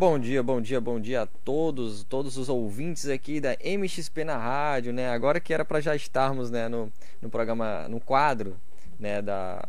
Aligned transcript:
Bom 0.00 0.18
dia, 0.18 0.42
bom 0.42 0.62
dia, 0.62 0.80
bom 0.80 0.98
dia 0.98 1.20
a 1.20 1.26
todos, 1.26 2.04
todos 2.04 2.38
os 2.38 2.48
ouvintes 2.48 3.06
aqui 3.06 3.38
da 3.38 3.54
MXP 3.62 4.24
na 4.24 4.38
rádio, 4.38 4.94
né? 4.94 5.10
Agora 5.10 5.38
que 5.38 5.52
era 5.52 5.62
para 5.62 5.78
já 5.78 5.94
estarmos, 5.94 6.50
né, 6.50 6.70
no, 6.70 6.90
no 7.20 7.28
programa, 7.28 7.86
no 7.86 8.00
quadro, 8.00 8.56
né, 8.98 9.20
da 9.20 9.62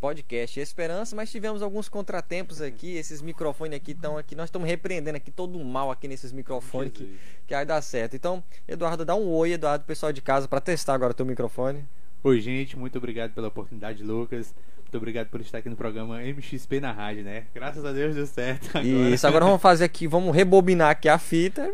podcast 0.00 0.58
Esperança, 0.58 1.14
mas 1.14 1.30
tivemos 1.30 1.60
alguns 1.60 1.86
contratempos 1.86 2.62
aqui, 2.62 2.96
esses 2.96 3.20
microfones 3.20 3.76
aqui 3.76 3.90
estão 3.92 4.16
aqui, 4.16 4.34
nós 4.34 4.46
estamos 4.46 4.66
repreendendo 4.66 5.18
aqui 5.18 5.30
todo 5.30 5.58
o 5.58 5.64
mal 5.66 5.90
aqui 5.90 6.08
nesses 6.08 6.32
microfones 6.32 6.94
que, 6.94 7.18
que 7.46 7.54
vai 7.54 7.66
dar 7.66 7.82
certo. 7.82 8.16
Então, 8.16 8.42
Eduardo, 8.66 9.04
dá 9.04 9.14
um 9.14 9.28
oi, 9.28 9.52
Eduardo, 9.52 9.84
pessoal 9.84 10.14
de 10.14 10.22
casa, 10.22 10.48
para 10.48 10.62
testar 10.62 10.94
agora 10.94 11.10
o 11.10 11.14
teu 11.14 11.26
microfone. 11.26 11.84
Oi, 12.24 12.40
gente, 12.40 12.74
muito 12.74 12.96
obrigado 12.96 13.34
pela 13.34 13.48
oportunidade, 13.48 14.02
Lucas. 14.02 14.54
Muito 14.86 14.98
obrigado 14.98 15.26
por 15.26 15.40
estar 15.40 15.58
aqui 15.58 15.68
no 15.68 15.74
programa 15.74 16.20
MXP 16.20 16.78
na 16.78 16.92
rádio, 16.92 17.24
né? 17.24 17.42
Graças 17.52 17.84
a 17.84 17.90
Deus 17.90 18.14
deu 18.14 18.24
certo. 18.24 18.68
Agora. 18.70 18.86
Isso, 18.86 19.26
agora 19.26 19.44
vamos 19.44 19.60
fazer 19.60 19.84
aqui, 19.84 20.06
vamos 20.06 20.34
rebobinar 20.34 20.90
aqui 20.90 21.08
a 21.08 21.18
fita. 21.18 21.68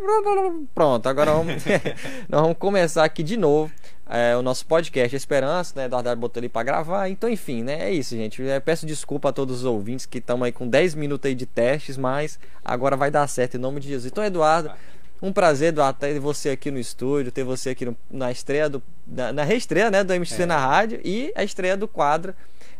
Pronto, 0.74 1.06
agora 1.06 1.32
vamos, 1.32 1.62
nós 2.26 2.40
vamos 2.40 2.56
começar 2.56 3.04
aqui 3.04 3.22
de 3.22 3.36
novo 3.36 3.70
é, 4.08 4.34
o 4.34 4.40
nosso 4.40 4.64
podcast 4.64 5.14
Esperança, 5.14 5.74
né? 5.76 5.84
Eduardo 5.84 6.16
botou 6.16 6.40
ali 6.40 6.48
para 6.48 6.62
gravar. 6.62 7.10
Então, 7.10 7.28
enfim, 7.28 7.62
né? 7.62 7.90
É 7.90 7.92
isso, 7.92 8.16
gente. 8.16 8.40
Eu 8.40 8.60
peço 8.62 8.86
desculpa 8.86 9.28
a 9.28 9.32
todos 9.32 9.58
os 9.58 9.64
ouvintes 9.66 10.06
que 10.06 10.16
estão 10.16 10.42
aí 10.42 10.50
com 10.50 10.66
10 10.66 10.94
minutos 10.94 11.28
aí 11.28 11.34
de 11.34 11.44
testes, 11.44 11.98
mas 11.98 12.38
agora 12.64 12.96
vai 12.96 13.10
dar 13.10 13.26
certo 13.26 13.58
em 13.58 13.60
nome 13.60 13.78
de 13.78 13.88
Jesus. 13.88 14.10
Então, 14.10 14.24
Eduardo. 14.24 14.72
Um 15.20 15.32
prazer, 15.32 15.68
Eduardo, 15.68 16.00
ter 16.00 16.18
você 16.18 16.50
aqui 16.50 16.68
no 16.68 16.80
estúdio, 16.80 17.30
ter 17.30 17.44
você 17.44 17.70
aqui 17.70 17.84
no, 17.84 17.96
na 18.10 18.32
estreia 18.32 18.68
do. 18.68 18.82
Na, 19.06 19.32
na 19.32 19.44
reestreia, 19.44 19.88
né, 19.88 20.02
do 20.02 20.12
MXC 20.12 20.42
é. 20.42 20.46
na 20.46 20.58
rádio 20.58 21.00
e 21.04 21.32
a 21.36 21.44
estreia 21.44 21.76
do 21.76 21.86
quadro. 21.86 22.34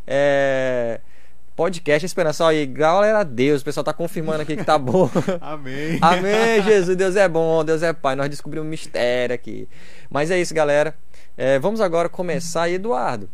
É, 0.06 1.00
podcast 1.54 2.04
Esperança. 2.04 2.44
Olha 2.44 2.58
aí, 2.58 2.66
galera, 2.66 3.22
Deus, 3.22 3.62
o 3.62 3.64
pessoal 3.64 3.84
tá 3.84 3.92
confirmando 3.92 4.42
aqui 4.42 4.56
que 4.56 4.64
tá 4.64 4.78
bom. 4.78 5.10
Amém. 5.40 5.98
Amém, 6.00 6.62
Jesus, 6.62 6.96
Deus 6.96 7.16
é 7.16 7.28
bom, 7.28 7.64
Deus 7.64 7.82
é 7.82 7.92
Pai. 7.92 8.16
Nós 8.16 8.28
descobrimos 8.28 8.66
um 8.66 8.70
mistério 8.70 9.34
aqui. 9.34 9.68
Mas 10.10 10.30
é 10.30 10.40
isso, 10.40 10.54
galera. 10.54 10.94
É, 11.36 11.58
vamos 11.58 11.80
agora 11.80 12.08
começar, 12.08 12.68
Eduardo. 12.68 13.28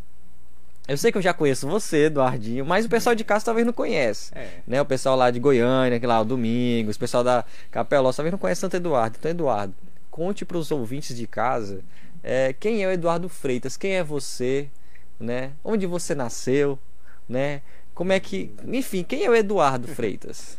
Eu 0.87 0.97
sei 0.97 1.12
que 1.12 1.19
eu 1.19 1.23
já 1.23 1.34
conheço 1.34 1.69
você, 1.69 2.06
Eduardinho, 2.06 2.65
mas 2.65 2.87
o 2.87 2.89
pessoal 2.89 3.15
de 3.15 3.23
casa 3.23 3.45
talvez 3.45 3.67
não 3.67 3.75
conhece. 3.75 4.33
É. 4.34 4.48
Né? 4.67 4.81
O 4.81 4.87
pessoal 4.87 5.17
lá 5.17 5.31
de 5.31 5.39
Goiânia, 5.39 6.00
que 6.00 6.06
lá 6.06 6.19
o 6.19 6.25
Domingos, 6.25 6.97
o 6.97 6.98
pessoal 6.98 7.23
da 7.23 7.45
Capeló, 7.71 8.11
talvez 8.11 8.33
não 8.33 8.39
conhece 8.39 8.62
tanto 8.62 8.77
Eduardo. 8.77 9.17
Então, 9.19 9.31
Eduardo, 9.31 9.75
conte 10.11 10.47
para 10.47 10.56
os 10.56 10.71
ouvintes 10.71 11.15
de 11.15 11.27
casa 11.27 11.81
é, 12.23 12.55
quem 12.59 12.83
é 12.83 12.87
o 12.87 12.91
Eduardo 12.91 13.28
Freitas, 13.28 13.77
quem 13.77 13.93
é 13.93 14.03
você, 14.03 14.69
né? 15.19 15.53
Onde 15.65 15.87
você 15.87 16.15
nasceu, 16.15 16.79
né? 17.29 17.63
Como 17.95 18.13
é 18.13 18.21
que, 18.21 18.53
enfim, 18.67 19.03
quem 19.03 19.25
é 19.25 19.31
o 19.31 19.35
Eduardo 19.35 19.89
Freitas? 19.95 20.59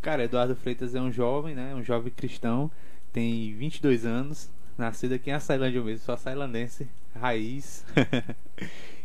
Cara, 0.00 0.24
Eduardo 0.24 0.54
Freitas 0.54 0.94
é 0.94 1.00
um 1.00 1.10
jovem, 1.10 1.54
né? 1.54 1.74
Um 1.74 1.82
jovem 1.82 2.12
cristão, 2.14 2.70
tem 3.12 3.54
22 3.54 4.04
anos, 4.06 4.48
nascido 4.78 5.14
aqui 5.14 5.30
em 5.30 5.32
Açailândia 5.32 5.82
mesmo, 5.82 6.04
sou 6.04 6.14
açailandense, 6.14 6.86
raiz. 7.14 7.84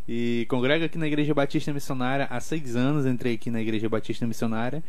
E 0.08 0.46
congrego 0.50 0.84
aqui 0.84 0.98
na 0.98 1.08
Igreja 1.08 1.34
Batista 1.34 1.72
Missionária 1.72 2.28
há 2.30 2.40
seis 2.40 2.76
anos. 2.76 3.06
Entrei 3.06 3.36
aqui 3.36 3.50
na 3.52 3.62
Igreja 3.62 3.88
Batista 3.88 4.26
Missionária. 4.28 4.84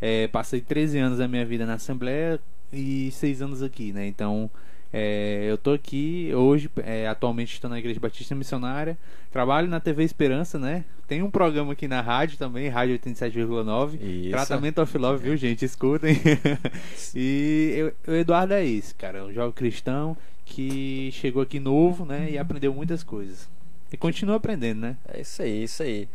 É, 0.00 0.28
passei 0.28 0.60
13 0.60 0.98
anos 0.98 1.18
da 1.18 1.26
minha 1.26 1.44
vida 1.44 1.66
na 1.66 1.74
Assembleia 1.74 2.38
e 2.72 3.10
seis 3.10 3.42
anos 3.42 3.62
aqui, 3.62 3.92
né? 3.92 4.06
Então, 4.06 4.50
é, 4.92 5.46
eu 5.48 5.58
tô 5.58 5.72
aqui 5.72 6.32
hoje, 6.34 6.70
é, 6.78 7.06
atualmente 7.06 7.52
estou 7.52 7.68
na 7.68 7.78
Igreja 7.78 8.00
Batista 8.00 8.34
Missionária, 8.34 8.96
trabalho 9.30 9.68
na 9.68 9.80
TV 9.80 10.02
Esperança, 10.02 10.58
né? 10.58 10.84
Tem 11.06 11.22
um 11.22 11.30
programa 11.30 11.72
aqui 11.72 11.86
na 11.86 12.00
rádio 12.00 12.38
também, 12.38 12.68
Rádio 12.68 12.98
87,9. 12.98 14.30
Tratamento 14.30 14.80
of 14.80 14.98
Love, 14.98 15.24
viu, 15.24 15.36
gente? 15.36 15.64
Escutem. 15.64 16.16
e 17.14 17.92
o 18.06 18.12
Eduardo 18.12 18.54
é 18.54 18.64
esse, 18.64 18.94
cara, 18.94 19.24
um 19.24 19.32
jovem 19.32 19.52
cristão 19.52 20.16
que 20.44 21.10
chegou 21.12 21.42
aqui 21.42 21.60
novo, 21.60 22.04
né? 22.04 22.30
E 22.30 22.38
aprendeu 22.38 22.72
muitas 22.72 23.02
coisas. 23.02 23.48
E 23.92 23.96
continua 23.96 24.36
aprendendo, 24.36 24.80
né? 24.80 24.96
É 25.06 25.20
isso 25.20 25.42
aí, 25.42 25.64
isso 25.64 25.82
aí. 25.82 26.08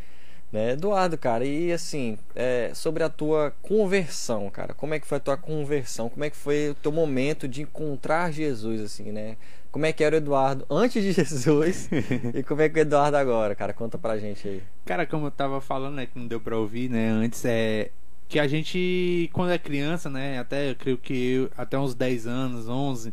Né, 0.54 0.74
Eduardo, 0.74 1.18
cara, 1.18 1.44
e 1.44 1.74
assim, 1.74 2.16
é, 2.36 2.70
sobre 2.76 3.02
a 3.02 3.10
tua 3.10 3.56
conversão, 3.64 4.52
cara, 4.52 4.72
como 4.76 4.94
é 4.94 5.00
que 5.00 5.08
foi 5.08 5.18
a 5.18 5.20
tua 5.20 5.36
conversão? 5.36 6.10
Como 6.10 6.24
é 6.24 6.30
que 6.30 6.36
foi 6.36 6.70
o 6.70 6.76
teu 6.76 6.92
momento 6.92 7.48
de 7.48 7.64
encontrar 7.64 8.32
Jesus, 8.32 8.80
assim, 8.80 9.12
né? 9.12 9.36
Como 9.72 9.88
é 9.88 9.92
que 9.92 10.04
era 10.04 10.14
o 10.14 10.18
Eduardo 10.20 10.64
antes 10.70 11.02
de 11.02 11.10
Jesus 11.26 11.90
e 12.36 12.44
como 12.44 12.62
é 12.62 12.70
que 12.70 12.78
é 12.78 12.84
o 12.84 12.86
Eduardo 12.86 13.18
agora, 13.18 13.56
cara? 13.56 13.74
Conta 13.74 13.98
pra 13.98 14.20
gente 14.20 14.48
aí. 14.48 14.62
Cara, 14.86 15.08
como 15.08 15.26
eu 15.26 15.32
tava 15.32 15.60
falando, 15.60 15.96
né, 15.96 16.06
que 16.06 16.20
não 16.20 16.28
deu 16.28 16.40
pra 16.40 16.56
ouvir, 16.56 16.88
né, 16.88 17.10
antes 17.10 17.44
é 17.46 17.90
que 18.30 18.38
a 18.38 18.48
gente, 18.48 19.32
quando 19.34 19.54
é 19.54 19.58
criança, 19.58 20.08
né, 20.08 20.38
até 20.38 20.70
eu 20.70 20.76
creio 20.76 21.00
que 21.00 21.32
eu, 21.32 21.52
até 21.58 21.80
uns 21.80 21.96
10 21.96 22.28
anos, 22.28 22.70
11, 22.70 23.12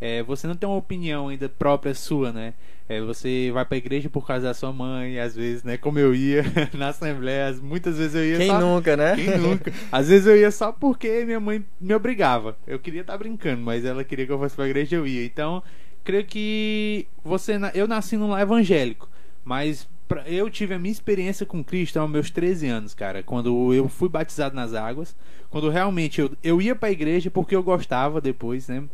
é, 0.00 0.22
você 0.22 0.46
não 0.46 0.54
tem 0.54 0.68
uma 0.68 0.78
opinião 0.78 1.28
ainda 1.28 1.48
própria 1.48 1.94
sua, 1.94 2.32
né? 2.32 2.54
É, 2.88 3.00
você 3.00 3.50
vai 3.52 3.64
pra 3.64 3.76
igreja 3.76 4.08
por 4.08 4.26
causa 4.26 4.46
da 4.46 4.54
sua 4.54 4.72
mãe, 4.72 5.20
às 5.20 5.36
vezes, 5.36 5.62
né? 5.62 5.76
Como 5.76 5.98
eu 5.98 6.14
ia 6.14 6.42
na 6.74 6.88
Assembleia, 6.88 7.52
muitas 7.62 7.98
vezes 7.98 8.14
eu 8.14 8.24
ia 8.24 8.38
Quem 8.38 8.48
só... 8.48 8.60
nunca, 8.60 8.96
né? 8.96 9.14
Quem 9.14 9.38
nunca? 9.38 9.72
Às 9.92 10.08
vezes 10.08 10.26
eu 10.26 10.36
ia 10.36 10.50
só 10.50 10.72
porque 10.72 11.24
minha 11.24 11.38
mãe 11.38 11.64
me 11.80 11.94
obrigava. 11.94 12.56
Eu 12.66 12.78
queria 12.78 13.02
estar 13.02 13.12
tá 13.12 13.18
brincando, 13.18 13.62
mas 13.62 13.84
ela 13.84 14.02
queria 14.02 14.26
que 14.26 14.32
eu 14.32 14.38
fosse 14.38 14.56
pra 14.56 14.66
igreja 14.66 14.96
eu 14.96 15.06
ia. 15.06 15.24
Então, 15.24 15.62
creio 16.02 16.24
que 16.24 17.06
você... 17.22 17.58
Eu 17.74 17.86
nasci 17.86 18.16
num 18.16 18.30
lar 18.30 18.40
evangélico, 18.40 19.08
mas 19.44 19.86
eu 20.26 20.50
tive 20.50 20.74
a 20.74 20.78
minha 20.78 20.90
experiência 20.90 21.46
com 21.46 21.62
Cristo 21.62 21.98
aos 21.98 22.10
meus 22.10 22.30
13 22.30 22.66
anos, 22.66 22.94
cara. 22.94 23.22
Quando 23.22 23.72
eu 23.72 23.88
fui 23.88 24.08
batizado 24.08 24.56
nas 24.56 24.74
águas. 24.74 25.14
Quando 25.48 25.68
realmente 25.68 26.20
eu, 26.20 26.30
eu 26.42 26.62
ia 26.62 26.74
pra 26.74 26.90
igreja 26.90 27.30
porque 27.30 27.54
eu 27.54 27.62
gostava 27.62 28.20
depois, 28.20 28.68
né? 28.68 28.84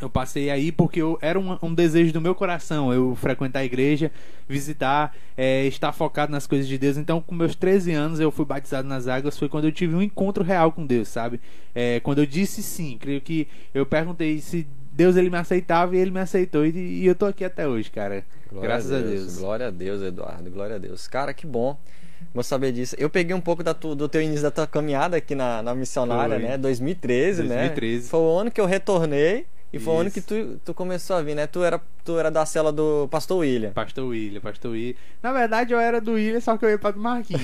Eu 0.00 0.10
passei 0.10 0.50
aí 0.50 0.70
porque 0.70 1.00
eu, 1.00 1.18
era 1.22 1.38
um, 1.38 1.58
um, 1.62 1.74
desejo 1.74 2.12
do 2.12 2.20
meu 2.20 2.34
coração 2.34 2.92
eu 2.92 3.14
frequentar 3.14 3.60
a 3.60 3.64
igreja, 3.64 4.10
visitar, 4.48 5.14
é, 5.36 5.64
estar 5.66 5.92
focado 5.92 6.30
nas 6.30 6.46
coisas 6.46 6.68
de 6.68 6.76
Deus. 6.76 6.96
Então, 6.96 7.20
com 7.20 7.34
meus 7.34 7.54
13 7.54 7.92
anos, 7.92 8.20
eu 8.20 8.30
fui 8.30 8.44
batizado 8.44 8.86
nas 8.86 9.08
águas. 9.08 9.38
Foi 9.38 9.48
quando 9.48 9.64
eu 9.64 9.72
tive 9.72 9.94
um 9.94 10.02
encontro 10.02 10.44
real 10.44 10.70
com 10.70 10.84
Deus, 10.84 11.08
sabe? 11.08 11.40
É, 11.74 12.00
quando 12.00 12.18
eu 12.18 12.26
disse 12.26 12.62
sim, 12.62 12.98
creio 12.98 13.20
que 13.20 13.48
eu 13.72 13.86
perguntei 13.86 14.40
se 14.40 14.66
Deus 14.92 15.16
ele 15.16 15.30
me 15.30 15.38
aceitava 15.38 15.96
e 15.96 15.98
ele 15.98 16.10
me 16.10 16.20
aceitou. 16.20 16.66
E, 16.66 16.70
e 16.70 17.06
eu 17.06 17.14
tô 17.14 17.26
aqui 17.26 17.44
até 17.44 17.66
hoje, 17.66 17.90
cara. 17.90 18.24
Glória 18.50 18.68
Graças 18.68 18.92
a 18.92 18.98
Deus, 18.98 19.06
a 19.06 19.10
Deus. 19.10 19.38
Glória 19.38 19.66
a 19.68 19.70
Deus, 19.70 20.02
Eduardo. 20.02 20.50
Glória 20.50 20.76
a 20.76 20.78
Deus. 20.78 21.08
Cara, 21.08 21.32
que 21.32 21.46
bom. 21.46 21.78
Vou 22.34 22.42
saber 22.42 22.72
disso. 22.72 22.94
Eu 22.98 23.08
peguei 23.08 23.34
um 23.34 23.40
pouco 23.40 23.62
da 23.62 23.72
tu, 23.72 23.94
do 23.94 24.08
teu 24.08 24.20
início 24.20 24.42
da 24.42 24.50
tua 24.50 24.66
caminhada 24.66 25.16
aqui 25.16 25.34
na, 25.34 25.62
na 25.62 25.74
missionária, 25.74 26.38
Foi. 26.38 26.48
né? 26.48 26.58
2013, 26.58 27.42
2013, 27.42 28.04
né? 28.04 28.08
Foi 28.10 28.20
o 28.20 28.38
ano 28.38 28.50
que 28.50 28.60
eu 28.60 28.66
retornei. 28.66 29.46
E 29.72 29.78
foi 29.78 29.94
o 29.94 29.98
ano 29.98 30.10
que 30.10 30.20
tu, 30.20 30.60
tu 30.64 30.72
começou 30.72 31.16
a 31.16 31.22
vir, 31.22 31.34
né? 31.34 31.46
Tu 31.46 31.62
era, 31.62 31.80
tu 32.04 32.18
era 32.18 32.30
da 32.30 32.46
cela 32.46 32.72
do 32.72 33.08
Pastor 33.10 33.38
William. 33.38 33.72
Pastor 33.72 34.06
William, 34.06 34.40
Pastor 34.40 34.70
William. 34.72 34.94
Na 35.22 35.32
verdade, 35.32 35.72
eu 35.72 35.80
era 35.80 36.00
do 36.00 36.12
William, 36.12 36.40
só 36.40 36.56
que 36.56 36.64
eu 36.64 36.70
ia 36.70 36.78
pra 36.78 36.92
do 36.92 37.00
Marquinhos. 37.00 37.42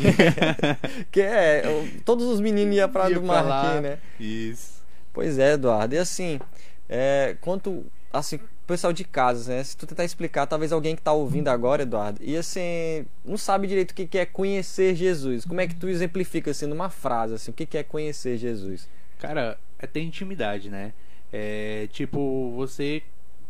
que 1.10 1.20
é, 1.20 1.66
eu, 1.66 1.88
todos 2.04 2.26
os 2.26 2.40
meninos 2.40 2.76
iam 2.76 2.88
pra 2.88 3.10
ia 3.10 3.16
do 3.16 3.22
Marquinhos, 3.22 3.82
né? 3.82 3.98
Isso. 4.18 4.82
Pois 5.12 5.38
é, 5.38 5.54
Eduardo. 5.54 5.94
E 5.94 5.98
assim, 5.98 6.40
é, 6.88 7.36
quanto, 7.40 7.84
assim, 8.12 8.38
pessoal 8.66 8.92
de 8.92 9.04
casa, 9.04 9.52
né? 9.52 9.62
Se 9.62 9.76
tu 9.76 9.86
tentar 9.86 10.04
explicar, 10.04 10.46
talvez 10.46 10.72
alguém 10.72 10.96
que 10.96 11.02
tá 11.02 11.12
ouvindo 11.12 11.48
agora, 11.48 11.82
Eduardo, 11.82 12.18
e 12.22 12.36
assim, 12.36 13.04
não 13.24 13.36
sabe 13.36 13.66
direito 13.66 13.90
o 13.90 13.94
que 13.94 14.18
é 14.18 14.24
conhecer 14.24 14.94
Jesus. 14.94 15.44
Como 15.44 15.60
é 15.60 15.66
que 15.66 15.74
tu 15.74 15.88
exemplifica, 15.88 16.50
assim, 16.52 16.66
numa 16.66 16.88
frase, 16.88 17.34
assim, 17.34 17.50
o 17.50 17.54
que 17.54 17.76
é 17.76 17.82
conhecer 17.82 18.38
Jesus? 18.38 18.88
Cara, 19.18 19.58
é 19.78 19.86
ter 19.86 20.00
intimidade, 20.00 20.70
né? 20.70 20.92
É, 21.32 21.88
tipo, 21.92 22.52
você 22.54 23.02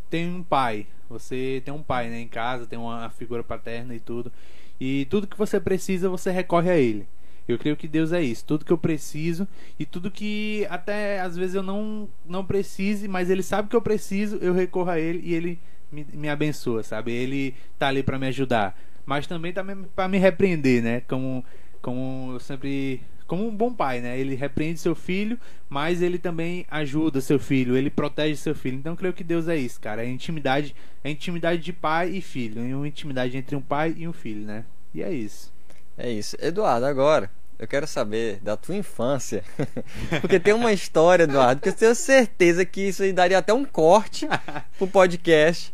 tem 0.08 0.28
um 0.28 0.42
pai, 0.42 0.86
você 1.08 1.62
tem 1.64 1.74
um 1.74 1.82
pai 1.82 2.08
né, 2.08 2.20
em 2.20 2.28
casa, 2.28 2.66
tem 2.66 2.78
uma 2.78 3.10
figura 3.10 3.42
paterna 3.42 3.94
e 3.94 4.00
tudo. 4.00 4.32
E 4.80 5.06
tudo 5.06 5.26
que 5.26 5.38
você 5.38 5.60
precisa, 5.60 6.08
você 6.08 6.30
recorre 6.30 6.70
a 6.70 6.76
ele. 6.76 7.06
Eu 7.46 7.58
creio 7.58 7.76
que 7.76 7.88
Deus 7.88 8.12
é 8.12 8.22
isso. 8.22 8.44
Tudo 8.44 8.64
que 8.64 8.72
eu 8.72 8.78
preciso 8.78 9.46
e 9.78 9.84
tudo 9.84 10.10
que 10.10 10.66
até 10.70 11.20
às 11.20 11.36
vezes 11.36 11.54
eu 11.54 11.62
não, 11.62 12.08
não 12.24 12.44
precise, 12.44 13.08
mas 13.08 13.30
Ele 13.30 13.42
sabe 13.42 13.68
que 13.68 13.76
eu 13.76 13.82
preciso, 13.82 14.36
eu 14.36 14.52
recorro 14.52 14.90
a 14.90 14.98
Ele 14.98 15.20
e 15.24 15.34
Ele 15.34 15.58
me, 15.90 16.06
me 16.12 16.28
abençoa, 16.28 16.82
sabe? 16.82 17.12
Ele 17.12 17.54
tá 17.78 17.88
ali 17.88 18.02
para 18.02 18.18
me 18.18 18.28
ajudar. 18.28 18.78
Mas 19.04 19.26
também 19.26 19.52
tá 19.52 19.64
para 19.94 20.08
me 20.08 20.18
repreender, 20.18 20.82
né? 20.82 21.00
Como, 21.02 21.44
como 21.80 22.32
eu 22.34 22.40
sempre 22.40 23.02
como 23.32 23.48
um 23.48 23.56
bom 23.56 23.72
pai, 23.72 24.02
né? 24.02 24.20
Ele 24.20 24.34
repreende 24.34 24.78
seu 24.78 24.94
filho, 24.94 25.40
mas 25.66 26.02
ele 26.02 26.18
também 26.18 26.66
ajuda 26.70 27.18
seu 27.18 27.38
filho, 27.38 27.74
ele 27.74 27.88
protege 27.88 28.36
seu 28.36 28.54
filho. 28.54 28.76
Então 28.76 28.94
creio 28.94 29.14
que 29.14 29.24
Deus 29.24 29.48
é 29.48 29.56
isso, 29.56 29.80
cara. 29.80 30.04
É 30.04 30.06
intimidade, 30.06 30.76
é 31.02 31.08
intimidade 31.08 31.62
de 31.62 31.72
pai 31.72 32.10
e 32.10 32.20
filho, 32.20 32.60
é 32.60 32.76
uma 32.76 32.86
intimidade 32.86 33.34
entre 33.34 33.56
um 33.56 33.62
pai 33.62 33.94
e 33.96 34.06
um 34.06 34.12
filho, 34.12 34.44
né? 34.44 34.66
E 34.92 35.02
é 35.02 35.10
isso. 35.10 35.50
É 35.96 36.10
isso. 36.10 36.36
Eduardo, 36.42 36.84
agora 36.84 37.30
eu 37.58 37.66
quero 37.66 37.86
saber 37.86 38.38
da 38.42 38.54
tua 38.54 38.76
infância. 38.76 39.42
Porque 40.20 40.38
tem 40.38 40.52
uma 40.52 40.70
história, 40.70 41.22
Eduardo, 41.22 41.62
que 41.62 41.70
eu 41.70 41.74
tenho 41.74 41.94
certeza 41.94 42.66
que 42.66 42.82
isso 42.82 43.02
aí 43.02 43.14
daria 43.14 43.38
até 43.38 43.54
um 43.54 43.64
corte 43.64 44.28
pro 44.76 44.86
podcast. 44.86 45.72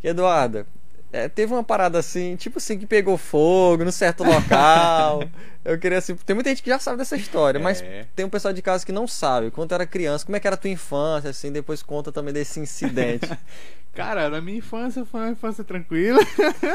Eduardo, 0.00 0.64
é, 1.12 1.28
teve 1.28 1.52
uma 1.52 1.64
parada 1.64 1.98
assim, 1.98 2.36
tipo 2.36 2.58
assim, 2.58 2.78
que 2.78 2.86
pegou 2.86 3.18
fogo 3.18 3.84
num 3.84 3.90
certo 3.90 4.22
local. 4.22 5.24
eu 5.64 5.78
queria 5.78 5.98
assim. 5.98 6.14
Tem 6.14 6.34
muita 6.34 6.50
gente 6.50 6.62
que 6.62 6.70
já 6.70 6.78
sabe 6.78 6.98
dessa 6.98 7.16
história, 7.16 7.58
é. 7.58 7.62
mas 7.62 7.82
tem 8.14 8.24
um 8.24 8.30
pessoal 8.30 8.54
de 8.54 8.62
casa 8.62 8.86
que 8.86 8.92
não 8.92 9.08
sabe. 9.08 9.50
Quando 9.50 9.72
era 9.72 9.84
criança, 9.84 10.24
como 10.24 10.36
é 10.36 10.40
que 10.40 10.46
era 10.46 10.54
a 10.54 10.58
tua 10.58 10.70
infância, 10.70 11.30
assim, 11.30 11.50
depois 11.50 11.82
conta 11.82 12.12
também 12.12 12.32
desse 12.32 12.60
incidente. 12.60 13.28
Cara, 13.92 14.30
na 14.30 14.40
minha 14.40 14.58
infância 14.58 15.04
foi 15.04 15.20
uma 15.20 15.30
infância 15.30 15.64
tranquila. 15.64 16.20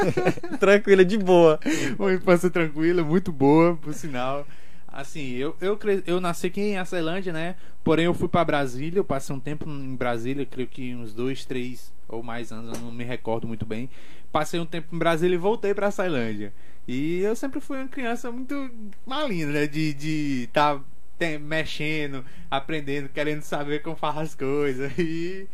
tranquila, 0.60 1.02
de 1.02 1.16
boa. 1.16 1.58
Uma 1.98 2.12
infância 2.12 2.50
tranquila, 2.50 3.02
muito 3.02 3.32
boa, 3.32 3.74
por 3.76 3.94
sinal. 3.94 4.46
Assim, 4.96 5.32
eu, 5.32 5.54
eu, 5.60 5.78
eu 6.06 6.22
nasci 6.22 6.46
aqui 6.46 6.58
em 6.58 6.78
Açailândia, 6.78 7.30
né? 7.30 7.56
Porém, 7.84 8.06
eu 8.06 8.14
fui 8.14 8.28
para 8.28 8.42
Brasília, 8.46 8.98
eu 8.98 9.04
passei 9.04 9.36
um 9.36 9.38
tempo 9.38 9.68
em 9.68 9.94
Brasília, 9.94 10.46
creio 10.46 10.66
que 10.66 10.94
uns 10.94 11.12
dois, 11.12 11.44
três 11.44 11.92
ou 12.08 12.22
mais 12.22 12.50
anos, 12.50 12.74
eu 12.74 12.82
não 12.82 12.90
me 12.90 13.04
recordo 13.04 13.46
muito 13.46 13.66
bem. 13.66 13.90
Passei 14.32 14.58
um 14.58 14.64
tempo 14.64 14.96
em 14.96 14.98
Brasília 14.98 15.34
e 15.34 15.38
voltei 15.38 15.74
para 15.74 15.88
Açailândia. 15.88 16.50
E 16.88 17.18
eu 17.18 17.36
sempre 17.36 17.60
fui 17.60 17.76
uma 17.76 17.88
criança 17.88 18.32
muito 18.32 18.70
malinha, 19.04 19.48
né? 19.48 19.66
De 19.66 20.44
estar 20.44 20.78
tá 21.18 21.38
mexendo, 21.42 22.24
aprendendo, 22.50 23.10
querendo 23.10 23.42
saber 23.42 23.82
como 23.82 23.96
faz 23.96 24.16
as 24.16 24.34
coisas. 24.34 24.90
E 24.98 25.46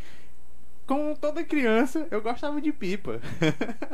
como 0.87 1.17
toda 1.17 1.43
criança, 1.43 2.07
eu 2.13 2.23
gostava 2.23 2.61
de 2.61 2.71
pipa. 2.71 3.21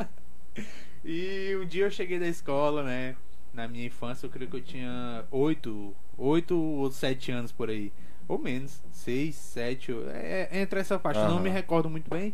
e 1.03 1.57
um 1.59 1.65
dia 1.65 1.85
eu 1.85 1.91
cheguei 1.91 2.19
da 2.19 2.27
escola, 2.27 2.83
né? 2.83 3.15
Na 3.59 3.67
minha 3.67 3.87
infância, 3.87 4.25
eu 4.25 4.29
creio 4.29 4.49
que 4.49 4.55
eu 4.55 4.61
tinha 4.61 5.25
oito, 5.29 5.93
oito 6.17 6.57
ou 6.57 6.89
sete 6.89 7.29
anos 7.29 7.51
por 7.51 7.69
aí. 7.69 7.91
Ou 8.25 8.39
menos, 8.39 8.81
seis, 8.89 9.35
sete, 9.35 9.91
é, 10.13 10.47
é 10.49 10.61
entre 10.61 10.79
essa 10.79 10.97
faixa, 10.97 11.23
uhum. 11.23 11.35
não 11.35 11.39
me 11.41 11.49
recordo 11.49 11.89
muito 11.89 12.09
bem. 12.09 12.33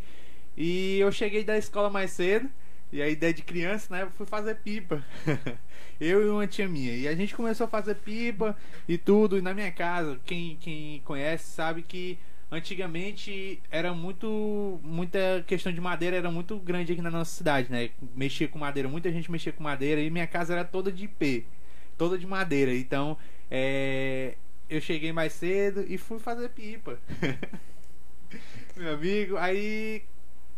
E 0.55 0.99
eu 0.99 1.11
cheguei 1.11 1.43
da 1.43 1.57
escola 1.57 1.89
mais 1.89 2.11
cedo, 2.11 2.47
e 2.91 3.01
a 3.01 3.09
ideia 3.09 3.33
de 3.33 3.41
criança, 3.41 3.91
né, 3.91 4.03
eu 4.03 4.11
fui 4.11 4.27
fazer 4.27 4.53
pipa. 4.57 5.03
eu 5.99 6.23
e 6.23 6.29
uma 6.29 6.45
tia 6.45 6.67
minha. 6.67 6.93
E 6.95 7.07
a 7.07 7.15
gente 7.15 7.33
começou 7.33 7.65
a 7.65 7.69
fazer 7.69 7.95
pipa 7.95 8.55
e 8.87 8.95
tudo. 8.95 9.35
E 9.35 9.41
na 9.41 9.51
minha 9.51 9.71
casa, 9.71 10.19
quem, 10.25 10.57
quem 10.57 11.01
conhece 11.03 11.45
sabe 11.45 11.81
que 11.81 12.19
antigamente 12.51 13.61
era 13.71 13.93
muito 13.93 14.79
muita 14.83 15.43
questão 15.47 15.73
de 15.73 15.81
madeira 15.81 16.15
era 16.17 16.29
muito 16.31 16.57
grande 16.59 16.93
aqui 16.93 17.01
na 17.01 17.09
nossa 17.11 17.31
cidade 17.31 17.71
né? 17.71 17.89
Mexia 18.15 18.47
com 18.47 18.59
madeira 18.59 18.87
muita 18.87 19.11
gente 19.11 19.31
mexia 19.31 19.51
com 19.51 19.63
madeira 19.63 19.99
e 20.01 20.09
minha 20.09 20.27
casa 20.27 20.53
era 20.53 20.63
toda 20.63 20.91
de 20.91 21.05
IP 21.05 21.45
toda 21.97 22.17
de 22.17 22.27
madeira. 22.27 22.73
Então 22.73 23.17
é, 23.49 24.35
eu 24.69 24.81
cheguei 24.81 25.11
mais 25.11 25.33
cedo 25.33 25.85
e 25.87 25.97
fui 25.97 26.19
fazer 26.19 26.49
pipa. 26.49 26.99
Meu 28.75 28.93
amigo 28.93 29.37
aí 29.37 30.03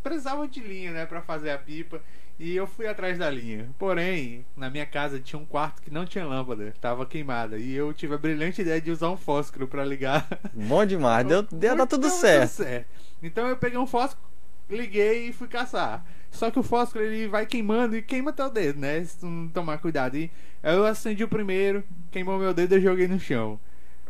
precisava 0.01 0.47
de 0.47 0.61
linha 0.61 0.91
né 0.91 1.05
para 1.05 1.21
fazer 1.21 1.51
a 1.51 1.57
pipa 1.57 2.01
e 2.39 2.55
eu 2.55 2.67
fui 2.67 2.87
atrás 2.87 3.17
da 3.17 3.29
linha. 3.29 3.69
Porém, 3.79 4.45
na 4.55 4.69
minha 4.69 4.85
casa 4.85 5.19
tinha 5.19 5.39
um 5.39 5.45
quarto 5.45 5.81
que 5.81 5.91
não 5.91 6.05
tinha 6.05 6.25
lâmpada, 6.25 6.67
estava 6.67 7.05
queimada. 7.05 7.57
E 7.57 7.73
eu 7.73 7.93
tive 7.93 8.13
a 8.13 8.17
brilhante 8.17 8.61
ideia 8.61 8.79
de 8.79 8.91
usar 8.91 9.09
um 9.09 9.17
fósforo 9.17 9.67
para 9.67 9.83
ligar. 9.83 10.27
Bom 10.53 10.85
demais, 10.85 11.25
deu, 11.25 11.43
deu 11.51 11.75
dar 11.75 11.87
tudo 11.87 12.09
certo. 12.09 12.51
certo. 12.51 12.87
Então 13.21 13.47
eu 13.47 13.57
peguei 13.57 13.79
um 13.79 13.87
fósforo, 13.87 14.21
liguei 14.69 15.29
e 15.29 15.33
fui 15.33 15.47
caçar. 15.47 16.05
Só 16.29 16.51
que 16.51 16.59
o 16.59 16.63
fósforo 16.63 17.03
ele 17.03 17.27
vai 17.27 17.45
queimando 17.45 17.97
e 17.97 18.01
queima 18.01 18.31
teu 18.31 18.49
dedo, 18.49 18.79
né? 18.79 19.03
Se 19.03 19.19
tu 19.19 19.25
não 19.25 19.47
tomar 19.47 19.79
cuidado. 19.79 20.15
E 20.17 20.29
eu 20.61 20.85
acendi 20.85 21.23
o 21.23 21.27
primeiro, 21.27 21.83
queimou 22.11 22.37
meu 22.37 22.53
dedo 22.53 22.73
e 22.73 22.77
eu 22.77 22.81
joguei 22.81 23.07
no 23.07 23.19
chão. 23.19 23.59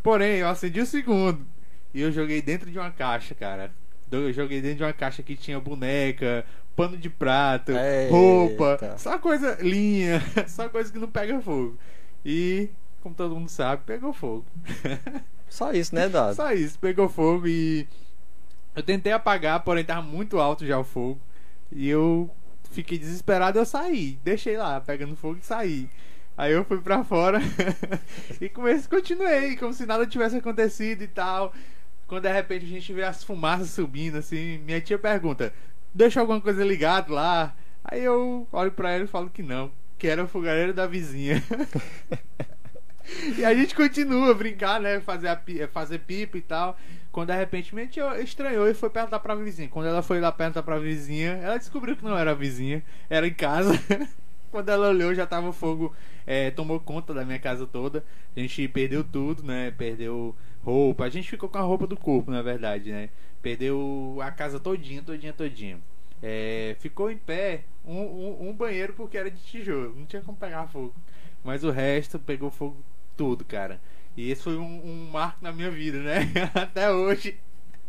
Porém, 0.03 0.39
eu 0.39 0.49
acendi 0.49 0.81
o 0.81 0.85
segundo 0.85 1.45
e 1.93 2.01
eu 2.01 2.11
joguei 2.11 2.41
dentro 2.41 2.69
de 2.69 2.77
uma 2.77 2.91
caixa, 2.91 3.33
cara. 3.33 3.71
Eu 4.11 4.31
joguei 4.31 4.61
dentro 4.61 4.77
de 4.77 4.83
uma 4.83 4.93
caixa 4.93 5.21
que 5.21 5.35
tinha 5.35 5.59
boneca, 5.59 6.45
pano 6.75 6.97
de 6.97 7.09
prato, 7.09 7.71
Eita. 7.71 8.11
roupa, 8.11 8.95
só 8.97 9.17
coisa 9.17 9.57
linha, 9.61 10.21
só 10.47 10.69
coisa 10.69 10.91
que 10.91 10.99
não 10.99 11.09
pega 11.09 11.41
fogo. 11.41 11.77
E, 12.25 12.69
como 13.01 13.15
todo 13.15 13.35
mundo 13.35 13.49
sabe, 13.49 13.83
pegou 13.85 14.13
fogo. 14.13 14.45
Só 15.49 15.71
isso, 15.71 15.95
né, 15.95 16.09
Dado? 16.09 16.35
Só 16.35 16.51
isso, 16.51 16.77
pegou 16.77 17.07
fogo 17.07 17.47
e 17.47 17.87
eu 18.75 18.83
tentei 18.83 19.13
apagar, 19.13 19.61
porém 19.61 19.83
tava 19.83 20.01
muito 20.01 20.39
alto 20.39 20.65
já 20.65 20.77
o 20.77 20.83
fogo. 20.83 21.17
E 21.71 21.87
eu 21.87 22.29
fiquei 22.69 22.97
desesperado, 22.97 23.57
eu 23.57 23.65
saí, 23.65 24.19
deixei 24.25 24.57
lá, 24.57 24.81
pegando 24.81 25.15
fogo 25.15 25.39
e 25.41 25.45
saí. 25.45 25.89
Aí 26.37 26.51
eu 26.51 26.63
fui 26.63 26.79
pra 26.79 27.03
fora 27.03 27.39
e 28.39 28.47
comecei, 28.49 28.87
continuei, 28.87 29.55
como 29.55 29.73
se 29.73 29.85
nada 29.85 30.05
tivesse 30.05 30.35
acontecido 30.35 31.01
e 31.01 31.07
tal. 31.07 31.51
Quando 32.07 32.23
de 32.23 32.31
repente 32.31 32.65
a 32.65 32.69
gente 32.69 32.93
vê 32.93 33.03
as 33.03 33.23
fumaças 33.23 33.69
subindo, 33.69 34.17
assim, 34.17 34.57
minha 34.59 34.79
tia 34.79 34.97
pergunta: 34.97 35.53
deixa 35.93 36.19
alguma 36.19 36.39
coisa 36.39 36.63
ligado 36.63 37.13
lá. 37.13 37.53
Aí 37.83 38.03
eu 38.03 38.47
olho 38.51 38.71
pra 38.71 38.91
ela 38.91 39.03
e 39.03 39.07
falo 39.07 39.29
que 39.29 39.43
não, 39.43 39.71
que 39.97 40.07
era 40.07 40.23
o 40.23 40.27
fogareiro 40.27 40.73
da 40.73 40.87
vizinha. 40.87 41.43
e 43.37 43.43
a 43.43 43.53
gente 43.53 43.75
continua 43.75 44.31
a 44.31 44.33
brincar, 44.33 44.79
né? 44.79 44.99
Fazer, 45.01 45.27
a, 45.27 45.41
fazer 45.71 45.99
pipa 45.99 46.37
e 46.37 46.41
tal. 46.41 46.77
Quando 47.11 47.29
de 47.29 47.37
repente 47.37 47.73
minha 47.73 47.87
tia 47.87 48.21
estranhou 48.21 48.67
e 48.69 48.73
foi 48.73 48.89
perguntar 48.89 49.19
pra 49.19 49.35
vizinha. 49.35 49.67
Quando 49.69 49.87
ela 49.87 50.01
foi 50.01 50.19
lá 50.19 50.31
perguntar 50.31 50.63
pra 50.63 50.79
vizinha, 50.79 51.31
ela 51.41 51.57
descobriu 51.57 51.95
que 51.95 52.05
não 52.05 52.17
era 52.17 52.31
a 52.31 52.35
vizinha, 52.35 52.83
era 53.09 53.27
em 53.27 53.33
casa. 53.33 53.73
Quando 54.51 54.69
ela 54.69 54.89
olhou, 54.89 55.13
já 55.13 55.25
tava 55.25 55.51
fogo, 55.51 55.93
é, 56.25 56.51
tomou 56.51 56.79
conta 56.79 57.13
da 57.13 57.25
minha 57.25 57.39
casa 57.39 57.67
toda. 57.67 58.03
A 58.35 58.39
gente 58.39 58.67
perdeu 58.69 59.03
tudo, 59.03 59.43
né? 59.43 59.71
Perdeu 59.77 60.35
roupa. 60.67 61.05
A 61.05 61.09
gente 61.09 61.29
ficou 61.29 61.47
com 61.47 61.57
a 61.57 61.61
roupa 61.61 61.87
do 61.87 61.95
corpo, 61.95 62.29
na 62.29 62.41
verdade, 62.41 62.91
né? 62.91 63.09
Perdeu 63.41 64.17
a 64.21 64.29
casa 64.29 64.59
todinha, 64.59 65.01
todinha, 65.01 65.31
todinha. 65.31 65.79
É, 66.21 66.75
ficou 66.79 67.09
em 67.09 67.17
pé 67.17 67.63
um, 67.85 67.99
um, 67.99 68.49
um, 68.49 68.53
banheiro 68.53 68.91
porque 68.93 69.17
era 69.17 69.29
de 69.29 69.39
tijolo, 69.39 69.95
não 69.95 70.05
tinha 70.05 70.21
como 70.21 70.37
pegar 70.37 70.67
fogo. 70.67 70.93
Mas 71.43 71.63
o 71.63 71.71
resto 71.71 72.19
pegou 72.19 72.51
fogo 72.51 72.77
tudo, 73.15 73.45
cara. 73.45 73.79
E 74.17 74.29
esse 74.29 74.43
foi 74.43 74.57
um, 74.57 74.81
um 74.83 75.09
marco 75.11 75.37
na 75.41 75.53
minha 75.53 75.71
vida, 75.71 75.99
né? 75.99 76.21
Até 76.53 76.91
hoje. 76.91 77.39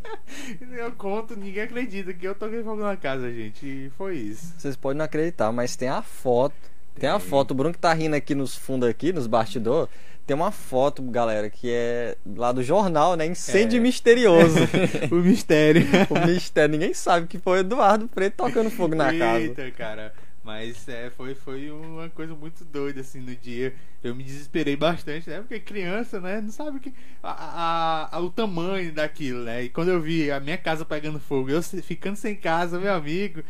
Eu 0.70 0.92
conto, 0.92 1.34
ninguém 1.34 1.64
acredita 1.64 2.14
que 2.14 2.26
eu 2.26 2.34
toquei 2.34 2.62
fogo 2.62 2.80
na 2.80 2.96
casa, 2.96 3.30
gente. 3.32 3.66
E 3.66 3.90
foi 3.90 4.16
isso. 4.16 4.54
Vocês 4.56 4.76
podem 4.76 4.98
não 4.98 5.04
acreditar, 5.04 5.50
mas 5.50 5.74
tem 5.74 5.88
a 5.88 6.00
foto. 6.00 6.54
Tem, 6.94 7.00
tem 7.00 7.10
a 7.10 7.18
foto. 7.18 7.50
O 7.50 7.54
Bruno 7.54 7.74
que 7.74 7.80
tá 7.80 7.92
rindo 7.92 8.14
aqui 8.14 8.34
nos 8.34 8.56
fundos 8.56 8.88
aqui, 8.88 9.12
nos 9.12 9.26
bastidores. 9.26 9.90
Tem 10.28 10.34
uma 10.34 10.52
foto, 10.52 11.00
galera, 11.04 11.48
que 11.48 11.70
é 11.70 12.14
lá 12.36 12.52
do 12.52 12.62
jornal, 12.62 13.16
né? 13.16 13.24
Incêndio 13.24 13.78
é. 13.78 13.80
misterioso. 13.80 14.58
o 15.10 15.14
mistério. 15.14 15.80
o 16.10 16.26
mistério. 16.26 16.72
Ninguém 16.72 16.92
sabe 16.92 17.26
que 17.26 17.38
foi 17.38 17.56
o 17.56 17.60
Eduardo 17.60 18.06
Preto 18.08 18.34
tocando 18.36 18.68
fogo 18.68 18.94
na 18.94 19.06
casa. 19.06 19.40
Eita, 19.40 19.70
cara. 19.70 20.12
Mas 20.44 20.86
é, 20.86 21.08
foi, 21.16 21.34
foi 21.34 21.70
uma 21.70 22.10
coisa 22.10 22.34
muito 22.34 22.62
doida, 22.62 23.00
assim, 23.00 23.20
no 23.20 23.34
dia. 23.34 23.72
Eu 24.04 24.14
me 24.14 24.22
desesperei 24.22 24.76
bastante, 24.76 25.30
né? 25.30 25.38
Porque 25.38 25.58
criança, 25.60 26.20
né? 26.20 26.42
Não 26.42 26.50
sabe 26.50 26.78
que, 26.78 26.92
a, 27.22 27.30
a, 27.30 28.16
a, 28.16 28.20
o 28.20 28.28
tamanho 28.28 28.92
daquilo, 28.92 29.44
né? 29.44 29.62
E 29.62 29.70
quando 29.70 29.88
eu 29.88 29.98
vi 29.98 30.30
a 30.30 30.38
minha 30.38 30.58
casa 30.58 30.84
pegando 30.84 31.18
fogo, 31.18 31.48
eu 31.48 31.62
ficando 31.62 32.16
sem 32.16 32.36
casa, 32.36 32.78
meu 32.78 32.92
amigo, 32.92 33.42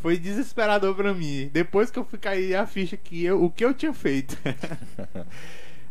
foi 0.00 0.18
desesperador 0.18 0.96
para 0.96 1.14
mim. 1.14 1.48
Depois 1.52 1.92
que 1.92 1.98
eu 2.00 2.04
fui 2.04 2.18
cair 2.18 2.56
a 2.56 2.66
ficha 2.66 2.96
que 2.96 3.24
eu, 3.24 3.40
o 3.44 3.48
que 3.48 3.64
eu 3.64 3.72
tinha 3.72 3.94
feito. 3.94 4.36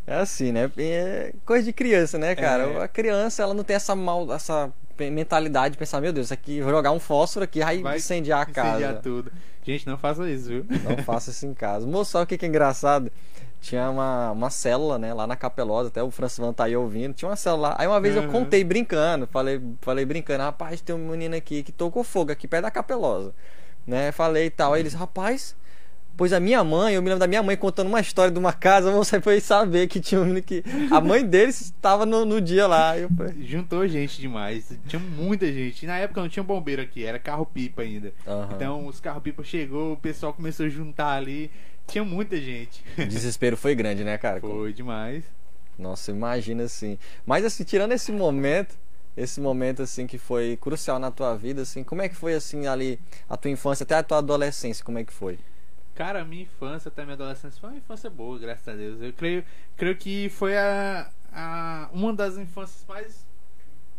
É 0.06 0.16
assim, 0.16 0.52
né? 0.52 0.70
É 0.76 1.32
coisa 1.46 1.64
de 1.64 1.72
criança, 1.72 2.18
né, 2.18 2.34
cara? 2.34 2.64
É. 2.64 2.82
A 2.82 2.88
criança, 2.88 3.42
ela 3.42 3.54
não 3.54 3.64
tem 3.64 3.76
essa 3.76 3.94
mal, 3.96 4.30
essa 4.32 4.70
mentalidade 4.98 5.72
de 5.72 5.78
pensar, 5.78 6.00
meu 6.00 6.12
Deus, 6.12 6.30
aqui 6.30 6.60
vou 6.60 6.70
jogar 6.70 6.92
um 6.92 7.00
fósforo 7.00 7.44
aqui, 7.44 7.62
aí 7.62 7.82
vai 7.82 7.96
incendiar 7.96 8.42
a 8.42 8.46
casa. 8.46 8.68
Incendiar 8.70 9.02
tudo. 9.02 9.32
Gente, 9.64 9.86
não 9.86 9.96
faça 9.96 10.28
isso, 10.30 10.48
viu? 10.48 10.66
Não 10.84 10.98
faça 11.02 11.30
isso 11.30 11.46
em 11.46 11.54
casa. 11.54 11.86
Moço, 11.86 12.20
o 12.20 12.26
que, 12.26 12.44
é 12.44 12.48
engraçado? 12.48 13.10
Tinha 13.60 13.88
uma, 13.88 14.30
uma 14.32 14.50
célula, 14.50 14.98
né, 14.98 15.14
lá 15.14 15.26
na 15.26 15.36
Capelosa, 15.36 15.88
até 15.88 16.02
o 16.02 16.10
Van 16.10 16.52
tá 16.52 16.64
aí 16.64 16.76
ouvindo. 16.76 17.14
Tinha 17.14 17.30
uma 17.30 17.36
célula 17.36 17.68
lá. 17.70 17.76
Aí 17.78 17.86
uma 17.86 17.98
vez 17.98 18.14
uhum. 18.14 18.24
eu 18.24 18.30
contei 18.30 18.62
brincando, 18.62 19.26
falei, 19.26 19.60
falei 19.80 20.04
brincando, 20.04 20.42
rapaz, 20.42 20.82
tem 20.82 20.94
um 20.94 21.08
menino 21.08 21.34
aqui 21.34 21.62
que 21.62 21.72
tocou 21.72 22.04
fogo 22.04 22.30
aqui 22.30 22.46
perto 22.46 22.64
da 22.64 22.70
Capelosa. 22.70 23.34
Né? 23.86 24.12
Falei 24.12 24.46
e 24.46 24.50
tal. 24.50 24.74
Aí 24.74 24.82
eles, 24.82 24.92
rapaz, 24.92 25.56
Pois 26.16 26.32
a 26.32 26.38
minha 26.38 26.62
mãe, 26.62 26.94
eu 26.94 27.02
me 27.02 27.08
lembro 27.08 27.20
da 27.20 27.26
minha 27.26 27.42
mãe 27.42 27.56
contando 27.56 27.88
uma 27.88 28.00
história 28.00 28.30
de 28.30 28.38
uma 28.38 28.52
casa, 28.52 28.90
você 28.92 29.20
foi 29.20 29.40
saber 29.40 29.88
que 29.88 30.00
tinha 30.00 30.20
um 30.20 30.24
menino 30.24 30.42
que. 30.42 30.62
A 30.90 31.00
mãe 31.00 31.24
deles 31.24 31.60
estava 31.60 32.06
no, 32.06 32.24
no 32.24 32.40
dia 32.40 32.66
lá. 32.66 32.96
Eu... 32.96 33.08
Juntou 33.40 33.86
gente 33.88 34.20
demais. 34.20 34.72
Tinha 34.86 35.00
muita 35.00 35.46
gente. 35.52 35.86
Na 35.86 35.98
época 35.98 36.20
não 36.20 36.28
tinha 36.28 36.42
bombeiro 36.42 36.82
aqui, 36.82 37.04
era 37.04 37.18
carro-pipa 37.18 37.82
ainda. 37.82 38.12
Uhum. 38.26 38.48
Então 38.54 38.86
os 38.86 39.00
carro-pipa 39.00 39.42
chegou, 39.42 39.92
o 39.92 39.96
pessoal 39.96 40.32
começou 40.32 40.66
a 40.66 40.68
juntar 40.68 41.16
ali. 41.16 41.50
Tinha 41.86 42.04
muita 42.04 42.36
gente. 42.36 42.82
O 42.96 43.04
desespero 43.04 43.56
foi 43.56 43.74
grande, 43.74 44.04
né, 44.04 44.16
cara? 44.16 44.40
Foi 44.40 44.72
demais. 44.72 45.24
Nossa, 45.78 46.10
imagina 46.10 46.64
assim. 46.64 46.98
Mas 47.26 47.44
assim, 47.44 47.64
tirando 47.64 47.92
esse 47.92 48.12
momento, 48.12 48.76
esse 49.16 49.40
momento 49.40 49.82
assim 49.82 50.06
que 50.06 50.16
foi 50.16 50.56
crucial 50.60 50.98
na 50.98 51.10
tua 51.10 51.36
vida, 51.36 51.62
assim, 51.62 51.82
como 51.82 52.02
é 52.02 52.08
que 52.08 52.14
foi 52.14 52.34
assim 52.34 52.66
ali 52.66 52.98
a 53.28 53.36
tua 53.36 53.50
infância 53.50 53.84
até 53.84 53.96
a 53.96 54.02
tua 54.02 54.18
adolescência, 54.18 54.84
como 54.84 54.98
é 54.98 55.04
que 55.04 55.12
foi? 55.12 55.38
Cara, 55.94 56.22
a 56.22 56.24
minha 56.24 56.42
infância 56.42 56.88
até 56.88 57.04
minha 57.04 57.14
adolescência 57.14 57.60
foi 57.60 57.70
uma 57.70 57.78
infância 57.78 58.10
boa, 58.10 58.38
graças 58.38 58.66
a 58.66 58.76
Deus. 58.76 59.00
Eu 59.00 59.12
creio, 59.12 59.44
creio 59.76 59.96
que 59.96 60.28
foi 60.30 60.56
a, 60.56 61.10
a 61.32 61.88
uma 61.92 62.12
das 62.12 62.36
infâncias 62.36 62.84
mais 62.88 63.24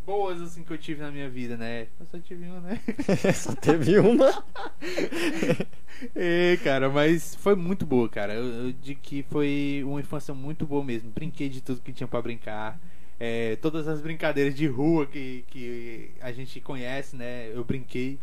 boas 0.05 0.41
assim 0.41 0.63
que 0.63 0.71
eu 0.71 0.77
tive 0.77 1.01
na 1.01 1.09
minha 1.09 1.29
vida, 1.29 1.57
né? 1.57 1.87
Eu 1.99 2.05
só 2.05 2.19
tive 2.19 2.45
uma, 2.45 2.59
né? 2.61 2.79
Só 3.33 3.55
teve 3.55 3.97
uma. 3.99 4.43
É, 6.13 6.57
cara, 6.61 6.89
mas 6.89 7.35
foi 7.35 7.55
muito 7.55 7.85
boa, 7.85 8.09
cara. 8.09 8.33
Eu, 8.33 8.65
eu 8.65 8.71
digo 8.73 8.99
que 9.01 9.23
foi 9.23 9.81
uma 9.85 10.01
infância 10.01 10.33
muito 10.33 10.65
boa 10.65 10.83
mesmo. 10.83 11.09
Brinquei 11.09 11.47
de 11.47 11.61
tudo 11.61 11.79
que 11.81 11.93
tinha 11.93 12.05
pra 12.05 12.21
brincar. 12.21 12.77
É, 13.17 13.55
todas 13.57 13.87
as 13.87 14.01
brincadeiras 14.01 14.53
de 14.53 14.67
rua 14.67 15.05
que, 15.05 15.45
que 15.47 16.11
a 16.19 16.33
gente 16.33 16.59
conhece, 16.59 17.15
né? 17.15 17.49
Eu 17.53 17.63
brinquei. 17.63 18.19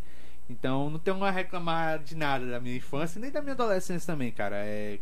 Então 0.48 0.90
não 0.90 0.98
tenho 0.98 1.22
a 1.24 1.30
reclamar 1.30 1.98
de 1.98 2.16
nada 2.16 2.46
da 2.46 2.60
minha 2.60 2.76
infância, 2.76 3.20
nem 3.20 3.30
da 3.30 3.40
minha 3.40 3.54
adolescência 3.54 4.12
também, 4.12 4.30
cara. 4.32 4.56
É, 4.56 4.98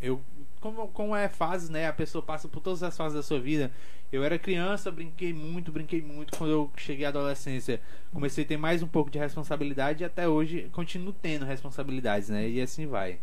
eu, 0.00 0.20
como, 0.60 0.88
como 0.88 1.16
é 1.16 1.28
fases, 1.28 1.68
né? 1.68 1.86
A 1.86 1.92
pessoa 1.92 2.22
passa 2.22 2.48
por 2.48 2.60
todas 2.60 2.82
as 2.82 2.96
fases 2.96 3.14
da 3.14 3.22
sua 3.22 3.40
vida. 3.40 3.70
Eu 4.12 4.22
era 4.22 4.38
criança, 4.38 4.90
brinquei 4.90 5.32
muito, 5.32 5.72
brinquei 5.72 6.02
muito. 6.02 6.36
Quando 6.36 6.50
eu 6.50 6.70
cheguei 6.76 7.06
à 7.06 7.08
adolescência, 7.08 7.80
comecei 8.12 8.44
a 8.44 8.46
ter 8.46 8.56
mais 8.56 8.82
um 8.82 8.86
pouco 8.86 9.10
de 9.10 9.18
responsabilidade 9.18 10.02
e 10.02 10.06
até 10.06 10.28
hoje 10.28 10.68
continuo 10.72 11.12
tendo 11.14 11.44
responsabilidades, 11.44 12.28
né? 12.28 12.48
E 12.48 12.60
assim 12.60 12.86
vai. 12.86 13.18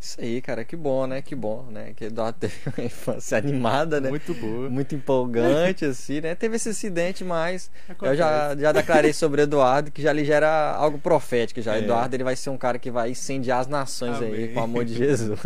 Isso 0.00 0.20
aí, 0.20 0.40
cara, 0.40 0.64
que 0.64 0.76
bom, 0.76 1.06
né? 1.06 1.20
Que 1.20 1.34
bom, 1.34 1.66
né? 1.70 1.92
Que 1.96 2.04
Eduardo 2.04 2.38
teve 2.38 2.54
uma 2.66 2.84
infância 2.86 3.36
animada, 3.36 4.00
né? 4.00 4.10
Muito 4.10 4.32
boa. 4.32 4.70
Muito 4.70 4.94
empolgante, 4.94 5.84
assim, 5.86 6.20
né? 6.20 6.34
Teve 6.36 6.56
esse 6.56 6.68
acidente, 6.68 7.24
mas 7.24 7.68
Acontece. 7.88 8.12
eu 8.12 8.16
já, 8.16 8.56
já 8.56 8.72
declarei 8.72 9.12
sobre 9.12 9.40
o 9.40 9.44
Eduardo 9.44 9.90
que 9.90 10.00
já 10.00 10.12
lhe 10.12 10.24
gera 10.24 10.72
algo 10.74 10.98
profético 10.98 11.60
já. 11.60 11.74
É. 11.74 11.80
Eduardo, 11.80 12.14
ele 12.14 12.22
vai 12.22 12.36
ser 12.36 12.50
um 12.50 12.56
cara 12.56 12.78
que 12.78 12.90
vai 12.90 13.10
incendiar 13.10 13.60
as 13.60 13.66
nações 13.66 14.20
aí, 14.22 14.28
Amém. 14.28 14.54
com 14.54 14.60
o 14.60 14.62
amor 14.62 14.84
de 14.84 14.94
Jesus. 14.98 15.40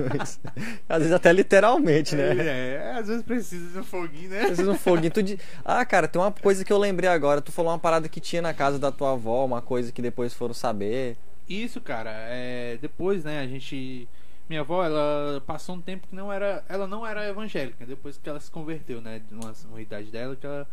Às 0.88 0.98
vezes 0.98 1.12
até 1.12 1.32
literalmente, 1.32 2.14
né? 2.14 2.36
É, 2.36 2.92
às 2.98 3.08
vezes 3.08 3.22
precisa 3.22 3.70
de 3.70 3.78
um 3.78 3.84
foguinho, 3.84 4.28
né? 4.28 4.46
Precisa 4.46 4.70
um 4.70 4.78
foguinho. 4.78 5.10
Tu 5.10 5.22
de... 5.22 5.38
Ah, 5.64 5.84
cara, 5.84 6.06
tem 6.06 6.20
uma 6.20 6.30
coisa 6.30 6.62
que 6.62 6.72
eu 6.72 6.78
lembrei 6.78 7.08
agora. 7.08 7.40
Tu 7.40 7.50
falou 7.50 7.72
uma 7.72 7.78
parada 7.78 8.06
que 8.06 8.20
tinha 8.20 8.42
na 8.42 8.52
casa 8.52 8.78
da 8.78 8.92
tua 8.92 9.12
avó, 9.12 9.46
uma 9.46 9.62
coisa 9.62 9.90
que 9.90 10.02
depois 10.02 10.34
foram 10.34 10.52
saber. 10.52 11.16
Isso, 11.48 11.80
cara, 11.80 12.10
é, 12.10 12.78
depois, 12.80 13.24
né, 13.24 13.40
a 13.40 13.46
gente. 13.46 14.08
Minha 14.52 14.60
avó, 14.60 14.84
ela 14.84 15.42
passou 15.46 15.76
um 15.76 15.80
tempo 15.80 16.06
que 16.06 16.14
não 16.14 16.30
era. 16.30 16.62
Ela 16.68 16.86
não 16.86 17.06
era 17.06 17.26
evangélica, 17.26 17.86
depois 17.86 18.18
que 18.18 18.28
ela 18.28 18.38
se 18.38 18.50
converteu, 18.50 19.00
né? 19.00 19.18
De 19.26 19.32
uma, 19.32 19.50
uma 19.70 19.80
idade 19.80 20.10
dela, 20.10 20.36
que 20.36 20.44
ela, 20.44 20.68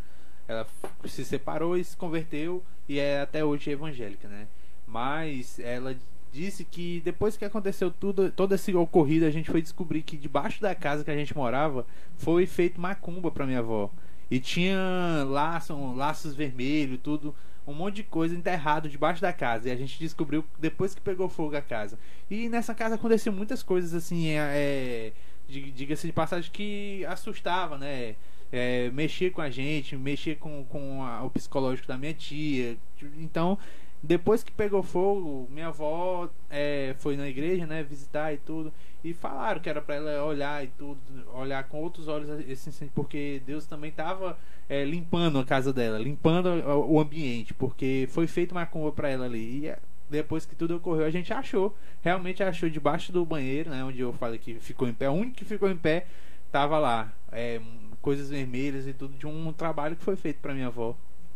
ela 0.50 0.68
se 1.06 1.24
separou 1.24 1.78
e 1.78 1.84
se 1.86 1.96
converteu 1.96 2.62
e 2.90 3.00
é 3.00 3.22
até 3.22 3.42
hoje 3.42 3.72
evangélica, 3.72 4.28
né? 4.28 4.50
Mas 4.86 5.62
ela 5.62 5.96
disse 6.30 6.66
que 6.66 7.02
depois 7.06 7.38
que 7.38 7.46
aconteceu 7.46 7.90
tudo, 7.90 8.30
todo 8.30 8.54
esse 8.54 8.76
ocorrido, 8.76 9.26
a 9.26 9.32
gente 9.32 9.50
foi 9.50 9.62
descobrir 9.62 10.02
que 10.02 10.18
debaixo 10.18 10.62
da 10.62 10.76
casa 10.76 11.06
que 11.06 11.12
a 11.12 11.16
gente 11.16 11.34
morava 11.34 11.88
foi 12.18 12.46
feito 12.46 12.82
macumba 12.82 13.32
pra 13.32 13.46
minha 13.46 13.60
avó. 13.60 13.90
E 14.30 14.42
tinha 14.42 15.24
laço, 15.26 15.74
laços 15.96 16.36
vermelhos, 16.36 17.00
tudo, 17.02 17.34
um 17.70 17.74
monte 17.76 17.96
de 17.98 18.04
coisa 18.04 18.36
enterrado 18.36 18.90
debaixo 18.90 19.22
da 19.22 19.32
casa. 19.34 19.70
E 19.70 19.72
a 19.72 19.76
gente 19.76 19.98
descobriu 20.00 20.44
depois 20.60 20.94
que 20.96 21.02
pegou 21.02 21.30
fogo 21.30 21.56
a 21.56 21.62
casa. 21.62 21.98
E 22.30 22.50
nessa 22.50 22.74
casa 22.74 22.96
aconteciam 22.96 23.34
muitas 23.36 23.62
coisas 23.64 23.94
assim, 23.94 24.30
é, 24.30 24.38
é, 24.38 25.12
di- 25.48 25.72
diga-se 25.72 26.08
de 26.08 26.14
passagem, 26.14 26.50
que 26.52 27.06
assustava, 27.06 27.78
né? 27.78 28.16
É, 28.52 28.90
mexer 28.92 29.30
com 29.32 29.42
a 29.42 29.50
gente, 29.50 29.96
mexer 29.96 30.38
com, 30.38 30.64
com 30.66 31.04
a- 31.04 31.24
o 31.24 31.30
psicológico 31.30 31.88
da 31.88 31.98
minha 31.98 32.14
tia. 32.14 32.76
Então, 33.18 33.58
depois 34.02 34.44
que 34.44 34.52
pegou 34.52 34.82
fogo, 34.82 35.48
minha 35.52 35.68
avó 35.68 36.30
é, 36.50 36.96
foi 37.00 37.18
na 37.18 37.28
igreja, 37.28 37.66
né, 37.66 37.84
visitar 37.84 38.34
e 38.34 38.38
tudo, 38.38 38.72
e 39.04 39.14
falaram 39.14 39.60
que 39.60 39.70
era 39.70 39.82
pra 39.82 39.96
ela 39.96 40.24
olhar 40.24 40.64
e 40.64 40.68
tudo, 40.68 41.00
olhar 41.34 41.64
com 41.66 41.82
outros 41.82 42.08
olhos 42.08 42.30
esse 42.48 42.70
incêndio, 42.70 42.94
porque 42.96 43.42
Deus 43.46 43.66
também 43.66 43.92
tava 43.92 44.38
é, 44.70 44.86
limpando 44.86 45.38
a 45.40 45.46
casa 45.46 45.74
dela, 45.74 45.98
limpando 45.98 46.48
o 46.88 47.00
ambiente, 47.00 47.54
porque 47.54 48.08
foi 48.12 48.26
feita 48.26 48.54
uma 48.54 48.62
macumba 48.62 48.92
pra 48.92 49.10
ela 49.10 49.26
ali. 49.26 49.60
E 49.60 49.68
é, 49.68 49.80
depois 50.10 50.46
que 50.46 50.56
tudo 50.56 50.78
ocorreu, 50.78 51.06
a 51.06 51.12
gente 51.12 51.34
achou, 51.34 51.76
realmente 52.02 52.42
achou 52.42 52.70
debaixo 52.70 53.12
do 53.12 53.26
banheiro, 53.26 53.70
né, 53.70 53.84
onde 53.84 54.00
eu 54.00 54.14
falei 54.14 54.40
que 54.40 54.56
ficou 54.56 54.88
em 54.88 54.94
pé, 54.94 55.10
o 55.10 55.14
único 55.14 55.36
que 55.36 55.46
ficou 55.46 55.70
em 55.70 55.78
pé 55.78 56.08
tava 56.52 56.80
lá, 56.80 57.14
é, 57.32 57.62
coisas 58.02 58.30
vermelhas 58.30 58.88
e 58.88 58.94
tudo 58.94 59.18
de 59.18 59.28
um 59.28 59.52
trabalho 59.52 59.96
que 59.96 60.04
foi 60.04 60.16
feito 60.16 60.40
pra 60.40 60.54
minha 60.54 60.68
avó, 60.68 60.96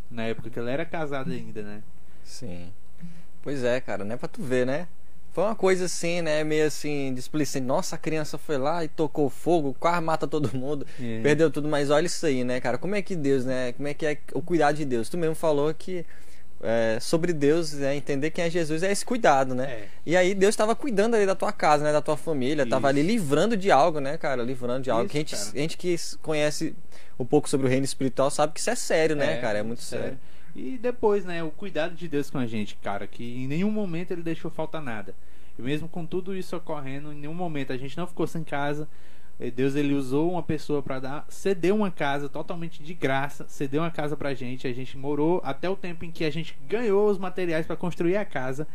na 0.09 0.23
época 0.23 0.49
que 0.49 0.57
ela 0.57 0.71
era 0.71 0.85
casada 0.85 1.33
ainda, 1.33 1.61
né. 1.61 1.83
Sim. 2.23 2.71
Pois 3.41 3.63
é, 3.63 3.79
cara, 3.81 4.03
né? 4.03 4.15
Pra 4.15 4.27
tu 4.27 4.41
ver, 4.41 4.65
né? 4.65 4.87
Foi 5.33 5.43
uma 5.43 5.55
coisa 5.55 5.85
assim, 5.85 6.21
né? 6.21 6.43
Meio 6.43 6.67
assim, 6.67 7.13
displicente. 7.13 7.65
Nossa, 7.65 7.95
a 7.95 7.97
criança 7.97 8.37
foi 8.37 8.57
lá 8.57 8.83
e 8.83 8.87
tocou 8.87 9.29
fogo, 9.29 9.75
quase 9.79 10.01
mata 10.01 10.27
todo 10.27 10.55
mundo, 10.55 10.85
É. 11.01 11.21
perdeu 11.21 11.49
tudo. 11.49 11.67
Mas 11.67 11.89
olha 11.89 12.05
isso 12.05 12.25
aí, 12.25 12.43
né, 12.43 12.61
cara? 12.61 12.77
Como 12.77 12.95
é 12.95 13.01
que 13.01 13.15
Deus, 13.15 13.43
né? 13.43 13.73
Como 13.73 13.87
é 13.87 13.93
que 13.93 14.05
é 14.05 14.17
o 14.33 14.41
cuidado 14.41 14.75
de 14.75 14.85
Deus? 14.85 15.09
Tu 15.09 15.17
mesmo 15.17 15.33
falou 15.33 15.73
que 15.73 16.05
é, 16.61 16.97
sobre 17.01 17.33
Deus, 17.33 17.73
é, 17.81 17.95
entender 17.95 18.29
quem 18.29 18.45
é 18.45 18.49
Jesus 18.49 18.83
é 18.83 18.91
esse 18.91 19.03
cuidado, 19.03 19.53
né? 19.53 19.65
É. 19.65 19.87
E 20.05 20.15
aí 20.15 20.33
Deus 20.33 20.53
estava 20.53 20.75
cuidando 20.75 21.15
ali 21.15 21.25
da 21.25 21.35
tua 21.35 21.51
casa, 21.51 21.83
né? 21.83 21.91
Da 21.91 22.01
tua 22.01 22.15
família, 22.15 22.65
tava 22.65 22.89
Isso. 22.91 22.99
ali 22.99 23.01
livrando 23.01 23.57
de 23.57 23.71
algo, 23.71 23.99
né, 23.99 24.17
cara? 24.17 24.43
Livrando 24.43 24.83
de 24.83 24.91
algo. 24.91 25.05
Isso, 25.05 25.11
que 25.11 25.17
a, 25.17 25.19
gente, 25.19 25.35
a 25.35 25.59
gente 25.59 25.77
que 25.77 25.95
conhece 26.21 26.75
um 27.19 27.25
pouco 27.25 27.49
sobre 27.49 27.67
o 27.67 27.69
reino 27.69 27.83
espiritual 27.83 28.29
sabe 28.29 28.53
que 28.53 28.59
isso 28.59 28.69
é 28.69 28.75
sério, 28.75 29.15
né, 29.15 29.37
cara? 29.41 29.59
É 29.59 29.63
muito 29.63 29.81
sério. 29.81 30.17
E 30.55 30.77
depois, 30.77 31.25
né, 31.25 31.43
o 31.43 31.49
cuidado 31.49 31.95
de 31.95 32.07
Deus 32.07 32.29
com 32.29 32.37
a 32.37 32.45
gente, 32.45 32.75
cara, 32.75 33.07
que 33.07 33.23
em 33.23 33.47
nenhum 33.47 33.71
momento 33.71 34.11
ele 34.11 34.21
deixou 34.21 34.51
faltar 34.51 34.81
nada. 34.81 35.15
E 35.57 35.61
mesmo 35.61 35.87
com 35.87 36.05
tudo 36.05 36.35
isso 36.35 36.55
ocorrendo, 36.55 37.11
em 37.11 37.17
nenhum 37.17 37.33
momento 37.33 37.73
a 37.73 37.77
gente 37.77 37.97
não 37.97 38.07
ficou 38.07 38.27
sem 38.27 38.43
casa. 38.43 38.87
Deus 39.55 39.75
ele 39.75 39.93
usou 39.93 40.31
uma 40.31 40.43
pessoa 40.43 40.81
para 40.81 40.99
dar, 40.99 41.25
cedeu 41.27 41.75
uma 41.75 41.89
casa 41.89 42.29
totalmente 42.29 42.83
de 42.83 42.93
graça, 42.93 43.45
cedeu 43.47 43.81
uma 43.81 43.89
casa 43.89 44.15
pra 44.15 44.33
gente, 44.33 44.67
a 44.67 44.73
gente 44.73 44.95
morou 44.95 45.41
até 45.43 45.67
o 45.67 45.75
tempo 45.75 46.05
em 46.05 46.11
que 46.11 46.23
a 46.23 46.29
gente 46.29 46.55
ganhou 46.67 47.09
os 47.09 47.17
materiais 47.17 47.65
para 47.65 47.75
construir 47.75 48.15
a 48.15 48.23
casa 48.23 48.67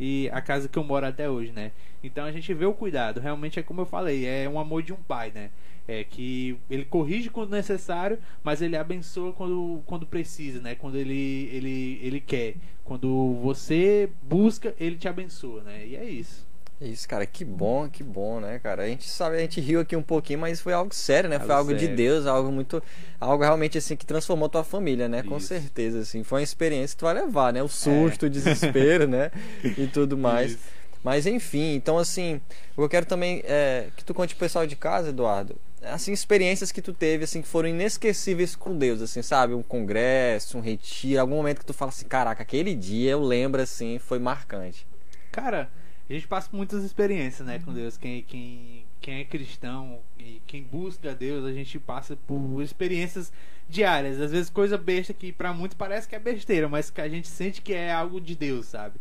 e 0.00 0.28
a 0.32 0.40
casa 0.40 0.68
que 0.68 0.78
eu 0.78 0.82
moro 0.82 1.06
até 1.06 1.28
hoje, 1.28 1.52
né? 1.52 1.70
Então 2.02 2.24
a 2.24 2.32
gente 2.32 2.52
vê 2.54 2.64
o 2.64 2.72
cuidado, 2.72 3.20
realmente 3.20 3.60
é 3.60 3.62
como 3.62 3.82
eu 3.82 3.86
falei, 3.86 4.26
é 4.26 4.48
um 4.48 4.58
amor 4.58 4.82
de 4.82 4.92
um 4.92 4.96
pai, 4.96 5.30
né? 5.34 5.50
É 5.88 6.02
que 6.04 6.58
ele 6.68 6.84
corrige 6.84 7.30
quando 7.30 7.50
necessário, 7.52 8.18
mas 8.42 8.60
ele 8.60 8.76
abençoa 8.76 9.32
quando, 9.32 9.82
quando 9.86 10.04
precisa, 10.06 10.60
né? 10.60 10.74
Quando 10.74 10.96
ele, 10.96 11.48
ele, 11.52 12.00
ele 12.02 12.20
quer. 12.20 12.54
Quando 12.84 13.34
você 13.42 14.08
busca, 14.22 14.74
ele 14.80 14.96
te 14.96 15.06
abençoa, 15.08 15.62
né? 15.62 15.86
E 15.86 15.96
é 15.96 16.04
isso. 16.04 16.46
Isso, 16.80 17.08
cara, 17.08 17.24
que 17.24 17.42
bom, 17.42 17.88
que 17.88 18.02
bom, 18.04 18.38
né, 18.38 18.58
cara? 18.58 18.82
A 18.82 18.86
gente 18.86 19.08
sabe, 19.08 19.36
a 19.36 19.38
gente 19.38 19.60
riu 19.62 19.80
aqui 19.80 19.96
um 19.96 20.02
pouquinho, 20.02 20.40
mas 20.40 20.60
foi 20.60 20.74
algo 20.74 20.94
sério, 20.94 21.30
né? 21.30 21.38
Foi 21.38 21.54
Algo 21.54 21.72
de. 21.74 21.88
Deus, 21.88 22.26
algo 22.26 22.52
muito. 22.52 22.82
Algo 23.18 23.42
realmente 23.42 23.78
assim 23.78 23.96
que 23.96 24.04
transformou 24.04 24.46
tua 24.48 24.62
família, 24.62 25.08
né? 25.08 25.22
Com 25.22 25.38
Isso. 25.38 25.46
certeza, 25.46 26.00
assim. 26.00 26.22
Foi 26.22 26.40
uma 26.40 26.44
experiência 26.44 26.94
que 26.94 26.98
tu 26.98 27.04
vai 27.06 27.14
levar, 27.14 27.50
né? 27.52 27.62
O 27.62 27.68
susto, 27.68 28.26
É. 28.26 28.28
o 28.28 28.30
desespero, 28.30 29.08
né? 29.08 29.30
E 29.78 29.86
tudo 29.86 30.18
mais. 30.18 30.52
Isso. 30.52 30.60
Mas 31.02 31.26
enfim, 31.26 31.74
então 31.76 31.96
assim, 31.96 32.40
eu 32.76 32.88
quero 32.88 33.06
também 33.06 33.40
é 33.46 33.86
que 33.96 34.04
tu 34.04 34.12
conte 34.12 34.34
pro 34.34 34.40
pessoal 34.44 34.66
de 34.66 34.74
casa, 34.76 35.08
Eduardo, 35.10 35.56
assim, 35.90 36.12
experiências 36.12 36.72
que 36.72 36.82
tu 36.82 36.92
teve, 36.92 37.24
assim, 37.24 37.42
que 37.42 37.48
foram 37.48 37.68
inesquecíveis 37.68 38.54
com 38.54 38.76
Deus, 38.76 39.00
assim, 39.02 39.22
sabe? 39.22 39.54
Um 39.54 39.62
congresso, 39.62 40.58
um 40.58 40.60
retiro, 40.60 41.20
algum 41.20 41.36
momento 41.36 41.60
que 41.60 41.66
tu 41.66 41.74
fala 41.74 41.90
assim, 41.90 42.06
caraca, 42.06 42.42
aquele 42.42 42.74
dia 42.74 43.12
eu 43.12 43.22
lembro, 43.22 43.60
assim, 43.60 43.98
foi 43.98 44.18
marcante. 44.18 44.86
Cara, 45.32 45.70
a 46.08 46.12
gente 46.12 46.28
passa 46.28 46.48
muitas 46.52 46.84
experiências, 46.84 47.46
né, 47.46 47.58
com 47.58 47.72
Deus. 47.72 47.96
Quem, 47.96 48.22
quem, 48.22 48.84
quem 49.00 49.20
é 49.20 49.24
cristão 49.24 50.00
e 50.18 50.40
quem 50.46 50.62
busca 50.62 51.14
Deus, 51.14 51.44
a 51.44 51.52
gente 51.52 51.78
passa 51.78 52.16
por 52.26 52.62
experiências 52.62 53.32
diárias. 53.68 54.20
Às 54.20 54.30
vezes 54.30 54.50
coisa 54.50 54.78
besta 54.78 55.12
que 55.12 55.32
pra 55.32 55.52
muitos 55.52 55.76
parece 55.76 56.08
que 56.08 56.14
é 56.14 56.18
besteira, 56.18 56.68
mas 56.68 56.90
que 56.90 57.00
a 57.00 57.08
gente 57.08 57.28
sente 57.28 57.60
que 57.60 57.72
é 57.72 57.92
algo 57.92 58.20
de 58.20 58.34
Deus, 58.36 58.66
sabe? 58.66 59.00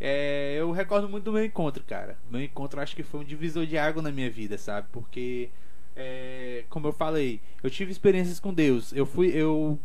É, 0.00 0.56
eu 0.58 0.72
recordo 0.72 1.08
muito 1.08 1.24
do 1.24 1.32
meu 1.32 1.44
encontro, 1.44 1.84
cara. 1.84 2.18
Meu 2.28 2.42
encontro 2.42 2.80
acho 2.80 2.96
que 2.96 3.04
foi 3.04 3.20
um 3.20 3.24
divisor 3.24 3.64
de 3.64 3.78
água 3.78 4.02
na 4.02 4.10
minha 4.10 4.28
vida, 4.28 4.58
sabe? 4.58 4.88
Porque, 4.90 5.48
é, 5.96 6.64
como 6.68 6.86
eu 6.88 6.92
falei, 6.92 7.40
eu 7.62 7.70
tive 7.70 7.92
experiências 7.92 8.40
com 8.40 8.52
Deus. 8.52 8.92
Eu 8.92 9.06
fui, 9.06 9.28
eu 9.28 9.78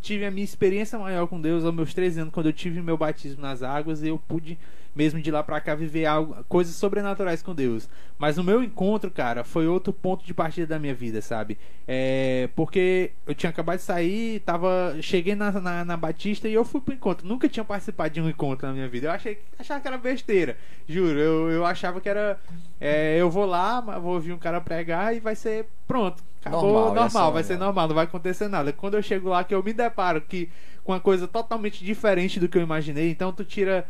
tive 0.00 0.26
a 0.26 0.30
minha 0.30 0.44
experiência 0.44 0.98
maior 0.98 1.26
com 1.26 1.40
Deus 1.40 1.64
aos 1.64 1.74
meus 1.74 1.94
13 1.94 2.20
anos, 2.20 2.34
quando 2.34 2.46
eu 2.46 2.52
tive 2.52 2.82
meu 2.82 2.96
batismo 2.96 3.40
nas 3.40 3.62
águas 3.62 4.02
e 4.02 4.08
eu 4.08 4.18
pude, 4.18 4.58
mesmo 4.94 5.20
de 5.20 5.30
lá 5.30 5.42
pra 5.42 5.60
cá, 5.60 5.74
viver 5.74 6.06
algo, 6.06 6.36
coisas 6.48 6.74
sobrenaturais 6.76 7.42
com 7.42 7.54
Deus. 7.54 7.88
Mas 8.18 8.38
o 8.38 8.44
meu 8.44 8.62
encontro, 8.62 9.10
cara, 9.10 9.42
foi 9.42 9.66
outro 9.66 9.92
ponto 9.92 10.24
de 10.24 10.32
partida 10.32 10.66
da 10.66 10.78
minha 10.78 10.94
vida, 10.94 11.20
sabe? 11.20 11.58
É, 11.86 12.48
porque 12.54 13.10
eu 13.26 13.34
tinha 13.34 13.50
acabado 13.50 13.78
de 13.78 13.82
sair, 13.84 14.40
tava, 14.40 14.96
cheguei 15.00 15.34
na, 15.34 15.50
na, 15.52 15.84
na 15.84 15.96
Batista 15.96 16.48
e 16.48 16.54
eu 16.54 16.64
fui 16.64 16.80
pro 16.80 16.94
encontro. 16.94 17.26
Nunca 17.26 17.48
tinha 17.48 17.64
participado 17.64 18.14
de 18.14 18.20
um 18.20 18.28
encontro 18.28 18.66
na 18.66 18.72
minha 18.72 18.88
vida. 18.88 19.08
Eu 19.08 19.12
achei, 19.12 19.38
achava 19.58 19.80
que 19.80 19.88
era 19.88 19.98
besteira, 19.98 20.56
juro. 20.88 21.18
Eu, 21.18 21.50
eu 21.50 21.66
achava 21.66 22.00
que 22.00 22.08
era. 22.08 22.38
é, 22.80 23.16
eu 23.18 23.30
vou 23.30 23.46
lá, 23.46 23.80
vou 23.80 24.14
ouvir 24.14 24.32
um 24.32 24.38
cara 24.38 24.60
pregar 24.60 25.14
e 25.14 25.20
vai 25.20 25.34
ser 25.34 25.66
pronto. 25.86 26.22
Acabou 26.44 26.72
Normal, 26.72 26.94
normal, 26.94 27.32
vai 27.32 27.42
ser 27.42 27.54
normal. 27.54 27.66
normal, 27.68 27.88
não 27.88 27.94
vai 27.94 28.04
acontecer 28.04 28.48
nada. 28.48 28.72
Quando 28.72 28.94
eu 28.94 29.02
chego 29.02 29.30
lá, 29.30 29.42
que 29.42 29.54
eu 29.54 29.62
me 29.62 29.72
deparo 29.72 30.20
que 30.20 30.50
com 30.84 30.92
uma 30.92 31.00
coisa 31.00 31.26
totalmente 31.26 31.82
diferente 31.82 32.38
do 32.38 32.48
que 32.48 32.58
eu 32.58 32.62
imaginei, 32.62 33.10
então 33.10 33.32
tu 33.32 33.44
tira. 33.44 33.86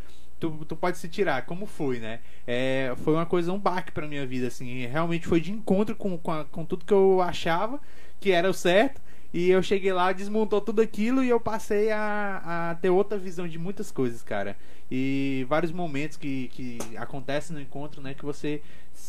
Tu, 0.46 0.64
tu 0.66 0.76
pode 0.76 0.98
se 0.98 1.08
tirar, 1.08 1.46
como 1.46 1.66
foi, 1.66 1.98
né? 1.98 2.20
É, 2.46 2.92
foi 3.04 3.14
uma 3.14 3.24
coisa, 3.26 3.52
um 3.52 3.58
baque 3.58 3.92
pra 3.92 4.06
minha 4.06 4.26
vida, 4.26 4.48
assim. 4.48 4.86
Realmente 4.86 5.26
foi 5.26 5.40
de 5.40 5.50
encontro 5.52 5.96
com, 5.96 6.18
com, 6.18 6.30
a- 6.32 6.44
com 6.44 6.64
tudo 6.64 6.84
que 6.84 6.92
eu 6.92 7.20
achava 7.22 7.80
que 8.20 8.30
era 8.30 8.48
o 8.48 8.54
certo. 8.54 9.00
E 9.32 9.50
eu 9.50 9.62
cheguei 9.62 9.92
lá, 9.92 10.12
desmontou 10.12 10.60
tudo 10.60 10.80
aquilo 10.80 11.24
e 11.24 11.28
eu 11.28 11.40
passei 11.40 11.90
a, 11.90 12.70
a 12.70 12.74
ter 12.76 12.88
outra 12.90 13.18
visão 13.18 13.48
de 13.48 13.58
muitas 13.58 13.90
coisas, 13.90 14.22
cara. 14.22 14.56
E 14.90 15.44
vários 15.48 15.72
momentos 15.72 16.16
que, 16.16 16.48
que 16.48 16.78
acontecem 16.96 17.54
no 17.56 17.60
encontro, 17.62 18.00
né? 18.00 18.14
Que 18.14 18.24
você 18.24 18.62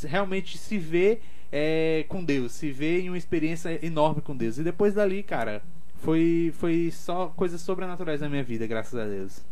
realmente 0.04 0.58
se 0.58 0.78
vê 0.78 1.20
é, 1.52 2.06
com 2.10 2.24
Deus, 2.24 2.54
se 2.54 2.72
vê 2.72 3.02
em 3.02 3.10
uma 3.10 3.18
experiência 3.18 3.78
enorme 3.86 4.22
com 4.22 4.36
Deus. 4.36 4.58
E 4.58 4.64
depois 4.64 4.94
dali, 4.96 5.22
cara, 5.22 5.62
foi, 5.98 6.54
foi 6.58 6.90
só 6.92 7.28
coisas 7.28 7.62
sobrenaturais 7.62 8.22
na 8.22 8.30
minha 8.30 8.44
vida, 8.44 8.66
graças 8.66 8.98
a 9.00 9.06
Deus. 9.06 9.44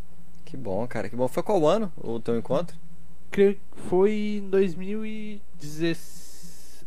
Que 0.46 0.58
bom, 0.58 0.88
cara, 0.88 1.10
que 1.10 1.16
bom. 1.16 1.28
Foi 1.28 1.44
qual 1.44 1.66
ano 1.68 1.92
o 1.98 2.20
teu 2.20 2.38
encontro? 2.38 2.78
Creio 3.32 3.56
que 3.56 3.62
foi 3.90 4.42
em 4.44 4.50
2016. 4.50 6.34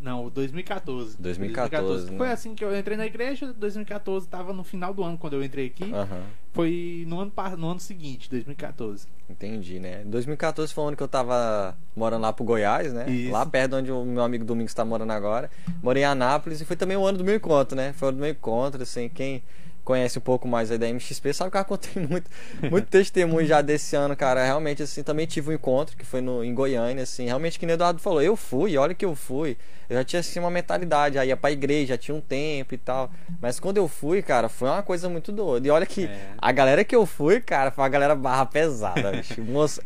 Não, 0.01 0.29
2014. 0.29 1.17
2014, 1.19 2.11
né? 2.11 2.19
Foi 2.19 2.31
assim 2.31 2.55
que 2.55 2.65
eu 2.65 2.79
entrei 2.79 2.97
na 2.97 3.07
igreja, 3.07 3.53
2014, 3.53 4.29
tava 4.29 4.53
no 4.53 4.63
final 4.63 4.93
do 4.95 5.03
ano 5.03 5.19
quando 5.19 5.33
eu 5.33 5.43
entrei 5.43 5.67
aqui. 5.67 5.91
Aham. 5.93 6.23
Foi 6.53 7.05
no 7.09 7.19
ano, 7.21 7.33
no 7.59 7.71
ano 7.71 7.81
seguinte, 7.81 8.31
2014. 8.31 9.09
Entendi, 9.29 9.81
né? 9.81 10.05
2014 10.05 10.73
foi 10.73 10.85
o 10.85 10.87
ano 10.89 10.97
que 10.97 11.03
eu 11.03 11.09
tava 11.09 11.77
morando 11.97 12.23
lá 12.23 12.33
pro 12.33 12.45
Goiás, 12.45 12.93
né? 12.93 13.11
Isso. 13.11 13.33
Lá 13.33 13.45
perto 13.45 13.77
onde 13.77 13.91
o 13.91 14.05
meu 14.05 14.23
amigo 14.23 14.45
Domingos 14.45 14.73
tá 14.73 14.85
morando 14.85 15.11
agora. 15.13 15.51
Morei 15.83 16.03
em 16.03 16.07
Anápolis 16.07 16.61
e 16.61 16.65
foi 16.65 16.77
também 16.77 16.97
o 16.97 17.05
ano 17.05 17.19
do 17.19 17.25
meu 17.25 17.35
encontro, 17.35 17.77
né? 17.77 17.93
Foi 17.95 18.07
o 18.07 18.09
ano 18.11 18.19
do 18.19 18.21
meu 18.21 18.31
encontro, 18.31 18.83
assim, 18.83 19.09
quem 19.09 19.43
conhece 19.87 20.19
um 20.19 20.23
pouco 20.23 20.47
mais 20.49 20.71
aí 20.71 20.76
da 20.76 20.87
MXP 20.88 21.33
sabe 21.33 21.50
que 21.50 21.57
eu 21.57 21.64
contei 21.64 22.02
muito, 22.07 22.28
muito 22.71 22.88
testemunho 22.88 23.47
já 23.47 23.62
desse 23.62 23.95
ano, 23.97 24.14
cara. 24.16 24.45
Realmente, 24.45 24.83
assim, 24.83 25.02
também 25.02 25.26
tive 25.26 25.50
um 25.50 25.52
encontro 25.55 25.97
que 25.97 26.05
foi 26.05 26.21
no, 26.21 26.45
em 26.45 26.52
Goiânia, 26.52 27.05
assim. 27.05 27.25
Realmente, 27.26 27.59
que 27.59 27.64
nem 27.64 27.75
o 27.75 27.76
Eduardo 27.76 28.00
falou, 28.00 28.21
eu 28.21 28.37
fui, 28.37 28.76
olha 28.76 28.93
que 28.95 29.05
eu 29.05 29.14
fui. 29.14 29.57
Eu 29.88 29.97
já 29.99 30.02
tinha, 30.05 30.19
assim, 30.21 30.40
uma 30.40 30.50
mentalidade, 30.50 31.16
aí 31.16 31.28
ia 31.28 31.37
pra 31.37 31.52
igreja, 31.52 31.95
já 31.95 31.97
tinha 31.97 32.14
um 32.16 32.21
tempo 32.21 32.75
e 32.75 32.78
tal. 32.78 33.09
Mas 33.40 33.61
quando 33.61 33.76
eu 33.76 33.87
fui, 33.87 34.21
cara, 34.21 34.49
foi 34.49 34.69
uma 34.69 34.83
coisa 34.83 35.09
muito 35.09 35.31
doida. 35.31 35.69
E 35.69 35.71
olha 35.71 35.87
que 35.87 36.07
É. 36.07 36.31
a 36.37 36.50
galera 36.50 36.83
que 36.83 36.97
eu 36.97 37.07
fui, 37.07 37.40
cara, 37.40 37.71
foi 37.71 37.85
uma 37.85 37.88
galera 37.88 38.16
barra 38.16 38.45
pesada, 38.45 39.12
bicho. 39.16 39.35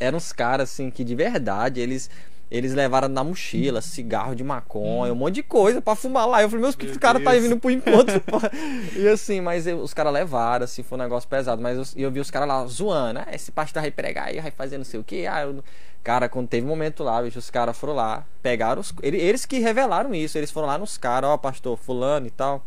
Eram 0.00 0.16
uns 0.16 0.32
caras, 0.32 0.70
assim, 0.72 0.90
que 0.90 1.04
de 1.04 1.14
verdade, 1.14 1.80
eles... 1.80 2.08
Eles 2.50 2.74
levaram 2.74 3.08
na 3.08 3.22
mochila 3.22 3.80
cigarro 3.80 4.34
de 4.34 4.42
maconha, 4.42 5.12
um 5.12 5.16
monte 5.16 5.36
de 5.36 5.42
coisa 5.44 5.80
pra 5.80 5.94
fumar 5.94 6.26
lá. 6.26 6.42
Eu 6.42 6.48
falei, 6.48 6.62
meus, 6.64 6.74
que 6.74 6.84
Meu 6.84 6.92
os 6.92 6.98
caras 6.98 7.22
tá 7.22 7.30
vindo 7.32 7.56
pro 7.58 7.70
encontro. 7.70 8.20
E 8.96 9.06
assim, 9.06 9.40
mas 9.40 9.66
eu- 9.68 9.78
os 9.80 9.94
caras 9.94 10.12
levaram, 10.12 10.64
assim, 10.64 10.82
foi 10.82 10.98
um 10.98 11.02
negócio 11.02 11.28
pesado. 11.28 11.62
Mas 11.62 11.94
eu, 11.94 12.02
eu 12.04 12.10
vi 12.10 12.18
os 12.18 12.30
caras 12.30 12.48
lá 12.48 12.66
zoando, 12.66 13.20
ah, 13.20 13.28
esse 13.32 13.52
pastor 13.52 13.82
vai 13.82 13.90
pregar 13.92 14.26
aí, 14.28 14.40
vai 14.40 14.50
fazer 14.50 14.78
não 14.78 14.84
sei 14.84 14.98
o 14.98 15.04
que. 15.04 15.26
Ah, 15.28 15.42
eu... 15.42 15.52
não-" 15.52 15.64
Cara, 16.02 16.28
quando 16.28 16.48
teve 16.48 16.66
um 16.66 16.70
momento 16.70 17.04
lá, 17.04 17.22
bicho, 17.22 17.38
os 17.38 17.50
caras 17.50 17.76
foram 17.78 17.94
lá, 17.94 18.24
pegaram 18.42 18.80
os. 18.80 18.92
ele- 19.02 19.18
Eles 19.18 19.44
que 19.46 19.58
revelaram 19.60 20.12
isso, 20.14 20.36
eles 20.36 20.50
foram 20.50 20.66
lá 20.66 20.76
nos 20.76 20.98
caras, 20.98 21.30
ó, 21.30 21.36
pastor, 21.36 21.76
fulano 21.76 22.26
e 22.26 22.30
tal 22.30 22.64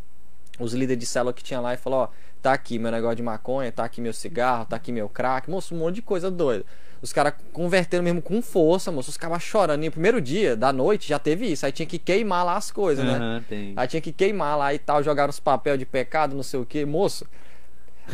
os 0.59 0.71
líderes 0.71 0.99
de 0.99 1.05
célula 1.07 1.33
que 1.33 1.43
tinha 1.43 1.59
lá 1.59 1.73
e 1.73 1.77
falou, 1.77 2.01
ó, 2.01 2.07
tá 2.39 2.53
aqui 2.53 2.77
meu 2.77 2.91
negócio 2.91 3.15
de 3.15 3.23
maconha, 3.23 3.71
tá 3.71 3.83
aqui 3.83 3.99
meu 3.99 4.13
cigarro, 4.13 4.65
tá 4.65 4.75
aqui 4.75 4.91
meu 4.91 5.09
crack, 5.09 5.49
moço, 5.49 5.73
um 5.73 5.79
monte 5.79 5.95
de 5.95 6.01
coisa 6.03 6.29
doida. 6.29 6.63
Os 7.03 7.11
caras 7.13 7.33
converteram 7.51 8.01
mesmo 8.03 8.21
com 8.21 8.41
força, 8.41 8.89
moço, 8.91 9.09
os 9.09 9.17
caras 9.17 9.43
chorando. 9.43 9.83
E 9.83 9.85
no 9.87 9.91
primeiro 9.91 10.21
dia 10.21 10.55
da 10.55 10.71
noite 10.71 11.09
já 11.09 11.19
teve 11.19 11.51
isso, 11.51 11.65
aí 11.65 11.71
tinha 11.73 11.85
que 11.85 11.99
queimar 11.99 12.45
lá 12.45 12.55
as 12.55 12.71
coisas, 12.71 13.03
né? 13.05 13.17
Aham, 13.17 13.43
tem. 13.47 13.73
Aí 13.75 13.87
tinha 13.89 14.01
que 14.01 14.13
queimar 14.13 14.57
lá 14.57 14.73
e 14.73 14.79
tal, 14.79 15.03
jogaram 15.03 15.29
os 15.29 15.39
papel 15.39 15.75
de 15.77 15.85
pecado, 15.85 16.33
não 16.33 16.43
sei 16.43 16.59
o 16.61 16.65
que, 16.65 16.85
moço. 16.85 17.27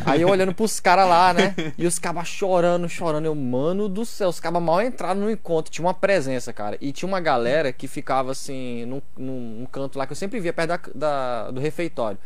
Aí 0.04 0.22
eu 0.22 0.28
olhando 0.28 0.54
pros 0.54 0.78
caras 0.78 1.08
lá, 1.08 1.32
né? 1.32 1.54
E 1.76 1.84
os 1.86 1.98
cabas 1.98 2.28
chorando, 2.28 2.88
chorando. 2.88 3.26
Eu, 3.26 3.34
mano 3.34 3.88
do 3.88 4.04
céu, 4.04 4.28
os 4.28 4.38
cabas 4.38 4.62
mal 4.62 4.80
entraram 4.82 5.20
no 5.20 5.30
encontro. 5.30 5.70
Tinha 5.70 5.84
uma 5.84 5.94
presença, 5.94 6.52
cara. 6.52 6.76
E 6.80 6.92
tinha 6.92 7.08
uma 7.08 7.18
galera 7.20 7.72
que 7.72 7.88
ficava 7.88 8.30
assim, 8.32 8.84
num, 8.86 9.02
num, 9.16 9.40
num 9.60 9.66
canto 9.66 9.98
lá 9.98 10.06
que 10.06 10.12
eu 10.12 10.16
sempre 10.16 10.38
via 10.38 10.52
perto 10.52 10.68
da, 10.68 10.80
da- 10.94 11.50
do 11.50 11.60
refeitório. 11.60 12.18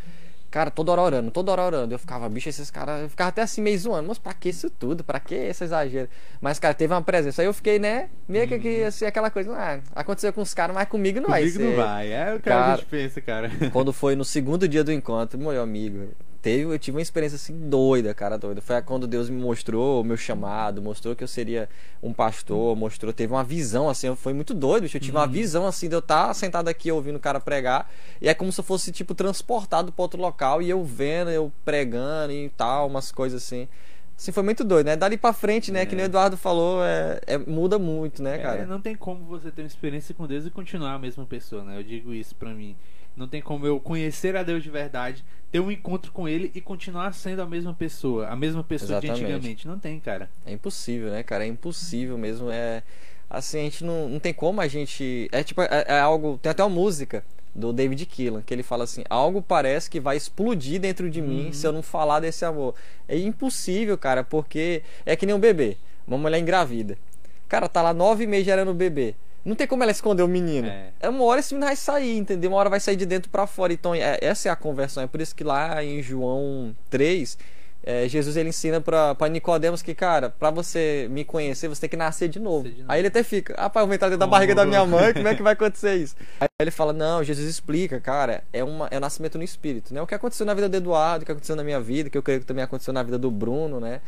Cara, 0.55 0.71
toda 0.71 0.93
hora 0.93 1.03
orando, 1.03 1.33
toda 1.33 1.51
hora 1.51 1.63
orando. 1.63 1.93
Eu 1.97 1.99
ficava, 1.99 2.29
bicho, 2.29 2.49
esses 2.49 2.71
caras. 2.71 3.03
Eu 3.03 3.09
ficava 3.11 3.31
até 3.31 3.43
assim 3.43 3.61
meio 3.61 3.77
zoando. 3.77 4.07
Mas 4.07 4.19
pra 4.19 4.33
que 4.33 4.51
isso 4.51 4.71
tudo? 4.71 5.03
Pra 5.03 5.19
que 5.19 5.35
esse 5.35 5.65
exagero? 5.65 6.09
Mas, 6.41 6.61
cara, 6.61 6.73
teve 6.73 6.95
uma 6.95 7.03
presença. 7.03 7.43
Aí 7.43 7.49
eu 7.49 7.53
fiquei, 7.53 7.81
né? 7.81 8.09
Meio 8.29 8.47
que, 8.47 8.61
que 8.61 8.85
assim, 8.85 9.05
aquela 9.05 9.31
coisa. 9.31 9.53
Ah, 9.53 9.81
aconteceu 9.97 10.33
com 10.33 10.43
os 10.43 10.55
caras, 10.55 10.73
mas 10.73 10.89
comigo 10.89 11.21
não 11.21 11.29
vai 11.29 11.41
Comigo 11.41 11.59
ser. 11.59 11.65
não 11.65 11.75
vai. 11.75 12.13
É 12.13 12.35
o 12.35 12.37
que 12.37 12.45
Cara, 12.45 12.75
a 12.75 12.77
gente 12.77 12.87
pensa, 12.87 13.21
cara. 13.21 13.51
Quando 13.73 13.91
foi 13.93 14.15
no 14.15 14.25
segundo 14.25 14.69
dia 14.69 14.85
do 14.85 14.93
encontro, 14.93 15.37
meu 15.37 15.61
amigo, 15.61 16.11
teve, 16.45 16.63
eu 16.75 16.79
tive 16.79 16.99
uma 16.99 17.01
experiência 17.03 17.37
assim 17.37 17.59
doida, 17.71 18.13
cara, 18.13 18.37
doida. 18.37 18.61
Foi 18.61 18.81
quando 18.83 19.07
Deus 19.07 19.31
me 19.31 19.41
mostrou 19.41 20.03
o 20.03 20.05
meu 20.05 20.17
chamado, 20.19 20.83
mostrou 20.83 21.17
que 21.17 21.25
eu 21.25 21.29
seria 21.29 21.71
um 22.03 22.13
pastor, 22.13 22.77
mostrou, 22.77 23.15
teve 23.15 23.33
uma 23.33 23.43
visão 23.43 23.89
assim, 23.89 24.15
foi 24.15 24.35
muito 24.35 24.53
doido, 24.53 24.83
bicho. 24.83 24.99
Eu 24.99 25.01
tive 25.01 25.17
uma 25.17 25.27
visão 25.27 25.67
assim 25.67 25.89
de 25.89 25.95
eu 25.95 26.01
estar 26.01 26.35
sentado 26.35 26.69
aqui 26.69 26.93
ouvindo 26.93 27.17
o 27.17 27.21
cara 27.21 27.41
pregar, 27.41 27.91
e 28.21 28.29
é 28.29 28.35
como 28.35 28.53
se 28.53 28.61
eu 28.61 28.65
fosse 28.65 28.93
tipo 28.93 29.15
transportado 29.15 29.91
para 29.91 30.03
outro 30.03 30.21
local 30.21 30.61
e 30.61 30.69
eu 30.69 30.85
vendo, 30.85 31.31
eu 31.31 31.51
pregando 31.65 32.31
e 32.35 32.51
tal, 32.51 32.89
umas 32.89 33.11
coisas 33.11 33.43
assim. 33.43 33.67
Assim, 34.17 34.31
foi 34.31 34.43
muito 34.43 34.63
doido, 34.63 34.87
né? 34.87 34.97
Dali 34.97 35.17
pra 35.17 35.33
frente, 35.33 35.73
né? 35.73 35.85
Que 35.87 35.97
nem 35.97 36.05
o 36.05 36.07
Eduardo 36.07 36.37
falou, 36.37 36.85
é, 36.85 37.21
é- 37.27 37.39
muda 37.39 37.81
muito, 37.81 38.23
né, 38.23 38.39
cara? 38.39 38.61
É, 38.61 38.67
não 38.67 38.81
tem 38.81 38.95
como 38.95 39.25
você 39.25 39.51
ter 39.51 39.63
uma 39.63 39.67
experiência 39.67 40.15
com 40.15 40.27
Deus 40.27 40.47
e 40.47 40.51
continuar 40.51 40.93
a 40.95 40.99
mesma 40.99 41.25
pessoa, 41.25 41.65
né? 41.65 41.79
Eu 41.79 41.83
digo 41.83 42.13
isso 42.13 42.35
pra 42.37 42.51
mim. 42.51 42.77
Não 43.17 43.29
tem 43.29 43.41
como 43.41 43.67
eu 43.67 43.79
conhecer 43.79 44.37
a 44.37 44.43
Deus 44.43 44.63
de 44.63 44.71
verdade, 44.71 45.25
ter 45.51 45.61
um 45.61 45.71
encontro 45.71 46.11
com 46.11 46.29
Ele 46.29 46.51
e 46.55 46.61
continuar 46.61 47.13
sendo 47.15 47.43
a 47.43 47.47
mesma 47.47 47.73
pessoa, 47.73 48.27
a 48.27 48.35
mesma 48.35 48.65
pessoa 48.65 49.01
de 49.01 49.07
Exatamente. 49.07 49.33
antigamente. 49.33 49.69
Não 49.69 49.79
tem, 49.79 50.01
cara. 50.01 50.29
É 50.45 50.53
impossível, 50.53 51.11
né, 51.11 51.23
cara? 51.23 51.45
É 51.45 51.47
impossível 51.47 52.19
mesmo. 52.19 52.51
É 52.51 52.83
assim, 53.31 53.61
a 53.61 53.63
gente 53.63 53.85
não, 53.85 54.09
não 54.09 54.19
tem 54.19 54.33
como 54.35 54.61
a 54.61 54.69
gente. 54.69 55.29
É 55.33 55.43
tipo, 55.43 55.63
é, 55.63 55.85
é 55.89 56.01
algo. 56.01 56.39
Tem 56.43 56.51
até 56.51 56.63
uma 56.63 56.75
música 56.75 57.25
do 57.55 57.73
David 57.73 58.05
Keelan 58.07 58.43
que 58.43 58.53
ele 58.53 58.63
fala 58.63 58.85
assim: 58.85 59.05
algo 59.09 59.41
parece 59.41 59.89
que 59.89 60.01
vai 60.01 60.17
explodir 60.17 60.81
dentro 60.81 61.09
de 61.09 61.23
mim 61.23 61.53
se 61.53 61.67
eu 61.67 61.73
não 61.73 61.83
falar 61.83 62.21
desse 62.21 62.45
amor. 62.45 62.75
É 63.09 63.17
impossível, 63.17 63.97
cara, 63.97 64.25
porque 64.25 64.83
é 65.07 65.15
que 65.15 65.27
nem 65.27 65.35
um 65.35 65.41
bebê. 65.41 65.77
Uma 66.07 66.19
mulher 66.19 66.39
engravida. 66.39 66.99
Cara, 67.49 67.69
tá 67.69 67.81
lá 67.81 67.95
nove 67.95 68.27
meses 68.27 68.47
gerando 68.47 68.71
o 68.71 68.75
bebê. 68.75 69.15
Não 69.45 69.55
tem 69.55 69.67
como 69.67 69.83
ela 69.83 69.93
esconder 69.93 70.23
o 70.23 70.29
menino. 70.29 70.69
É. 70.69 70.89
É 71.01 71.09
uma 71.09 71.23
hora 71.25 71.41
esse 71.41 71.53
menino 71.55 71.67
vai 71.67 71.77
sair, 71.77 72.17
entendeu? 72.17 72.51
Uma 72.51 72.57
hora 72.59 72.71
vai 72.71 72.81
sair 72.81 72.97
de 72.97 73.05
dentro 73.05 73.31
pra 73.31 73.47
fora. 73.47 73.73
Então, 73.73 73.95
é- 73.95 74.19
essa 74.23 74.49
é 74.49 74.53
a 74.53 74.57
conversão. 74.57 75.03
É 75.03 75.07
por 75.07 75.21
isso 75.21 75.35
que 75.35 75.45
lá 75.45 75.85
em 75.85 76.03
João 76.03 76.75
3, 76.89 77.37
é, 77.87 78.09
Jesus 78.09 78.39
ele 78.39 78.49
ensina 78.49 78.81
pra, 78.81 79.15
pra 79.15 79.29
Nicodemos 79.29 79.83
que, 79.83 79.95
cara, 79.95 80.31
pra 80.31 80.51
você 80.51 81.07
me 81.11 81.23
conhecer, 81.23 81.69
você 81.69 81.83
tem 81.83 81.91
que 81.91 81.97
nascer 81.97 82.29
de 82.29 82.41
novo. 82.41 82.65
De 82.67 82.77
novo. 82.77 82.85
Aí 82.89 83.01
ele 83.03 83.09
até 83.09 83.23
fica, 83.23 83.53
ah, 83.59 83.69
pai, 83.69 83.83
eu 83.83 83.87
vou 83.87 83.95
entrar 83.95 84.09
dentro 84.09 84.21
da 84.21 84.27
barriga 84.27 84.55
da 84.55 84.65
minha 84.65 84.87
mãe, 84.87 85.13
como 85.13 85.29
é 85.29 85.35
que 85.35 85.43
vai 85.43 85.53
acontecer 85.53 85.93
isso? 86.03 86.17
Aí 86.41 86.49
ele 86.59 86.71
fala, 86.71 86.95
não, 86.95 87.23
Jesus 87.23 87.47
explica, 87.47 88.01
cara, 88.01 88.43
é, 88.51 88.65
uma, 88.65 88.89
é 88.91 88.97
o 88.97 89.01
nascimento 89.01 89.37
no 89.37 89.45
espírito, 89.45 89.93
né? 89.93 90.01
O 90.01 90.07
que 90.07 90.15
aconteceu 90.15 90.47
na 90.47 90.55
vida 90.55 90.67
do 90.71 90.77
Eduardo, 90.79 91.23
o 91.25 91.27
que 91.27 91.33
aconteceu 91.33 91.55
na 91.55 91.63
minha 91.63 91.79
vida, 91.79 92.09
que 92.09 92.17
eu 92.17 92.23
creio 92.23 92.41
que 92.41 92.47
também 92.47 92.65
aconteceu 92.65 92.95
na 92.95 93.03
vida 93.03 93.19
do 93.19 93.31
Bruno, 93.31 93.79
né? 93.79 94.01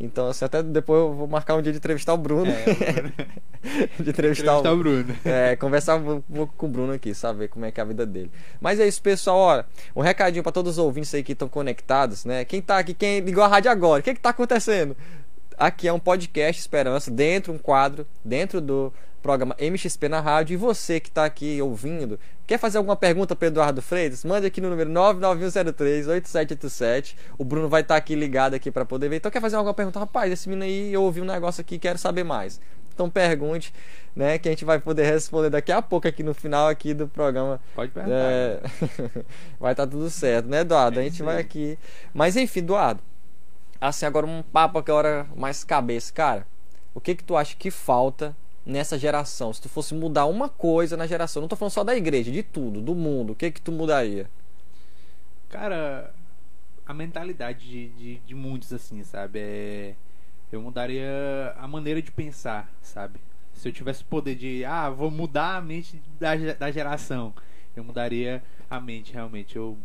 Então, 0.00 0.28
assim, 0.28 0.44
até 0.44 0.62
depois 0.62 1.00
eu 1.00 1.12
vou 1.12 1.26
marcar 1.26 1.56
um 1.56 1.62
dia 1.62 1.72
de 1.72 1.78
entrevistar 1.78 2.14
o 2.14 2.16
Bruno. 2.16 2.52
de 3.98 4.10
entrevistar 4.10 4.58
Entrevistar 4.58 4.70
o 4.70 4.74
o 4.74 4.76
Bruno. 4.76 5.16
é, 5.24 5.56
conversar 5.56 5.96
um 5.96 6.20
pouco 6.20 6.54
com 6.56 6.66
o 6.66 6.68
Bruno 6.68 6.92
aqui, 6.92 7.12
saber 7.12 7.48
como 7.48 7.64
é 7.64 7.72
que 7.72 7.80
é 7.80 7.82
a 7.82 7.86
vida 7.86 8.06
dele. 8.06 8.30
Mas 8.60 8.78
é 8.78 8.86
isso, 8.86 9.02
pessoal. 9.02 9.36
Olha, 9.36 9.66
um 9.96 10.00
recadinho 10.00 10.42
para 10.42 10.52
todos 10.52 10.72
os 10.72 10.78
ouvintes 10.78 11.12
aí 11.14 11.24
que 11.24 11.32
estão 11.32 11.48
conectados, 11.48 12.24
né? 12.24 12.44
Quem 12.44 12.62
tá 12.62 12.78
aqui, 12.78 12.94
quem 12.94 13.20
ligou 13.20 13.42
a 13.42 13.48
rádio 13.48 13.70
agora, 13.70 14.00
o 14.00 14.02
que 14.04 14.14
que 14.14 14.20
tá 14.20 14.30
acontecendo? 14.30 14.96
Aqui 15.56 15.88
é 15.88 15.92
um 15.92 15.98
podcast 15.98 16.60
Esperança, 16.60 17.10
dentro 17.10 17.52
um 17.52 17.58
quadro, 17.58 18.06
dentro 18.24 18.60
do 18.60 18.92
programa 19.22 19.54
MXP 19.60 20.08
na 20.08 20.20
rádio. 20.20 20.54
E 20.54 20.56
você 20.56 21.00
que 21.00 21.10
tá 21.10 21.24
aqui 21.24 21.60
ouvindo, 21.60 22.18
quer 22.46 22.58
fazer 22.58 22.78
alguma 22.78 22.96
pergunta 22.96 23.34
para 23.36 23.48
Eduardo 23.48 23.82
Freitas? 23.82 24.24
Mande 24.24 24.46
aqui 24.46 24.60
no 24.60 24.70
número 24.70 24.88
99103-8787. 24.90 27.16
O 27.36 27.44
Bruno 27.44 27.68
vai 27.68 27.80
estar 27.82 27.96
aqui 27.96 28.14
ligado 28.14 28.54
aqui 28.54 28.70
para 28.70 28.84
poder 28.84 29.08
ver. 29.08 29.16
Então 29.16 29.28
quer 29.30 29.40
fazer 29.40 29.56
alguma 29.56 29.74
pergunta? 29.74 29.98
Rapaz, 29.98 30.32
esse 30.32 30.48
menino 30.48 30.64
aí, 30.64 30.92
eu 30.92 31.02
ouvi 31.02 31.20
um 31.20 31.24
negócio 31.24 31.60
aqui, 31.60 31.76
quero 31.78 31.98
saber 31.98 32.24
mais. 32.24 32.60
Então 32.98 33.08
pergunte, 33.08 33.72
né, 34.16 34.38
que 34.38 34.48
a 34.48 34.52
gente 34.52 34.64
vai 34.64 34.80
poder 34.80 35.04
responder 35.04 35.50
daqui 35.50 35.70
a 35.70 35.80
pouco 35.80 36.08
aqui 36.08 36.24
no 36.24 36.34
final 36.34 36.66
aqui 36.66 36.92
do 36.92 37.06
programa. 37.06 37.60
Pode 37.74 37.92
perguntar. 37.92 38.16
É, 38.16 38.60
vai 39.60 39.72
estar 39.72 39.86
tudo 39.86 40.10
certo, 40.10 40.48
né, 40.48 40.62
Eduardo? 40.62 40.98
A 40.98 41.02
gente 41.04 41.22
vai 41.22 41.38
aqui. 41.38 41.78
Mas 42.12 42.36
enfim, 42.36 42.58
Eduardo. 42.58 43.00
Assim, 43.80 44.04
agora 44.04 44.26
um 44.26 44.42
papo 44.42 44.78
agora 44.78 45.28
mais 45.36 45.62
cabeça, 45.62 46.12
cara. 46.12 46.44
O 46.92 47.00
que 47.00 47.14
que 47.14 47.22
tu 47.22 47.36
acha 47.36 47.54
que 47.56 47.70
falta 47.70 48.34
nessa 48.68 48.98
geração? 48.98 49.52
Se 49.52 49.62
tu 49.62 49.68
fosse 49.68 49.94
mudar 49.94 50.26
uma 50.26 50.48
coisa 50.48 50.96
na 50.96 51.06
geração, 51.06 51.40
não 51.40 51.48
tô 51.48 51.56
falando 51.56 51.72
só 51.72 51.82
da 51.82 51.96
igreja, 51.96 52.30
de 52.30 52.42
tudo, 52.42 52.82
do 52.82 52.94
mundo, 52.94 53.32
o 53.32 53.34
que 53.34 53.50
que 53.50 53.60
tu 53.60 53.72
mudaria? 53.72 54.30
Cara, 55.48 56.14
a 56.86 56.92
mentalidade 56.92 57.66
de, 57.66 57.88
de, 57.88 58.18
de 58.18 58.34
muitos, 58.34 58.72
assim, 58.72 59.02
sabe? 59.02 59.38
É, 59.40 59.94
eu 60.52 60.60
mudaria 60.60 61.54
a 61.58 61.66
maneira 61.66 62.02
de 62.02 62.12
pensar, 62.12 62.70
sabe? 62.82 63.18
Se 63.54 63.66
eu 63.66 63.72
tivesse 63.72 64.02
o 64.02 64.06
poder 64.06 64.36
de, 64.36 64.64
ah, 64.64 64.90
vou 64.90 65.10
mudar 65.10 65.56
a 65.56 65.60
mente 65.60 66.00
da, 66.20 66.36
da 66.54 66.70
geração, 66.70 67.34
eu 67.74 67.82
mudaria 67.82 68.42
a 68.70 68.78
mente, 68.78 69.12
realmente. 69.12 69.56
Eu 69.56 69.76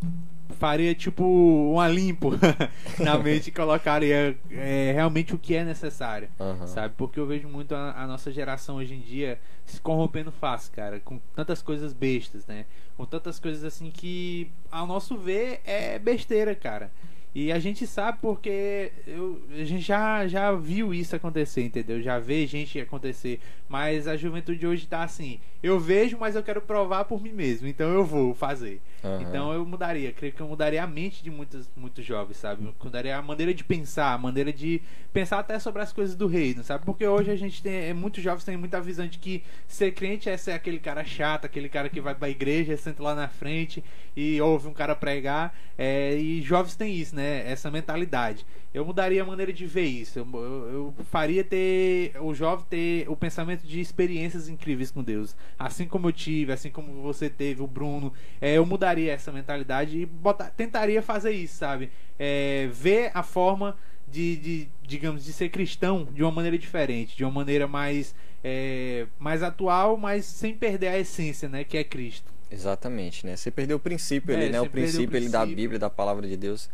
faria 0.51 0.93
tipo 0.93 1.23
um 1.23 1.87
limpo 1.87 2.31
na 2.99 3.17
mente 3.17 3.47
e 3.47 3.51
colocaria 3.51 4.37
é, 4.51 4.91
realmente 4.93 5.33
o 5.33 5.37
que 5.37 5.55
é 5.55 5.63
necessário, 5.63 6.29
Aham. 6.39 6.67
sabe? 6.67 6.93
Porque 6.97 7.19
eu 7.19 7.25
vejo 7.25 7.47
muito 7.47 7.73
a, 7.75 8.03
a 8.03 8.07
nossa 8.07 8.31
geração 8.31 8.77
hoje 8.77 8.93
em 8.93 8.99
dia 8.99 9.39
se 9.65 9.79
corrompendo 9.79 10.31
fácil, 10.31 10.71
cara, 10.73 10.99
com 10.99 11.19
tantas 11.35 11.61
coisas 11.61 11.93
bestas, 11.93 12.45
né? 12.45 12.65
Com 12.95 13.05
tantas 13.05 13.39
coisas 13.39 13.63
assim 13.63 13.89
que, 13.89 14.51
ao 14.71 14.85
nosso 14.85 15.17
ver, 15.17 15.61
é 15.65 15.97
besteira, 15.97 16.53
cara. 16.53 16.91
E 17.35 17.51
a 17.51 17.57
gente 17.57 17.87
sabe 17.87 18.19
porque 18.21 18.91
eu, 19.07 19.41
a 19.51 19.63
gente 19.63 19.81
já, 19.81 20.27
já 20.27 20.51
viu 20.51 20.93
isso 20.93 21.15
acontecer, 21.15 21.63
entendeu? 21.63 21.99
Já 21.99 22.19
vê 22.19 22.45
gente 22.45 22.79
acontecer. 22.79 23.39
Mas 23.67 24.07
a 24.07 24.15
juventude 24.15 24.67
hoje 24.67 24.85
tá 24.85 25.01
assim: 25.01 25.39
eu 25.63 25.79
vejo, 25.79 26.15
mas 26.19 26.35
eu 26.35 26.43
quero 26.43 26.61
provar 26.61 27.05
por 27.05 27.19
mim 27.19 27.31
mesmo. 27.31 27.67
Então 27.67 27.89
eu 27.89 28.05
vou 28.05 28.35
fazer. 28.35 28.79
Aham. 29.03 29.21
Então 29.21 29.53
eu 29.53 29.65
mudaria. 29.65 30.11
Creio 30.13 30.33
que 30.33 30.41
eu 30.41 30.47
mudaria 30.47 30.83
a 30.83 30.87
mente 30.87 31.23
de 31.23 31.29
muitos, 31.29 31.69
muitos 31.75 32.05
jovens, 32.05 32.37
sabe? 32.37 32.63
Eu 32.65 32.73
mudaria 32.83 33.17
a 33.17 33.21
maneira 33.21 33.53
de 33.53 33.63
pensar, 33.63 34.13
a 34.13 34.17
maneira 34.17 34.51
de 34.53 34.81
pensar 35.11 35.39
até 35.39 35.59
sobre 35.59 35.81
as 35.81 35.91
coisas 35.91 36.15
do 36.15 36.25
reino, 36.27 36.63
sabe? 36.63 36.85
Porque 36.85 37.05
hoje 37.05 37.29
a 37.31 37.35
gente 37.35 37.61
tem. 37.61 37.73
é, 37.89 37.93
Muitos 37.93 38.23
jovens 38.23 38.43
têm 38.45 38.55
muita 38.57 38.79
visão 38.81 39.05
de 39.07 39.17
que 39.19 39.43
ser 39.67 39.91
crente 39.93 40.29
é 40.29 40.37
ser 40.37 40.51
aquele 40.53 40.79
cara 40.79 41.03
chato, 41.03 41.45
aquele 41.45 41.67
cara 41.69 41.89
que 41.89 41.99
vai 41.99 42.15
pra 42.15 42.29
igreja, 42.29 42.77
senta 42.77 43.03
lá 43.03 43.13
na 43.15 43.27
frente 43.27 43.83
e 44.15 44.39
ouve 44.41 44.67
um 44.67 44.73
cara 44.73 44.95
pregar. 44.95 45.53
é, 45.77 46.15
e 46.15 46.41
jovens 46.41 46.75
têm 46.75 46.95
isso, 46.95 47.15
né? 47.15 47.49
Essa 47.49 47.69
mentalidade. 47.71 48.45
Eu 48.73 48.85
mudaria 48.85 49.21
a 49.21 49.25
maneira 49.25 49.51
de 49.51 49.65
ver 49.65 49.85
isso. 49.85 50.17
Eu, 50.19 50.27
eu- 50.33 50.93
eu 50.97 51.05
faria 51.05 51.43
ter 51.43 52.13
o 52.21 52.33
jovem 52.33 52.65
ter 52.69 53.05
o 53.09 53.15
pensamento 53.15 53.65
de 53.65 53.79
experiências 53.79 54.47
incríveis 54.47 54.91
com 54.91 55.03
Deus. 55.03 55.35
Assim 55.57 55.87
como 55.87 56.07
eu 56.07 56.11
tive, 56.11 56.51
assim 56.51 56.69
como 56.69 57.01
você 57.01 57.29
teve, 57.29 57.61
o 57.61 57.67
Bruno. 57.67 58.13
É, 58.41 58.57
eu 58.57 58.65
mudaria 58.65 58.92
essa 59.01 59.31
mentalidade 59.31 59.97
e 59.97 60.05
botar- 60.05 60.51
tentaria 60.55 61.01
fazer 61.01 61.31
isso, 61.31 61.55
sabe? 61.57 61.89
É, 62.19 62.69
ver 62.71 63.11
a 63.13 63.23
forma 63.23 63.75
de, 64.07 64.35
de, 64.37 64.69
digamos, 64.83 65.23
de 65.25 65.33
ser 65.33 65.49
cristão 65.49 66.07
de 66.11 66.21
uma 66.23 66.31
maneira 66.31 66.57
diferente, 66.57 67.15
de 67.17 67.23
uma 67.23 67.31
maneira 67.31 67.67
mais, 67.67 68.13
é, 68.43 69.05
mais 69.17 69.41
atual, 69.41 69.97
mas 69.97 70.25
sem 70.25 70.53
perder 70.53 70.87
a 70.89 70.99
essência, 70.99 71.49
né? 71.49 71.63
Que 71.63 71.77
é 71.77 71.83
Cristo. 71.83 72.31
Exatamente, 72.51 73.25
né? 73.25 73.35
Você 73.35 73.49
perdeu 73.49 73.77
o 73.77 73.79
princípio 73.79 74.33
É, 74.33 74.37
ali, 74.37 74.49
né? 74.51 74.61
O 74.61 74.63
perdeu 74.63 74.69
o 74.69 74.69
princípio 74.71 75.17
ali 75.17 75.29
da 75.29 75.39
princípio. 75.39 75.55
Bíblia, 75.63 75.79
da 75.79 75.89
palavra 75.89 76.27
de 76.27 76.37
Deus. 76.37 76.69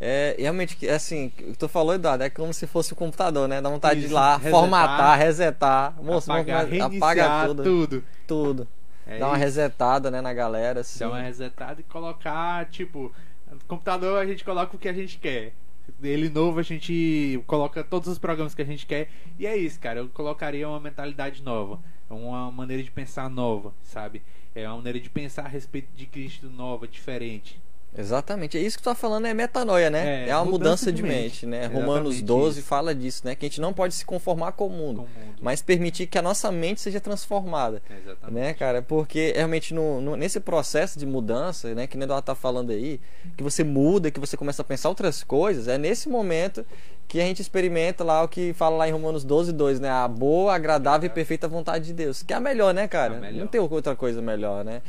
É, 0.00 0.36
realmente, 0.38 0.76
que- 0.76 0.88
assim, 0.88 1.26
o 1.26 1.30
que 1.52 1.58
tu 1.58 1.68
falou, 1.68 1.92
Eduardo, 1.94 2.22
é 2.24 2.30
como 2.30 2.54
se 2.54 2.66
fosse 2.66 2.92
o 2.92 2.96
computador, 2.96 3.48
né? 3.48 3.60
Dá 3.60 3.68
vontade 3.68 3.98
de 4.00 4.06
ir 4.06 4.06
Isso, 4.06 4.14
lá, 4.14 4.36
resetar, 4.36 4.50
formatar, 4.60 5.18
resetar. 5.18 6.02
Moço, 6.02 6.30
apagar, 6.32 6.64
vamos- 6.66 6.70
reiniciar 6.78 7.18
apaga 7.26 7.46
tudo. 7.48 7.62
tudo. 7.64 8.04
Tudo. 8.26 8.68
É 9.08 9.18
Dá 9.18 9.26
uma 9.26 9.36
isso. 9.36 9.44
resetada, 9.44 10.10
né, 10.10 10.20
na 10.20 10.34
galera, 10.34 10.80
assim. 10.80 10.98
Dar 10.98 11.08
uma 11.08 11.22
resetada 11.22 11.80
e 11.80 11.84
colocar, 11.84 12.66
tipo, 12.66 13.10
no 13.50 13.58
computador 13.66 14.20
a 14.20 14.26
gente 14.26 14.44
coloca 14.44 14.76
o 14.76 14.78
que 14.78 14.88
a 14.88 14.92
gente 14.92 15.18
quer. 15.18 15.54
Ele 16.02 16.28
novo 16.28 16.60
a 16.60 16.62
gente 16.62 17.42
coloca 17.46 17.82
todos 17.82 18.08
os 18.08 18.18
programas 18.18 18.54
que 18.54 18.60
a 18.60 18.66
gente 18.66 18.84
quer. 18.84 19.08
E 19.38 19.46
é 19.46 19.56
isso, 19.56 19.80
cara. 19.80 20.00
Eu 20.00 20.08
colocaria 20.08 20.68
uma 20.68 20.78
mentalidade 20.78 21.42
nova. 21.42 21.80
Uma 22.10 22.52
maneira 22.52 22.82
de 22.82 22.90
pensar 22.90 23.30
nova, 23.30 23.72
sabe? 23.82 24.22
É 24.54 24.68
uma 24.68 24.76
maneira 24.76 25.00
de 25.00 25.08
pensar 25.08 25.46
a 25.46 25.48
respeito 25.48 25.88
de 25.96 26.04
Cristo 26.04 26.48
nova, 26.50 26.86
diferente. 26.86 27.58
Exatamente, 27.96 28.56
é 28.56 28.60
isso 28.60 28.76
que 28.76 28.82
tu 28.82 28.86
tá 28.86 28.94
falando, 28.94 29.26
é 29.26 29.34
metanoia, 29.34 29.90
né? 29.90 30.26
É, 30.26 30.28
É, 30.28 30.36
uma 30.36 30.44
mudança 30.44 30.58
mudança 30.58 30.92
de 30.92 31.02
mente, 31.02 31.14
mente. 31.22 31.46
né? 31.46 31.58
Exatamente 31.60 31.84
Romanos 31.86 32.22
12 32.22 32.58
isso. 32.60 32.68
fala 32.68 32.94
disso, 32.94 33.22
né? 33.24 33.34
Que 33.34 33.46
a 33.46 33.48
gente 33.48 33.60
não 33.60 33.72
pode 33.72 33.94
se 33.94 34.04
conformar 34.04 34.52
com 34.52 34.66
o 34.66 34.70
mundo, 34.70 34.96
Com 34.98 35.02
o 35.02 35.24
mundo. 35.26 35.38
mas 35.40 35.62
permitir 35.62 36.06
que 36.06 36.16
a 36.18 36.22
nossa 36.22 36.52
mente 36.52 36.80
seja 36.80 37.00
transformada. 37.00 37.82
É, 37.90 37.94
Exatamente. 38.04 38.34
né, 38.34 38.54
cara? 38.54 38.82
Porque 38.82 39.32
realmente 39.34 39.74
no, 39.74 40.00
no- 40.00 40.16
nesse 40.16 40.38
processo 40.38 40.98
de 40.98 41.06
mudança, 41.06 41.74
né, 41.74 41.86
que 41.86 41.96
o 41.96 42.02
Eduardo 42.02 42.24
tá 42.26 42.34
falando 42.34 42.70
aí, 42.70 43.00
que 43.36 43.42
você 43.42 43.64
muda, 43.64 44.10
que 44.10 44.20
você 44.20 44.36
começa 44.36 44.62
a 44.62 44.64
pensar 44.64 44.88
outras 44.90 45.24
coisas, 45.24 45.66
é 45.66 45.76
nesse 45.78 46.08
momento 46.08 46.64
que 47.08 47.18
a 47.20 47.24
gente 47.24 47.40
experimenta 47.40 48.04
lá 48.04 48.22
o 48.22 48.28
que 48.28 48.52
fala 48.52 48.76
lá 48.76 48.88
em 48.88 48.92
Romanos 48.92 49.24
12, 49.24 49.50
2, 49.50 49.80
né? 49.80 49.88
A 49.90 50.06
boa, 50.06 50.54
agradável 50.54 51.06
e 51.06 51.10
perfeita 51.10 51.48
vontade 51.48 51.86
de 51.86 51.94
Deus. 51.94 52.22
Que 52.22 52.34
é 52.34 52.36
a 52.36 52.40
melhor, 52.40 52.74
né, 52.74 52.86
cara? 52.86 53.14
É 53.16 53.18
melhor. 53.18 53.40
Não 53.40 53.46
tem 53.46 53.58
outra 53.60 53.96
coisa 53.96 54.20
melhor, 54.20 54.62
né? 54.62 54.82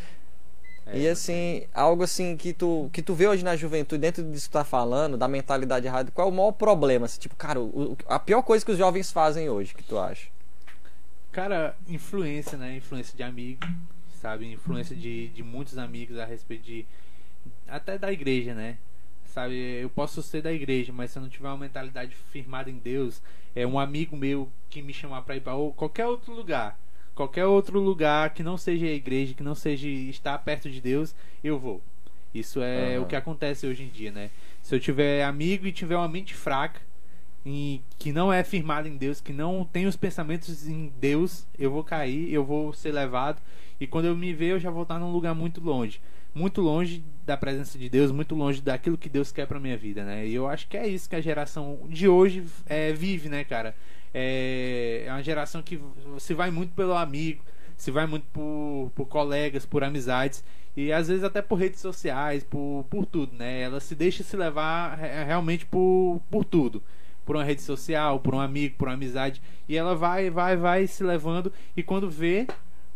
É, 0.94 1.00
e 1.00 1.08
assim, 1.08 1.66
algo 1.74 2.04
assim 2.04 2.36
que 2.38 2.54
tu, 2.54 2.90
que 2.92 3.02
tu 3.02 3.14
vê 3.14 3.28
hoje 3.28 3.44
na 3.44 3.56
juventude, 3.56 4.02
dentro 4.02 4.24
disso 4.24 4.46
que 4.46 4.52
tu 4.52 4.54
tá 4.54 4.64
falando, 4.64 5.18
da 5.18 5.28
mentalidade 5.28 5.86
errada, 5.86 6.12
qual 6.12 6.28
é 6.28 6.32
o 6.32 6.34
maior 6.34 6.52
problema? 6.52 7.06
Assim, 7.06 7.20
tipo, 7.20 7.36
cara, 7.36 7.60
o- 7.60 7.98
a 8.08 8.18
pior 8.20 8.42
coisa 8.42 8.66
que 8.66 8.72
os 8.72 8.78
jovens 8.78 9.12
fazem 9.12 9.50
hoje, 9.50 9.74
que 9.74 9.84
tu 9.84 9.98
acha? 9.98 10.28
Cara, 11.32 11.76
influência, 11.88 12.58
né? 12.58 12.78
Influência 12.78 13.16
de 13.16 13.24
amigo, 13.24 13.66
sabe? 14.22 14.52
Influência 14.52 14.96
de, 14.96 15.28
de 15.30 15.44
muitos 15.44 15.78
amigos 15.78 16.18
a 16.18 16.26
respeito 16.26 16.64
de. 16.64 16.86
Até 17.68 17.98
da 17.98 18.12
igreja, 18.12 18.54
né? 18.54 18.78
Sabe? 19.34 19.56
Eu 19.56 19.90
posso 19.90 20.24
ser 20.24 20.42
da 20.42 20.52
igreja, 20.52 20.92
mas 20.92 21.12
se 21.12 21.20
eu 21.20 21.22
não 21.22 21.30
tiver 21.30 21.48
uma 21.48 21.58
mentalidade 21.58 22.16
firmada 22.32 22.70
em 22.70 22.78
Deus, 22.78 23.22
é 23.56 23.66
um 23.66 23.78
amigo 23.78 24.18
meu 24.18 24.50
que 24.72 24.82
me 24.82 24.92
chamar 24.94 25.22
pra 25.22 25.36
ir 25.36 25.42
pra 25.42 25.54
ou- 25.54 25.72
qualquer 25.72 26.08
outro 26.08 26.34
lugar. 26.34 26.78
Qualquer 27.20 27.46
outro 27.46 27.82
lugar 27.82 28.30
que 28.30 28.42
não 28.42 28.56
seja 28.56 28.86
a 28.86 28.92
igreja, 28.94 29.34
que 29.34 29.44
não 29.44 29.54
seja 29.54 29.90
estar 29.90 30.38
perto 30.38 30.70
de 30.70 30.80
Deus, 30.80 31.14
eu 31.44 31.60
vou. 31.60 31.82
Isso 32.34 32.62
é 32.62 32.96
Aham. 32.96 33.02
o 33.02 33.06
que 33.08 33.16
acontece 33.18 33.68
hoje 33.68 33.84
em 33.84 33.90
dia, 33.90 34.10
né? 34.10 34.30
Se 34.64 34.74
eu 34.74 34.80
tiver 34.80 35.26
amigo 35.26 35.68
e 35.68 35.74
tiver 35.74 35.98
uma 35.98 36.08
mente 36.08 36.34
fraca, 36.34 36.80
em, 37.46 37.84
que 37.98 38.14
não 38.14 38.32
é 38.32 38.42
firmado 38.42 38.88
em 38.88 38.96
Deus, 38.96 39.20
que 39.20 39.34
não 39.34 39.66
tem 39.66 39.86
os 39.86 39.98
pensamentos 39.98 40.66
em 40.66 40.94
Deus, 40.98 41.46
eu 41.60 41.70
vou 41.70 41.84
cair, 41.84 42.32
eu 42.32 42.46
vou 42.46 42.72
ser 42.72 42.94
levado. 42.94 43.42
E 43.82 43.86
quando 43.86 44.06
eu 44.06 44.16
me 44.16 44.34
ver, 44.34 44.52
eu 44.52 44.60
já 44.60 44.72
vou 44.72 44.84
estar 44.84 44.98
num 44.98 45.12
lugar 45.12 45.36
muito 45.36 45.60
longe. 45.60 46.00
Muito 46.34 46.62
longe 46.62 47.04
da 47.26 47.36
presença 47.36 47.78
de 47.78 47.90
Deus, 47.90 48.14
muito 48.14 48.34
longe 48.34 48.62
daquilo 48.62 48.98
que 48.98 49.10
Deus 49.10 49.30
quer 49.30 49.46
pra 49.46 49.60
minha 49.60 49.76
vida, 49.76 50.06
né? 50.06 50.26
E 50.26 50.34
eu 50.34 50.48
acho 50.48 50.70
que 50.70 50.78
é 50.78 50.88
isso 50.88 51.10
que 51.10 51.18
a 51.18 51.22
geração 51.22 51.80
de 51.90 52.08
hoje 52.08 52.46
é, 52.66 52.94
vive, 52.94 53.28
né, 53.28 53.44
cara? 53.44 53.76
É, 54.14 55.04
é 55.06 55.12
uma 55.12 55.22
geração 55.24 55.62
que 55.62 55.80
se 56.18 56.34
vai 56.34 56.50
muito 56.52 56.74
pelo 56.74 56.94
amigo, 56.96 57.44
se 57.78 57.92
vai 57.92 58.06
muito 58.08 58.26
por, 58.34 58.92
por 58.96 59.06
colegas, 59.06 59.66
por 59.66 59.84
amizades 59.84 60.44
e 60.76 60.92
às 60.92 61.08
vezes 61.08 61.24
até 61.24 61.42
por 61.42 61.56
redes 61.56 61.80
sociais, 61.80 62.44
por, 62.44 62.86
por 62.90 63.06
tudo, 63.06 63.36
né? 63.36 63.62
Ela 63.62 63.80
se 63.80 63.96
deixa 63.96 64.24
se 64.24 64.36
levar 64.38 64.98
re- 64.98 65.24
realmente 65.24 65.66
por, 65.66 66.22
por 66.30 66.44
tudo. 66.46 66.82
Por 67.26 67.36
uma 67.36 67.44
rede 67.44 67.62
social, 67.62 68.20
por 68.20 68.34
um 68.34 68.40
amigo, 68.40 68.76
por 68.76 68.88
uma 68.88 68.96
amizade. 68.96 69.40
E 69.68 69.78
ela 69.78 69.96
vai, 69.96 70.32
vai, 70.32 70.58
vai 70.58 70.88
se 70.88 71.04
levando. 71.04 71.54
E 71.78 71.84
quando 71.84 72.10
vê, 72.10 72.48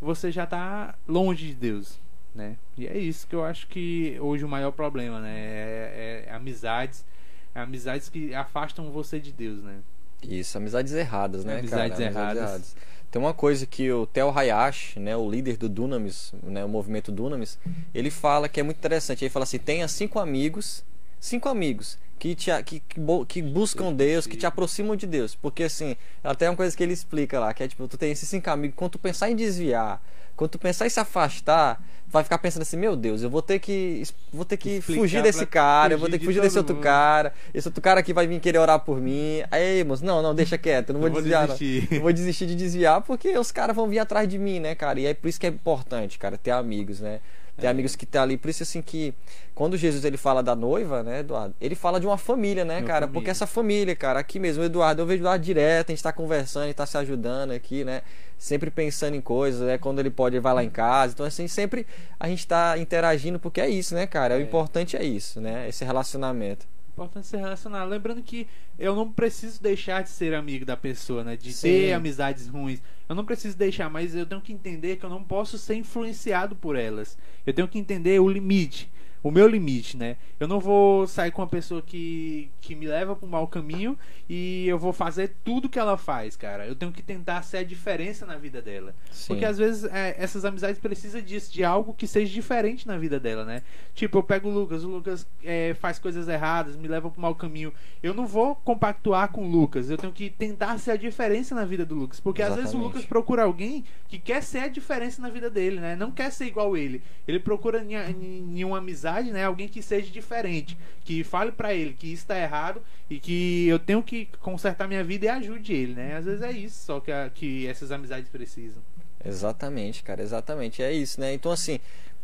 você 0.02 0.32
já 0.32 0.46
tá 0.48 0.96
longe 1.08 1.48
de 1.48 1.54
Deus, 1.54 2.00
né? 2.34 2.58
E 2.76 2.88
é 2.88 2.98
isso 2.98 3.28
que 3.28 3.36
eu 3.36 3.44
acho 3.44 3.68
que 3.68 4.18
hoje 4.20 4.44
o 4.44 4.50
maior 4.50 4.72
problema, 4.72 5.20
né? 5.20 5.36
É, 5.38 6.26
é 6.28 6.34
amizades. 6.34 7.06
Amizades 7.54 8.10
que 8.10 8.34
afastam 8.34 8.90
você 8.90 9.20
de 9.20 9.32
Deus, 9.32 9.62
né? 9.62 9.80
Isso, 10.28 10.58
amizades 10.58 10.94
erradas, 10.94 11.44
né, 11.46 11.60
Amizades 11.60 11.98
cara? 11.98 12.10
erradas. 12.10 12.76
Tem 13.12 13.22
uma 13.22 13.34
coisa 13.34 13.66
que 13.68 13.92
o 13.92 14.08
Theo 14.08 14.36
Hayashi, 14.36 15.00
né, 15.00 15.16
o 15.16 15.30
líder 15.30 15.56
do 15.56 15.70
Dunamis, 15.70 16.34
né, 16.42 16.66
o 16.66 16.68
movimento 16.68 17.12
Dunamis, 17.12 17.60
ele 17.94 18.10
fala 18.10 18.50
que 18.50 18.60
é 18.60 18.64
muito 18.64 18.78
interessante. 18.78 19.24
Ele 19.24 19.30
fala 19.30 19.44
assim: 19.44 19.60
tenha 19.60 19.88
cinco 19.88 20.20
amigos, 20.20 20.84
cinco 21.20 21.48
amigos 21.48 22.00
que 22.18 22.34
te, 22.36 22.50
que, 22.64 22.82
que 23.28 23.42
buscam 23.42 23.94
Deus, 23.94 24.26
que 24.26 24.38
te 24.38 24.46
aproximam 24.46 24.96
de 24.96 25.06
Deus. 25.06 25.36
Porque 25.36 25.64
assim, 25.64 25.96
até 26.24 26.50
uma 26.50 26.56
coisa 26.56 26.76
que 26.76 26.82
ele 26.82 26.94
explica 26.94 27.40
lá, 27.40 27.54
que 27.54 27.62
é 27.62 27.68
tipo, 27.68 27.88
tu 27.88 27.98
tem 27.98 28.12
esses 28.12 28.28
cinco 28.30 28.50
amigos, 28.50 28.76
quando 28.78 28.92
tu 28.92 29.00
pensar 29.00 29.30
em 29.30 29.36
desviar, 29.36 30.02
quando 30.36 30.52
tu 30.52 30.60
pensar 30.60 30.86
em 30.86 30.90
se 30.90 31.00
afastar, 31.00 31.82
vai 32.08 32.24
ficar 32.24 32.38
pensando 32.38 32.62
assim, 32.62 32.78
meu 32.78 32.96
Deus, 32.96 33.24
eu 33.24 33.30
vou 33.30 33.42
ter 33.42 33.58
que 33.60 34.04
vou 34.32 34.46
ter 34.46 34.58
que 34.58 34.78
Explicar 34.78 35.02
fugir 35.02 35.24
desse 35.24 35.46
cara, 35.46 35.94
eu 35.94 35.98
vou 35.98 36.08
fugir 36.08 36.12
ter 36.12 36.18
que 36.20 36.22
de 36.22 36.26
fugir 36.28 36.42
desse 36.42 36.54
todo 36.56 36.62
outro 36.64 36.76
mundo. 36.76 36.84
cara, 36.84 37.34
esse 37.54 37.68
outro 37.68 37.82
cara 37.82 38.00
aqui 38.00 38.14
vai 38.14 38.28
vir 38.28 38.40
querer 38.40 38.60
orar 38.60 38.80
por 38.80 39.02
mim. 39.02 39.42
Aí, 39.50 39.84
moço, 39.84 40.06
não, 40.06 40.22
não, 40.22 40.36
deixa 40.36 40.58
quieto, 40.58 40.90
eu 40.90 40.94
não 40.94 41.02
vou, 41.02 41.10
Eu 41.10 41.14
vou 41.14 41.22
desviar. 41.22 41.48
não. 41.48 41.56
desistir. 41.56 41.88
Eu 41.92 42.02
vou 42.02 42.14
desistir 42.14 42.46
de 42.46 42.56
desviar 42.56 43.02
porque 43.02 43.36
os 43.38 43.52
caras 43.52 43.76
vão 43.76 43.88
vir 43.88 44.00
atrás 44.00 44.28
de 44.28 44.38
mim, 44.38 44.60
né, 44.60 44.76
cara? 44.76 45.00
E 45.00 45.06
é 45.08 45.14
por 45.14 45.28
isso 45.28 45.40
que 45.40 45.48
é 45.48 45.50
importante, 45.50 46.20
cara, 46.20 46.38
ter 46.38 46.52
amigos, 46.52 47.00
né? 47.00 47.20
Ter 47.58 47.68
É. 47.68 47.70
amigos 47.70 47.96
que 47.96 48.06
tá 48.06 48.24
ali. 48.24 48.36
Por 48.36 48.50
isso, 48.50 48.64
assim, 48.64 48.82
que 48.82 49.14
quando 49.54 49.78
Jesus 49.78 50.04
ele 50.04 50.18
fala 50.18 50.42
da 50.42 50.56
noiva, 50.56 51.04
né, 51.04 51.20
Eduardo? 51.20 51.54
Ele 51.62 51.76
fala 51.76 52.00
de 52.00 52.08
uma 52.08 52.18
família, 52.18 52.66
né, 52.66 52.80
Uma 52.80 52.88
cara? 52.88 53.02
família. 53.02 53.14
Porque 53.14 53.30
essa 53.30 53.46
família, 53.46 53.96
cara, 53.96 54.20
aqui 54.20 54.40
mesmo, 54.40 54.64
Eduardo, 54.64 55.02
eu 55.02 55.06
vejo 55.06 55.22
Eduardo 55.22 55.46
direto, 55.46 55.90
a 55.90 55.92
gente 55.94 56.02
tá 56.04 56.12
conversando, 56.12 56.64
a 56.64 56.66
gente 56.66 56.76
tá 56.76 56.86
se 56.88 56.98
ajudando 56.98 57.52
aqui, 57.52 57.84
né? 57.84 58.02
Sempre 58.40 58.72
pensando 58.72 59.16
em 59.16 59.22
coisas, 59.22 59.62
né? 59.62 59.78
Quando 59.78 60.00
ele 60.00 60.10
pode, 60.10 60.36
ele 60.36 60.42
vai 60.42 60.54
lá 60.54 60.64
em 60.64 60.70
casa. 60.70 61.14
Então, 61.14 61.26
assim, 61.26 61.48
sempre 61.48 61.86
a 62.20 62.28
gente 62.28 62.46
tá 62.48 62.78
interagindo, 62.78 63.40
porque 63.40 63.62
é 63.62 63.70
isso, 63.70 63.94
né, 63.94 64.08
cara? 64.08 64.36
O 64.36 64.40
É. 64.40 64.42
importante 64.42 64.98
é 64.98 65.04
isso, 65.04 65.40
né? 65.40 65.70
Esse 65.70 65.86
relacionamento. 65.86 66.66
Importante 66.94 67.26
se 67.26 67.36
relacionar. 67.36 67.86
Lembrando 67.86 68.22
que 68.22 68.48
eu 68.78 68.96
não 68.96 69.12
preciso 69.12 69.62
deixar 69.62 70.04
de 70.04 70.10
ser 70.10 70.34
amigo 70.34 70.64
da 70.64 70.78
pessoa, 70.78 71.24
né? 71.24 71.36
De 71.36 71.52
Sim. 71.52 71.68
ter 71.68 71.94
amizades 71.94 72.48
ruins. 72.48 72.82
Eu 73.10 73.16
não 73.16 73.26
preciso 73.26 73.58
deixar, 73.58 73.90
mas 73.90 74.16
eu 74.16 74.28
tenho 74.28 74.40
que 74.40 74.54
entender 74.54 74.98
que 74.98 75.04
eu 75.04 75.10
não 75.10 75.24
posso 75.24 75.58
ser 75.58 75.74
influenciado 75.76 76.56
por 76.56 76.76
elas. 76.76 77.18
Eu 77.46 77.54
tenho 77.54 77.68
que 77.68 77.80
entender 77.80 78.20
o 78.22 78.30
limite. 78.30 78.92
O 79.24 79.32
meu 79.32 79.48
limite, 79.48 79.96
né? 79.96 80.18
Eu 80.38 80.48
não 80.48 80.60
vou 80.60 81.08
sair 81.08 81.32
com 81.32 81.42
uma 81.42 81.48
pessoa 81.48 81.82
que, 81.82 82.52
que 82.60 82.76
me 82.76 82.86
leva 82.86 83.16
para 83.16 83.26
um 83.26 83.30
mau 83.30 83.48
caminho 83.48 83.98
e 84.30 84.68
eu 84.68 84.78
vou 84.78 84.92
fazer 84.92 85.36
tudo 85.44 85.70
que 85.70 85.80
ela 85.80 85.98
faz, 85.98 86.36
cara. 86.36 86.68
Eu 86.68 86.76
tenho 86.76 86.92
que 86.92 87.02
tentar 87.02 87.42
ser 87.44 87.58
a 87.58 87.64
diferença 87.64 88.26
na 88.26 88.36
vida 88.36 88.62
dela. 88.62 88.94
Sim. 89.12 89.28
Porque 89.30 89.46
às 89.46 89.58
vezes 89.58 89.86
é, 89.86 90.16
essas 90.18 90.44
amizades 90.44 90.80
precisam 90.80 91.22
disso, 91.22 91.54
de 91.54 91.64
algo 91.64 91.94
que 91.94 92.06
seja 92.06 92.34
diferente 92.34 92.86
na 92.86 92.98
vida 92.98 93.18
dela, 93.18 93.46
né? 93.46 93.64
Tipo, 93.96 94.18
eu 94.18 94.24
pego 94.24 94.50
o 94.50 94.54
Lucas, 94.54 94.84
o 94.84 94.90
Lucas 94.90 95.26
é, 95.44 95.74
faz 95.76 95.98
coisas 96.00 96.28
erradas, 96.28 96.76
me 96.76 96.90
leva 96.90 97.10
para 97.10 97.20
um 97.20 97.22
mau 97.22 97.36
caminho. 97.36 97.74
Eu 98.02 98.14
não 98.14 98.28
vou 98.28 98.56
compactuar 98.56 99.32
com 99.32 99.46
o 99.46 99.50
Lucas, 99.50 99.90
eu 99.90 99.98
tenho 99.98 100.12
que 100.12 100.30
tentar 100.30 100.78
ser 100.80 100.92
a 100.92 100.98
diferença 100.98 101.56
na 101.56 101.64
vida 101.64 101.86
do 101.86 101.96
Lucas. 101.96 102.20
Porque 102.20 102.42
às 102.42 102.56
vezes 102.56 102.74
o 102.74 102.78
Exatamente. 102.78 102.94
Lucas 102.96 103.06
procura 103.06 103.44
alguém 103.44 103.86
que 104.10 104.20
quer 104.20 104.44
ser 104.44 104.60
a 104.60 104.68
diferença 104.68 105.22
na 105.22 105.30
vida 105.30 105.50
dele, 105.50 105.80
né? 105.80 105.96
Não 105.96 106.12
quer 106.12 106.32
ser 106.32 106.46
igual 106.46 106.76
ele. 106.76 107.02
Ele 107.28 107.40
procura 107.40 107.84
em 107.84 108.64
uma 108.64 108.80
amizade, 108.80 109.13
né? 109.22 109.46
Alguém 109.46 109.68
que 109.68 109.82
seja 109.82 110.10
diferente, 110.10 110.78
que 111.04 111.24
fale 111.24 111.52
pra 111.52 111.74
ele 111.74 111.94
que 111.94 112.12
isso 112.12 112.26
tá 112.26 112.38
errado 112.40 112.82
e 113.10 113.20
que 113.20 113.68
eu 113.68 113.78
tenho 113.80 114.02
que 114.02 114.28
consertar 114.40 114.88
minha 114.88 115.04
vida 115.04 115.26
e 115.26 115.30
ajude 115.30 115.74
ele, 115.74 115.94
né? 115.94 116.16
Às 116.18 116.26
vezes 116.26 116.42
é 116.42 116.52
isso 116.52 116.86
só 116.86 117.00
que, 117.00 117.12
a- 117.12 117.30
que 117.34 117.68
essas 117.68 117.92
amizades 117.92 118.30
precisam. 118.30 118.82
Exatamente, 119.24 120.04
cara, 120.04 120.22
exatamente. 120.22 120.82
É 120.84 120.92
isso, 120.92 121.20
né? 121.20 121.34
Então, 121.34 121.52
assim, 121.52 121.80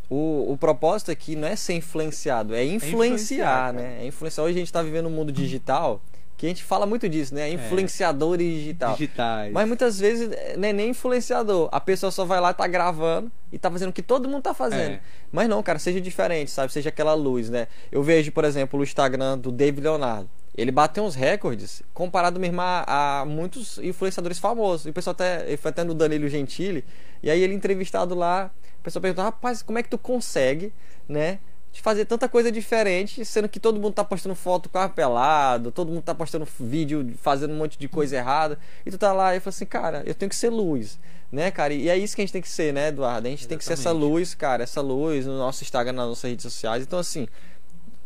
o, 0.09 0.51
o 0.51 0.57
propósito 0.57 1.11
aqui 1.11 1.35
não 1.35 1.47
é 1.47 1.55
ser 1.55 1.73
influenciado, 1.73 2.53
é 2.53 2.63
influenciar, 2.65 2.87
influenciar, 2.87 3.73
né? 3.73 3.99
É 4.03 4.07
influenciar. 4.07 4.43
Hoje 4.43 4.55
a 4.55 4.59
gente 4.59 4.73
tá 4.73 4.81
vivendo 4.81 5.07
um 5.07 5.11
mundo 5.11 5.31
digital 5.31 6.01
que 6.39 6.45
a 6.45 6.49
gente 6.49 6.63
fala 6.63 6.85
muito 6.85 7.09
disso, 7.09 7.35
né? 7.35 7.49
Influenciador 7.49 8.37
digital. 8.37 8.93
Digitais. 8.93 9.51
Mas 9.51 9.67
muitas 9.67 9.99
vezes 9.99 10.29
não 10.57 10.69
é 10.69 10.71
nem 10.71 10.91
influenciador. 10.91 11.67
A 11.69 11.81
pessoa 11.81 12.13
só 12.13 12.23
vai 12.23 12.39
lá, 12.39 12.53
tá 12.53 12.65
gravando 12.65 13.29
e 13.51 13.59
tá 13.59 13.69
fazendo 13.69 13.89
o 13.89 13.93
que 13.93 14.01
todo 14.01 14.29
mundo 14.29 14.43
tá 14.43 14.53
fazendo. 14.53 14.93
É. 14.93 15.01
Mas 15.33 15.49
não, 15.49 15.61
cara, 15.61 15.77
seja 15.77 15.99
diferente, 15.99 16.49
sabe? 16.49 16.71
Seja 16.71 16.87
aquela 16.87 17.13
luz, 17.13 17.49
né? 17.49 17.67
Eu 17.91 18.01
vejo, 18.01 18.31
por 18.31 18.45
exemplo, 18.45 18.79
o 18.79 18.83
Instagram 18.83 19.37
do 19.37 19.51
David 19.51 19.83
Leonardo. 19.83 20.29
Ele 20.55 20.71
bateu 20.71 21.03
uns 21.03 21.13
recordes 21.13 21.83
comparado 21.93 22.39
mesmo 22.39 22.61
a, 22.61 23.19
a 23.19 23.25
muitos 23.25 23.77
influenciadores 23.79 24.39
famosos. 24.39 24.85
E 24.85 24.91
o 24.91 24.93
pessoal 24.93 25.11
até. 25.11 25.45
Ele 25.45 25.57
foi 25.57 25.71
até 25.71 25.83
no 25.83 25.93
Danilo 25.93 26.29
Gentili. 26.29 26.85
E 27.21 27.29
aí 27.29 27.41
ele 27.41 27.53
entrevistado 27.53 28.15
lá. 28.15 28.49
O 28.79 28.81
pessoal 28.81 29.01
perguntou, 29.01 29.25
rapaz, 29.25 29.61
como 29.61 29.77
é 29.77 29.83
que 29.83 29.89
tu 29.89 29.97
consegue, 29.97 30.71
né? 31.05 31.39
De 31.71 31.81
fazer 31.81 32.05
tanta 32.05 32.27
coisa 32.27 32.51
diferente, 32.51 33.23
sendo 33.23 33.47
que 33.47 33.59
todo 33.59 33.79
mundo 33.79 33.93
tá 33.93 34.03
postando 34.03 34.35
foto 34.35 34.67
com 34.67 34.73
carro 34.73 34.91
pelado, 34.91 35.71
todo 35.71 35.91
mundo 35.91 36.01
tá 36.01 36.15
postando 36.15 36.47
vídeo 36.59 37.13
fazendo 37.21 37.53
um 37.53 37.57
monte 37.57 37.77
de 37.77 37.87
coisa 37.87 38.15
errada, 38.15 38.57
e 38.85 38.89
tu 38.89 38.97
tá 38.97 39.13
lá 39.13 39.35
e 39.35 39.39
fala 39.39 39.49
assim, 39.49 39.65
cara, 39.65 40.03
eu 40.05 40.15
tenho 40.15 40.29
que 40.29 40.35
ser 40.35 40.49
luz, 40.49 40.99
né, 41.31 41.51
cara? 41.51 41.73
E 41.73 41.87
é 41.87 41.95
isso 41.95 42.15
que 42.15 42.21
a 42.21 42.25
gente 42.25 42.33
tem 42.33 42.41
que 42.41 42.49
ser, 42.49 42.73
né, 42.73 42.87
Eduardo? 42.87 43.27
A 43.27 43.29
gente 43.31 43.47
tem 43.47 43.57
que 43.57 43.63
ser 43.63 43.73
essa 43.73 43.89
Exatamente. 43.89 44.11
luz, 44.11 44.33
cara, 44.33 44.63
essa 44.63 44.81
luz 44.81 45.27
no 45.27 45.37
nosso 45.37 45.63
Instagram, 45.63 45.93
nas 45.93 46.07
nossas 46.07 46.29
redes 46.29 46.43
sociais. 46.43 46.83
Então, 46.83 46.97
assim, 46.97 47.27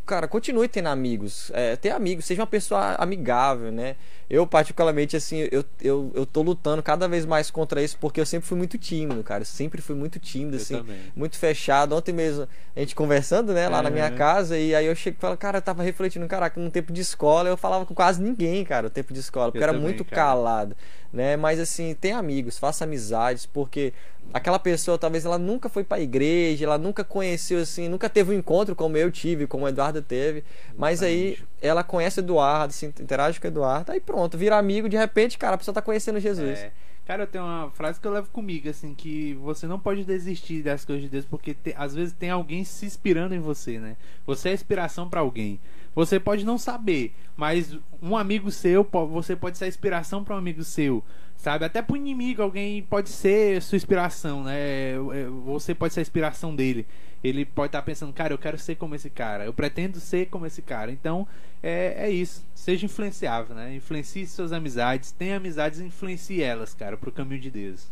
cara, 0.05 0.27
continue 0.27 0.67
tendo 0.67 0.87
amigos. 0.89 1.51
É, 1.53 1.75
ter 1.75 1.91
amigos, 1.91 2.25
seja 2.25 2.41
uma 2.41 2.47
pessoa 2.47 2.95
amigável, 2.95 3.71
né? 3.71 3.95
Eu, 4.29 4.47
particularmente, 4.47 5.15
assim, 5.15 5.47
eu, 5.51 5.63
eu, 5.81 6.11
eu 6.15 6.25
tô 6.25 6.41
lutando 6.41 6.81
cada 6.81 7.07
vez 7.07 7.25
mais 7.25 7.51
contra 7.51 7.81
isso 7.83 7.97
porque 7.99 8.19
eu 8.19 8.25
sempre 8.25 8.47
fui 8.47 8.57
muito 8.57 8.77
tímido, 8.77 9.21
cara. 9.23 9.41
Eu 9.41 9.45
sempre 9.45 9.81
fui 9.81 9.95
muito 9.95 10.17
tímido, 10.17 10.57
Eu 10.57 10.61
assim, 10.61 10.77
também. 10.77 10.97
muito 11.15 11.37
fechado. 11.37 11.95
Ontem 11.95 12.13
mesmo, 12.13 12.47
a 12.75 12.79
gente 12.79 12.95
conversando, 12.95 13.53
né, 13.53 13.67
lá 13.69 13.81
na 13.81 13.89
minha 13.89 14.09
casa, 14.11 14.57
e 14.57 14.73
aí 14.73 14.85
eu 14.85 14.95
chego 14.95 15.17
e 15.17 15.21
falo, 15.21 15.37
cara, 15.37 15.57
eu 15.59 15.61
tava 15.61 15.83
refletindo, 15.83 16.25
caraca, 16.27 16.59
no 16.59 16.71
tempo 16.71 16.91
de 16.91 17.01
escola 17.01 17.49
eu 17.49 17.57
falava 17.57 17.85
com 17.85 17.93
quase 17.93 18.21
ninguém, 18.23 18.63
cara, 18.65 18.83
no 18.83 18.89
tempo 18.89 19.13
de 19.13 19.19
escola, 19.19 19.51
porque 19.51 19.59
Eu 19.59 19.61
eu 19.61 19.63
era 19.69 19.73
também, 19.73 19.87
muito 19.87 20.03
cara. 20.05 20.15
calado, 20.15 20.75
né? 21.13 21.38
Mas 21.38 21.60
assim, 21.60 21.93
tem 21.93 22.12
amigos, 22.12 22.58
faça 22.58 22.84
amizades, 22.84 23.45
porque 23.45 23.93
aquela 24.34 24.58
pessoa 24.58 24.97
talvez 24.97 25.26
ela 25.26 25.38
nunca 25.38 25.69
foi 25.69 25.84
pra 25.84 25.99
igreja, 25.99 26.65
ela 26.65 26.78
nunca 26.78 27.04
conheceu 27.04 27.60
assim, 27.62 27.88
nunca 27.88 28.10
teve 28.10 28.32
um 28.34 28.38
encontro 28.38 28.76
como 28.76 28.97
eu 28.97 29.12
tive, 29.12 29.45
como 29.45 29.65
o 29.65 29.67
Eduardo 29.67 30.02
teve, 30.02 30.43
mas 30.76 31.04
aí 31.04 31.38
ela 31.62 31.84
conhece 31.84 32.19
o 32.19 32.21
Eduardo, 32.21 32.73
se 32.73 32.88
interage 32.88 33.39
com 33.39 33.47
o 33.47 33.49
Eduardo, 33.52 33.91
aí 33.91 33.99
pronto, 33.99 34.38
vira 34.38 34.58
amigo, 34.58 34.89
de 34.89 34.97
repente, 34.97 35.38
cara, 35.38 35.54
a 35.56 35.58
pessoa 35.58 35.76
tá 35.76 35.82
conhecendo 35.82 36.19
Jesus. 36.19 36.60
É. 36.60 36.71
Cara, 37.06 37.23
eu 37.23 37.28
tenho 37.28 37.43
uma 37.43 37.69
frase 37.71 37.99
que 37.99 38.08
eu 38.08 38.13
levo 38.13 38.30
comigo, 38.30 38.69
assim, 38.69 38.95
que 38.95 39.34
você 39.34 39.67
não 39.67 39.78
pode 39.78 40.06
desistir 40.06 40.63
das 40.63 40.86
coisas 40.86 41.04
de 41.04 41.10
Deus, 41.10 41.26
porque 41.26 41.54
te- 41.54 41.76
às 41.78 41.93
vezes 41.93 42.13
tem 42.13 42.30
alguém 42.30 42.63
se 42.63 42.86
inspirando 42.86 43.36
em 43.36 43.39
você, 43.39 43.78
né? 43.78 43.97
Você 44.26 44.47
é 44.47 44.54
inspiração 44.54 45.10
pra 45.10 45.19
alguém. 45.19 45.60
Você 45.95 46.19
pode 46.19 46.45
não 46.45 46.58
saber, 46.58 47.13
mas 47.36 47.77
um 48.01 48.17
amigo 48.17 48.49
seu, 48.49 48.88
você 49.12 49.36
pode 49.36 49.58
ser 49.58 49.65
a 49.65 49.67
inspiração 49.67 50.23
pra 50.23 50.36
um 50.36 50.38
amigo 50.38 50.63
seu, 50.63 51.03
sabe? 51.38 51.65
Até 51.65 51.82
pro 51.82 51.95
inimigo, 51.95 52.41
alguém 52.41 52.82
pode 52.84 53.10
ser 53.10 53.62
sua 53.62 53.75
inspiração, 53.75 54.43
né? 54.43 54.93
É, 54.93 55.27
Você 55.45 55.75
pode 55.75 55.93
ser 55.93 55.99
a 55.99 56.01
inspiração 56.01 56.56
dele. 56.56 56.88
Ele 57.23 57.45
pode 57.45 57.67
estar 57.67 57.82
pensando, 57.84 58.12
cara, 58.12 58.34
eu 58.34 58.38
quero 58.38 58.58
ser 58.58 58.75
como 58.75 58.95
esse 58.95 59.10
cara, 59.10 59.45
eu 59.45 59.53
pretendo 59.53 59.99
ser 59.99 60.25
como 60.25 60.45
esse 60.45 60.62
cara. 60.62 60.91
Então, 60.91 61.25
é, 61.62 62.08
é 62.08 62.10
isso. 62.10 62.45
Seja 62.53 62.86
influenciável, 62.86 63.56
né? 63.56 63.73
Influencie 63.75 64.27
suas 64.27 64.51
amizades, 64.51 65.12
tenha 65.12 65.38
amizades 65.38 65.79
e 65.79 65.86
influencie 65.86 66.41
elas, 66.41 66.73
cara, 66.73 66.97
pro 66.97 67.12
caminho 67.12 67.39
de 67.39 67.49
Deus. 67.49 67.89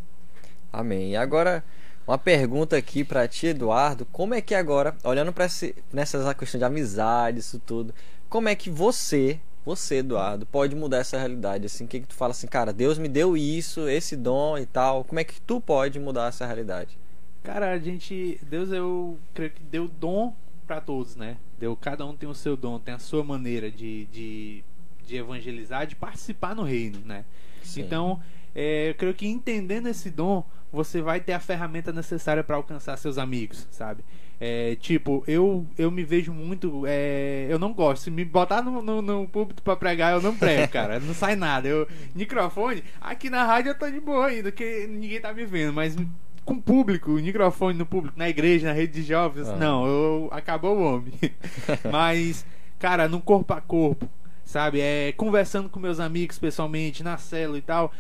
Amém. 0.74 1.12
E 1.12 1.16
agora, 1.16 1.64
uma 2.08 2.18
pergunta 2.18 2.76
aqui 2.76 3.04
pra 3.04 3.28
ti, 3.28 3.48
Eduardo. 3.48 4.06
Como 4.12 4.34
é 4.34 4.42
que 4.42 4.56
agora, 4.56 4.96
olhando 5.04 5.32
para 5.32 5.48
nessa 5.92 6.34
questão 6.34 6.60
de 6.60 6.66
amizade, 6.66 7.40
isso 7.40 7.60
tudo, 7.60 7.94
como 8.30 8.50
é 8.50 8.56
que 8.56 8.70
você, 8.70 9.40
você, 9.66 9.98
Eduardo, 9.98 10.46
pode 10.46 10.76
mudar 10.76 10.98
essa 10.98 11.18
realidade? 11.18 11.66
Assim, 11.66 11.86
o 11.86 11.88
que, 11.88 12.00
que 12.00 12.08
tu 12.08 12.16
fala 12.16 12.32
assim, 12.32 12.48
cara, 12.48 12.74
Deus 12.74 12.98
me 12.98 13.08
deu 13.08 13.38
isso, 13.38 13.88
esse 13.88 14.16
dom 14.16 14.58
e 14.58 14.66
tal. 14.66 15.04
Como 15.04 15.20
é 15.20 15.24
que 15.24 15.40
tu 15.42 15.62
pode 15.62 16.00
mudar 16.00 16.30
essa 16.30 16.46
realidade? 16.46 16.98
Cara, 17.44 17.72
a 17.72 17.80
gente. 17.80 18.40
Deus, 18.44 18.72
eu 18.72 19.18
creio 19.34 19.52
que 19.52 19.64
deu 19.64 19.88
dom 19.88 20.34
pra 20.66 20.80
todos, 20.80 21.16
né? 21.16 21.38
Deu, 21.60 21.76
cada 21.76 22.06
um 22.06 22.16
tem 22.16 22.30
o 22.30 22.34
seu 22.34 22.56
dom, 22.56 22.80
tem 22.80 22.94
a 22.94 23.00
sua 23.00 23.24
maneira 23.24 23.70
de, 23.70 24.06
de, 24.06 24.64
de 25.06 25.16
evangelizar, 25.18 25.86
de 25.86 25.96
participar 25.96 26.56
no 26.56 26.64
reino, 26.64 27.00
né? 27.06 27.26
Sim. 27.64 27.82
Então, 27.82 28.22
é, 28.56 28.90
eu 28.90 28.96
creio 28.96 29.14
que 29.14 29.28
entendendo 29.28 29.88
esse 29.88 30.10
dom, 30.10 30.44
você 30.72 31.02
vai 31.02 31.20
ter 31.20 31.34
a 31.34 31.40
ferramenta 31.40 31.92
necessária 31.92 32.44
para 32.44 32.56
alcançar 32.56 32.98
seus 32.98 33.18
amigos, 33.18 33.68
sabe? 33.72 34.04
É, 34.40 34.76
tipo, 34.78 35.24
eu, 35.28 35.68
eu 35.78 35.92
me 35.92 36.04
vejo 36.04 36.34
muito. 36.34 36.84
é, 36.88 37.46
eu 37.50 37.60
não 37.60 37.72
gosto. 37.74 38.04
Se 38.04 38.10
me 38.12 38.26
botar 38.26 38.62
no, 38.64 38.82
no, 38.82 39.02
no 39.02 39.28
púlpito 39.28 39.62
pra 39.62 39.76
pregar, 39.76 40.14
eu 40.14 40.22
não 40.22 40.36
prego, 40.36 40.68
cara. 40.74 41.00
Não 41.00 41.14
sai 41.14 41.36
nada. 41.36 41.68
Eu, 41.68 41.88
microfone, 42.16 42.84
aqui 43.00 43.30
na 43.30 43.46
rádio 43.46 43.70
eu 43.70 43.78
tô 43.78 43.90
de 43.92 44.00
boa 44.00 44.28
ainda, 44.28 44.52
porque 44.52 44.88
ninguém 44.90 45.22
tá 45.22 45.32
me 45.32 45.46
vendo, 45.46 45.74
mas 45.74 45.96
com 46.44 46.60
público, 46.60 47.12
microfone 47.12 47.78
no 47.78 47.86
público, 47.86 48.18
na 48.18 48.28
igreja, 48.30 48.68
na 48.68 48.74
rede 48.74 48.94
de 48.94 49.04
jovens, 49.04 49.48
Ah. 49.48 49.56
não, 49.58 49.86
eu, 49.86 50.30
acabou 50.32 50.76
o 50.76 50.82
homem. 50.96 51.14
mas, 51.92 52.44
cara, 52.80 53.08
no 53.08 53.22
corpo 53.22 53.54
a 53.54 53.62
corpo, 53.62 54.10
sabe? 54.44 54.80
É, 54.82 55.12
conversando 55.12 55.70
com 55.70 55.80
meus 55.80 56.00
amigos 56.00 56.40
pessoalmente, 56.40 57.04
na 57.04 57.16
célula 57.18 57.60
e 57.60 57.62
tal. 57.62 57.92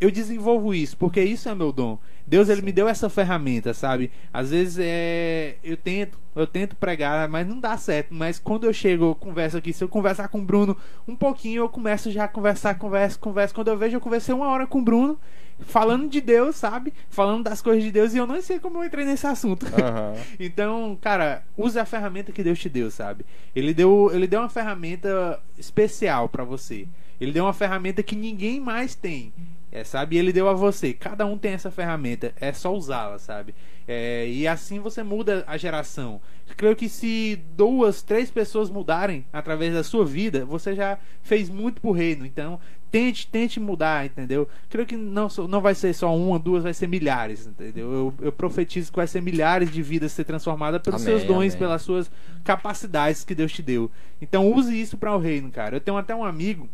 Eu 0.00 0.10
desenvolvo 0.10 0.72
isso, 0.72 0.96
porque 0.96 1.20
isso 1.20 1.48
é 1.48 1.54
meu 1.54 1.72
dom. 1.72 1.98
Deus 2.26 2.48
ele 2.48 2.62
me 2.62 2.70
deu 2.70 2.86
essa 2.86 3.08
ferramenta, 3.08 3.72
sabe? 3.72 4.12
Às 4.32 4.50
vezes 4.50 4.78
é, 4.78 5.56
eu 5.64 5.76
tento, 5.76 6.18
eu 6.36 6.46
tento 6.46 6.76
pregar, 6.76 7.26
mas 7.26 7.46
não 7.48 7.58
dá 7.58 7.76
certo. 7.76 8.14
Mas 8.14 8.38
quando 8.38 8.64
eu 8.64 8.72
chego, 8.72 9.06
eu 9.06 9.14
converso 9.14 9.56
aqui, 9.56 9.72
se 9.72 9.82
eu 9.82 9.88
conversar 9.88 10.28
com 10.28 10.38
o 10.38 10.44
Bruno 10.44 10.76
um 11.06 11.16
pouquinho, 11.16 11.62
eu 11.62 11.68
começo 11.68 12.12
já 12.12 12.24
a 12.24 12.28
conversar, 12.28 12.74
converso, 12.74 13.18
converso. 13.18 13.54
Quando 13.54 13.68
eu 13.68 13.78
vejo, 13.78 13.96
eu 13.96 14.00
conversei 14.00 14.34
uma 14.34 14.46
hora 14.48 14.66
com 14.66 14.78
o 14.78 14.82
Bruno, 14.82 15.18
falando 15.60 16.08
de 16.08 16.20
Deus, 16.20 16.54
sabe? 16.56 16.92
Falando 17.08 17.44
das 17.44 17.62
coisas 17.62 17.82
de 17.82 17.90
Deus, 17.90 18.12
e 18.12 18.18
eu 18.18 18.26
não 18.26 18.40
sei 18.42 18.58
como 18.58 18.78
eu 18.78 18.84
entrei 18.84 19.06
nesse 19.06 19.26
assunto. 19.26 19.66
Aham. 19.66 20.14
Então, 20.38 20.96
cara, 21.00 21.42
use 21.56 21.78
a 21.78 21.84
ferramenta 21.84 22.30
que 22.30 22.42
Deus 22.42 22.58
te 22.58 22.68
deu, 22.68 22.90
sabe? 22.90 23.24
Ele 23.56 23.72
deu, 23.72 24.10
ele 24.12 24.26
deu 24.26 24.40
uma 24.40 24.48
ferramenta 24.48 25.40
especial 25.58 26.28
pra 26.28 26.44
você. 26.44 26.86
Ele 27.20 27.32
deu 27.32 27.44
uma 27.44 27.52
ferramenta 27.52 28.02
que 28.02 28.14
ninguém 28.14 28.60
mais 28.60 28.94
tem. 28.94 29.32
É, 29.78 29.84
sabe? 29.84 30.16
E 30.16 30.18
ele 30.18 30.32
deu 30.32 30.48
a 30.48 30.52
você. 30.52 30.92
Cada 30.92 31.24
um 31.24 31.38
tem 31.38 31.52
essa 31.52 31.70
ferramenta. 31.70 32.32
É 32.40 32.52
só 32.52 32.74
usá-la, 32.74 33.18
sabe? 33.18 33.54
É, 33.86 34.26
e 34.28 34.46
assim 34.46 34.80
você 34.80 35.04
muda 35.04 35.44
a 35.46 35.56
geração. 35.56 36.20
Creio 36.56 36.74
que 36.74 36.88
se 36.88 37.38
duas, 37.56 38.02
três 38.02 38.30
pessoas 38.30 38.70
mudarem 38.70 39.24
através 39.32 39.72
da 39.72 39.84
sua 39.84 40.04
vida, 40.04 40.44
você 40.44 40.74
já 40.74 40.98
fez 41.22 41.48
muito 41.48 41.80
pro 41.80 41.92
reino. 41.92 42.26
Então, 42.26 42.58
tente, 42.90 43.28
tente 43.28 43.60
mudar, 43.60 44.04
entendeu? 44.04 44.48
Creio 44.68 44.86
que 44.86 44.96
não, 44.96 45.28
não 45.48 45.60
vai 45.60 45.74
ser 45.74 45.94
só 45.94 46.14
uma, 46.14 46.38
duas, 46.38 46.64
vai 46.64 46.74
ser 46.74 46.88
milhares, 46.88 47.46
entendeu? 47.46 47.92
Eu, 47.92 48.14
eu 48.20 48.32
profetizo 48.32 48.90
que 48.90 48.96
vai 48.96 49.06
ser 49.06 49.22
milhares 49.22 49.70
de 49.70 49.80
vidas 49.80 50.10
ser 50.10 50.24
transformadas 50.24 50.82
pelos 50.82 51.00
Amém, 51.02 51.18
seus 51.18 51.28
dons, 51.28 51.54
amém. 51.54 51.58
pelas 51.58 51.82
suas 51.82 52.10
capacidades 52.42 53.24
que 53.24 53.34
Deus 53.34 53.52
te 53.52 53.62
deu. 53.62 53.90
Então, 54.20 54.50
use 54.50 54.78
isso 54.78 54.96
para 54.96 55.14
o 55.14 55.18
reino, 55.18 55.50
cara. 55.52 55.76
Eu 55.76 55.80
tenho 55.80 55.96
até 55.96 56.14
um 56.14 56.24
amigo 56.24 56.68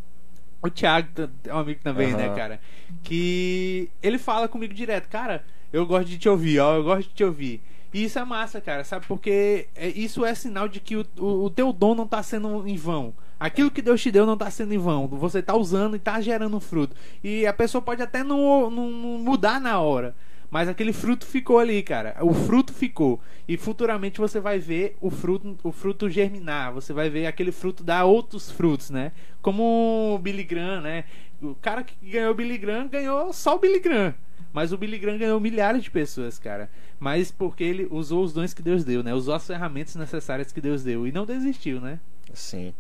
o 0.65 0.71
Thiago 0.71 1.09
é 1.47 1.55
um 1.55 1.59
amigo 1.59 1.81
também, 1.83 2.13
né, 2.15 2.27
Aham. 2.27 2.35
cara? 2.35 2.61
Que 3.03 3.91
ele 4.03 4.19
fala 4.19 4.49
comigo 4.49 4.73
direto, 4.73 5.09
cara, 5.09 5.45
eu 5.73 5.85
gosto 5.87 6.09
de 6.09 6.19
te 6.19 6.29
ouvir, 6.29 6.59
ó, 6.61 6.75
eu 6.77 6.85
gosto 6.85 7.09
de 7.09 7.15
te 7.15 7.25
ouvir. 7.25 7.61
E 7.93 8.05
isso 8.05 8.19
é 8.19 8.25
massa, 8.25 8.61
cara, 8.61 8.83
sabe? 8.83 9.07
Porque 9.07 9.69
é- 9.77 9.89
isso 9.89 10.25
é 10.25 10.35
sinal 10.35 10.67
de 10.67 10.81
que 10.81 10.97
o, 10.97 11.07
o, 11.19 11.45
o 11.45 11.51
teu 11.51 11.73
dom 11.73 11.95
não 11.95 12.07
tá 12.07 12.23
sendo 12.23 12.67
em 12.67 12.77
vão. 12.77 13.15
Aquilo 13.39 13.71
que 13.71 13.83
Deus 13.83 14.01
te 14.03 14.11
deu 14.11 14.25
não 14.27 14.37
tá 14.37 14.51
sendo 14.51 14.73
em 14.73 14.79
vão. 14.79 15.07
Você 15.07 15.43
tá 15.43 15.55
usando 15.55 15.95
e 15.95 15.99
tá 15.99 16.21
gerando 16.21 16.59
fruto. 16.59 16.97
E 17.23 17.47
a 17.47 17.53
pessoa 17.53 17.83
pode 17.83 18.03
até 18.03 18.25
não, 18.25 18.71
não, 18.71 18.91
não 18.91 19.19
mudar 19.19 19.61
na 19.61 19.79
hora. 19.79 20.15
Mas 20.55 20.69
aquele 20.69 20.93
fruto 20.93 21.27
ficou 21.27 21.59
ali, 21.59 21.83
cara. 21.83 22.15
O 22.21 22.33
fruto 22.33 22.73
ficou. 22.73 23.21
E 23.49 23.57
futuramente 23.57 24.21
você 24.21 24.39
vai 24.39 24.57
ver 24.61 24.97
o 25.01 25.11
fruto, 25.11 25.59
o 25.65 25.73
fruto 25.73 26.09
germinar. 26.09 26.73
Você 26.73 26.93
vai 26.93 27.11
ver 27.11 27.27
aquele 27.27 27.51
fruto 27.51 27.83
dar 27.83 28.05
outros 28.05 28.53
frutos, 28.53 28.89
né? 28.89 29.11
Como 29.43 30.15
o 30.15 30.19
Billy 30.21 30.45
Graham, 30.45 30.81
né? 30.81 31.07
O 31.43 31.57
cara 31.57 31.83
que 31.83 31.97
ganhou 32.09 32.31
o 32.31 32.35
Billy 32.37 32.57
Graham 32.57 32.87
ganhou 32.87 33.33
só 33.33 33.57
o 33.57 33.59
Billy 33.59 33.81
Graham. 33.81 34.15
Mas 34.53 34.73
o 34.73 34.79
Billy 34.79 34.97
Graham 34.97 35.19
ganhou 35.19 35.41
milhares 35.41 35.83
de 35.83 35.91
pessoas, 35.91 36.39
cara. 36.39 36.71
Mas 37.01 37.33
porque 37.33 37.65
ele 37.65 37.89
usou 37.91 38.23
os 38.23 38.33
dons 38.33 38.55
que 38.55 38.63
Deus 38.63 38.85
deu, 38.85 39.03
né? 39.03 39.13
Usou 39.13 39.35
as 39.35 39.45
ferramentas 39.45 39.97
necessárias 39.97 40.53
que 40.53 40.61
Deus 40.61 40.85
deu. 40.85 41.05
E 41.05 41.11
não 41.11 41.27
desistiu, 41.27 41.81
né? 41.81 41.99
Sim. 42.33 42.73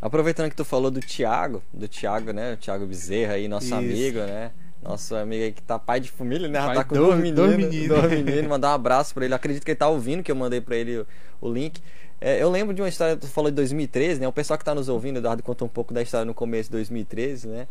Aproveitando 0.00 0.48
que 0.48 0.56
tu 0.56 0.64
falou 0.64 0.90
do 0.90 1.00
Thiago, 1.00 1.62
do 1.74 1.86
Thiago, 1.86 2.32
né? 2.32 2.54
O 2.54 2.56
Thiago 2.56 2.86
Bezerra 2.86 3.34
aí, 3.34 3.48
nosso 3.48 3.66
Isso. 3.66 3.74
amigo, 3.74 4.18
né? 4.20 4.50
Nosso 4.88 5.14
amigo 5.14 5.44
aí 5.44 5.52
que 5.52 5.60
tá 5.62 5.78
pai 5.78 6.00
de 6.00 6.10
família, 6.10 6.48
né? 6.48 6.58
Pai 6.64 6.76
tá 6.76 6.84
com 6.84 6.94
do- 6.94 7.04
dois 7.06 7.16
meninos. 7.18 7.36
dois 7.36 7.56
meninos. 7.56 7.88
Dois 7.88 8.10
meninos. 8.12 8.46
Mandar 8.48 8.70
um 8.70 8.74
abraço 8.74 9.12
pra 9.12 9.24
ele. 9.24 9.34
Acredito 9.34 9.62
que 9.64 9.70
ele 9.70 9.76
tá 9.78 9.88
ouvindo, 9.88 10.22
que 10.22 10.32
eu 10.32 10.36
mandei 10.36 10.60
pra 10.60 10.76
ele 10.76 10.98
o, 10.98 11.06
o 11.42 11.52
link. 11.52 11.80
É, 12.20 12.42
eu 12.42 12.50
lembro 12.50 12.74
de 12.74 12.80
uma 12.82 12.88
história, 12.88 13.16
tu 13.16 13.26
falou 13.28 13.50
de 13.50 13.54
2013, 13.56 14.18
né? 14.20 14.26
O 14.26 14.32
pessoal 14.32 14.58
que 14.58 14.64
tá 14.64 14.74
nos 14.74 14.88
ouvindo, 14.88 15.16
o 15.16 15.18
Eduardo 15.20 15.42
contou 15.42 15.66
um 15.66 15.70
pouco 15.70 15.92
da 15.94 16.00
história 16.02 16.24
no 16.24 16.32
começo 16.34 16.68
de 16.70 16.72
2013, 16.72 17.46
né? 17.48 17.68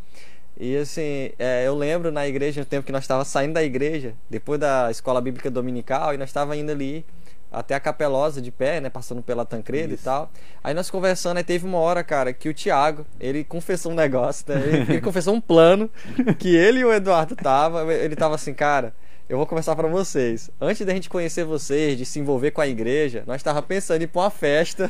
E 0.60 0.76
assim, 0.78 1.32
é, 1.38 1.68
eu 1.68 1.76
lembro 1.76 2.12
na 2.12 2.28
igreja, 2.28 2.62
no 2.62 2.66
tempo 2.66 2.86
que 2.86 2.92
nós 2.92 3.04
estávamos 3.04 3.28
saindo 3.28 3.54
da 3.54 3.64
igreja, 3.64 4.14
depois 4.30 4.60
da 4.60 4.90
escola 4.90 5.20
bíblica 5.20 5.52
dominical, 5.52 6.14
e 6.14 6.18
nós 6.18 6.30
estávamos 6.30 6.58
indo 6.58 6.72
ali 6.72 7.04
até 7.52 7.76
a 7.76 7.80
Capelosa 7.80 8.42
de 8.42 8.52
pé, 8.52 8.80
né? 8.82 8.90
Passando 8.90 9.22
pela 9.22 9.46
Tancreda 9.46 9.92
e 9.92 9.96
Isso. 9.96 10.04
tal. 10.04 10.32
Aí 10.64 10.74
nós 10.74 10.90
conversando, 10.90 11.38
aí 11.38 11.44
teve 11.44 11.66
uma 11.66 11.78
hora, 11.78 12.04
cara, 12.04 12.34
que 12.34 12.50
o 12.50 12.54
Thiago, 12.54 13.06
ele 13.20 13.44
confessou 13.44 13.92
um 13.92 13.96
negócio, 13.96 14.46
né? 14.48 14.62
Ele, 14.66 14.78
ele 14.94 15.02
confessou 15.02 15.34
um 15.34 15.42
plano 15.42 15.90
que 16.38 16.56
ele 16.56 16.80
e 16.80 16.86
o 16.86 16.94
Eduardo 16.94 17.36
tava. 17.36 17.94
Ele 17.94 18.16
tava 18.16 18.36
assim, 18.36 18.54
cara, 18.54 18.94
eu 19.30 19.38
vou 19.38 19.46
conversar 19.46 19.76
pra 19.76 19.88
vocês. 19.88 20.50
Antes 20.60 20.86
da 20.86 20.94
gente 20.94 21.10
conhecer 21.10 21.44
vocês, 21.44 21.98
de 21.98 22.06
se 22.06 22.20
envolver 22.20 22.52
com 22.52 22.62
a 22.62 22.68
igreja, 22.68 23.24
nós 23.28 23.44
tava 23.44 23.62
pensando 23.62 24.02
em 24.02 24.06
ir 24.06 24.08
pra 24.08 24.22
uma 24.22 24.30
festa, 24.30 24.90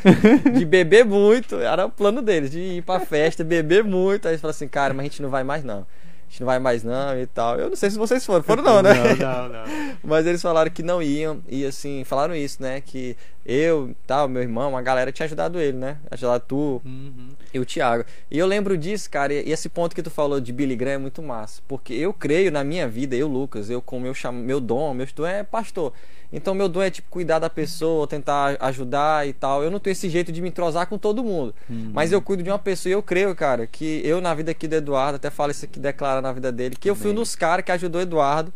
de 0.56 0.64
beber 0.64 1.04
muito. 1.06 1.56
Era 1.60 1.88
o 1.88 1.90
plano 1.90 2.22
deles, 2.22 2.52
de 2.52 2.60
ir 2.60 2.82
pra 2.84 3.00
festa, 3.00 3.44
beber 3.44 3.84
muito. 3.84 4.28
Aí 4.28 4.34
eles 4.34 4.42
falaram 4.42 4.56
assim, 4.56 4.68
cara, 4.68 4.94
mas 4.94 5.02
a 5.02 5.10
gente 5.10 5.22
não 5.22 5.30
vai 5.30 5.44
mais 5.44 5.64
não. 5.64 5.86
A 6.28 6.30
gente 6.30 6.42
não 6.42 6.46
vai 6.46 6.60
mais 6.60 6.84
não 6.84 7.18
e 7.18 7.26
tal. 7.26 7.58
Eu 7.58 7.70
não 7.70 7.76
sei 7.78 7.90
se 7.90 7.98
vocês 7.98 8.26
foram. 8.26 8.44
Foram 8.44 8.62
não, 8.62 8.82
né? 8.84 8.94
Não, 8.94 9.44
não, 9.44 9.50
não. 9.50 9.98
Mas 10.04 10.26
eles 10.28 10.42
falaram 10.42 10.70
que 10.70 10.84
não 10.84 11.02
iam 11.02 11.42
e 11.48 11.66
assim, 11.66 12.04
falaram 12.04 12.36
isso, 12.36 12.62
né? 12.62 12.82
Que 12.82 13.16
eu, 13.46 13.96
tal, 14.06 14.28
meu 14.28 14.42
irmão, 14.42 14.70
uma 14.72 14.82
galera 14.82 15.10
tinha 15.12 15.26
ajudado 15.26 15.58
ele, 15.60 15.78
né? 15.78 15.98
Ajudado 16.12 16.44
tu 16.46 16.82
Uhum. 16.84 17.30
e 17.54 17.60
o 17.60 17.66
Thiago. 17.66 18.04
E 18.30 18.38
eu 18.38 18.46
lembro 18.46 18.78
disso, 18.78 19.10
cara, 19.10 19.34
e 19.34 19.50
esse 19.52 19.70
ponto 19.70 19.96
que 19.96 20.04
tu 20.04 20.10
falou 20.10 20.42
de 20.42 20.52
Billy 20.52 20.76
Graham 20.76 20.96
é 20.96 20.98
muito 20.98 21.24
massa. 21.24 21.62
Porque 21.66 21.94
eu 21.94 22.12
creio 22.12 22.52
na 22.52 22.62
minha 22.64 22.90
vida, 22.90 23.16
eu, 23.16 23.28
Lucas, 23.28 23.70
eu 23.70 23.82
com 23.82 23.98
meu, 24.00 24.14
cham... 24.14 24.34
meu 24.34 24.60
dom, 24.60 24.94
meu 24.94 25.08
dom 25.16 25.26
é 25.26 25.44
pastor. 25.44 25.94
Então 26.32 26.54
meu 26.54 26.68
dom 26.68 26.82
é 26.82 26.90
tipo 26.90 27.08
cuidar 27.10 27.40
da 27.40 27.50
pessoa, 27.50 28.06
tentar 28.06 28.58
ajudar 28.60 29.26
e 29.28 29.32
tal. 29.34 29.64
Eu 29.64 29.72
não 29.72 29.80
tenho 29.80 29.94
esse 29.94 30.10
jeito 30.10 30.32
de 30.32 30.42
me 30.42 30.50
entrosar 30.50 30.86
com 30.88 30.98
todo 30.98 31.24
mundo. 31.24 31.56
Uhum. 31.70 31.92
Mas 31.94 32.12
eu 32.12 32.22
cuido 32.22 32.44
de 32.44 32.50
uma 32.50 32.60
pessoa 32.60 32.90
e 32.92 32.94
eu 32.94 33.02
creio, 33.02 33.34
cara, 33.36 33.66
que 33.66 34.02
eu 34.04 34.20
na 34.20 34.34
vida 34.34 34.52
aqui 34.52 34.68
do 34.68 34.76
Eduardo, 34.76 35.16
até 35.16 35.30
falo 35.30 35.52
isso 35.52 35.64
aqui, 35.66 35.80
declara 35.80 36.22
na 36.22 36.32
vida 36.34 36.52
dele, 36.52 36.76
que 36.78 36.90
eu 36.90 36.96
fui 36.96 37.08
um 37.08 37.12
Amém. 37.12 37.22
dos 37.24 37.36
caras 37.36 37.64
que 37.64 37.72
ajudou 37.72 38.00
o 38.00 38.04
Eduardo 38.04 38.52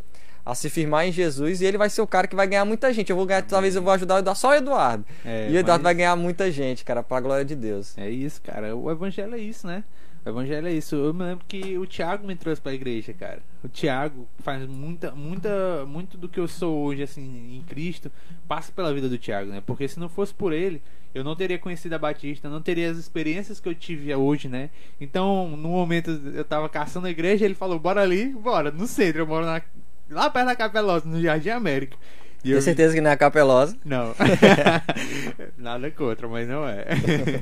a 0.45 0.53
se 0.55 0.69
firmar 0.69 1.05
em 1.07 1.11
Jesus 1.11 1.61
e 1.61 1.65
ele 1.65 1.77
vai 1.77 1.89
ser 1.89 2.01
o 2.01 2.07
cara 2.07 2.27
que 2.27 2.35
vai 2.35 2.47
ganhar 2.47 2.65
muita 2.65 2.91
gente. 2.91 3.09
Eu 3.09 3.15
vou 3.15 3.25
ganhar, 3.25 3.43
talvez 3.43 3.75
eu 3.75 3.81
vou 3.81 3.93
ajudar 3.93 4.15
o 4.15 4.19
Eduardo, 4.19 4.39
só 4.39 4.49
o 4.49 4.53
Eduardo. 4.53 5.05
É, 5.23 5.47
e 5.49 5.53
o 5.55 5.57
Eduardo 5.57 5.83
mas- 5.83 5.89
vai 5.91 5.93
ganhar 5.95 6.15
muita 6.15 6.51
gente, 6.51 6.83
cara, 6.83 7.01
pra 7.01 7.19
glória 7.21 7.45
de 7.45 7.55
Deus. 7.55 7.97
É 7.97 8.09
isso, 8.09 8.41
cara. 8.41 8.75
O 8.75 8.91
evangelho 8.91 9.35
é 9.35 9.37
isso, 9.39 9.65
né? 9.67 9.83
O 10.25 10.29
evangelho 10.29 10.67
é 10.67 10.73
isso. 10.73 10.95
Eu 10.95 11.13
me 11.13 11.23
lembro 11.23 11.45
que 11.47 11.77
o 11.77 11.85
Thiago 11.87 12.27
me 12.27 12.35
trouxe 12.35 12.59
pra 12.61 12.73
igreja, 12.73 13.13
cara. 13.13 13.39
O 13.63 13.69
Thiago 13.69 14.27
faz 14.39 14.65
muita, 14.67 15.11
muita, 15.11 15.85
muito 15.85 16.17
do 16.17 16.27
que 16.27 16.39
eu 16.39 16.47
sou 16.47 16.83
hoje, 16.83 17.03
assim, 17.03 17.55
em 17.57 17.61
Cristo, 17.63 18.11
passa 18.47 18.71
pela 18.71 18.91
vida 18.93 19.07
do 19.07 19.17
Thiago, 19.19 19.51
né? 19.51 19.61
Porque 19.65 19.87
se 19.87 19.99
não 19.99 20.09
fosse 20.09 20.33
por 20.33 20.51
ele, 20.51 20.81
eu 21.13 21.23
não 21.23 21.35
teria 21.35 21.59
conhecido 21.59 21.93
a 21.93 21.99
Batista, 21.99 22.49
não 22.49 22.59
teria 22.61 22.89
as 22.89 22.97
experiências 22.97 23.59
que 23.59 23.69
eu 23.69 23.75
tive 23.75 24.13
hoje, 24.15 24.47
né? 24.47 24.71
Então, 24.99 25.49
no 25.55 25.69
momento 25.69 26.09
eu 26.33 26.43
tava 26.43 26.67
caçando 26.67 27.05
a 27.05 27.11
igreja, 27.11 27.45
ele 27.45 27.53
falou, 27.53 27.77
bora 27.77 28.01
ali, 28.01 28.29
bora, 28.29 28.71
no 28.71 28.87
centro, 28.87 29.21
eu 29.21 29.27
moro 29.27 29.45
na, 29.45 29.61
lá 30.09 30.27
perto 30.29 30.47
da 30.47 30.55
Capelosa, 30.55 31.07
no 31.07 31.21
Jardim 31.21 31.49
América. 31.49 31.95
E 32.39 32.45
Tenho 32.45 32.55
eu- 32.57 32.61
certeza 32.63 32.95
que 32.95 33.01
não 33.01 33.11
é 33.11 33.13
a 33.13 33.17
capelosa. 33.17 33.77
não. 33.85 34.15
Nada 35.55 35.91
contra, 35.91 36.27
mas 36.27 36.47
não 36.47 36.67
é. 36.67 36.85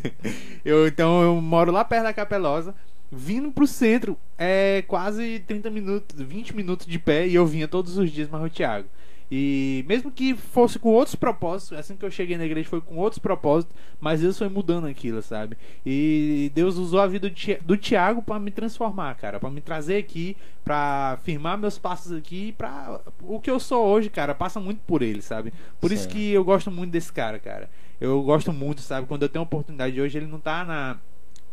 eu, 0.65 0.85
então 0.87 1.21
eu 1.21 1.35
moro 1.39 1.71
lá 1.71 1.85
perto 1.85 2.03
da 2.03 2.13
Capelosa. 2.13 2.75
Vindo 3.11 3.51
pro 3.51 3.65
centro 3.65 4.17
é 4.37 4.83
quase 4.87 5.39
30 5.39 5.69
minutos, 5.69 6.21
20 6.21 6.55
minutos 6.55 6.85
de 6.85 6.99
pé 6.99 7.27
e 7.27 7.35
eu 7.35 7.45
vinha 7.45 7.67
todos 7.67 7.97
os 7.97 8.11
dias 8.11 8.29
mais 8.29 8.43
o 8.43 8.49
Thiago. 8.49 8.87
E 9.31 9.85
mesmo 9.87 10.11
que 10.11 10.33
fosse 10.33 10.79
com 10.79 10.89
outros 10.89 11.15
propósitos, 11.15 11.77
assim 11.77 11.95
que 11.95 12.03
eu 12.03 12.09
cheguei 12.09 12.35
na 12.35 12.45
igreja 12.45 12.67
foi 12.67 12.81
com 12.81 12.97
outros 12.97 13.19
propósitos, 13.19 13.75
mas 14.01 14.21
Deus 14.21 14.37
foi 14.37 14.49
mudando 14.49 14.87
aquilo, 14.87 15.21
sabe? 15.21 15.55
E 15.85 16.51
Deus 16.55 16.77
usou 16.77 16.99
a 16.99 17.05
vida 17.05 17.31
do 17.61 17.77
Thiago 17.77 18.23
pra 18.23 18.39
me 18.39 18.49
transformar, 18.49 19.15
cara, 19.15 19.39
Pra 19.39 19.51
me 19.51 19.61
trazer 19.61 19.97
aqui, 19.97 20.35
pra 20.63 21.19
firmar 21.23 21.59
meus 21.59 21.77
passos 21.77 22.11
aqui, 22.11 22.53
para 22.53 22.99
o 23.21 23.39
que 23.39 23.51
eu 23.51 23.59
sou 23.59 23.85
hoje, 23.85 24.09
cara, 24.09 24.33
passa 24.33 24.59
muito 24.59 24.81
por 24.87 25.03
ele, 25.03 25.21
sabe? 25.21 25.53
Por 25.79 25.91
isso 25.91 26.03
Sim. 26.03 26.09
que 26.09 26.31
eu 26.31 26.43
gosto 26.43 26.71
muito 26.71 26.91
desse 26.91 27.13
cara, 27.13 27.37
cara. 27.37 27.69
Eu 28.01 28.23
gosto 28.23 28.51
muito, 28.51 28.81
sabe? 28.81 29.05
Quando 29.05 29.23
eu 29.23 29.29
tenho 29.29 29.41
a 29.41 29.43
oportunidade 29.43 29.99
hoje, 30.01 30.17
ele 30.17 30.25
não 30.25 30.39
tá 30.39 30.63
na 30.63 30.97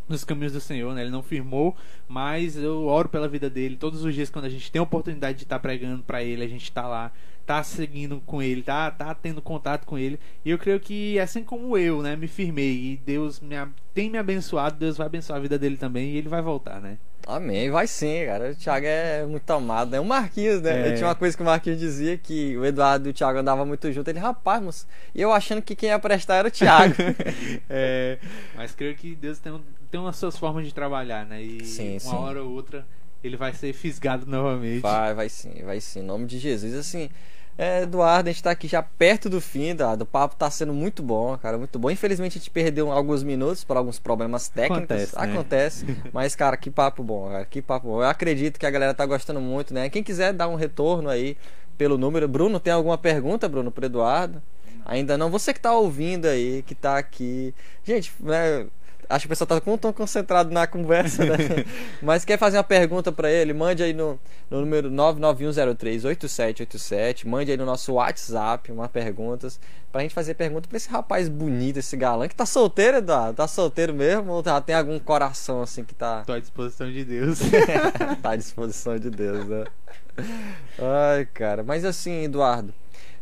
nos 0.09 0.25
caminhos 0.25 0.53
do 0.53 0.61
Senhor, 0.61 0.95
né? 0.95 1.03
Ele 1.03 1.11
não 1.11 1.23
firmou, 1.23 1.77
mas 2.09 2.57
eu 2.57 2.87
oro 2.87 3.09
pela 3.09 3.29
vida 3.29 3.49
dele 3.51 3.77
todos 3.77 4.05
os 4.05 4.15
dias 4.15 4.31
quando 4.31 4.45
a 4.45 4.49
gente 4.51 4.71
tem 4.71 4.79
a 4.81 4.83
oportunidade 4.83 5.39
de 5.39 5.45
estar 5.45 5.59
pregando 5.59 6.03
pra 6.03 6.23
ele, 6.23 6.45
a 6.45 6.49
gente 6.49 6.71
tá 6.71 6.87
lá, 6.87 7.11
tá 7.45 7.63
seguindo 7.63 8.21
com 8.27 8.43
ele, 8.43 8.63
tá 8.63 8.91
tá 8.91 9.15
tendo 9.15 9.43
contato 9.43 9.85
com 9.85 9.99
ele. 9.99 10.19
E 10.45 10.51
eu 10.51 10.59
creio 10.59 10.79
que 10.81 11.19
assim 11.19 11.43
como 11.43 11.77
eu, 11.77 12.03
né, 12.03 12.15
me 12.17 12.29
firmei 12.29 12.93
e 12.93 12.97
Deus 13.05 13.41
me, 13.41 13.57
tem 13.95 14.09
me 14.11 14.19
abençoado, 14.19 14.77
Deus 14.79 14.97
vai 14.97 15.07
abençoar 15.07 15.39
a 15.39 15.43
vida 15.43 15.59
dele 15.59 15.77
também 15.77 16.11
e 16.11 16.17
ele 16.19 16.29
vai 16.29 16.43
voltar, 16.43 16.81
né? 16.81 16.99
Amém, 17.29 17.69
vai 17.73 17.89
sim, 17.89 18.25
cara. 18.25 18.53
O 18.53 18.55
Thiago 18.55 18.87
é 18.87 19.27
muito 19.27 19.51
amado, 19.51 19.91
né? 19.91 19.99
O 19.99 20.05
Marquinhos, 20.05 20.63
né? 20.63 20.91
É. 20.91 20.95
Tinha 20.95 21.09
uma 21.09 21.15
coisa 21.17 21.37
que 21.37 21.43
o 21.43 21.47
Marquinhos 21.47 21.81
dizia 21.81 22.17
que 22.17 22.57
o 22.57 22.65
Eduardo 22.65 23.09
e 23.09 23.11
o 23.11 23.13
Thiago 23.13 23.41
andavam 23.41 23.67
muito 23.67 23.91
junto. 23.91 24.07
Ele, 24.09 24.21
rapaz, 24.21 24.63
moço, 24.63 24.87
e 25.13 25.23
eu 25.23 25.33
achando 25.33 25.61
que 25.61 25.75
quem 25.75 25.89
ia 25.89 25.99
prestar 25.99 26.37
era 26.37 26.47
o 26.47 26.51
Thiago. 26.53 26.95
É, 27.69 28.19
mas 28.55 28.73
creio 28.77 28.95
que 28.95 29.17
Deus 29.17 29.41
tem, 29.41 29.51
um- 29.53 29.61
tem 29.97 30.01
umas 30.01 30.17
suas 30.17 30.37
formas 30.37 30.67
de 30.67 30.75
trabalhar, 30.75 31.25
né? 31.25 31.41
E 31.43 31.65
Sim, 31.65 31.93
uma 31.93 32.01
sim. 32.01 32.15
hora 32.15 32.43
ou 32.43 32.53
outra 32.53 32.87
ele 33.25 33.37
vai 33.37 33.55
ser 33.55 33.73
fisgado 33.73 34.27
novamente. 34.27 34.81
vai, 34.83 35.15
vai 35.15 35.29
sim, 35.29 35.63
vai 35.65 35.81
sim. 35.81 36.01
Em 36.01 36.03
nome 36.03 36.27
de 36.27 36.39
Jesus. 36.39 36.75
Assim, 36.75 37.09
é, 37.57 37.83
Eduardo, 37.83 38.29
a 38.29 38.33
gente 38.33 38.43
tá 38.43 38.51
aqui 38.51 38.69
já 38.69 38.83
perto 38.83 39.31
do 39.31 39.41
fim, 39.41 39.71
Eduardo. 39.71 40.05
O 40.05 40.07
papo 40.07 40.37
tá 40.37 40.51
sendo 40.51 40.75
muito 40.75 41.03
bom, 41.03 41.37
cara, 41.39 41.57
muito 41.57 41.79
bom. 41.79 41.91
Infelizmente 41.91 42.37
a 42.37 42.39
gente 42.39 42.51
perdeu 42.51 42.93
alguns 42.93 43.23
minutos 43.23 43.65
por 43.65 43.77
alguns 43.79 43.99
problemas 43.99 44.49
técnicos. 44.49 44.85
Acontece, 44.85 45.17
né? 45.17 45.23
Acontece. 45.33 45.87
Mas, 46.13 46.37
cara, 46.37 46.59
que 46.59 46.71
papo 46.71 47.03
bom, 47.03 47.31
cara. 47.31 47.47
Que 47.47 47.63
papo 47.63 47.89
bom. 47.89 48.03
Eu 48.03 48.09
acredito 48.09 48.61
que 48.61 48.67
a 48.67 48.71
galera 48.71 48.93
tá 48.93 49.07
gostando 49.07 49.41
muito, 49.41 49.73
né? 49.73 49.89
Quem 49.89 50.03
quiser 50.03 50.35
dar 50.35 50.47
um 50.47 50.57
retorno 50.57 51.09
aí 51.09 51.39
pelo 51.79 51.97
número. 51.97 52.29
Bruno, 52.29 52.61
tem 52.61 52.73
alguma 52.73 52.99
pergunta, 52.99 53.49
Bruno, 53.49 53.71
pro 53.71 53.87
Eduardo? 53.87 54.43
Ainda 54.85 55.19
não. 55.19 55.31
Você 55.31 55.53
que 55.53 55.59
tá 55.61 55.73
ouvindo 55.73 56.27
aí, 56.27 56.63
que 56.63 56.75
tá 56.75 56.97
aqui. 56.97 57.53
Gente, 57.83 58.13
né? 58.21 58.67
Acho 59.09 59.23
que 59.23 59.27
o 59.27 59.29
pessoal 59.31 59.47
tá 59.49 59.61
com- 59.61 59.77
tão 59.79 59.93
concentrado 59.93 60.51
na 60.51 60.67
conversa, 60.67 61.25
né? 61.25 61.37
Mas 62.03 62.25
quer 62.25 62.39
fazer 62.39 62.57
uma 62.57 62.65
pergunta 62.65 63.13
pra 63.13 63.31
ele? 63.31 63.53
Mande 63.53 63.83
aí 63.83 63.93
no, 63.93 64.19
no 64.51 64.61
número 64.61 64.91
991038787. 64.91 67.27
Mande 67.27 67.51
aí 67.51 67.57
no 67.57 67.67
nosso 67.67 67.93
WhatsApp 67.95 68.71
uma 68.73 68.89
perguntas. 68.89 69.59
Pra 69.93 70.03
gente 70.03 70.15
fazer 70.15 70.35
pergunta 70.35 70.69
pra 70.69 70.77
esse 70.77 70.89
rapaz 70.91 71.29
bonito, 71.29 71.79
esse 71.79 71.97
galã. 71.97 72.29
Que 72.29 72.35
tá 72.35 72.45
solteiro, 72.45 72.99
Eduardo? 72.99 73.35
Tá 73.35 73.47
solteiro 73.49 73.95
mesmo? 73.95 74.33
Ou 74.33 74.43
já 74.45 74.61
tem 74.61 74.75
algum 74.75 74.99
coração 74.99 75.63
assim 75.63 75.85
que 75.85 75.95
tá, 75.95 76.23
Tô 76.27 76.33
à 76.35 76.39
disposição 76.41 76.91
de 76.91 77.05
Deus. 77.05 77.39
tá 78.23 78.31
à 78.31 78.37
disposição 78.37 78.99
de 78.99 79.09
Deus, 79.11 79.47
né? 79.47 79.65
Ai, 80.79 81.27
cara. 81.33 81.63
Mas 81.63 81.85
assim, 81.85 82.25
Eduardo. 82.25 82.75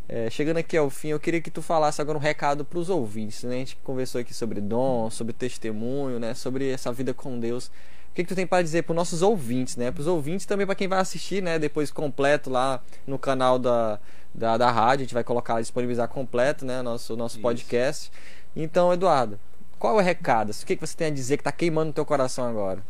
É, 0.09 0.29
chegando 0.29 0.59
aqui 0.59 0.77
ao 0.77 0.91
fim, 0.91 1.09
eu 1.09 1.21
queria 1.21 1.41
que 1.41 1.51
tu 1.51 1.63
falasse 1.63 2.01
agora 2.01 2.19
um 2.19 2.21
recado 2.21 2.65
para 2.65 2.79
os 2.79 2.91
ouvintes, 2.91 3.43
né? 3.45 3.55
A 3.55 3.59
gente 3.59 3.77
conversou 3.77 4.21
aqui 4.21 4.35
sobre 4.35 4.61
dom, 4.61 5.09
sobre 5.11 5.33
testemunho, 5.33 6.19
né? 6.19 6.35
Sobre 6.35 6.71
essa 6.71 6.93
vida 6.93 7.15
com 7.15 7.39
Deus. 7.41 7.67
O 7.67 8.15
que, 8.15 8.23
que 8.23 8.29
tu 8.29 8.35
tem 8.35 8.47
para 8.47 8.63
dizer 8.63 8.83
para 8.83 8.95
nossos 8.95 9.23
ouvintes, 9.23 9.77
né? 9.77 9.91
Para 9.91 10.03
os 10.03 10.07
ouvintes 10.07 10.45
também 10.45 10.67
para 10.67 10.75
quem 10.75 10.87
vai 10.87 11.01
assistir, 11.01 11.43
né? 11.43 11.59
Depois 11.59 11.91
completo 11.91 12.51
lá 12.51 12.83
no 13.07 13.19
canal 13.19 13.59
da, 13.59 13.99
da, 14.35 14.59
da 14.59 14.71
rádio, 14.71 15.03
a 15.03 15.05
gente 15.05 15.15
vai 15.15 15.25
colocar, 15.25 15.61
disponibilizar 15.61 16.09
completo, 16.09 16.67
né? 16.67 16.83
Nosso 16.83 17.17
nosso 17.17 17.37
Isso. 17.37 17.43
podcast. 17.43 18.13
Então, 18.55 18.93
Eduardo, 18.93 19.41
qual 19.79 19.99
é 19.99 20.03
o 20.03 20.05
recado? 20.05 20.51
O 20.51 20.67
que, 20.67 20.77
que 20.77 20.87
você 20.87 20.97
tem 20.97 21.07
a 21.07 21.11
dizer 21.11 21.39
que 21.39 21.45
tá 21.45 21.51
queimando 21.51 21.87
no 21.87 21.93
teu 21.93 22.05
coração 22.05 22.47
agora? 22.47 22.85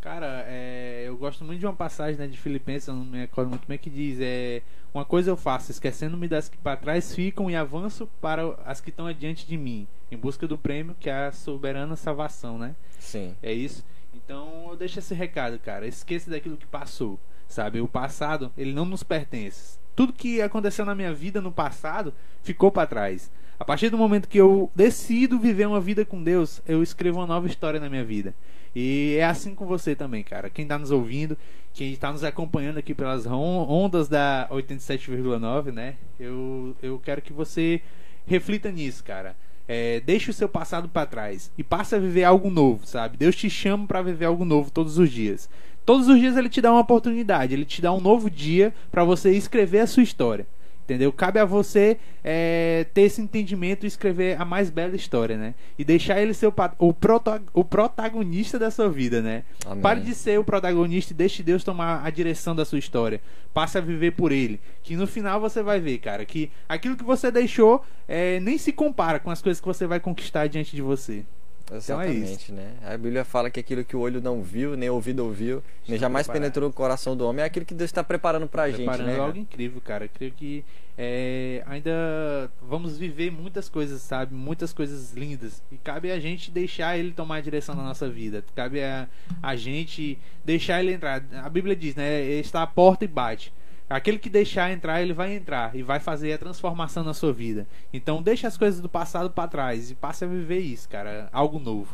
Cara, 0.00 0.44
é, 0.48 1.04
eu 1.06 1.16
gosto 1.16 1.44
muito 1.44 1.60
de 1.60 1.66
uma 1.66 1.74
passagem 1.74 2.18
né, 2.18 2.26
de 2.26 2.38
Filipenses, 2.38 2.88
eu 2.88 2.94
não 2.94 3.04
me 3.04 3.18
recordo 3.18 3.50
muito 3.50 3.68
bem, 3.68 3.76
que 3.76 3.90
diz: 3.90 4.18
é, 4.20 4.62
Uma 4.94 5.04
coisa 5.04 5.30
eu 5.30 5.36
faço, 5.36 5.70
esquecendo-me 5.70 6.26
das 6.26 6.48
que 6.48 6.56
para 6.56 6.76
trás 6.76 7.14
ficam 7.14 7.50
e 7.50 7.56
avanço 7.56 8.08
para 8.20 8.54
as 8.64 8.80
que 8.80 8.88
estão 8.88 9.06
adiante 9.06 9.46
de 9.46 9.58
mim, 9.58 9.86
em 10.10 10.16
busca 10.16 10.48
do 10.48 10.56
prêmio 10.56 10.96
que 10.98 11.10
é 11.10 11.26
a 11.26 11.32
soberana 11.32 11.96
salvação, 11.96 12.58
né? 12.58 12.74
Sim. 12.98 13.36
É 13.42 13.52
isso. 13.52 13.84
Então 14.14 14.68
eu 14.70 14.76
deixo 14.76 14.98
esse 14.98 15.14
recado, 15.14 15.58
cara. 15.58 15.86
Esqueça 15.86 16.30
daquilo 16.30 16.56
que 16.56 16.66
passou, 16.66 17.20
sabe? 17.46 17.80
O 17.80 17.86
passado, 17.88 18.50
ele 18.56 18.72
não 18.72 18.86
nos 18.86 19.02
pertence. 19.02 19.78
tudo 19.94 20.14
que 20.14 20.40
aconteceu 20.40 20.86
na 20.86 20.94
minha 20.94 21.12
vida 21.12 21.42
no 21.42 21.52
passado 21.52 22.14
ficou 22.42 22.72
para 22.72 22.86
trás. 22.86 23.30
A 23.60 23.64
partir 23.64 23.90
do 23.90 23.98
momento 23.98 24.26
que 24.26 24.38
eu 24.40 24.72
decido 24.74 25.38
viver 25.38 25.68
uma 25.68 25.82
vida 25.82 26.02
com 26.02 26.24
Deus, 26.24 26.62
eu 26.66 26.82
escrevo 26.82 27.18
uma 27.18 27.26
nova 27.26 27.46
história 27.46 27.78
na 27.78 27.90
minha 27.90 28.02
vida. 28.02 28.34
E 28.74 29.16
é 29.18 29.24
assim 29.26 29.54
com 29.54 29.66
você 29.66 29.94
também, 29.94 30.24
cara. 30.24 30.48
Quem 30.48 30.62
está 30.62 30.78
nos 30.78 30.90
ouvindo, 30.90 31.36
quem 31.74 31.92
está 31.92 32.10
nos 32.10 32.24
acompanhando 32.24 32.78
aqui 32.78 32.94
pelas 32.94 33.26
ondas 33.26 34.08
da 34.08 34.48
87,9, 34.50 35.72
né? 35.72 35.96
Eu, 36.18 36.74
eu 36.82 36.98
quero 37.04 37.20
que 37.20 37.34
você 37.34 37.82
reflita 38.26 38.72
nisso, 38.72 39.04
cara. 39.04 39.36
É, 39.68 40.00
deixe 40.00 40.30
o 40.30 40.34
seu 40.34 40.48
passado 40.48 40.88
para 40.88 41.04
trás 41.04 41.52
e 41.58 41.62
passe 41.62 41.94
a 41.94 41.98
viver 41.98 42.24
algo 42.24 42.48
novo, 42.48 42.86
sabe? 42.86 43.18
Deus 43.18 43.36
te 43.36 43.50
chama 43.50 43.86
para 43.86 44.00
viver 44.00 44.24
algo 44.24 44.46
novo 44.46 44.70
todos 44.70 44.96
os 44.96 45.10
dias. 45.10 45.50
Todos 45.84 46.08
os 46.08 46.18
dias 46.18 46.34
ele 46.34 46.48
te 46.48 46.62
dá 46.62 46.72
uma 46.72 46.80
oportunidade, 46.80 47.52
ele 47.52 47.66
te 47.66 47.82
dá 47.82 47.92
um 47.92 48.00
novo 48.00 48.30
dia 48.30 48.72
para 48.90 49.04
você 49.04 49.32
escrever 49.32 49.80
a 49.80 49.86
sua 49.86 50.02
história. 50.02 50.46
Entendeu? 50.90 51.12
Cabe 51.12 51.38
a 51.38 51.44
você 51.44 51.98
é, 52.24 52.84
ter 52.92 53.02
esse 53.02 53.20
entendimento 53.20 53.84
e 53.84 53.86
escrever 53.86 54.40
a 54.40 54.44
mais 54.44 54.70
bela 54.70 54.96
história, 54.96 55.36
né? 55.36 55.54
E 55.78 55.84
deixar 55.84 56.20
ele 56.20 56.34
ser 56.34 56.48
o, 56.48 56.54
o, 56.78 56.92
prota, 56.92 57.40
o 57.54 57.64
protagonista 57.64 58.58
da 58.58 58.72
sua 58.72 58.90
vida, 58.90 59.22
né? 59.22 59.44
Amém. 59.64 59.80
Pare 59.80 60.00
de 60.00 60.12
ser 60.12 60.40
o 60.40 60.42
protagonista 60.42 61.12
e 61.12 61.16
deixe 61.16 61.44
Deus 61.44 61.62
tomar 61.62 62.04
a 62.04 62.10
direção 62.10 62.56
da 62.56 62.64
sua 62.64 62.80
história. 62.80 63.20
Passe 63.54 63.78
a 63.78 63.80
viver 63.80 64.10
por 64.16 64.32
ele. 64.32 64.60
Que 64.82 64.96
no 64.96 65.06
final 65.06 65.40
você 65.40 65.62
vai 65.62 65.78
ver, 65.78 65.98
cara, 65.98 66.24
que 66.24 66.50
aquilo 66.68 66.96
que 66.96 67.04
você 67.04 67.30
deixou 67.30 67.84
é, 68.08 68.40
nem 68.40 68.58
se 68.58 68.72
compara 68.72 69.20
com 69.20 69.30
as 69.30 69.40
coisas 69.40 69.60
que 69.60 69.68
você 69.68 69.86
vai 69.86 70.00
conquistar 70.00 70.48
diante 70.48 70.74
de 70.74 70.82
você. 70.82 71.24
Exatamente, 71.72 72.52
então 72.52 72.64
é 72.64 72.66
né? 72.66 72.74
A 72.82 72.96
Bíblia 72.96 73.24
fala 73.24 73.50
que 73.50 73.60
aquilo 73.60 73.84
que 73.84 73.94
o 73.94 74.00
olho 74.00 74.20
não 74.20 74.42
viu, 74.42 74.76
nem 74.76 74.90
o 74.90 74.94
ouvido 74.94 75.24
ouviu, 75.24 75.62
nem 75.86 75.98
jamais 75.98 76.26
penetrou 76.26 76.68
no 76.68 76.74
coração 76.74 77.16
do 77.16 77.26
homem, 77.26 77.42
é 77.42 77.46
aquilo 77.46 77.64
que 77.64 77.74
Deus 77.74 77.88
está 77.88 78.02
preparando 78.02 78.48
pra 78.48 78.64
preparando 78.64 79.06
gente, 79.06 79.16
né? 79.16 79.24
algo 79.24 79.38
incrível, 79.38 79.80
cara. 79.80 80.04
Eu 80.04 80.10
creio 80.12 80.32
que 80.32 80.64
é, 80.98 81.62
ainda 81.66 82.50
vamos 82.60 82.98
viver 82.98 83.30
muitas 83.30 83.68
coisas, 83.68 84.02
sabe? 84.02 84.34
Muitas 84.34 84.72
coisas 84.72 85.12
lindas. 85.12 85.62
E 85.70 85.76
cabe 85.76 86.10
a 86.10 86.20
gente 86.20 86.50
deixar 86.50 86.98
ele 86.98 87.12
tomar 87.12 87.36
a 87.36 87.40
direção 87.40 87.74
da 87.74 87.82
nossa 87.82 88.08
vida. 88.08 88.44
Cabe 88.54 88.82
a, 88.82 89.08
a 89.42 89.56
gente 89.56 90.18
deixar 90.44 90.82
ele 90.82 90.92
entrar. 90.92 91.22
A 91.42 91.48
Bíblia 91.48 91.74
diz, 91.74 91.94
né? 91.94 92.20
Ele 92.20 92.40
está 92.40 92.62
à 92.62 92.66
porta 92.66 93.04
e 93.04 93.08
bate. 93.08 93.52
Aquele 93.90 94.18
que 94.18 94.30
deixar 94.30 94.70
entrar, 94.70 95.02
ele 95.02 95.12
vai 95.12 95.34
entrar 95.34 95.74
e 95.74 95.82
vai 95.82 95.98
fazer 95.98 96.32
a 96.32 96.38
transformação 96.38 97.02
na 97.02 97.12
sua 97.12 97.32
vida. 97.32 97.66
Então 97.92 98.22
deixa 98.22 98.46
as 98.46 98.56
coisas 98.56 98.80
do 98.80 98.88
passado 98.88 99.28
para 99.28 99.48
trás 99.48 99.90
e 99.90 99.96
passe 99.96 100.24
a 100.24 100.28
viver 100.28 100.60
isso, 100.60 100.88
cara, 100.88 101.28
algo 101.32 101.58
novo. 101.58 101.92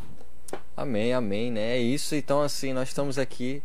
Amém, 0.75 1.11
amém, 1.11 1.51
né? 1.51 1.75
É 1.75 1.79
isso. 1.79 2.13
Então 2.13 2.43
assim, 2.43 2.71
nós 2.71 2.89
estamos 2.89 3.17
aqui 3.17 3.63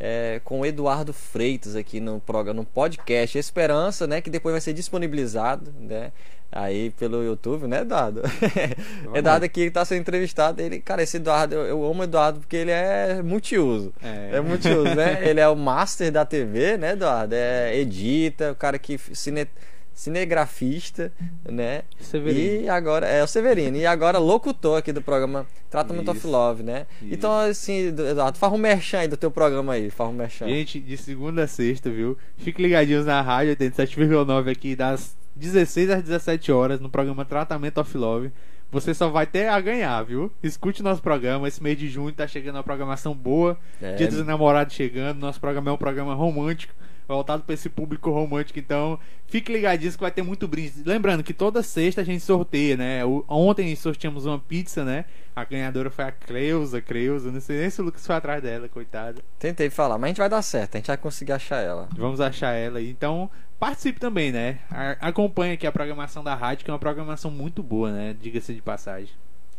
é, 0.00 0.40
com 0.44 0.60
o 0.60 0.66
Eduardo 0.66 1.12
Freitas 1.12 1.76
aqui 1.76 2.00
no 2.00 2.20
programa, 2.20 2.60
no 2.60 2.66
podcast 2.66 3.36
Esperança, 3.36 4.06
né? 4.06 4.22
Que 4.22 4.30
depois 4.30 4.54
vai 4.54 4.62
ser 4.62 4.72
disponibilizado, 4.72 5.70
né? 5.78 6.10
Aí 6.56 6.90
pelo 6.90 7.20
YouTube, 7.24 7.66
né, 7.66 7.80
Eduardo? 7.80 8.22
Eduardo 9.12 9.44
aqui 9.44 9.62
está 9.62 9.84
sendo 9.84 10.02
entrevistado. 10.02 10.62
Ele, 10.62 10.78
cara, 10.78 11.02
esse 11.02 11.16
Eduardo, 11.16 11.56
eu, 11.56 11.64
eu 11.66 11.84
amo 11.84 12.02
o 12.02 12.04
Eduardo 12.04 12.38
porque 12.38 12.54
ele 12.54 12.70
é 12.70 13.20
multiuso. 13.24 13.92
É, 14.00 14.36
é 14.36 14.40
multiuso, 14.40 14.94
né? 14.94 15.18
ele 15.28 15.40
é 15.40 15.48
o 15.48 15.56
master 15.56 16.12
da 16.12 16.24
TV, 16.24 16.76
né, 16.76 16.92
Eduardo? 16.92 17.34
É 17.34 17.76
edita, 17.76 18.52
o 18.52 18.54
cara 18.54 18.78
que 18.78 18.96
cine, 19.12 19.48
cinegrafista, 19.92 21.10
né? 21.44 21.82
Severino. 21.98 22.66
E 22.66 22.68
agora 22.68 23.08
é 23.08 23.20
o 23.20 23.26
Severino. 23.26 23.76
E 23.76 23.84
agora 23.84 24.18
locutor 24.18 24.78
aqui 24.78 24.92
do 24.92 25.02
programa 25.02 25.48
Tratamento 25.68 26.12
of 26.12 26.24
Love, 26.24 26.62
né? 26.62 26.86
Isso. 27.02 27.14
Então, 27.14 27.36
assim, 27.36 27.88
Eduardo, 27.88 28.38
faz 28.38 28.52
um 28.52 28.58
merchan 28.58 29.00
aí 29.00 29.08
do 29.08 29.16
teu 29.16 29.28
programa 29.32 29.72
aí, 29.72 29.90
faz 29.90 30.08
um 30.08 30.12
merchan. 30.12 30.46
Gente, 30.46 30.78
de 30.78 30.96
segunda 30.96 31.42
a 31.42 31.48
sexta, 31.48 31.90
viu? 31.90 32.16
Fique 32.36 32.62
ligadinhos 32.62 33.04
na 33.04 33.20
rádio 33.20 33.56
87,9 33.56 34.52
aqui 34.52 34.76
das 34.76 35.16
16 35.36 35.90
às 35.90 36.02
17 36.02 36.52
horas 36.52 36.80
no 36.80 36.88
programa 36.88 37.24
Tratamento 37.24 37.80
of 37.80 37.96
Love. 37.96 38.32
Você 38.70 38.92
só 38.92 39.08
vai 39.08 39.26
ter 39.26 39.48
a 39.48 39.60
ganhar, 39.60 40.02
viu? 40.02 40.32
Escute 40.42 40.82
nosso 40.82 41.00
programa. 41.00 41.46
Esse 41.46 41.62
mês 41.62 41.78
de 41.78 41.88
junho 41.88 42.12
tá 42.12 42.26
chegando 42.26 42.56
uma 42.56 42.62
programação 42.62 43.14
boa. 43.14 43.56
É. 43.80 43.94
Dia 43.94 44.08
dos 44.08 44.26
Namorados 44.26 44.74
chegando. 44.74 45.20
Nosso 45.20 45.40
programa 45.40 45.70
é 45.70 45.74
um 45.74 45.76
programa 45.76 46.14
romântico 46.14 46.74
voltado 47.06 47.42
para 47.42 47.54
esse 47.54 47.68
público 47.68 48.10
romântico. 48.10 48.58
Então, 48.58 48.98
fique 49.26 49.52
ligadinho 49.52 49.92
que 49.92 50.00
vai 50.00 50.10
ter 50.10 50.22
muito 50.22 50.48
brinde. 50.48 50.82
Lembrando 50.84 51.22
que 51.22 51.34
toda 51.34 51.62
sexta 51.62 52.00
a 52.00 52.04
gente 52.04 52.20
sorteia, 52.20 52.76
né? 52.76 53.00
Ontem 53.28 53.74
sorteamos 53.76 54.26
uma 54.26 54.38
pizza, 54.38 54.84
né? 54.84 55.04
A 55.36 55.44
ganhadora 55.44 55.90
foi 55.90 56.04
a 56.04 56.12
Creuza, 56.12 56.80
Creuza. 56.80 57.30
Não 57.30 57.40
sei 57.40 57.60
nem 57.60 57.70
se 57.70 57.80
o 57.80 57.84
Lucas 57.84 58.06
foi 58.06 58.16
atrás 58.16 58.42
dela, 58.42 58.68
coitada. 58.68 59.20
Tentei 59.38 59.68
falar, 59.68 59.98
mas 59.98 60.04
a 60.04 60.08
gente 60.08 60.18
vai 60.18 60.28
dar 60.28 60.42
certo. 60.42 60.76
A 60.76 60.78
gente 60.78 60.86
vai 60.86 60.96
conseguir 60.96 61.32
achar 61.32 61.58
ela. 61.58 61.88
Vamos 61.96 62.20
achar 62.20 62.52
ela. 62.52 62.80
Então, 62.80 63.30
participe 63.64 63.98
também, 63.98 64.30
né? 64.30 64.58
Acompanhe 65.00 65.54
aqui 65.54 65.66
a 65.66 65.72
programação 65.72 66.22
da 66.22 66.34
rádio, 66.34 66.66
que 66.66 66.70
é 66.70 66.74
uma 66.74 66.78
programação 66.78 67.30
muito 67.30 67.62
boa, 67.62 67.90
né? 67.90 68.14
Diga-se 68.20 68.52
de 68.52 68.60
passagem. 68.60 69.08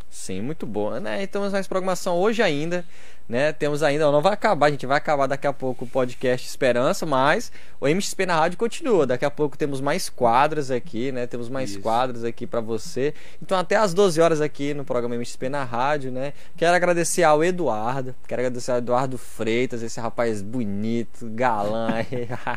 Sim, 0.09 0.41
muito 0.41 0.65
boa, 0.65 0.99
né? 0.99 1.21
Então, 1.23 1.49
mais 1.49 1.67
programação 1.67 2.15
hoje 2.17 2.41
ainda 2.41 2.85
né? 3.27 3.51
Temos 3.51 3.81
ainda, 3.81 4.11
não 4.11 4.21
vai 4.21 4.33
acabar, 4.33 4.67
a 4.67 4.69
gente 4.69 4.85
vai 4.85 4.97
acabar 4.97 5.27
daqui 5.27 5.47
a 5.47 5.53
pouco 5.53 5.85
o 5.85 5.87
podcast 5.87 6.47
Esperança, 6.47 7.05
mas 7.05 7.51
o 7.81 7.87
MXP 7.87 8.25
na 8.25 8.35
rádio 8.35 8.57
continua. 8.57 9.05
Daqui 9.05 9.25
a 9.25 9.31
pouco 9.31 9.57
temos 9.57 9.81
mais 9.81 10.09
quadras 10.09 10.69
aqui, 10.69 11.11
né? 11.11 11.25
Temos 11.25 11.49
mais 11.49 11.71
Isso. 11.71 11.81
quadras 11.81 12.23
aqui 12.23 12.45
para 12.45 12.61
você. 12.61 13.13
Então 13.41 13.57
até 13.57 13.75
às 13.75 13.93
12 13.93 14.21
horas 14.21 14.41
aqui 14.41 14.73
no 14.73 14.85
programa 14.85 15.15
MXP 15.15 15.49
na 15.49 15.63
rádio, 15.63 16.11
né? 16.11 16.33
Quero 16.55 16.75
agradecer 16.75 17.23
ao 17.23 17.43
Eduardo, 17.43 18.15
quero 18.27 18.41
agradecer 18.41 18.71
ao 18.71 18.77
Eduardo 18.77 19.17
Freitas, 19.17 19.81
esse 19.81 19.99
rapaz 19.99 20.41
bonito, 20.41 21.27
galã. 21.31 21.89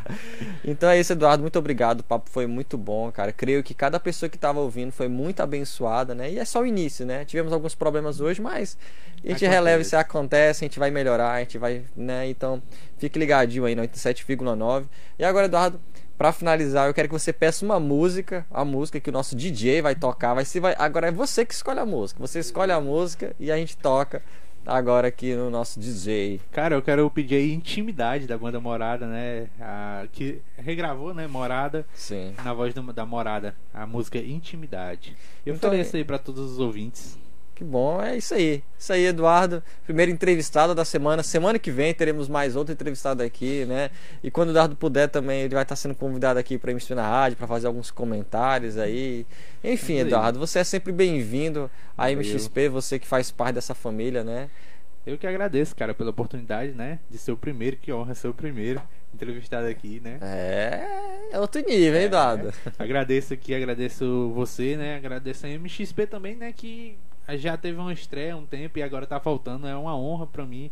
então 0.64 0.90
é 0.90 1.00
isso, 1.00 1.12
Eduardo, 1.12 1.42
muito 1.42 1.58
obrigado. 1.58 2.00
O 2.00 2.04
papo 2.04 2.28
foi 2.28 2.46
muito 2.46 2.76
bom, 2.76 3.10
cara. 3.10 3.32
Creio 3.32 3.62
que 3.62 3.72
cada 3.72 3.98
pessoa 3.98 4.28
que 4.28 4.36
estava 4.36 4.60
ouvindo 4.60 4.92
foi 4.92 5.08
muito 5.08 5.40
abençoada, 5.42 6.14
né? 6.14 6.30
E 6.30 6.38
é 6.38 6.44
só 6.44 6.60
o 6.60 6.66
início, 6.66 7.06
né? 7.06 7.24
Tivemos 7.38 7.52
alguns 7.52 7.76
problemas 7.76 8.20
hoje, 8.20 8.42
mas 8.42 8.76
a 9.24 9.28
gente 9.28 9.46
releva 9.46 9.84
se 9.84 9.94
acontece, 9.94 10.64
a 10.64 10.66
gente 10.66 10.76
vai 10.76 10.90
melhorar, 10.90 11.34
a 11.34 11.38
gente 11.38 11.56
vai, 11.56 11.84
né? 11.96 12.28
Então, 12.28 12.60
fique 12.98 13.16
ligadinho 13.16 13.64
aí 13.64 13.76
no 13.76 13.82
87,9. 13.82 14.86
E 15.16 15.24
agora, 15.24 15.46
Eduardo, 15.46 15.80
para 16.16 16.32
finalizar, 16.32 16.88
eu 16.88 16.94
quero 16.94 17.06
que 17.06 17.14
você 17.14 17.32
peça 17.32 17.64
uma 17.64 17.78
música, 17.78 18.44
a 18.50 18.64
música 18.64 18.98
que 18.98 19.08
o 19.08 19.12
nosso 19.12 19.36
DJ 19.36 19.80
vai 19.80 19.94
tocar, 19.94 20.34
vai 20.34 20.44
se 20.44 20.58
vai, 20.58 20.74
agora 20.76 21.06
é 21.06 21.12
você 21.12 21.46
que 21.46 21.54
escolhe 21.54 21.78
a 21.78 21.86
música. 21.86 22.18
Você 22.18 22.40
escolhe 22.40 22.72
a 22.72 22.80
música 22.80 23.32
e 23.38 23.52
a 23.52 23.56
gente 23.56 23.76
toca 23.76 24.20
agora 24.68 25.08
aqui 25.08 25.34
no 25.34 25.48
nosso 25.48 25.80
DJ. 25.80 26.40
Cara, 26.52 26.74
eu 26.74 26.82
quero 26.82 27.10
pedir 27.10 27.36
aí 27.36 27.52
Intimidade 27.52 28.26
da 28.26 28.36
banda 28.36 28.60
Morada, 28.60 29.06
né? 29.06 29.48
A, 29.60 30.06
que 30.12 30.42
regravou, 30.56 31.14
né? 31.14 31.26
Morada. 31.26 31.86
Sim. 31.94 32.34
Na 32.44 32.52
voz 32.52 32.74
do, 32.74 32.92
da 32.92 33.06
Morada. 33.06 33.54
A 33.72 33.86
música 33.86 34.18
Intimidade. 34.18 35.16
Eu 35.46 35.54
então, 35.54 35.70
ofereço 35.70 35.96
aí 35.96 36.04
para 36.04 36.18
todos 36.18 36.52
os 36.52 36.58
ouvintes. 36.58 37.18
Que 37.58 37.64
bom, 37.64 38.00
é 38.00 38.16
isso 38.16 38.34
aí. 38.34 38.62
Isso 38.78 38.92
aí, 38.92 39.06
Eduardo. 39.06 39.60
Primeiro 39.84 40.12
entrevistado 40.12 40.76
da 40.76 40.84
semana. 40.84 41.24
Semana 41.24 41.58
que 41.58 41.72
vem 41.72 41.92
teremos 41.92 42.28
mais 42.28 42.54
outro 42.54 42.72
entrevistado 42.72 43.20
aqui, 43.20 43.64
né? 43.64 43.90
E 44.22 44.30
quando 44.30 44.50
o 44.50 44.52
Eduardo 44.52 44.76
puder 44.76 45.08
também, 45.08 45.40
ele 45.40 45.54
vai 45.54 45.64
estar 45.64 45.74
sendo 45.74 45.96
convidado 45.96 46.38
aqui 46.38 46.56
para 46.56 46.70
emitir 46.70 46.94
na 46.94 47.02
rádio, 47.02 47.36
para 47.36 47.48
fazer 47.48 47.66
alguns 47.66 47.90
comentários 47.90 48.78
aí. 48.78 49.26
Enfim, 49.64 49.94
é 49.94 50.00
Eduardo, 50.02 50.38
você 50.38 50.60
é 50.60 50.64
sempre 50.64 50.92
bem-vindo 50.92 51.68
à 51.96 52.12
MXP, 52.12 52.68
você 52.68 52.96
que 52.96 53.08
faz 53.08 53.32
parte 53.32 53.56
dessa 53.56 53.74
família, 53.74 54.22
né? 54.22 54.48
Eu 55.04 55.18
que 55.18 55.26
agradeço, 55.26 55.74
cara, 55.74 55.92
pela 55.92 56.10
oportunidade, 56.10 56.70
né? 56.74 57.00
De 57.10 57.18
ser 57.18 57.32
o 57.32 57.36
primeiro, 57.36 57.76
que 57.76 57.92
honra 57.92 58.14
ser 58.14 58.28
o 58.28 58.34
primeiro 58.34 58.80
entrevistado 59.12 59.66
aqui, 59.66 59.98
né? 59.98 60.18
É, 60.22 61.32
é 61.32 61.40
outro 61.40 61.60
nível, 61.62 61.96
hein, 61.96 62.02
é, 62.02 62.04
Eduardo? 62.04 62.48
É. 62.50 62.52
Agradeço 62.78 63.34
aqui, 63.34 63.52
agradeço 63.52 64.30
você, 64.32 64.76
né? 64.76 64.94
Agradeço 64.94 65.44
a 65.44 65.48
MXP 65.48 66.06
também, 66.06 66.36
né? 66.36 66.52
Que 66.52 66.96
já 67.36 67.56
teve 67.56 67.78
uma 67.78 67.92
estreia 67.92 68.36
um 68.36 68.46
tempo 68.46 68.78
e 68.78 68.82
agora 68.82 69.06
tá 69.06 69.20
faltando. 69.20 69.66
É 69.66 69.76
uma 69.76 69.96
honra 69.96 70.26
para 70.26 70.46
mim 70.46 70.70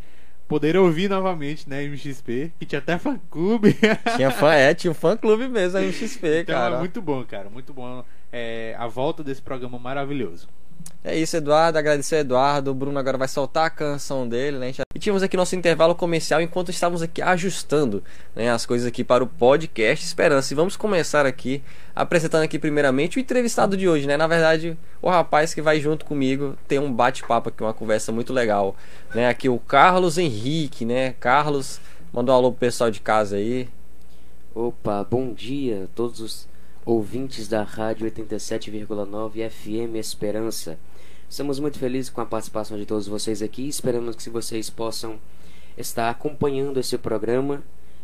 poder 0.48 0.76
ouvir 0.76 1.10
novamente, 1.10 1.68
né, 1.68 1.82
MXP, 1.84 2.52
que 2.58 2.66
tinha 2.66 2.78
até 2.78 2.98
fã 2.98 3.18
clube. 3.30 3.76
Tinha 4.16 4.30
fã, 4.30 4.52
é, 4.52 4.72
tinha 4.74 4.90
um 4.90 4.94
fã 4.94 5.16
clube 5.16 5.48
mesmo, 5.48 5.78
a 5.78 5.82
MXP, 5.82 6.40
então, 6.42 6.54
cara. 6.54 6.76
É 6.76 6.78
muito 6.78 7.02
bom, 7.02 7.24
cara, 7.24 7.50
muito 7.50 7.72
bom 7.72 8.04
é, 8.32 8.74
a 8.78 8.86
volta 8.86 9.22
desse 9.22 9.42
programa 9.42 9.78
maravilhoso. 9.78 10.48
É 11.08 11.16
isso, 11.16 11.36
Eduardo. 11.36 11.78
Agradecer 11.78 12.16
Eduardo. 12.16 12.72
O 12.72 12.74
Bruno 12.74 12.98
agora 12.98 13.16
vai 13.16 13.28
soltar 13.28 13.66
a 13.66 13.70
canção 13.70 14.28
dele, 14.28 14.58
né? 14.58 14.72
E 14.92 14.98
tínhamos 14.98 15.22
aqui 15.22 15.36
nosso 15.36 15.54
intervalo 15.54 15.94
comercial 15.94 16.40
enquanto 16.40 16.70
estávamos 16.70 17.00
aqui 17.00 17.22
ajustando 17.22 18.02
né, 18.34 18.50
as 18.50 18.66
coisas 18.66 18.88
aqui 18.88 19.04
para 19.04 19.22
o 19.22 19.26
podcast 19.28 20.04
Esperança. 20.04 20.52
E 20.52 20.56
vamos 20.56 20.76
começar 20.76 21.24
aqui 21.24 21.62
apresentando 21.94 22.42
aqui 22.42 22.58
primeiramente 22.58 23.18
o 23.18 23.20
entrevistado 23.20 23.76
de 23.76 23.88
hoje, 23.88 24.04
né? 24.04 24.16
Na 24.16 24.26
verdade, 24.26 24.76
o 25.00 25.08
rapaz 25.08 25.54
que 25.54 25.62
vai 25.62 25.78
junto 25.78 26.04
comigo 26.04 26.56
tem 26.66 26.80
um 26.80 26.92
bate-papo 26.92 27.50
aqui, 27.50 27.62
uma 27.62 27.72
conversa 27.72 28.10
muito 28.10 28.32
legal, 28.32 28.74
né? 29.14 29.28
Aqui 29.28 29.48
o 29.48 29.60
Carlos 29.60 30.18
Henrique, 30.18 30.84
né? 30.84 31.14
Carlos, 31.20 31.80
mandou 32.12 32.34
um 32.34 32.38
alô 32.38 32.50
pro 32.50 32.58
pessoal 32.58 32.90
de 32.90 32.98
casa 32.98 33.36
aí. 33.36 33.68
Opa, 34.52 35.06
bom 35.08 35.32
dia 35.32 35.84
a 35.84 35.86
todos 35.94 36.18
os 36.18 36.48
ouvintes 36.86 37.48
da 37.48 37.64
Rádio 37.64 38.08
87,9 38.08 39.50
FM 39.50 39.96
Esperança. 39.96 40.78
Estamos 41.28 41.58
muito 41.58 41.80
felizes 41.80 42.08
com 42.08 42.20
a 42.20 42.24
participação 42.24 42.78
de 42.78 42.86
todos 42.86 43.08
vocês 43.08 43.42
aqui. 43.42 43.66
Esperamos 43.66 44.14
que 44.14 44.30
vocês 44.30 44.70
possam 44.70 45.18
estar 45.76 46.08
acompanhando 46.08 46.78
esse 46.78 46.96
programa 46.96 47.62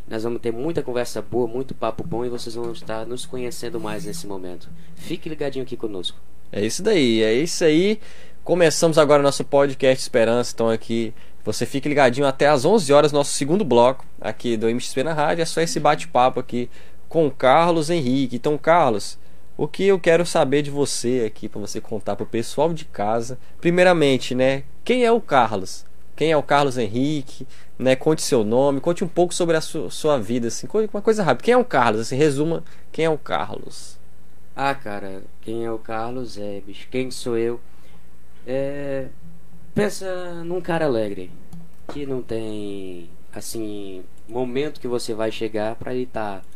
Nós 0.08 0.24
vamos 0.24 0.40
ter 0.40 0.52
muita 0.52 0.82
conversa 0.82 1.22
boa, 1.22 1.46
muito 1.46 1.76
papo 1.76 2.02
bom 2.02 2.24
e 2.24 2.28
vocês 2.28 2.56
vão 2.56 2.72
estar 2.72 3.06
nos 3.06 3.24
conhecendo 3.24 3.78
mais 3.78 4.04
nesse 4.04 4.26
momento. 4.26 4.68
Fique 4.96 5.28
ligadinho 5.28 5.64
aqui 5.64 5.76
conosco. 5.76 6.18
É 6.50 6.66
isso 6.66 6.82
daí, 6.82 7.22
é 7.22 7.32
isso 7.32 7.62
aí. 7.62 8.00
Começamos 8.42 8.98
agora 8.98 9.22
nosso 9.22 9.44
podcast 9.44 10.02
Esperança. 10.02 10.50
Então 10.52 10.68
aqui 10.68 11.14
você 11.44 11.64
fique 11.64 11.88
ligadinho 11.88 12.26
até 12.26 12.48
às 12.48 12.64
11 12.64 12.92
horas, 12.92 13.12
nosso 13.12 13.32
segundo 13.32 13.64
bloco 13.64 14.04
aqui 14.20 14.56
do 14.56 14.68
MXP 14.68 15.04
na 15.04 15.12
rádio. 15.12 15.42
É 15.42 15.44
só 15.44 15.60
esse 15.60 15.78
bate-papo 15.78 16.40
aqui 16.40 16.68
com 17.12 17.30
Carlos 17.30 17.90
Henrique. 17.90 18.36
Então, 18.36 18.56
Carlos, 18.56 19.18
o 19.54 19.68
que 19.68 19.84
eu 19.84 20.00
quero 20.00 20.24
saber 20.24 20.62
de 20.62 20.70
você 20.70 21.24
aqui 21.26 21.46
para 21.46 21.60
você 21.60 21.78
contar 21.78 22.16
para 22.16 22.24
o 22.24 22.26
pessoal 22.26 22.72
de 22.72 22.86
casa. 22.86 23.38
Primeiramente, 23.60 24.34
né? 24.34 24.62
Quem 24.82 25.04
é 25.04 25.12
o 25.12 25.20
Carlos? 25.20 25.84
Quem 26.16 26.32
é 26.32 26.36
o 26.38 26.42
Carlos 26.42 26.78
Henrique? 26.78 27.46
Né? 27.78 27.94
Conte 27.94 28.22
seu 28.22 28.42
nome, 28.42 28.80
conte 28.80 29.04
um 29.04 29.08
pouco 29.08 29.34
sobre 29.34 29.58
a 29.58 29.60
sua, 29.60 30.18
vida, 30.18 30.48
assim, 30.48 30.66
uma 30.90 31.02
coisa 31.02 31.22
rápida. 31.22 31.44
Quem 31.44 31.52
é 31.52 31.56
o 31.58 31.66
Carlos? 31.66 32.00
Assim, 32.00 32.16
resuma 32.16 32.64
quem 32.90 33.04
é 33.04 33.10
o 33.10 33.18
Carlos. 33.18 33.98
Ah, 34.56 34.74
cara, 34.74 35.22
quem 35.42 35.66
é 35.66 35.70
o 35.70 35.78
Carlos 35.78 36.38
é, 36.38 36.62
bicho. 36.66 36.88
Quem 36.90 37.10
sou 37.10 37.36
eu? 37.36 37.60
É. 38.46 39.08
Pensa 39.74 40.42
num 40.44 40.62
cara 40.62 40.86
alegre. 40.86 41.30
Que 41.92 42.06
não 42.06 42.22
tem, 42.22 43.10
assim, 43.34 44.02
momento 44.26 44.80
que 44.80 44.88
você 44.88 45.12
vai 45.12 45.30
chegar 45.30 45.74
pra 45.74 45.92
ele 45.92 46.04
estar 46.04 46.40
tá 46.40 46.51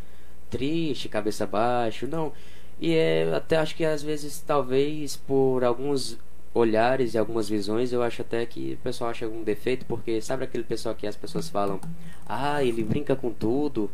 triste, 0.50 1.08
cabeça 1.08 1.46
baixa. 1.46 2.06
Não. 2.06 2.32
E 2.80 2.94
é, 2.94 3.32
até 3.34 3.56
acho 3.56 3.74
que 3.74 3.84
às 3.84 4.02
vezes, 4.02 4.42
talvez 4.46 5.16
por 5.16 5.64
alguns 5.64 6.18
olhares 6.52 7.14
e 7.14 7.18
algumas 7.18 7.48
visões, 7.48 7.92
eu 7.92 8.02
acho 8.02 8.22
até 8.22 8.44
que 8.46 8.74
o 8.74 8.82
pessoal 8.82 9.10
acha 9.10 9.24
algum 9.24 9.42
defeito, 9.42 9.84
porque 9.86 10.20
sabe 10.20 10.44
aquele 10.44 10.64
pessoal 10.64 10.94
que 10.94 11.06
as 11.06 11.16
pessoas 11.16 11.48
falam, 11.48 11.80
ah, 12.26 12.62
ele 12.64 12.82
brinca 12.82 13.14
com 13.14 13.30
tudo, 13.30 13.90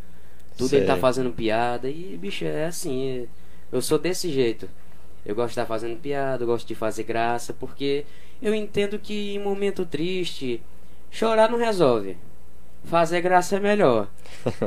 tudo 0.57 0.69
Sei. 0.69 0.81
ele 0.81 0.87
tá 0.87 0.97
fazendo 0.97 1.33
piada, 1.33 1.89
e 1.89 2.17
bicho, 2.21 2.45
é 2.45 2.67
assim, 2.67 3.29
eu 3.71 3.83
sou 3.83 3.99
desse 3.99 4.31
jeito. 4.31 4.69
Eu 5.25 5.35
gosto 5.35 5.49
de 5.49 5.53
estar 5.53 5.67
fazendo 5.67 6.01
piada, 6.01 6.43
eu 6.43 6.47
gosto 6.47 6.67
de 6.67 6.75
fazer 6.75 7.05
graça, 7.05 7.53
porque 7.53 8.05
eu 8.41 8.55
entendo 8.55 8.99
que 8.99 9.35
em 9.35 9.39
momento 9.39 9.85
triste, 9.87 10.61
chorar 11.11 11.51
não 11.51 11.59
resolve 11.59 12.17
fazer 12.85 13.21
graça 13.21 13.57
é 13.57 13.61
melhor. 13.61 14.09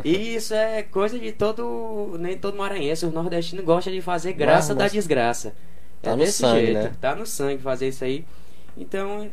E 0.03 0.35
isso 0.35 0.53
é 0.53 0.83
coisa 0.83 1.19
de 1.19 1.31
todo. 1.31 2.17
Nem 2.19 2.37
todo 2.37 2.57
maranhense, 2.57 3.05
o 3.05 3.11
nordestino 3.11 3.63
gosta 3.63 3.91
de 3.91 4.01
fazer 4.01 4.33
graça 4.33 4.73
da 4.73 4.87
desgraça. 4.87 5.53
Tá 6.01 6.11
é 6.11 6.15
no 6.15 6.19
desse 6.19 6.39
sangue, 6.39 6.65
jeito. 6.65 6.79
Né? 6.79 6.95
Tá 7.01 7.15
no 7.15 7.25
sangue 7.25 7.61
fazer 7.61 7.87
isso 7.89 8.03
aí. 8.03 8.25
Então. 8.77 9.29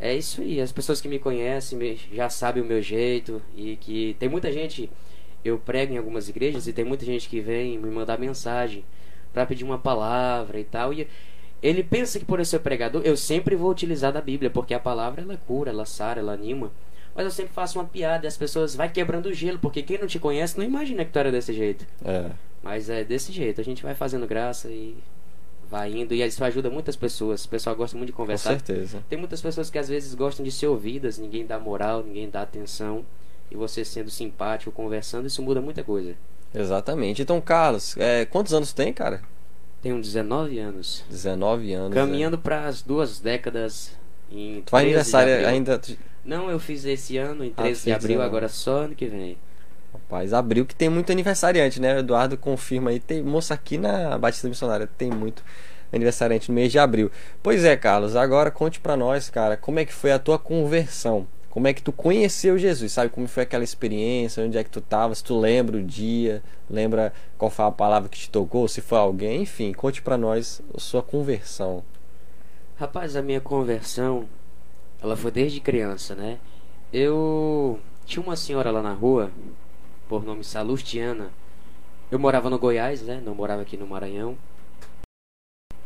É 0.00 0.14
isso 0.14 0.40
aí. 0.40 0.60
As 0.60 0.72
pessoas 0.72 1.00
que 1.00 1.08
me 1.08 1.18
conhecem 1.18 1.98
já 2.12 2.28
sabem 2.28 2.62
o 2.62 2.66
meu 2.66 2.82
jeito. 2.82 3.40
E 3.56 3.76
que 3.76 4.16
tem 4.18 4.28
muita 4.28 4.52
gente. 4.52 4.90
Eu 5.44 5.58
prego 5.58 5.92
em 5.92 5.98
algumas 5.98 6.28
igrejas 6.28 6.66
e 6.66 6.72
tem 6.72 6.84
muita 6.84 7.04
gente 7.04 7.28
que 7.28 7.38
vem 7.38 7.78
me 7.78 7.90
mandar 7.90 8.18
mensagem 8.18 8.82
para 9.32 9.44
pedir 9.44 9.64
uma 9.64 9.78
palavra 9.78 10.58
e 10.58 10.64
tal. 10.64 10.92
E 10.92 11.06
ele 11.62 11.82
pensa 11.82 12.18
que 12.18 12.24
por 12.24 12.38
eu 12.38 12.44
ser 12.44 12.60
pregador, 12.60 13.02
eu 13.04 13.16
sempre 13.16 13.56
vou 13.56 13.70
utilizar 13.70 14.12
da 14.12 14.20
Bíblia, 14.20 14.50
porque 14.50 14.72
a 14.72 14.80
palavra 14.80 15.22
ela 15.22 15.36
cura, 15.46 15.70
ela 15.70 15.84
sara, 15.84 16.20
ela 16.20 16.32
anima. 16.32 16.70
Mas 17.14 17.24
eu 17.24 17.30
sempre 17.30 17.52
faço 17.52 17.78
uma 17.78 17.84
piada 17.84 18.26
e 18.26 18.28
as 18.28 18.36
pessoas 18.36 18.74
vai 18.74 18.88
quebrando 18.88 19.26
o 19.26 19.32
gelo, 19.32 19.58
porque 19.58 19.82
quem 19.82 19.98
não 19.98 20.06
te 20.06 20.18
conhece 20.18 20.58
não 20.58 20.64
imagina 20.64 21.04
que 21.04 21.12
tu 21.12 21.18
era 21.18 21.30
desse 21.30 21.52
jeito. 21.52 21.86
É. 22.04 22.30
Mas 22.62 22.90
é 22.90 23.04
desse 23.04 23.30
jeito, 23.30 23.60
a 23.60 23.64
gente 23.64 23.82
vai 23.82 23.94
fazendo 23.94 24.26
graça 24.26 24.68
e 24.68 24.96
vai 25.70 25.92
indo. 25.92 26.14
E 26.14 26.22
isso 26.22 26.42
ajuda 26.44 26.70
muitas 26.70 26.96
pessoas. 26.96 27.44
O 27.44 27.48
pessoal 27.48 27.76
gosta 27.76 27.96
muito 27.96 28.08
de 28.08 28.12
conversar. 28.12 28.54
Com 28.54 28.64
certeza. 28.64 29.04
Tem 29.08 29.18
muitas 29.18 29.40
pessoas 29.40 29.70
que 29.70 29.78
às 29.78 29.88
vezes 29.88 30.14
gostam 30.14 30.44
de 30.44 30.50
ser 30.50 30.66
ouvidas, 30.66 31.18
ninguém 31.18 31.46
dá 31.46 31.58
moral, 31.58 32.02
ninguém 32.02 32.28
dá 32.28 32.42
atenção. 32.42 33.04
E 33.50 33.56
você 33.56 33.84
sendo 33.84 34.10
simpático, 34.10 34.72
conversando, 34.72 35.26
isso 35.26 35.42
muda 35.42 35.60
muita 35.60 35.84
coisa. 35.84 36.14
Exatamente. 36.54 37.22
Então, 37.22 37.40
Carlos, 37.40 37.96
é, 37.96 38.24
quantos 38.24 38.54
anos 38.54 38.72
tem, 38.72 38.92
cara? 38.92 39.22
Tenho 39.82 40.00
19 40.00 40.58
anos. 40.58 41.04
19 41.10 41.72
anos. 41.74 41.94
Caminhando 41.94 42.36
é. 42.36 42.40
para 42.40 42.66
as 42.66 42.80
duas 42.80 43.20
décadas 43.20 43.92
em 44.30 44.62
Tu 44.62 44.70
vai 44.70 44.84
aniversário 44.84 45.46
ainda. 45.46 45.80
Não, 46.24 46.50
eu 46.50 46.58
fiz 46.58 46.84
esse 46.84 47.18
ano, 47.18 47.44
em 47.44 47.50
13 47.50 47.80
ah, 47.80 47.84
de 47.84 47.92
abril, 47.92 48.22
agora 48.22 48.48
só 48.48 48.78
ano 48.78 48.94
que 48.94 49.06
vem. 49.06 49.36
Rapaz, 49.92 50.32
abril 50.32 50.66
que 50.66 50.74
tem 50.74 50.88
muito 50.88 51.12
aniversariante, 51.12 51.80
né? 51.80 51.94
O 51.94 51.98
Eduardo 51.98 52.36
confirma 52.36 52.90
aí. 52.90 52.98
Tem 52.98 53.22
moça 53.22 53.54
aqui 53.54 53.78
na 53.78 54.18
Batista 54.18 54.48
Missionária, 54.48 54.88
tem 54.98 55.10
muito 55.10 55.44
aniversariante 55.92 56.48
no 56.48 56.54
mês 56.54 56.72
de 56.72 56.78
abril. 56.78 57.10
Pois 57.42 57.64
é, 57.64 57.76
Carlos, 57.76 58.16
agora 58.16 58.50
conte 58.50 58.80
para 58.80 58.96
nós, 58.96 59.30
cara, 59.30 59.56
como 59.56 59.78
é 59.78 59.84
que 59.84 59.92
foi 59.92 60.10
a 60.12 60.18
tua 60.18 60.38
conversão? 60.38 61.26
Como 61.48 61.68
é 61.68 61.72
que 61.72 61.82
tu 61.82 61.92
conheceu 61.92 62.58
Jesus? 62.58 62.90
Sabe 62.90 63.10
como 63.10 63.28
foi 63.28 63.44
aquela 63.44 63.62
experiência? 63.62 64.42
Onde 64.42 64.58
é 64.58 64.64
que 64.64 64.70
tu 64.70 64.80
tava? 64.80 65.14
Se 65.14 65.22
tu 65.22 65.38
lembra 65.38 65.76
o 65.76 65.82
dia, 65.82 66.42
lembra 66.68 67.12
qual 67.38 67.48
foi 67.48 67.64
a 67.64 67.70
palavra 67.70 68.08
que 68.08 68.18
te 68.18 68.28
tocou, 68.28 68.66
se 68.66 68.80
foi 68.80 68.98
alguém, 68.98 69.42
enfim, 69.42 69.72
conte 69.72 70.02
para 70.02 70.18
nós 70.18 70.60
a 70.76 70.80
sua 70.80 71.00
conversão. 71.00 71.84
Rapaz, 72.74 73.14
a 73.14 73.22
minha 73.22 73.40
conversão 73.40 74.26
ela 75.04 75.16
foi 75.16 75.30
desde 75.30 75.60
criança, 75.60 76.14
né? 76.14 76.38
Eu 76.90 77.78
tinha 78.06 78.22
uma 78.22 78.36
senhora 78.36 78.70
lá 78.70 78.80
na 78.80 78.94
rua, 78.94 79.30
por 80.08 80.24
nome 80.24 80.42
Salustiana. 80.42 81.30
Eu 82.10 82.18
morava 82.18 82.48
no 82.48 82.58
Goiás, 82.58 83.02
né? 83.02 83.20
Não 83.22 83.34
morava 83.34 83.60
aqui 83.60 83.76
no 83.76 83.86
Maranhão. 83.86 84.34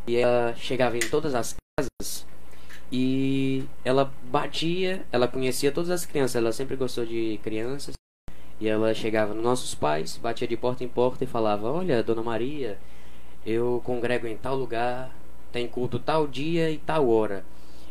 E 0.06 0.16
ela 0.16 0.54
chegava 0.54 0.96
em 0.96 1.00
todas 1.00 1.34
as 1.34 1.56
casas 1.76 2.26
e 2.92 3.64
ela 3.84 4.12
batia, 4.30 5.04
ela 5.10 5.26
conhecia 5.26 5.72
todas 5.72 5.90
as 5.90 6.06
crianças, 6.06 6.36
ela 6.36 6.52
sempre 6.52 6.76
gostou 6.76 7.04
de 7.04 7.40
crianças. 7.42 7.94
E 8.60 8.68
ela 8.68 8.94
chegava 8.94 9.34
nos 9.34 9.42
nossos 9.42 9.74
pais, 9.74 10.16
batia 10.16 10.46
de 10.46 10.56
porta 10.56 10.84
em 10.84 10.88
porta 10.88 11.24
e 11.24 11.26
falava: 11.26 11.70
Olha, 11.72 12.04
Dona 12.04 12.22
Maria, 12.22 12.78
eu 13.44 13.82
congrego 13.84 14.28
em 14.28 14.36
tal 14.36 14.54
lugar, 14.54 15.12
tem 15.50 15.66
culto 15.66 15.98
tal 15.98 16.28
dia 16.28 16.70
e 16.70 16.78
tal 16.78 17.08
hora. 17.08 17.44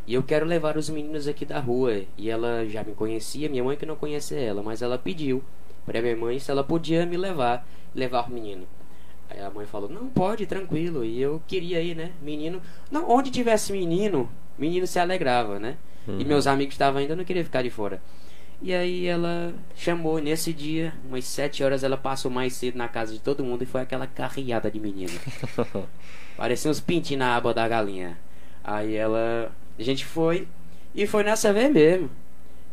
E 0.07 0.13
eu 0.13 0.23
quero 0.23 0.45
levar 0.45 0.77
os 0.77 0.89
meninos 0.89 1.27
aqui 1.27 1.45
da 1.45 1.59
rua. 1.59 2.03
E 2.17 2.29
ela 2.29 2.65
já 2.65 2.81
me 2.81 2.93
conhecia, 2.93 3.49
minha 3.49 3.63
mãe 3.63 3.75
que 3.75 3.85
não 3.85 3.97
conhecia 3.97 4.39
ela, 4.39 4.63
mas 4.63 4.81
ela 4.81 4.97
pediu 4.97 5.43
para 5.85 6.01
minha 6.01 6.15
mãe 6.15 6.39
se 6.39 6.49
ela 6.49 6.63
podia 6.63 7.05
me 7.05 7.17
levar, 7.17 7.67
levar 7.93 8.27
o 8.27 8.31
menino. 8.31 8.65
Aí 9.29 9.41
a 9.41 9.49
mãe 9.49 9.65
falou: 9.65 9.89
"Não 9.89 10.07
pode, 10.07 10.45
tranquilo". 10.45 11.03
E 11.03 11.21
eu 11.21 11.41
queria 11.45 11.81
ir, 11.81 11.95
né? 11.95 12.13
Menino, 12.21 12.61
não, 12.89 13.09
onde 13.09 13.29
tivesse 13.29 13.73
menino, 13.73 14.29
menino 14.57 14.87
se 14.87 14.97
alegrava, 14.97 15.59
né? 15.59 15.75
Uhum. 16.07 16.21
E 16.21 16.25
meus 16.25 16.47
amigos 16.47 16.75
estavam 16.75 17.01
ainda, 17.01 17.11
eu 17.11 17.17
não 17.17 17.25
queria 17.25 17.43
ficar 17.43 17.61
de 17.61 17.69
fora. 17.69 18.01
E 18.61 18.73
aí 18.73 19.05
ela 19.05 19.53
chamou 19.75 20.19
nesse 20.19 20.51
dia, 20.51 20.93
umas 21.07 21.25
sete 21.25 21.63
horas 21.63 21.83
ela 21.83 21.97
passou 21.97 22.31
mais 22.31 22.53
cedo 22.53 22.77
na 22.77 22.87
casa 22.87 23.13
de 23.13 23.19
todo 23.19 23.43
mundo 23.43 23.61
e 23.61 23.67
foi 23.67 23.81
aquela 23.81 24.07
carreada 24.07 24.71
de 24.71 24.79
menino. 24.79 25.11
Parecia 26.35 26.71
uns 26.71 26.79
pintinhos 26.79 27.19
na 27.19 27.35
aba 27.35 27.53
da 27.53 27.67
galinha. 27.67 28.17
Aí 28.63 28.95
ela 28.95 29.51
a 29.77 29.83
gente 29.83 30.05
foi 30.05 30.47
e 30.93 31.05
foi 31.05 31.23
nessa 31.23 31.53
vez 31.53 31.71
mesmo. 31.71 32.09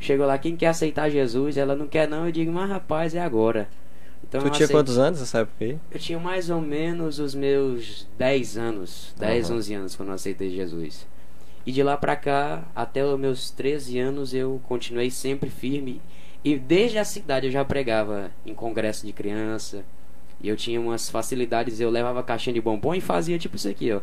Chegou 0.01 0.27
lá, 0.27 0.37
quem 0.39 0.57
quer 0.57 0.69
aceitar 0.69 1.09
Jesus? 1.09 1.57
Ela 1.57 1.75
não 1.75 1.87
quer 1.87 2.09
não, 2.09 2.27
eu 2.27 2.33
digo, 2.33 2.53
mas 2.53 2.69
rapaz, 2.69 3.15
é 3.15 3.21
agora. 3.21 3.69
Então, 4.27 4.41
tu 4.41 4.45
tinha 4.45 4.65
aceitei... 4.65 4.77
quantos 4.77 4.99
anos 4.99 5.21
nessa 5.21 5.41
época 5.41 5.65
aí? 5.65 5.79
Eu 5.91 5.99
tinha 5.99 6.19
mais 6.19 6.51
ou 6.51 6.61
menos 6.61 7.19
os 7.19 7.35
meus 7.35 8.09
10 8.19 8.57
anos, 8.57 9.15
10, 9.19 9.51
uhum. 9.51 9.57
11 9.57 9.75
anos 9.75 9.97
quando 9.97 10.09
eu 10.09 10.15
aceitei 10.15 10.51
Jesus. 10.51 11.07
E 11.67 11.73
de 11.73 11.83
lá 11.83 11.97
pra 11.97 12.17
cá, 12.17 12.65
até 12.75 13.05
os 13.05 13.19
meus 13.19 13.51
13 13.51 13.99
anos, 13.99 14.35
eu 14.35 14.61
continuei 14.67 15.11
sempre 15.11 15.49
firme. 15.49 16.01
E 16.45 16.59
desde 16.59 16.99
a 16.99 17.05
cidade 17.05 17.47
eu 17.47 17.53
já 17.53 17.65
pregava 17.65 18.31
em 18.45 18.55
congresso 18.55 19.07
de 19.07 19.13
criança. 19.13 19.85
E 20.43 20.49
eu 20.49 20.57
tinha 20.57 20.81
umas 20.81 21.09
facilidades, 21.09 21.81
eu 21.81 21.89
levava 21.89 22.23
caixinha 22.23 22.53
de 22.53 22.61
bombom 22.61 22.95
e 22.95 23.01
fazia 23.01 23.39
tipo 23.39 23.57
isso 23.57 23.69
aqui, 23.69 23.93
ó. 23.93 24.01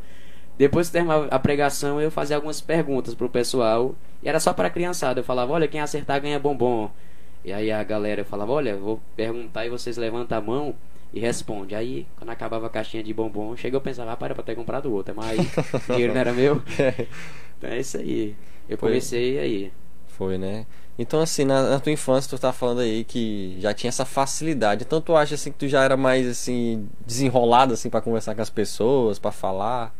Depois 0.58 0.88
que 0.88 0.94
terminava 0.94 1.28
a 1.28 1.40
pregação, 1.40 2.00
eu 2.00 2.12
fazia 2.12 2.36
algumas 2.36 2.62
perguntas 2.62 3.16
pro 3.16 3.30
pessoal. 3.30 3.96
E 4.22 4.30
era 4.30 4.40
só 4.40 4.54
para 4.54 4.70
criançada. 4.70 5.20
Eu 5.20 5.24
falava, 5.24 5.54
olha, 5.54 5.68
quem 5.68 5.82
acertar 5.82 6.22
ganha 6.22 6.40
bombom. 6.40 6.90
E 7.44 7.52
aí 7.52 7.72
a 7.72 7.84
galera 7.84 8.24
falava, 8.24 8.52
olha, 8.52 8.78
vou 8.78 9.02
perguntar 9.16 9.66
e 9.66 9.70
vocês 9.70 9.98
levantam 9.98 10.38
a 10.38 10.42
mão 10.42 10.76
e 11.14 11.20
responde. 11.20 11.74
Aí, 11.74 12.06
quando 12.16 12.30
acabava 12.30 12.68
a 12.68 12.70
caixinha 12.70 13.04
de 13.04 13.14
bombom, 13.14 13.56
chega 13.58 13.76
eu 13.76 13.82
pensava, 13.82 14.12
rapaz, 14.12 14.28
era 14.28 14.36
pra 14.36 14.44
ter 14.44 14.56
comprado 14.56 14.94
outra, 14.94 15.14
mas 15.14 15.40
o 15.90 15.94
dinheiro 15.94 16.14
não 16.14 16.22
era 16.22 16.34
meu. 16.34 16.62
então 17.58 17.70
é 17.70 17.80
isso 17.80 17.98
aí. 17.98 18.36
Eu 18.70 18.78
Foi. 18.78 18.90
comecei 18.90 19.40
aí. 19.40 19.74
Foi, 20.08 20.38
né? 20.38 20.66
Então, 21.00 21.20
assim, 21.20 21.46
na, 21.46 21.64
na, 21.64 21.80
tua 21.80 21.92
infância, 21.92 22.30
tu 22.30 22.40
tá 22.40 22.54
falando 22.54 22.82
aí 22.82 23.04
que 23.04 23.58
já 23.60 23.74
tinha 23.74 23.90
essa 23.90 24.06
facilidade. 24.06 24.84
Então, 24.84 25.02
tu 25.02 25.16
acha, 25.16 25.34
assim, 25.34 25.52
que 25.52 25.58
tu 25.58 25.68
já 25.68 25.84
era 25.84 25.98
mais, 25.98 26.28
assim, 26.28 26.88
desenrolado, 27.06 27.74
assim, 27.74 27.90
para 27.90 28.02
conversar 28.02 28.36
com 28.36 28.42
as 28.42 28.50
pessoas, 28.50 29.18
para 29.18 29.32
falar? 29.32 29.96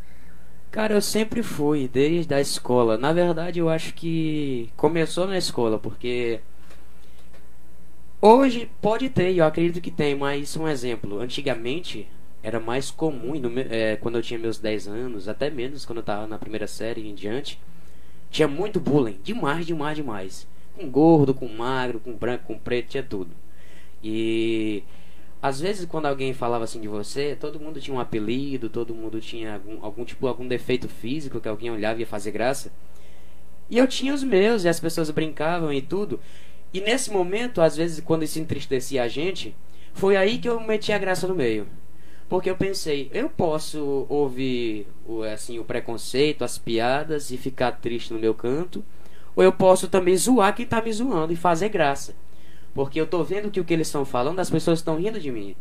Cara, 0.72 0.94
eu 0.94 1.02
sempre 1.02 1.42
fui, 1.42 1.86
desde 1.86 2.32
a 2.34 2.40
escola. 2.40 2.96
Na 2.98 3.12
verdade, 3.12 3.58
eu 3.60 3.68
acho 3.68 3.92
que 3.94 4.70
começou 4.76 5.26
na 5.26 5.36
escola, 5.36 5.78
porque 5.78 6.40
hoje 8.20 8.70
pode 8.80 9.10
ter, 9.10 9.36
eu 9.36 9.44
acredito 9.44 9.82
que 9.82 9.90
tem, 9.90 10.14
mas 10.14 10.56
um 10.56 10.66
exemplo. 10.66 11.20
Antigamente 11.20 12.08
era 12.42 12.58
mais 12.58 12.90
comum, 12.90 13.34
é, 13.70 13.96
quando 13.96 14.16
eu 14.16 14.22
tinha 14.22 14.38
meus 14.38 14.58
10 14.58 14.88
anos, 14.88 15.28
até 15.28 15.50
menos 15.50 15.84
quando 15.84 15.98
eu 15.98 16.04
tava 16.04 16.26
na 16.26 16.38
primeira 16.38 16.66
série 16.66 17.06
em 17.06 17.14
diante, 17.14 17.60
tinha 18.30 18.48
muito 18.48 18.80
bullying, 18.80 19.20
demais, 19.22 19.66
demais, 19.66 19.96
demais. 19.96 20.48
Com 20.74 20.88
gordo, 20.90 21.34
com 21.34 21.48
magro, 21.48 22.00
com 22.00 22.14
branco, 22.14 22.44
com 22.46 22.58
preto, 22.58 22.88
tinha 22.88 23.02
tudo. 23.02 23.30
E 24.02 24.82
às 25.42 25.60
vezes 25.60 25.84
quando 25.84 26.06
alguém 26.06 26.32
falava 26.32 26.62
assim 26.62 26.80
de 26.80 26.86
você, 26.86 27.36
todo 27.38 27.58
mundo 27.58 27.80
tinha 27.80 27.96
um 27.96 28.00
apelido, 28.00 28.70
todo 28.70 28.94
mundo 28.94 29.20
tinha 29.20 29.54
algum, 29.54 29.84
algum 29.84 30.04
tipo 30.04 30.28
algum 30.28 30.46
defeito 30.46 30.88
físico 30.88 31.40
que 31.40 31.48
alguém 31.48 31.70
olhava 31.70 31.98
e 31.98 32.02
ia 32.02 32.06
fazer 32.06 32.30
graça. 32.30 32.72
E 33.68 33.76
eu 33.76 33.88
tinha 33.88 34.14
os 34.14 34.22
meus, 34.22 34.64
e 34.64 34.68
as 34.68 34.78
pessoas 34.78 35.10
brincavam 35.10 35.72
e 35.72 35.82
tudo. 35.82 36.20
E 36.72 36.80
nesse 36.80 37.10
momento, 37.10 37.60
às 37.60 37.76
vezes, 37.76 38.00
quando 38.00 38.22
isso 38.22 38.38
entristecia 38.38 39.02
a 39.02 39.08
gente, 39.08 39.54
foi 39.94 40.16
aí 40.16 40.38
que 40.38 40.48
eu 40.48 40.60
meti 40.60 40.92
a 40.92 40.98
graça 40.98 41.26
no 41.26 41.34
meio. 41.34 41.66
Porque 42.28 42.48
eu 42.48 42.56
pensei, 42.56 43.10
eu 43.12 43.28
posso 43.28 44.06
ouvir 44.08 44.86
o, 45.06 45.22
assim, 45.22 45.58
o 45.58 45.64
preconceito, 45.64 46.44
as 46.44 46.56
piadas 46.56 47.30
e 47.30 47.36
ficar 47.36 47.72
triste 47.72 48.12
no 48.12 48.18
meu 48.18 48.34
canto, 48.34 48.84
ou 49.34 49.42
eu 49.42 49.52
posso 49.52 49.88
também 49.88 50.16
zoar 50.16 50.54
quem 50.54 50.66
tá 50.66 50.80
me 50.80 50.92
zoando 50.92 51.32
e 51.32 51.36
fazer 51.36 51.68
graça. 51.68 52.14
Porque 52.74 53.00
eu 53.00 53.06
tô 53.06 53.22
vendo 53.22 53.50
que 53.50 53.60
o 53.60 53.64
que 53.64 53.72
eles 53.72 53.88
estão 53.88 54.04
falando, 54.04 54.40
as 54.40 54.50
pessoas 54.50 54.78
estão 54.78 54.96
rindo 54.96 55.20
de 55.20 55.30
mim. 55.30 55.54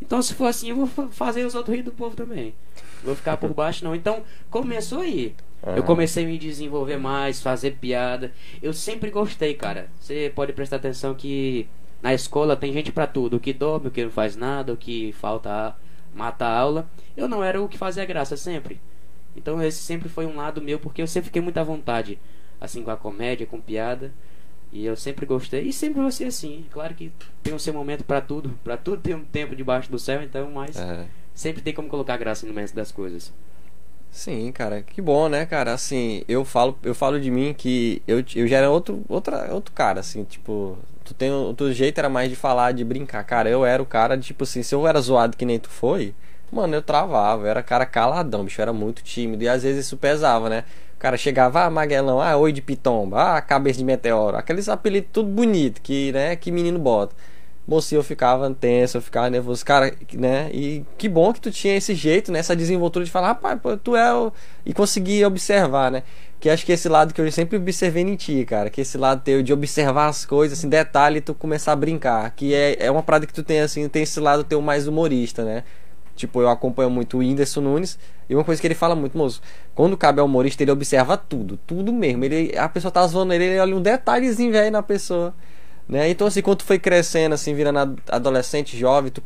Então, 0.00 0.22
se 0.22 0.34
for 0.34 0.46
assim, 0.46 0.70
eu 0.70 0.76
vou 0.76 1.08
fazer 1.10 1.44
os 1.44 1.54
outros 1.54 1.76
rir 1.76 1.82
do 1.82 1.92
povo 1.92 2.14
também. 2.14 2.54
Vou 3.02 3.14
ficar 3.14 3.36
por 3.36 3.52
baixo, 3.52 3.84
não. 3.84 3.94
Então, 3.94 4.22
começou 4.48 5.00
aí. 5.00 5.34
Uhum. 5.62 5.76
Eu 5.76 5.82
comecei 5.82 6.24
a 6.24 6.26
me 6.26 6.38
desenvolver 6.38 6.96
mais, 6.96 7.42
fazer 7.42 7.72
piada. 7.72 8.32
Eu 8.62 8.72
sempre 8.72 9.10
gostei, 9.10 9.54
cara. 9.54 9.88
Você 10.00 10.32
pode 10.34 10.52
prestar 10.52 10.76
atenção 10.76 11.14
que 11.14 11.68
na 12.00 12.14
escola 12.14 12.56
tem 12.56 12.72
gente 12.72 12.92
para 12.92 13.06
tudo. 13.06 13.36
O 13.36 13.40
que 13.40 13.52
dorme, 13.52 13.88
o 13.88 13.90
que 13.90 14.04
não 14.04 14.10
faz 14.10 14.36
nada, 14.36 14.72
o 14.72 14.76
que 14.76 15.12
falta 15.12 15.76
mata 16.14 16.46
a 16.46 16.58
aula. 16.58 16.88
Eu 17.16 17.28
não 17.28 17.42
era 17.42 17.60
o 17.60 17.68
que 17.68 17.76
fazia 17.76 18.04
graça 18.04 18.36
sempre. 18.36 18.80
Então 19.36 19.62
esse 19.62 19.78
sempre 19.78 20.08
foi 20.08 20.26
um 20.26 20.36
lado 20.36 20.60
meu, 20.60 20.78
porque 20.78 21.02
eu 21.02 21.06
sempre 21.06 21.26
fiquei 21.26 21.42
muito 21.42 21.58
à 21.58 21.62
vontade. 21.62 22.18
Assim, 22.60 22.82
com 22.82 22.90
a 22.90 22.96
comédia, 22.96 23.46
com 23.46 23.60
piada. 23.60 24.12
E 24.72 24.84
eu 24.84 24.96
sempre 24.96 25.24
gostei. 25.26 25.62
E 25.62 25.72
sempre 25.72 26.00
vou 26.00 26.10
ser 26.10 26.24
assim. 26.24 26.66
Claro 26.70 26.94
que 26.94 27.12
tem 27.42 27.54
o 27.54 27.58
seu 27.58 27.72
momento 27.72 28.04
para 28.04 28.20
tudo. 28.20 28.58
para 28.62 28.76
tudo 28.76 29.02
tem 29.02 29.14
um 29.14 29.24
tempo 29.24 29.56
debaixo 29.56 29.90
do 29.90 29.98
céu, 29.98 30.22
então, 30.22 30.50
mas... 30.50 30.76
É. 30.76 31.06
Sempre 31.34 31.62
tem 31.62 31.72
como 31.72 31.88
colocar 31.88 32.16
graça 32.16 32.46
no 32.46 32.52
meio 32.52 32.72
das 32.74 32.90
coisas. 32.90 33.32
Sim, 34.10 34.50
cara, 34.50 34.82
que 34.82 35.00
bom, 35.00 35.28
né, 35.28 35.46
cara? 35.46 35.72
Assim, 35.72 36.24
eu 36.26 36.44
falo, 36.44 36.76
eu 36.82 36.94
falo 36.94 37.20
de 37.20 37.30
mim 37.30 37.54
que 37.56 38.02
eu, 38.08 38.24
eu 38.34 38.48
já 38.48 38.56
era 38.56 38.70
outro, 38.70 39.04
outra, 39.08 39.54
outro 39.54 39.72
cara, 39.72 40.00
assim, 40.00 40.24
tipo, 40.24 40.76
tu 41.04 41.14
tem 41.14 41.30
o 41.30 41.54
teu 41.54 41.72
jeito 41.72 41.98
era 41.98 42.08
mais 42.08 42.28
de 42.28 42.36
falar, 42.36 42.72
de 42.72 42.84
brincar, 42.84 43.22
cara. 43.24 43.48
Eu 43.48 43.64
era 43.64 43.82
o 43.82 43.86
cara 43.86 44.16
de, 44.16 44.26
tipo 44.28 44.44
assim, 44.44 44.62
se 44.62 44.74
eu 44.74 44.86
era 44.86 45.00
zoado 45.00 45.36
que 45.36 45.44
nem 45.44 45.58
tu 45.58 45.68
foi, 45.68 46.14
mano, 46.50 46.74
eu 46.74 46.82
travava, 46.82 47.44
eu 47.44 47.46
era 47.46 47.62
cara 47.62 47.86
caladão, 47.86 48.44
bicho, 48.44 48.60
eu 48.60 48.64
era 48.64 48.72
muito 48.72 49.02
tímido 49.02 49.44
e 49.44 49.48
às 49.48 49.62
vezes 49.62 49.86
isso 49.86 49.96
pesava, 49.96 50.48
né? 50.48 50.64
O 50.98 51.00
cara 51.00 51.16
chegava, 51.16 51.64
ah, 51.64 51.70
Maguelão, 51.70 52.20
ah, 52.20 52.36
oi 52.36 52.52
de 52.52 52.60
pitomba, 52.60 53.36
ah, 53.36 53.40
cabeça 53.40 53.78
de 53.78 53.84
meteoro, 53.84 54.36
aqueles 54.36 54.68
apelidos 54.68 55.10
tudo 55.12 55.30
bonito 55.30 55.80
que, 55.80 56.10
né, 56.10 56.34
que 56.34 56.50
menino 56.50 56.78
bota 56.78 57.14
mocinho 57.68 57.98
eu 57.98 58.02
ficava 58.02 58.50
tenso, 58.54 58.96
eu 58.96 59.02
ficava 59.02 59.28
nervoso, 59.28 59.62
cara, 59.62 59.94
né? 60.14 60.48
E 60.52 60.82
que 60.96 61.06
bom 61.06 61.34
que 61.34 61.40
tu 61.40 61.50
tinha 61.50 61.76
esse 61.76 61.94
jeito, 61.94 62.32
né? 62.32 62.38
Essa 62.38 62.56
desenvoltura 62.56 63.04
de 63.04 63.10
falar, 63.10 63.28
rapaz, 63.28 63.60
pô, 63.60 63.76
tu 63.76 63.94
é 63.94 64.12
o... 64.14 64.32
E 64.64 64.72
conseguir 64.72 65.22
observar, 65.26 65.90
né? 65.90 66.02
Que 66.40 66.48
acho 66.48 66.64
que 66.64 66.72
esse 66.72 66.88
lado 66.88 67.12
que 67.12 67.20
eu 67.20 67.30
sempre 67.30 67.58
observei 67.58 68.02
em 68.02 68.16
ti, 68.16 68.44
cara, 68.46 68.70
que 68.70 68.80
esse 68.80 68.96
lado 68.96 69.20
teu 69.22 69.42
de 69.42 69.52
observar 69.52 70.06
as 70.06 70.24
coisas, 70.24 70.58
assim, 70.58 70.68
detalhe, 70.68 71.20
tu 71.20 71.34
começar 71.34 71.72
a 71.72 71.76
brincar, 71.76 72.30
que 72.30 72.54
é, 72.54 72.86
é 72.86 72.90
uma 72.90 73.02
parada 73.02 73.26
que 73.26 73.34
tu 73.34 73.42
tem, 73.42 73.60
assim, 73.60 73.86
tem 73.88 74.02
esse 74.02 74.18
lado 74.18 74.44
teu 74.44 74.62
mais 74.62 74.88
humorista, 74.88 75.44
né? 75.44 75.62
Tipo, 76.18 76.42
eu 76.42 76.48
acompanho 76.48 76.90
muito 76.90 77.16
o 77.16 77.20
Whindersson 77.20 77.60
Nunes. 77.60 77.98
E 78.28 78.34
uma 78.34 78.42
coisa 78.42 78.60
que 78.60 78.66
ele 78.66 78.74
fala 78.74 78.96
muito, 78.96 79.16
moço. 79.16 79.40
Quando 79.74 79.96
cabe 79.96 80.20
ao 80.20 80.26
humorista, 80.26 80.62
ele 80.62 80.72
observa 80.72 81.16
tudo. 81.16 81.56
Tudo 81.66 81.92
mesmo. 81.92 82.24
Ele, 82.24 82.58
a 82.58 82.68
pessoa 82.68 82.90
tá 82.90 83.06
zoando 83.06 83.32
ele, 83.32 83.44
ele 83.44 83.60
olha 83.60 83.76
um 83.76 83.80
detalhezinho 83.80 84.50
velho 84.50 84.72
na 84.72 84.82
pessoa. 84.82 85.32
Né? 85.88 86.10
Então, 86.10 86.26
assim, 86.26 86.42
quando 86.42 86.58
tu 86.58 86.64
foi 86.64 86.78
crescendo, 86.78 87.34
assim, 87.34 87.54
virando 87.54 87.96
adolescente, 88.08 88.76
jovem, 88.76 89.10
tu 89.10 89.22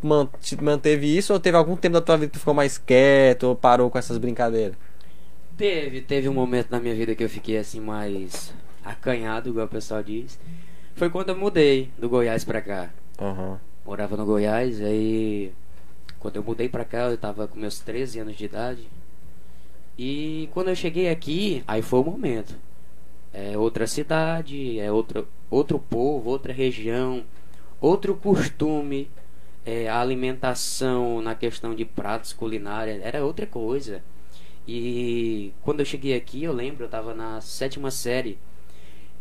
manteve 0.61 1.17
isso 1.17 1.33
ou 1.33 1.41
teve 1.41 1.57
algum 1.57 1.75
tempo 1.75 1.95
da 1.95 2.01
tua 2.03 2.17
vida 2.17 2.29
que 2.29 2.35
tu 2.35 2.39
ficou 2.39 2.55
mais 2.55 2.77
quieto 2.77 3.45
ou 3.45 3.57
parou 3.57 3.91
com 3.91 3.99
essas 3.99 4.19
brincadeiras? 4.19 4.77
Teve, 5.57 6.03
teve 6.03 6.29
um 6.29 6.35
momento 6.35 6.71
na 6.71 6.79
minha 6.79 6.95
vida 6.95 7.15
que 7.15 7.25
eu 7.25 7.29
fiquei, 7.29 7.57
assim, 7.57 7.81
mais 7.81 8.53
acanhado, 8.85 9.49
igual 9.49 9.67
o 9.67 9.69
pessoal 9.69 10.03
diz. 10.03 10.39
Foi 10.95 11.09
quando 11.09 11.31
eu 11.31 11.37
mudei 11.37 11.91
do 11.99 12.09
Goiás 12.09 12.45
pra 12.45 12.61
cá. 12.61 12.91
Uhum. 13.21 13.57
Morava 13.85 14.17
no 14.17 14.25
Goiás, 14.25 14.81
aí 14.81 15.53
quando 16.23 16.37
eu 16.37 16.43
mudei 16.43 16.69
pra 16.69 16.85
cá 16.85 17.11
eu 17.11 17.19
tava 17.19 17.47
com 17.49 17.59
meus 17.59 17.81
13 17.81 18.21
anos 18.21 18.37
de 18.37 18.45
idade. 18.47 18.89
E 19.99 20.49
quando 20.53 20.69
eu 20.69 20.77
cheguei 20.77 21.11
aqui, 21.11 21.63
aí 21.67 21.83
foi 21.83 22.01
o 22.01 22.05
momento 22.05 22.55
é 23.33 23.57
outra 23.57 23.87
cidade, 23.87 24.79
é 24.79 24.93
outro, 24.93 25.27
outro 25.51 25.79
povo, 25.79 26.29
outra 26.31 26.53
região, 26.53 27.25
outro 27.81 28.15
costume, 28.15 29.09
é, 29.65 29.89
a 29.89 30.01
alimentação 30.01 31.23
na 31.23 31.35
questão 31.35 31.75
de 31.75 31.85
pratos 31.85 32.33
culinários 32.33 33.01
era 33.03 33.25
outra 33.25 33.47
coisa. 33.47 34.03
E 34.69 35.53
quando 35.63 35.81
eu 35.81 35.87
cheguei 35.87 36.15
aqui, 36.15 36.45
eu 36.45 36.53
lembro, 36.53 36.85
eu 36.85 36.87
estava 36.87 37.15
na 37.15 37.41
sétima 37.41 37.91
série. 37.91 38.39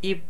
E, 0.02 0.20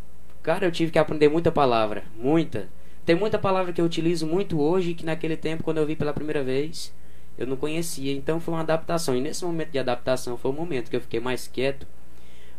cara, 0.42 0.66
eu 0.66 0.72
tive 0.72 0.92
que 0.92 0.98
aprender 0.98 1.28
muita 1.28 1.50
palavra, 1.50 2.04
muita. 2.16 2.68
Tem 3.04 3.16
muita 3.16 3.38
palavra 3.38 3.72
que 3.72 3.80
eu 3.80 3.84
utilizo 3.84 4.26
muito 4.26 4.60
hoje 4.60 4.94
que 4.94 5.04
naquele 5.04 5.36
tempo, 5.36 5.62
quando 5.62 5.78
eu 5.78 5.86
vi 5.86 5.96
pela 5.96 6.12
primeira 6.12 6.42
vez, 6.42 6.94
eu 7.36 7.46
não 7.46 7.56
conhecia. 7.56 8.12
Então 8.12 8.38
foi 8.40 8.54
uma 8.54 8.60
adaptação. 8.60 9.16
E 9.16 9.20
nesse 9.20 9.44
momento 9.44 9.70
de 9.70 9.78
adaptação 9.78 10.36
foi 10.36 10.50
o 10.50 10.54
momento 10.54 10.90
que 10.90 10.96
eu 10.96 11.00
fiquei 11.00 11.20
mais 11.20 11.48
quieto 11.48 11.86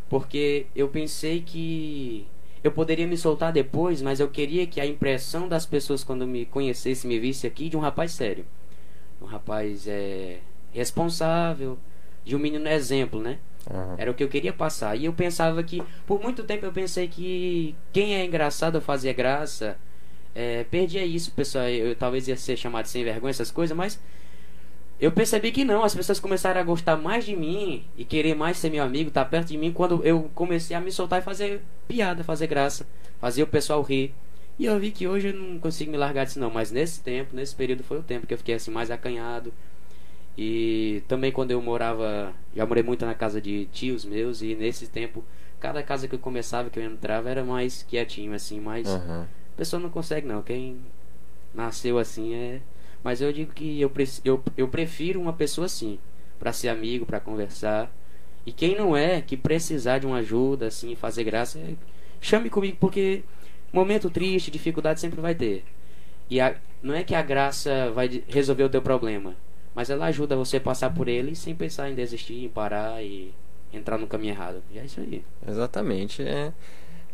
porque 0.08 0.66
eu 0.74 0.88
pensei 0.88 1.40
que 1.40 2.26
eu 2.62 2.70
poderia 2.72 3.06
me 3.06 3.16
soltar 3.16 3.52
depois, 3.52 4.00
mas 4.00 4.20
eu 4.20 4.28
queria 4.28 4.66
que 4.66 4.80
a 4.80 4.86
impressão 4.86 5.48
das 5.48 5.66
pessoas 5.66 6.04
quando 6.04 6.26
me 6.26 6.46
conhecesse, 6.46 7.06
me 7.06 7.18
visse 7.18 7.46
aqui 7.46 7.68
de 7.68 7.76
um 7.76 7.80
rapaz 7.80 8.12
sério. 8.12 8.46
Um 9.20 9.26
rapaz 9.26 9.86
é, 9.86 10.38
responsável, 10.72 11.78
de 12.24 12.34
um 12.36 12.38
menino 12.38 12.68
exemplo, 12.68 13.20
né? 13.20 13.38
Uhum. 13.70 13.94
Era 13.98 14.10
o 14.10 14.14
que 14.14 14.22
eu 14.22 14.28
queria 14.28 14.52
passar. 14.52 14.96
E 14.96 15.06
eu 15.06 15.12
pensava 15.12 15.62
que, 15.62 15.82
por 16.06 16.22
muito 16.22 16.44
tempo 16.44 16.64
eu 16.64 16.72
pensei 16.72 17.08
que 17.08 17.74
quem 17.92 18.14
é 18.14 18.24
engraçado 18.24 18.80
fazia 18.80 19.12
graça, 19.12 19.76
é, 20.34 20.64
perdia 20.64 21.04
isso, 21.04 21.30
pessoal. 21.32 21.68
Eu, 21.68 21.94
talvez 21.94 22.26
ia 22.28 22.36
ser 22.36 22.56
chamado 22.56 22.86
sem 22.86 23.04
vergonha, 23.04 23.30
essas 23.30 23.50
coisas, 23.50 23.76
mas 23.76 24.00
eu 25.00 25.12
percebi 25.12 25.52
que 25.52 25.64
não, 25.64 25.82
as 25.82 25.94
pessoas 25.94 26.20
começaram 26.20 26.60
a 26.60 26.64
gostar 26.64 26.96
mais 26.96 27.24
de 27.24 27.36
mim 27.36 27.84
e 27.96 28.04
querer 28.04 28.34
mais 28.34 28.56
ser 28.58 28.70
meu 28.70 28.82
amigo, 28.82 29.08
estar 29.08 29.24
tá 29.24 29.30
perto 29.30 29.48
de 29.48 29.58
mim 29.58 29.72
quando 29.72 30.04
eu 30.04 30.30
comecei 30.34 30.76
a 30.76 30.80
me 30.80 30.90
soltar 30.90 31.20
e 31.20 31.24
fazer 31.24 31.62
piada, 31.86 32.24
fazer 32.24 32.46
graça, 32.46 32.86
fazer 33.20 33.42
o 33.42 33.46
pessoal 33.46 33.82
rir. 33.82 34.14
E 34.58 34.66
eu 34.66 34.78
vi 34.78 34.92
que 34.92 35.06
hoje 35.06 35.28
eu 35.28 35.34
não 35.34 35.58
consigo 35.58 35.90
me 35.90 35.96
largar 35.96 36.24
disso 36.24 36.38
não, 36.38 36.48
mas 36.48 36.70
nesse 36.70 37.02
tempo, 37.02 37.34
nesse 37.34 37.54
período 37.54 37.82
foi 37.82 37.98
o 37.98 38.02
tempo 38.02 38.26
que 38.26 38.34
eu 38.34 38.38
fiquei 38.38 38.54
assim 38.54 38.70
mais 38.70 38.90
acanhado. 38.90 39.52
E 40.38 41.02
também 41.08 41.32
quando 41.32 41.50
eu 41.50 41.60
morava, 41.60 42.32
já 42.54 42.64
morei 42.64 42.82
muito 42.82 43.04
na 43.04 43.14
casa 43.14 43.40
de 43.40 43.66
tios 43.66 44.04
meus 44.04 44.42
e 44.42 44.54
nesse 44.54 44.86
tempo, 44.86 45.24
cada 45.58 45.82
casa 45.82 46.06
que 46.06 46.14
eu 46.14 46.18
começava, 46.18 46.70
que 46.70 46.78
eu 46.78 46.84
entrava 46.84 47.28
era 47.30 47.44
mais 47.44 47.82
quietinho 47.82 48.32
assim, 48.32 48.60
mas 48.60 48.88
uhum. 48.88 49.24
A 49.54 49.56
pessoa 49.56 49.80
não 49.80 49.90
consegue 49.90 50.26
não, 50.26 50.42
quem 50.42 50.78
nasceu 51.54 51.98
assim 51.98 52.34
é 52.34 52.60
mas 53.04 53.20
eu 53.20 53.30
digo 53.30 53.52
que 53.52 53.78
eu, 53.78 53.92
eu, 54.24 54.42
eu 54.56 54.66
prefiro 54.66 55.20
uma 55.20 55.34
pessoa 55.34 55.66
assim, 55.66 55.98
para 56.38 56.54
ser 56.54 56.70
amigo, 56.70 57.04
para 57.04 57.20
conversar. 57.20 57.94
E 58.46 58.50
quem 58.50 58.74
não 58.74 58.96
é, 58.96 59.20
que 59.20 59.36
precisar 59.36 59.98
de 59.98 60.06
uma 60.06 60.16
ajuda, 60.16 60.68
assim, 60.68 60.96
fazer 60.96 61.22
graça, 61.22 61.58
é, 61.58 61.74
chame 62.18 62.48
comigo, 62.48 62.78
porque 62.80 63.22
momento 63.70 64.08
triste, 64.08 64.50
dificuldade 64.50 65.00
sempre 65.00 65.20
vai 65.20 65.34
ter. 65.34 65.64
E 66.30 66.40
a, 66.40 66.56
não 66.82 66.94
é 66.94 67.04
que 67.04 67.14
a 67.14 67.20
graça 67.20 67.90
vai 67.90 68.24
resolver 68.26 68.64
o 68.64 68.70
teu 68.70 68.80
problema, 68.80 69.36
mas 69.74 69.90
ela 69.90 70.06
ajuda 70.06 70.34
você 70.34 70.56
a 70.56 70.60
passar 70.60 70.94
por 70.94 71.06
ele 71.06 71.34
sem 71.34 71.54
pensar 71.54 71.90
em 71.90 71.94
desistir, 71.94 72.44
em 72.44 72.48
parar 72.48 73.04
e 73.04 73.34
entrar 73.70 73.98
no 73.98 74.06
caminho 74.06 74.32
errado. 74.32 74.62
E 74.72 74.78
é 74.78 74.84
isso 74.84 75.00
aí. 75.00 75.22
Exatamente. 75.46 76.22
É 76.22 76.54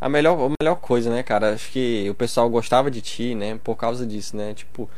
a 0.01 0.09
melhor, 0.09 0.51
a 0.51 0.55
melhor 0.63 0.77
coisa, 0.77 1.11
né, 1.11 1.23
cara? 1.23 1.55
Acho 1.55 1.71
que 1.71 2.09
o 2.11 2.15
pessoal 2.15 2.49
gostava 2.49 2.91
de 2.91 3.01
ti, 3.01 3.35
né, 3.35 3.59
por 3.63 3.77
causa 3.77 4.07
disso, 4.07 4.37
né? 4.37 4.55
Tipo, 4.55 4.89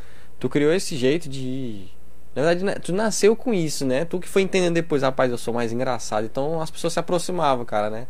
Tu 0.43 0.49
criou 0.49 0.73
esse 0.73 0.97
jeito 0.97 1.29
de. 1.29 1.87
Na 2.35 2.41
verdade, 2.41 2.65
né, 2.65 2.75
tu 2.75 2.91
nasceu 2.91 3.33
com 3.33 3.53
isso, 3.53 3.85
né? 3.85 4.03
Tu 4.03 4.19
que 4.19 4.27
foi 4.27 4.41
entendendo 4.41 4.73
depois, 4.73 5.01
rapaz, 5.01 5.31
eu 5.31 5.37
sou 5.37 5.53
mais 5.53 5.71
engraçado. 5.71 6.25
Então 6.25 6.59
as 6.59 6.69
pessoas 6.69 6.91
se 6.91 6.99
aproximavam, 6.99 7.63
cara, 7.63 7.89
né? 7.89 8.07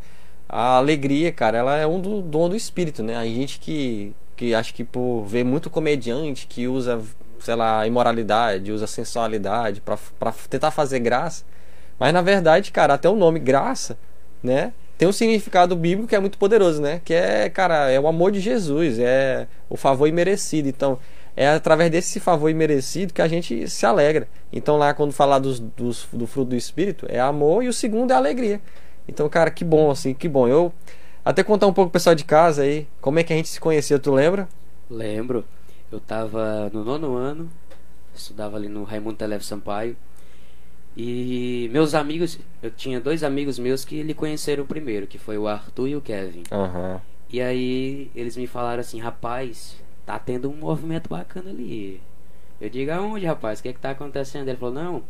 A 0.50 0.78
alegria, 0.78 1.32
cara, 1.32 1.60
ela 1.60 1.78
é 1.78 1.86
um 1.86 2.02
do 2.02 2.24
dom 2.24 2.50
do 2.50 2.56
espírito, 2.56 3.04
né? 3.04 3.16
A 3.16 3.24
gente 3.26 3.60
que, 3.60 4.16
que 4.36 4.56
acha 4.56 4.74
que 4.74 4.84
por 4.84 5.26
ver 5.26 5.44
muito 5.44 5.70
comediante 5.70 6.48
que 6.48 6.68
usa, 6.68 7.00
sei 7.40 7.54
lá, 7.54 7.86
imoralidade, 7.86 8.72
usa 8.72 8.88
sensualidade 8.88 9.80
para 9.80 10.32
tentar 10.50 10.72
fazer 10.72 11.00
graça. 11.02 11.46
Mas 12.00 12.12
na 12.12 12.24
verdade, 12.24 12.72
cara, 12.72 12.96
até 12.96 13.08
o 13.08 13.16
nome 13.16 13.40
graça, 13.40 13.96
né? 14.42 14.74
Tem 14.98 15.08
um 15.08 15.12
significado 15.12 15.76
bíblico 15.76 16.08
que 16.08 16.16
é 16.16 16.20
muito 16.20 16.38
poderoso, 16.38 16.82
né? 16.82 17.02
Que 17.04 17.14
é, 17.14 17.50
cara, 17.50 17.90
é 17.90 18.00
o 18.00 18.08
amor 18.08 18.32
de 18.32 18.40
Jesus, 18.40 19.00
é 19.00 19.48
o 19.70 19.76
favor 19.76 20.08
imerecido. 20.08 20.68
Então, 20.70 21.00
é 21.36 21.50
através 21.50 21.90
desse 21.90 22.20
favor 22.20 22.50
imerecido 22.50 23.14
que 23.14 23.22
a 23.22 23.28
gente 23.28 23.68
se 23.68 23.86
alegra. 23.86 24.28
Então, 24.52 24.78
lá, 24.78 24.94
quando 24.94 25.12
falar 25.12 25.40
dos, 25.40 25.60
dos, 25.60 26.08
do 26.14 26.28
fruto 26.28 26.52
do 26.52 26.56
Espírito, 26.56 27.06
é 27.10 27.20
amor 27.20 27.64
e 27.64 27.68
o 27.68 27.74
segundo 27.74 28.12
é 28.12 28.16
alegria. 28.16 28.62
Então, 29.08 29.28
cara, 29.28 29.50
que 29.50 29.66
bom, 29.66 29.90
assim, 29.90 30.14
que 30.14 30.30
bom. 30.30 30.48
Eu 30.48 30.72
até 31.26 31.44
contar 31.44 31.68
um 31.68 31.74
pouco 31.74 31.90
pro 31.90 32.00
pessoal 32.00 32.16
de 32.16 32.24
casa 32.24 32.62
aí, 32.62 32.88
como 33.02 33.20
é 33.20 33.24
que 33.24 33.34
a 33.34 33.36
gente 33.36 33.50
se 33.50 33.60
conheceu, 33.60 34.00
tu 34.00 34.12
lembra? 34.12 34.48
Lembro. 34.90 35.44
Eu 35.92 36.00
tava 36.00 36.70
no 36.72 36.84
nono 36.84 37.16
ano, 37.16 37.50
estudava 38.16 38.58
ali 38.58 38.68
no 38.68 38.84
Raimundo 38.84 39.16
Televe 39.16 39.44
Sampaio. 39.44 39.96
E 40.96 41.70
meus 41.72 41.96
amigos, 41.96 42.40
eu 42.62 42.70
tinha 42.70 43.00
dois 43.00 43.24
amigos 43.24 43.58
meus 43.58 43.84
que 43.84 44.04
lhe 44.04 44.14
conheceram 44.14 44.66
primeiro, 44.66 45.08
que 45.08 45.18
foi 45.18 45.38
o 45.38 45.48
Arthur 45.48 45.88
e 45.88 45.96
o 45.96 46.02
Kevin. 46.02 46.44
Aham. 46.52 47.02
E 47.32 47.42
aí 47.42 48.12
eles 48.16 48.38
me 48.38 48.46
falaram 48.46 48.82
assim, 48.82 49.00
rapaz, 49.00 49.76
tá 50.06 50.20
tendo 50.20 50.50
um 50.52 50.56
movimento 50.56 51.10
bacana 51.10 51.50
ali. 51.50 52.00
Eu 52.62 52.70
digo, 52.70 52.92
aonde, 52.92 53.26
rapaz? 53.26 53.60
O 53.60 53.64
que 53.64 53.70
é 53.70 53.74
que 53.74 53.80
tá 53.80 53.90
acontecendo? 53.90 54.48
Ele 54.48 54.58
falou, 54.58 54.76
não, 54.76 55.04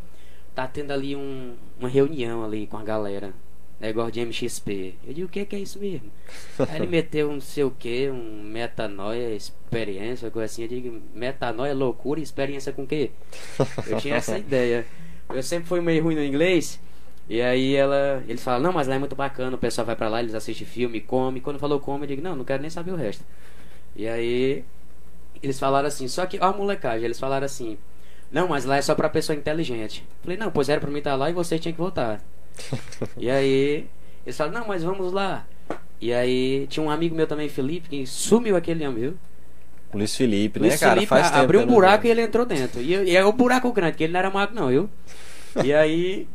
tá 0.55 0.67
tendo 0.67 0.91
ali 0.91 1.15
um, 1.15 1.55
uma 1.77 1.89
reunião 1.89 2.45
ali 2.45 2.65
com 2.65 2.77
a 2.77 2.83
galera. 2.83 3.33
Negócio 3.79 4.13
de 4.13 4.21
MXP. 4.21 4.95
Eu 5.05 5.13
digo, 5.13 5.27
o 5.27 5.29
que 5.29 5.41
é 5.41 5.45
que 5.45 5.55
é 5.57 5.59
isso 5.59 5.77
mesmo? 5.79 6.09
Aí 6.69 6.77
ele 6.77 6.87
meteu 6.87 7.29
um 7.29 7.33
não 7.33 7.41
sei 7.41 7.65
o 7.65 7.71
que, 7.71 8.09
um 8.09 8.41
metanoia, 8.43 9.35
experiência, 9.35 10.31
coisa 10.31 10.45
assim. 10.45 10.61
Eu 10.61 10.69
digo, 10.69 11.01
metanoia, 11.13 11.73
loucura, 11.73 12.21
experiência 12.21 12.71
com 12.71 12.83
o 12.83 12.87
quê? 12.87 13.11
Eu 13.85 13.97
tinha 13.97 14.15
essa 14.15 14.37
ideia. 14.39 14.85
Eu 15.33 15.43
sempre 15.43 15.67
fui 15.67 15.81
meio 15.81 16.03
ruim 16.03 16.15
no 16.15 16.23
inglês. 16.23 16.79
E 17.27 17.41
aí 17.41 17.75
ela, 17.75 18.23
eles 18.27 18.43
falam, 18.43 18.61
não, 18.61 18.73
mas 18.73 18.87
lá 18.87 18.95
é 18.95 18.99
muito 18.99 19.15
bacana, 19.15 19.55
o 19.55 19.59
pessoal 19.59 19.85
vai 19.85 19.95
pra 19.95 20.09
lá, 20.09 20.21
eles 20.21 20.35
assistem 20.35 20.67
filme, 20.67 20.99
come. 20.99 21.39
Quando 21.39 21.59
falou 21.59 21.79
come, 21.79 22.03
eu 22.03 22.07
digo, 22.07 22.21
não, 22.21 22.35
não 22.35 22.43
quero 22.43 22.61
nem 22.61 22.69
saber 22.69 22.91
o 22.91 22.95
resto. 22.95 23.23
E 23.95 24.07
aí 24.07 24.63
eles 25.41 25.59
falaram 25.59 25.87
assim, 25.87 26.07
só 26.07 26.25
que, 26.25 26.37
ó 26.39 26.45
a 26.45 26.53
molecagem, 26.53 27.05
eles 27.05 27.19
falaram 27.19 27.45
assim, 27.45 27.77
não, 28.31 28.47
mas 28.47 28.65
lá 28.65 28.77
é 28.77 28.81
só 28.81 28.95
pra 28.95 29.09
pessoa 29.09 29.35
inteligente. 29.35 30.05
Falei, 30.21 30.37
não, 30.37 30.51
pois 30.51 30.69
era 30.69 30.81
pra 30.81 30.89
mim 30.89 30.97
estar 30.97 31.15
lá 31.15 31.29
e 31.29 31.33
você 31.33 31.57
tinha 31.59 31.71
que 31.71 31.77
voltar. 31.79 32.21
e 33.17 33.29
aí 33.29 33.87
eles 34.25 34.37
falaram, 34.37 34.59
não, 34.59 34.67
mas 34.67 34.83
vamos 34.83 35.13
lá. 35.13 35.45
E 36.01 36.11
aí 36.11 36.67
tinha 36.67 36.85
um 36.85 36.89
amigo 36.89 37.15
meu 37.15 37.27
também, 37.27 37.47
Felipe, 37.47 37.89
que 37.89 38.05
sumiu 38.05 38.57
aquele 38.57 38.83
ano, 38.83 38.99
viu? 38.99 39.17
Luiz 39.93 40.15
Felipe, 40.15 40.59
Luiz 40.59 40.73
né, 40.73 40.77
cara? 40.79 40.93
Felipe 40.95 41.09
Faz 41.09 41.27
a- 41.27 41.29
tempo 41.31 41.43
abriu 41.43 41.61
um 41.61 41.65
buraco 41.67 42.05
e 42.07 42.09
ele 42.09 42.21
entrou 42.21 42.45
dentro. 42.45 42.81
E, 42.81 42.91
e 43.11 43.15
é 43.15 43.23
o 43.23 43.31
buraco 43.31 43.71
grande, 43.71 43.97
que 43.97 44.03
ele 44.03 44.13
não 44.13 44.19
era 44.19 44.29
mago 44.29 44.53
não, 44.53 44.67
viu? 44.69 44.89
E 45.63 45.71
aí 45.73 46.27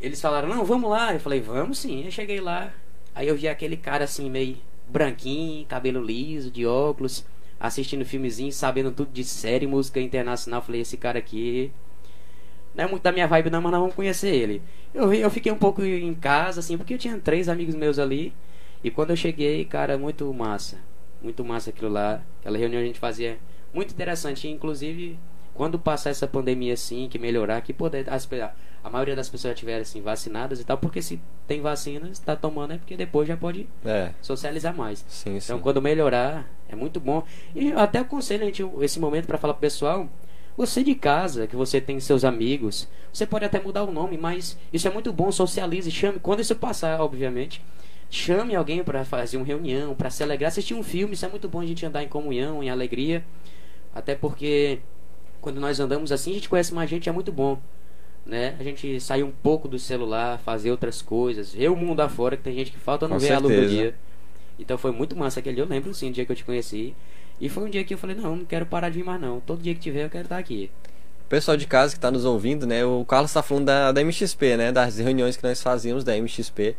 eles 0.00 0.20
falaram, 0.20 0.48
não, 0.48 0.64
vamos 0.64 0.90
lá. 0.90 1.12
Eu 1.14 1.20
falei, 1.20 1.40
vamos 1.40 1.78
sim. 1.78 2.04
Eu 2.04 2.10
cheguei 2.10 2.40
lá, 2.40 2.72
aí 3.14 3.28
eu 3.28 3.36
vi 3.36 3.48
aquele 3.48 3.76
cara 3.76 4.04
assim, 4.04 4.28
meio 4.28 4.56
branquinho, 4.88 5.64
cabelo 5.66 6.02
liso, 6.02 6.50
de 6.50 6.66
óculos, 6.66 7.24
assistindo 7.58 8.04
filmezinho, 8.04 8.52
sabendo 8.52 8.90
tudo 8.90 9.10
de 9.12 9.24
série, 9.24 9.66
música 9.66 10.00
internacional. 10.00 10.60
Eu 10.60 10.64
falei, 10.64 10.80
esse 10.82 10.96
cara 10.96 11.18
aqui 11.18 11.70
não 12.74 12.84
é 12.84 12.88
muito 12.88 13.02
da 13.02 13.12
minha 13.12 13.26
vibe 13.26 13.50
não, 13.50 13.62
mas 13.62 13.72
nós 13.72 13.80
vamos 13.80 13.94
conhecer 13.94 14.34
ele. 14.34 14.60
Eu, 14.92 15.12
eu 15.14 15.30
fiquei 15.30 15.50
um 15.52 15.56
pouco 15.56 15.82
em 15.84 16.14
casa, 16.14 16.60
assim, 16.60 16.76
porque 16.76 16.94
eu 16.94 16.98
tinha 16.98 17.16
três 17.18 17.48
amigos 17.48 17.74
meus 17.74 17.98
ali. 17.98 18.32
E 18.82 18.90
quando 18.90 19.10
eu 19.10 19.16
cheguei, 19.16 19.64
cara, 19.64 19.96
muito 19.96 20.32
massa. 20.34 20.78
Muito 21.24 21.42
massa 21.42 21.70
aquilo 21.70 21.90
lá. 21.90 22.20
Aquela 22.40 22.58
reunião 22.58 22.82
a 22.82 22.84
gente 22.84 22.98
fazia 22.98 23.38
muito 23.72 23.92
interessante. 23.92 24.46
Inclusive, 24.46 25.18
quando 25.54 25.78
passar 25.78 26.10
essa 26.10 26.28
pandemia 26.28 26.74
assim, 26.74 27.08
que 27.08 27.18
melhorar, 27.18 27.62
que 27.62 27.72
poder. 27.72 28.08
As, 28.12 28.28
a 28.84 28.90
maioria 28.90 29.16
das 29.16 29.30
pessoas 29.30 29.50
já 29.50 29.54
estiverem 29.54 29.80
assim, 29.80 30.02
vacinadas 30.02 30.60
e 30.60 30.64
tal, 30.64 30.76
porque 30.76 31.00
se 31.00 31.18
tem 31.46 31.62
vacina, 31.62 32.10
está 32.10 32.36
tomando 32.36 32.74
é 32.74 32.76
porque 32.76 32.94
depois 32.94 33.26
já 33.26 33.36
pode 33.36 33.66
É, 33.82 34.10
socializar 34.20 34.76
mais. 34.76 35.02
sim, 35.08 35.40
sim. 35.40 35.46
Então, 35.46 35.58
quando 35.60 35.80
melhorar, 35.80 36.46
é 36.68 36.76
muito 36.76 37.00
bom. 37.00 37.24
E 37.54 37.72
até 37.72 38.00
aconselho 38.00 38.42
a 38.42 38.46
gente, 38.46 38.62
esse 38.82 39.00
momento 39.00 39.26
para 39.26 39.38
falar 39.38 39.54
pro 39.54 39.62
pessoal. 39.62 40.06
Você 40.56 40.84
de 40.84 40.94
casa, 40.94 41.48
que 41.48 41.56
você 41.56 41.80
tem 41.80 41.98
seus 41.98 42.24
amigos, 42.24 42.86
você 43.12 43.26
pode 43.26 43.44
até 43.44 43.58
mudar 43.58 43.82
o 43.82 43.90
nome, 43.90 44.16
mas 44.16 44.56
isso 44.72 44.86
é 44.86 44.90
muito 44.90 45.12
bom. 45.12 45.32
Socialize, 45.32 45.90
chame. 45.90 46.20
Quando 46.20 46.40
isso 46.40 46.54
passar, 46.54 47.00
obviamente, 47.00 47.60
chame 48.14 48.54
alguém 48.54 48.82
para 48.82 49.04
fazer 49.04 49.36
uma 49.36 49.44
reunião, 49.44 49.94
para 49.94 50.08
se 50.08 50.22
alegrar, 50.22 50.48
assistir 50.48 50.74
um 50.74 50.82
filme. 50.82 51.14
Isso 51.14 51.26
é 51.26 51.28
muito 51.28 51.48
bom 51.48 51.60
a 51.60 51.66
gente 51.66 51.84
andar 51.84 52.02
em 52.02 52.08
comunhão, 52.08 52.62
em 52.62 52.70
alegria. 52.70 53.24
Até 53.94 54.14
porque 54.14 54.78
quando 55.40 55.60
nós 55.60 55.80
andamos 55.80 56.12
assim, 56.12 56.30
a 56.30 56.34
gente 56.34 56.48
conhece 56.48 56.72
mais 56.72 56.88
gente, 56.88 57.08
é 57.08 57.12
muito 57.12 57.32
bom. 57.32 57.60
Né? 58.24 58.56
A 58.58 58.62
gente 58.62 58.98
sair 59.00 59.22
um 59.22 59.30
pouco 59.30 59.68
do 59.68 59.78
celular, 59.78 60.38
fazer 60.38 60.70
outras 60.70 61.02
coisas, 61.02 61.52
ver 61.52 61.70
o 61.70 61.76
mundo 61.76 62.00
afora, 62.00 62.36
que 62.36 62.42
tem 62.42 62.54
gente 62.54 62.70
que 62.70 62.78
falta 62.78 63.06
não 63.06 63.16
Com 63.16 63.20
ver 63.20 63.32
a 63.32 63.38
luz 63.38 63.54
do 63.54 63.68
dia. 63.68 63.94
Então 64.58 64.78
foi 64.78 64.92
muito 64.92 65.16
massa 65.16 65.40
aquele 65.40 65.56
dia. 65.56 65.64
Eu 65.64 65.68
lembro 65.68 65.92
sim, 65.92 66.08
o 66.08 66.12
dia 66.12 66.24
que 66.24 66.32
eu 66.32 66.36
te 66.36 66.44
conheci. 66.44 66.94
E 67.40 67.48
foi 67.48 67.64
um 67.64 67.70
dia 67.70 67.84
que 67.84 67.92
eu 67.92 67.98
falei, 67.98 68.16
não, 68.16 68.36
não 68.36 68.44
quero 68.44 68.64
parar 68.64 68.88
de 68.88 68.96
vir 68.96 69.04
mais 69.04 69.20
não. 69.20 69.40
Todo 69.40 69.60
dia 69.60 69.74
que 69.74 69.80
tiver 69.80 70.04
eu 70.04 70.10
quero 70.10 70.24
estar 70.24 70.38
aqui. 70.38 70.70
O 71.26 71.28
pessoal 71.28 71.56
de 71.56 71.66
casa 71.66 71.92
que 71.92 71.98
está 71.98 72.10
nos 72.10 72.24
ouvindo, 72.24 72.66
né? 72.66 72.84
O 72.84 73.04
Carlos 73.04 73.30
está 73.30 73.42
falando 73.42 73.66
da, 73.66 73.92
da 73.92 74.04
MXP, 74.04 74.56
né? 74.56 74.72
Das 74.72 74.98
reuniões 74.98 75.36
que 75.36 75.42
nós 75.42 75.60
fazíamos 75.60 76.04
da 76.04 76.16
MXP. 76.16 76.76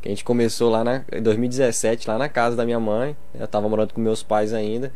Que 0.00 0.08
a 0.08 0.10
gente 0.10 0.24
começou 0.24 0.70
lá 0.70 0.84
na, 0.84 1.02
em 1.12 1.22
2017, 1.22 2.08
lá 2.08 2.18
na 2.18 2.28
casa 2.28 2.56
da 2.56 2.64
minha 2.64 2.78
mãe. 2.78 3.16
Eu 3.34 3.48
tava 3.48 3.68
morando 3.68 3.92
com 3.92 4.00
meus 4.00 4.22
pais 4.22 4.52
ainda. 4.52 4.92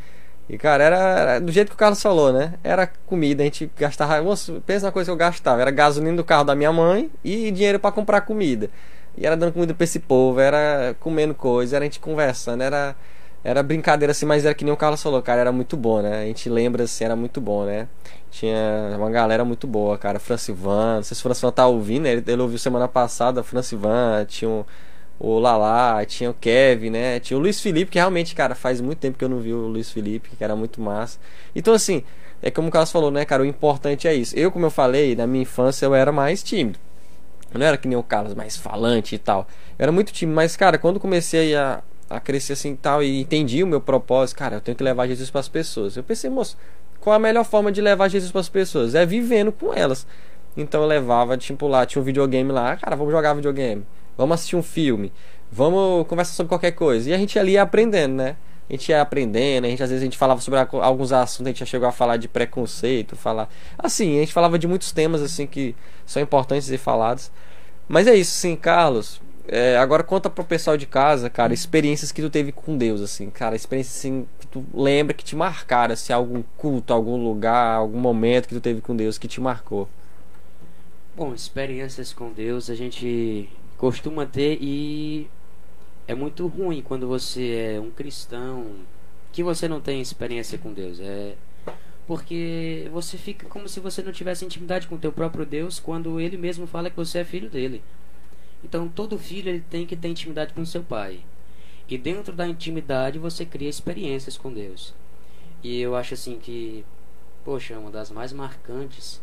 E, 0.49 0.59
cara, 0.59 0.85
era, 0.85 0.97
era 0.97 1.41
do 1.41 1.51
jeito 1.53 1.69
que 1.69 1.75
o 1.75 1.79
Carlos 1.79 2.03
falou, 2.03 2.33
né? 2.33 2.55
Era 2.63 2.87
comida, 3.07 3.43
a 3.43 3.45
gente 3.45 3.71
gastava. 3.77 4.21
Nossa, 4.21 4.61
pensa 4.67 4.87
na 4.87 4.93
coisa 4.93 5.09
que 5.09 5.13
eu 5.13 5.17
gastava: 5.17 5.61
era 5.61 5.71
gasolina 5.71 6.17
do 6.17 6.25
carro 6.25 6.45
da 6.45 6.55
minha 6.55 6.73
mãe 6.73 7.11
e 7.25 7.51
dinheiro 7.51 7.79
para 7.79 7.93
comprar 7.93 8.21
comida. 8.23 8.69
E 9.17 9.27
era 9.27 9.37
dando 9.37 9.53
comida 9.53 9.75
pra 9.75 9.85
esse 9.85 10.01
povo, 10.01 10.41
era 10.41 10.97
comendo 11.01 11.35
coisa, 11.35 11.77
era 11.77 11.85
a 11.85 11.87
gente 11.87 12.01
conversando, 12.01 12.63
era. 12.63 12.95
Era 13.45 13.61
brincadeira 13.61 14.13
assim, 14.13 14.25
mas 14.25 14.45
era 14.45 14.55
que 14.55 14.65
nem 14.65 14.73
o 14.73 14.77
Carlos 14.77 15.03
falou, 15.03 15.21
cara, 15.21 15.41
era 15.41 15.51
muito 15.51 15.77
bom, 15.77 16.01
né? 16.01 16.23
A 16.23 16.25
gente 16.27 16.49
lembra 16.49 16.85
assim, 16.85 17.05
era 17.05 17.17
muito 17.17 17.41
bom, 17.41 17.65
né? 17.65 17.89
Tinha 18.31 18.95
uma 18.97 19.11
galera 19.11 19.45
muito 19.45 19.67
boa, 19.67 19.99
cara. 19.99 20.21
Francivan, 20.21 20.97
não 20.97 21.03
sei 21.03 21.17
se 21.17 21.21
o 21.21 21.25
Francivan 21.25 21.51
tá 21.51 21.67
ouvindo, 21.67 22.05
né? 22.05 22.13
ele, 22.13 22.25
ele 22.25 22.41
ouviu 22.41 22.57
semana 22.57 22.87
passada, 22.87 23.43
Francivan, 23.43 24.25
tinha 24.29 24.49
o, 24.49 24.65
o 25.25 25.39
Lala, 25.39 26.05
tinha 26.05 26.29
o 26.31 26.35
Kevin, 26.35 26.91
né? 26.91 27.21
Tinha 27.21 27.39
o 27.39 27.41
Luiz 27.41 27.61
Felipe, 27.61 27.93
que 27.93 27.99
realmente, 27.99 28.35
cara, 28.35 28.57
faz 28.57 28.81
muito 28.81 28.99
tempo 28.99 29.17
que 29.17 29.25
eu 29.25 29.29
não 29.29 29.39
vi 29.39 29.55
o 29.55 29.69
Luiz 29.69 29.89
Felipe, 29.89 30.31
que 30.37 30.43
era 30.43 30.57
muito 30.57 30.81
massa. 30.81 31.21
Então, 31.55 31.73
assim, 31.73 32.03
é 32.43 32.51
como 32.51 32.67
o 32.67 32.71
Carlos 32.73 32.91
falou, 32.91 33.09
né, 33.09 33.25
cara? 33.25 33.45
O 33.45 33.47
importante 33.47 34.09
é 34.09 34.15
isso. 34.15 34.37
Eu, 34.37 34.51
como 34.51 34.67
eu 34.67 34.71
falei, 34.71 35.15
na 35.15 35.25
minha 35.25 35.43
infância 35.43 35.87
eu 35.87 35.95
era 35.95 36.11
mais 36.11 36.43
tímido. 36.43 36.77
Eu 37.55 37.61
não 37.61 37.65
era 37.65 37.77
que 37.77 37.87
nem 37.87 37.97
o 37.97 38.03
Carlos, 38.03 38.35
mais 38.35 38.57
falante 38.57 39.15
e 39.15 39.19
tal. 39.19 39.47
Eu 39.79 39.85
era 39.85 39.93
muito 39.93 40.13
tímido, 40.13 40.35
mas, 40.35 40.57
cara, 40.57 40.77
quando 40.77 40.99
comecei 40.99 41.55
a, 41.55 41.85
a 42.11 42.19
crescer 42.19 42.55
assim 42.55 42.73
e 42.73 42.77
tal, 42.77 43.01
e 43.01 43.21
entendi 43.21 43.63
o 43.63 43.67
meu 43.67 43.81
propósito, 43.81 44.37
cara, 44.39 44.57
eu 44.57 44.61
tenho 44.61 44.77
que 44.77 44.83
levar 44.83 45.07
Jesus 45.07 45.31
para 45.31 45.41
as 45.41 45.49
pessoas. 45.49 45.97
Eu 45.97 46.03
pensei, 46.03 46.29
moço, 46.31 46.59
qual 46.99 47.15
a 47.15 47.19
melhor 47.21 47.45
forma 47.45 47.71
de 47.71 47.81
levar 47.81 48.09
Jesus 48.09 48.33
para 48.33 48.41
as 48.41 48.49
pessoas? 48.49 48.97
É 48.97 49.07
vivendo 49.07 49.53
com 49.53 49.73
elas. 49.73 50.05
Então 50.57 50.83
eu 50.83 50.89
levava, 50.89 51.39
tipo, 51.39 51.69
lá, 51.69 51.87
tinha 51.87 52.03
um 52.03 52.05
videogame 52.05 52.51
lá, 52.51 52.77
cara, 52.77 52.97
vamos 52.97 53.13
jogar 53.13 53.35
videogame. 53.35 53.87
Vamos 54.17 54.35
assistir 54.35 54.57
um 54.57 54.63
filme. 54.63 55.13
Vamos 55.51 56.07
conversar 56.07 56.33
sobre 56.33 56.49
qualquer 56.49 56.73
coisa. 56.73 57.11
E 57.11 57.15
a 57.15 57.19
gente 57.19 57.39
ali 57.39 57.53
ia 57.53 57.63
aprendendo, 57.63 58.15
né? 58.15 58.37
A 58.69 58.73
gente 58.73 58.89
ia 58.89 59.03
aprendendo, 59.03 59.67
a 59.67 59.69
gente 59.69 59.83
às 59.83 59.91
vezes 59.91 60.03
a 60.03 60.07
gente 60.07 60.17
falava 60.17 60.41
sobre 60.41 60.59
alguns 60.59 61.13
assuntos, 61.13 61.47
a 61.47 61.51
gente 61.51 61.61
já 61.61 61.67
chegou 61.67 61.87
a 61.87 61.93
falar 61.93 62.17
de 62.17 62.27
preconceito, 62.27 63.17
falar. 63.17 63.49
Assim, 63.77 64.17
a 64.17 64.21
gente 64.21 64.33
falava 64.33 64.59
de 64.59 64.67
muitos 64.67 64.93
temas 64.93 65.21
assim 65.21 65.47
que 65.47 65.75
são 66.07 66.23
importantes 66.23 66.67
ser 66.67 66.79
falados. 66.79 67.31
Mas 67.87 68.07
é 68.07 68.15
isso, 68.15 68.33
sim, 68.33 68.57
Carlos. 68.57 69.21
É, 69.47 69.77
agora 69.77 70.03
conta 70.05 70.31
pro 70.31 70.45
pessoal 70.45 70.77
de 70.77 70.87
casa, 70.87 71.29
cara, 71.29 71.53
experiências 71.53 72.13
que 72.13 72.23
tu 72.23 72.31
teve 72.31 72.53
com 72.53 72.79
Deus, 72.79 73.01
assim, 73.01 73.29
cara, 73.29 73.57
experiências 73.57 73.97
assim 73.97 74.27
que 74.39 74.47
tu 74.47 74.65
lembra 74.73 75.13
que 75.13 75.25
te 75.25 75.35
marcaram, 75.35 75.93
assim, 75.93 76.13
algum 76.13 76.43
culto, 76.57 76.95
algum 76.95 77.23
lugar, 77.23 77.77
algum 77.77 77.99
momento 77.99 78.49
que 78.49 78.55
tu 78.55 78.61
teve 78.61 78.81
com 78.81 78.95
Deus 78.95 79.19
que 79.19 79.27
te 79.27 79.41
marcou. 79.41 79.89
Bom, 81.17 81.35
experiências 81.35 82.13
com 82.13 82.33
Deus 82.33 82.71
a 82.71 82.75
gente 82.75 83.51
costuma 83.83 84.25
ter 84.25 84.59
e 84.61 85.27
é 86.07 86.15
muito 86.15 86.47
ruim 86.47 86.81
quando 86.81 87.09
você 87.09 87.75
é 87.75 87.81
um 87.81 87.91
cristão 87.91 88.77
que 89.33 89.43
você 89.43 89.67
não 89.67 89.81
tem 89.81 90.01
experiência 90.01 90.57
com 90.57 90.73
Deus. 90.73 91.01
É 91.01 91.35
porque 92.07 92.89
você 92.93 93.19
fica 93.19 93.49
como 93.49 93.69
se 93.69 93.81
você 93.81 94.01
não 94.01 94.13
tivesse 94.13 94.45
intimidade 94.45 94.87
com 94.87 94.95
o 94.95 94.99
teu 94.99 95.11
próprio 95.11 95.45
Deus 95.45 95.81
quando 95.81 96.21
ele 96.21 96.37
mesmo 96.37 96.65
fala 96.65 96.91
que 96.91 96.97
você 96.97 97.19
é 97.19 97.25
filho 97.25 97.51
dele. 97.51 97.83
Então 98.63 98.87
todo 98.87 99.19
filho 99.19 99.49
ele 99.49 99.65
tem 99.69 99.85
que 99.85 99.97
ter 99.97 100.07
intimidade 100.07 100.55
com 100.55 100.65
seu 100.65 100.85
pai. 100.85 101.19
E 101.89 101.99
dentro 101.99 102.33
da 102.33 102.47
intimidade 102.47 103.19
você 103.19 103.45
cria 103.45 103.69
experiências 103.69 104.39
com 104.39 104.53
Deus. 104.53 104.95
E 105.61 105.81
eu 105.81 105.97
acho 105.97 106.15
assim 106.15 106.39
que, 106.39 106.85
poxa, 107.45 107.77
uma 107.77 107.91
das 107.91 108.13
mais 108.13 108.33
marcantes 108.33 109.21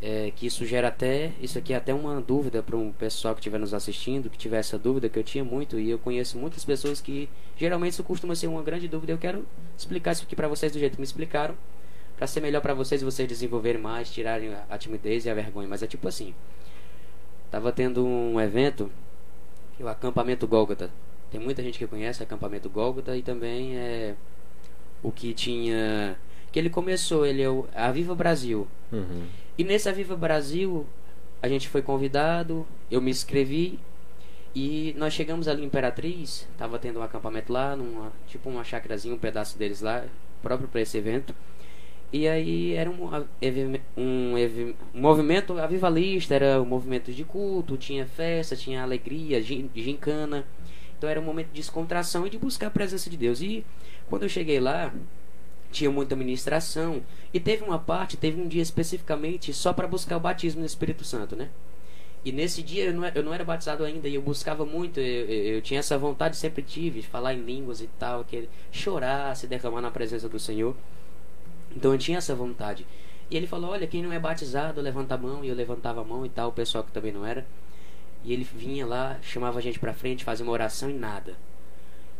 é, 0.00 0.32
que 0.34 0.46
isso 0.46 0.64
gera 0.64 0.88
até 0.88 1.32
isso 1.40 1.58
aqui 1.58 1.72
é 1.72 1.76
até 1.76 1.92
uma 1.92 2.20
dúvida 2.20 2.62
para 2.62 2.76
um 2.76 2.92
pessoal 2.92 3.34
que 3.34 3.40
estiver 3.40 3.58
nos 3.58 3.74
assistindo 3.74 4.30
que 4.30 4.38
tiver 4.38 4.58
essa 4.58 4.78
dúvida 4.78 5.08
que 5.08 5.18
eu 5.18 5.24
tinha 5.24 5.44
muito 5.44 5.78
e 5.78 5.90
eu 5.90 5.98
conheço 5.98 6.38
muitas 6.38 6.64
pessoas 6.64 7.00
que 7.00 7.28
geralmente 7.56 7.94
isso 7.94 8.04
costuma 8.04 8.34
ser 8.34 8.46
uma 8.46 8.62
grande 8.62 8.86
dúvida. 8.86 9.12
Eu 9.12 9.18
quero 9.18 9.44
explicar 9.76 10.12
isso 10.12 10.22
aqui 10.22 10.36
para 10.36 10.46
vocês 10.46 10.70
do 10.72 10.78
jeito 10.78 10.92
que 10.92 11.00
me 11.00 11.04
explicaram 11.04 11.56
para 12.16 12.26
ser 12.26 12.40
melhor 12.40 12.60
para 12.60 12.74
vocês 12.74 13.02
vocês 13.02 13.28
desenvolverem 13.28 13.80
mais 13.80 14.10
tirarem 14.10 14.52
a, 14.68 14.78
timidez 14.78 15.24
e 15.24 15.30
a 15.30 15.34
vergonha. 15.34 15.66
Mas 15.66 15.82
é 15.82 15.86
tipo 15.86 16.06
assim 16.06 16.32
tava 17.50 17.72
tendo 17.72 18.06
um 18.06 18.40
evento 18.40 18.90
é 19.80 19.82
o 19.82 19.88
acampamento 19.88 20.46
Gólgota. 20.46 20.90
Tem 21.30 21.40
muita 21.40 21.62
gente 21.62 21.78
que 21.78 21.86
conhece 21.86 22.20
o 22.20 22.22
acampamento 22.22 22.70
Gólgota 22.70 23.16
e 23.16 23.22
também 23.22 23.76
é 23.76 24.14
o 25.02 25.10
que 25.10 25.34
tinha 25.34 26.16
que 26.52 26.58
ele 26.58 26.70
começou 26.70 27.26
ele 27.26 27.42
é 27.42 27.50
o 27.50 27.66
a 27.74 27.90
Viva 27.90 28.14
Brasil. 28.14 28.68
Uhum. 28.92 29.26
E 29.58 29.64
nesse 29.64 29.88
Aviva 29.88 30.16
Brasil, 30.16 30.86
a 31.42 31.48
gente 31.48 31.68
foi 31.68 31.82
convidado, 31.82 32.64
eu 32.88 33.00
me 33.00 33.10
inscrevi 33.10 33.80
e 34.54 34.94
nós 34.96 35.12
chegamos 35.12 35.48
ali 35.48 35.62
em 35.62 35.66
Imperatriz, 35.66 36.48
tava 36.56 36.78
tendo 36.78 37.00
um 37.00 37.02
acampamento 37.02 37.52
lá, 37.52 37.76
numa, 37.76 38.12
tipo 38.26 38.48
uma 38.48 38.64
chacrazinha, 38.64 39.14
um 39.14 39.18
pedaço 39.18 39.58
deles 39.58 39.80
lá, 39.80 40.04
próprio 40.40 40.68
para 40.68 40.80
esse 40.80 40.96
evento. 40.96 41.34
E 42.12 42.26
aí 42.26 42.72
era 42.72 42.90
um, 42.90 43.04
um, 43.96 44.34
um, 44.34 44.74
movimento 44.94 45.58
avivalista, 45.58 46.34
era 46.34 46.62
um 46.62 46.64
movimento 46.64 47.12
de 47.12 47.22
culto, 47.22 47.76
tinha 47.76 48.06
festa, 48.06 48.56
tinha 48.56 48.82
alegria, 48.82 49.42
gincana. 49.42 50.46
Então 50.96 51.10
era 51.10 51.20
um 51.20 51.24
momento 51.24 51.48
de 51.48 51.60
descontração 51.60 52.26
e 52.26 52.30
de 52.30 52.38
buscar 52.38 52.68
a 52.68 52.70
presença 52.70 53.10
de 53.10 53.16
Deus. 53.16 53.42
E 53.42 53.64
quando 54.08 54.22
eu 54.22 54.28
cheguei 54.28 54.58
lá, 54.58 54.92
tinha 55.70 55.90
muita 55.90 56.16
ministração. 56.16 57.02
E 57.32 57.40
teve 57.40 57.64
uma 57.64 57.78
parte, 57.78 58.16
teve 58.16 58.40
um 58.40 58.48
dia 58.48 58.62
especificamente 58.62 59.52
só 59.52 59.72
para 59.72 59.86
buscar 59.86 60.16
o 60.16 60.20
batismo 60.20 60.60
no 60.60 60.66
Espírito 60.66 61.04
Santo, 61.04 61.36
né? 61.36 61.50
E 62.24 62.32
nesse 62.32 62.62
dia 62.62 62.86
eu 62.86 62.94
não, 62.94 63.06
eu 63.08 63.22
não 63.22 63.32
era 63.32 63.44
batizado 63.44 63.84
ainda 63.84 64.08
e 64.08 64.14
eu 64.14 64.22
buscava 64.22 64.66
muito, 64.66 64.98
eu, 64.98 65.26
eu, 65.26 65.44
eu, 65.54 65.62
tinha 65.62 65.80
essa 65.80 65.96
vontade, 65.96 66.36
sempre 66.36 66.62
tive, 66.62 67.00
de 67.00 67.06
falar 67.06 67.32
em 67.32 67.40
línguas 67.42 67.80
e 67.80 67.86
tal, 67.98 68.24
que 68.24 68.48
chorar, 68.72 69.36
se 69.36 69.46
derramar 69.46 69.80
na 69.80 69.90
presença 69.90 70.28
do 70.28 70.38
Senhor. 70.38 70.74
Então 71.74 71.92
eu 71.92 71.98
tinha 71.98 72.18
essa 72.18 72.34
vontade. 72.34 72.86
E 73.30 73.36
ele 73.36 73.46
falou: 73.46 73.70
Olha, 73.70 73.86
quem 73.86 74.02
não 74.02 74.12
é 74.12 74.18
batizado, 74.18 74.80
levanta 74.80 75.14
a 75.14 75.18
mão. 75.18 75.44
E 75.44 75.48
eu 75.48 75.54
levantava 75.54 76.00
a 76.00 76.04
mão 76.04 76.24
e 76.26 76.28
tal, 76.28 76.48
o 76.48 76.52
pessoal 76.52 76.82
que 76.84 76.92
também 76.92 77.12
não 77.12 77.24
era. 77.24 77.46
E 78.24 78.32
ele 78.32 78.44
vinha 78.44 78.86
lá, 78.86 79.18
chamava 79.22 79.58
a 79.58 79.62
gente 79.62 79.78
pra 79.78 79.94
frente, 79.94 80.24
fazia 80.24 80.44
uma 80.44 80.52
oração 80.52 80.90
e 80.90 80.94
nada. 80.94 81.36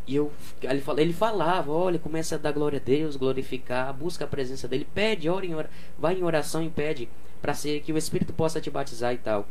E 0.09 0.17
eu, 0.17 0.33
ele, 0.63 0.83
ele 0.97 1.13
falava: 1.13 1.71
Olha, 1.71 1.99
começa 1.99 2.37
a 2.37 2.39
dar 2.39 2.51
glória 2.51 2.79
a 2.79 2.83
Deus, 2.83 3.15
glorificar, 3.15 3.93
busca 3.93 4.25
a 4.25 4.29
presença 4.29 4.67
dele, 4.67 4.89
pede, 4.95 5.29
ora 5.29 5.45
em 5.45 5.55
ora, 5.55 5.69
vai 5.99 6.15
em 6.15 6.25
oração 6.25 6.63
e 6.65 6.71
pede 6.71 7.11
para 7.43 7.53
ser 7.53 7.83
que 7.83 7.93
o 7.93 7.99
Espírito 7.99 8.33
possa 8.33 8.59
te 8.59 8.71
batizar 8.71 9.13
e 9.13 9.19
tal. 9.19 9.47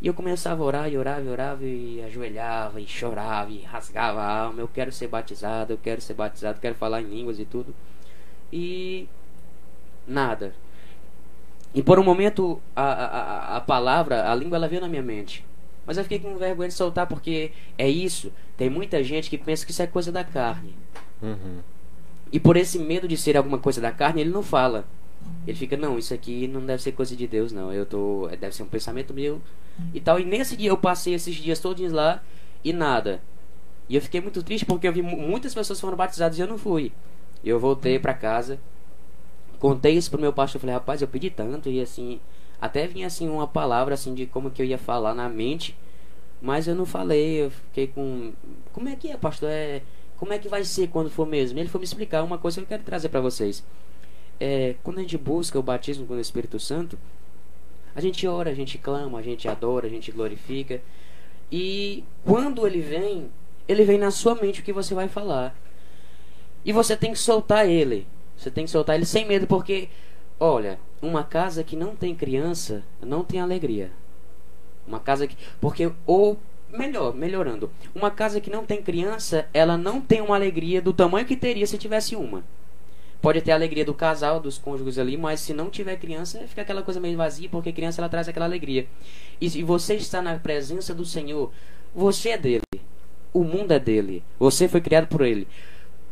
E 0.00 0.06
eu 0.06 0.14
começava 0.14 0.62
a 0.62 0.66
orar 0.66 0.88
e 0.88 0.96
orava 0.96 1.22
e 1.22 1.28
orava 1.28 1.64
e 1.64 2.02
ajoelhava 2.02 2.80
e 2.80 2.86
chorava 2.86 3.50
e 3.50 3.62
rasgava 3.62 4.20
a 4.20 4.38
alma. 4.42 4.60
Eu 4.60 4.68
quero 4.68 4.92
ser 4.92 5.08
batizado, 5.08 5.72
eu 5.72 5.78
quero 5.78 6.00
ser 6.00 6.14
batizado, 6.14 6.60
quero 6.60 6.76
falar 6.76 7.02
em 7.02 7.06
línguas 7.06 7.40
e 7.40 7.44
tudo. 7.44 7.74
E 8.52 9.08
nada. 10.06 10.54
E 11.74 11.82
por 11.82 11.98
um 11.98 12.04
momento 12.04 12.60
a, 12.76 12.82
a, 12.82 13.56
a 13.56 13.60
palavra, 13.60 14.30
a 14.30 14.34
língua, 14.36 14.56
ela 14.56 14.68
veio 14.68 14.82
na 14.82 14.88
minha 14.88 15.02
mente. 15.02 15.44
Mas 15.86 15.96
eu 15.96 16.02
fiquei 16.02 16.18
com 16.18 16.36
vergonha 16.36 16.68
de 16.68 16.74
soltar 16.74 17.06
porque 17.06 17.52
é 17.78 17.88
isso. 17.88 18.32
Tem 18.56 18.68
muita 18.68 19.02
gente 19.02 19.30
que 19.30 19.38
pensa 19.38 19.64
que 19.64 19.70
isso 19.70 19.82
é 19.82 19.86
coisa 19.86 20.10
da 20.10 20.24
carne. 20.24 20.74
Uhum. 21.22 21.60
E 22.32 22.40
por 22.40 22.56
esse 22.56 22.78
medo 22.78 23.06
de 23.06 23.16
ser 23.16 23.36
alguma 23.36 23.58
coisa 23.58 23.80
da 23.80 23.92
carne, 23.92 24.20
ele 24.20 24.30
não 24.30 24.42
fala. 24.42 24.84
Ele 25.46 25.56
fica, 25.56 25.76
não, 25.76 25.98
isso 25.98 26.12
aqui 26.12 26.48
não 26.48 26.64
deve 26.64 26.82
ser 26.82 26.92
coisa 26.92 27.14
de 27.14 27.26
Deus, 27.26 27.52
não. 27.52 27.72
Eu 27.72 27.86
tô. 27.86 28.28
Deve 28.40 28.54
ser 28.54 28.62
um 28.64 28.68
pensamento 28.68 29.14
meu 29.14 29.40
e 29.94 30.00
tal. 30.00 30.18
E 30.18 30.24
nesse 30.24 30.56
dia 30.56 30.70
eu 30.70 30.76
passei 30.76 31.14
esses 31.14 31.34
dias 31.36 31.60
todos 31.60 31.92
lá 31.92 32.22
e 32.64 32.72
nada. 32.72 33.20
E 33.88 33.94
eu 33.94 34.02
fiquei 34.02 34.20
muito 34.20 34.42
triste 34.42 34.66
porque 34.66 34.88
eu 34.88 34.92
vi 34.92 35.02
muitas 35.02 35.54
pessoas 35.54 35.80
foram 35.80 35.96
batizadas 35.96 36.36
e 36.36 36.40
eu 36.40 36.48
não 36.48 36.58
fui. 36.58 36.92
Eu 37.44 37.60
voltei 37.60 37.98
para 37.98 38.12
casa 38.12 38.58
contei 39.58 39.96
isso 39.96 40.10
pro 40.10 40.20
meu 40.20 40.32
pastor, 40.32 40.60
falei, 40.60 40.74
rapaz, 40.74 41.02
eu 41.02 41.08
pedi 41.08 41.30
tanto 41.30 41.68
e 41.68 41.80
assim, 41.80 42.20
até 42.60 42.86
vinha 42.86 43.06
assim 43.06 43.28
uma 43.28 43.46
palavra 43.46 43.94
assim 43.94 44.14
de 44.14 44.26
como 44.26 44.50
que 44.50 44.62
eu 44.62 44.66
ia 44.66 44.78
falar 44.78 45.14
na 45.14 45.28
mente, 45.28 45.76
mas 46.40 46.66
eu 46.68 46.74
não 46.74 46.86
falei, 46.86 47.44
eu 47.44 47.50
fiquei 47.50 47.86
com 47.86 48.32
como 48.72 48.88
é 48.88 48.96
que 48.96 49.10
é, 49.10 49.16
pastor? 49.16 49.50
É, 49.50 49.82
como 50.16 50.32
é 50.32 50.38
que 50.38 50.48
vai 50.48 50.64
ser 50.64 50.88
quando 50.88 51.10
for 51.10 51.26
mesmo? 51.26 51.58
Ele 51.58 51.68
foi 51.68 51.78
me 51.80 51.84
explicar 51.84 52.22
uma 52.22 52.38
coisa 52.38 52.58
que 52.58 52.64
eu 52.64 52.68
quero 52.68 52.82
trazer 52.82 53.08
para 53.08 53.20
vocês. 53.20 53.64
É, 54.40 54.74
quando 54.82 54.98
a 54.98 55.02
gente 55.02 55.16
busca 55.18 55.58
o 55.58 55.62
batismo 55.62 56.06
com 56.06 56.14
o 56.14 56.20
Espírito 56.20 56.58
Santo, 56.58 56.98
a 57.94 58.00
gente 58.00 58.26
ora, 58.26 58.50
a 58.50 58.54
gente 58.54 58.76
clama, 58.78 59.18
a 59.18 59.22
gente 59.22 59.48
adora, 59.48 59.86
a 59.86 59.90
gente 59.90 60.12
glorifica. 60.12 60.82
E 61.50 62.04
quando 62.24 62.66
ele 62.66 62.80
vem, 62.80 63.30
ele 63.66 63.84
vem 63.84 63.98
na 63.98 64.10
sua 64.10 64.34
mente 64.34 64.60
o 64.60 64.62
que 64.62 64.72
você 64.72 64.94
vai 64.94 65.08
falar. 65.08 65.54
E 66.64 66.72
você 66.72 66.96
tem 66.96 67.12
que 67.12 67.18
soltar 67.18 67.68
ele. 67.68 68.06
Você 68.36 68.50
tem 68.50 68.64
que 68.64 68.70
soltar 68.70 68.96
ele 68.96 69.06
sem 69.06 69.24
medo, 69.24 69.46
porque, 69.46 69.88
olha, 70.38 70.78
uma 71.06 71.22
casa 71.22 71.62
que 71.62 71.76
não 71.76 71.94
tem 71.94 72.14
criança 72.14 72.82
não 73.00 73.22
tem 73.22 73.40
alegria. 73.40 73.90
Uma 74.86 75.00
casa 75.00 75.26
que. 75.26 75.36
Porque, 75.60 75.90
ou 76.06 76.38
melhor, 76.70 77.14
melhorando. 77.14 77.70
Uma 77.94 78.10
casa 78.10 78.40
que 78.40 78.50
não 78.50 78.64
tem 78.64 78.82
criança, 78.82 79.48
ela 79.52 79.76
não 79.76 80.00
tem 80.00 80.20
uma 80.20 80.34
alegria 80.34 80.82
do 80.82 80.92
tamanho 80.92 81.26
que 81.26 81.36
teria 81.36 81.66
se 81.66 81.78
tivesse 81.78 82.14
uma. 82.16 82.44
Pode 83.20 83.40
ter 83.40 83.50
a 83.50 83.54
alegria 83.54 83.84
do 83.84 83.94
casal, 83.94 84.38
dos 84.38 84.58
cônjuges 84.58 84.98
ali, 84.98 85.16
mas 85.16 85.40
se 85.40 85.52
não 85.52 85.70
tiver 85.70 85.96
criança, 85.96 86.46
fica 86.46 86.62
aquela 86.62 86.82
coisa 86.82 87.00
meio 87.00 87.16
vazia, 87.16 87.48
porque 87.48 87.72
criança 87.72 88.00
ela 88.00 88.08
traz 88.08 88.28
aquela 88.28 88.44
alegria. 88.44 88.86
E 89.40 89.48
se 89.48 89.62
você 89.62 89.94
está 89.94 90.20
na 90.20 90.38
presença 90.38 90.94
do 90.94 91.04
Senhor, 91.04 91.50
você 91.94 92.30
é 92.30 92.38
dele. 92.38 92.62
O 93.32 93.42
mundo 93.42 93.72
é 93.72 93.78
dele. 93.78 94.22
Você 94.38 94.68
foi 94.68 94.80
criado 94.80 95.08
por 95.08 95.22
ele. 95.22 95.48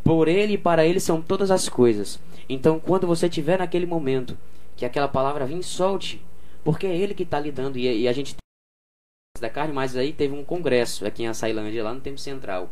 Por 0.03 0.29
ele 0.29 0.55
e 0.55 0.59
para 0.59 0.85
ele 0.85 0.99
são 0.99 1.21
todas 1.21 1.51
as 1.51 1.69
coisas. 1.69 2.19
Então, 2.49 2.81
quando 2.81 3.07
você 3.07 3.29
tiver 3.29 3.59
naquele 3.59 3.87
momento 3.87 4.37
que 4.77 4.85
aquela 4.85 5.09
palavra 5.09 5.47
vem, 5.47 5.63
solte, 5.63 6.21
porque 6.63 6.87
é 6.87 6.97
ele 6.97 7.15
que 7.15 7.23
está 7.23 7.39
lidando. 7.39 7.79
E, 7.79 8.03
e 8.03 8.09
a 8.09 8.13
gente 8.13 8.35
da 9.41 9.51
carne, 9.51 9.73
mas 9.73 9.97
aí 9.97 10.13
teve 10.13 10.33
um 10.33 10.45
congresso 10.45 11.05
aqui 11.07 11.25
em 11.25 11.27
Açailândia, 11.27 11.83
lá 11.83 11.93
no 11.93 12.01
Tempo 12.01 12.19
Central. 12.19 12.71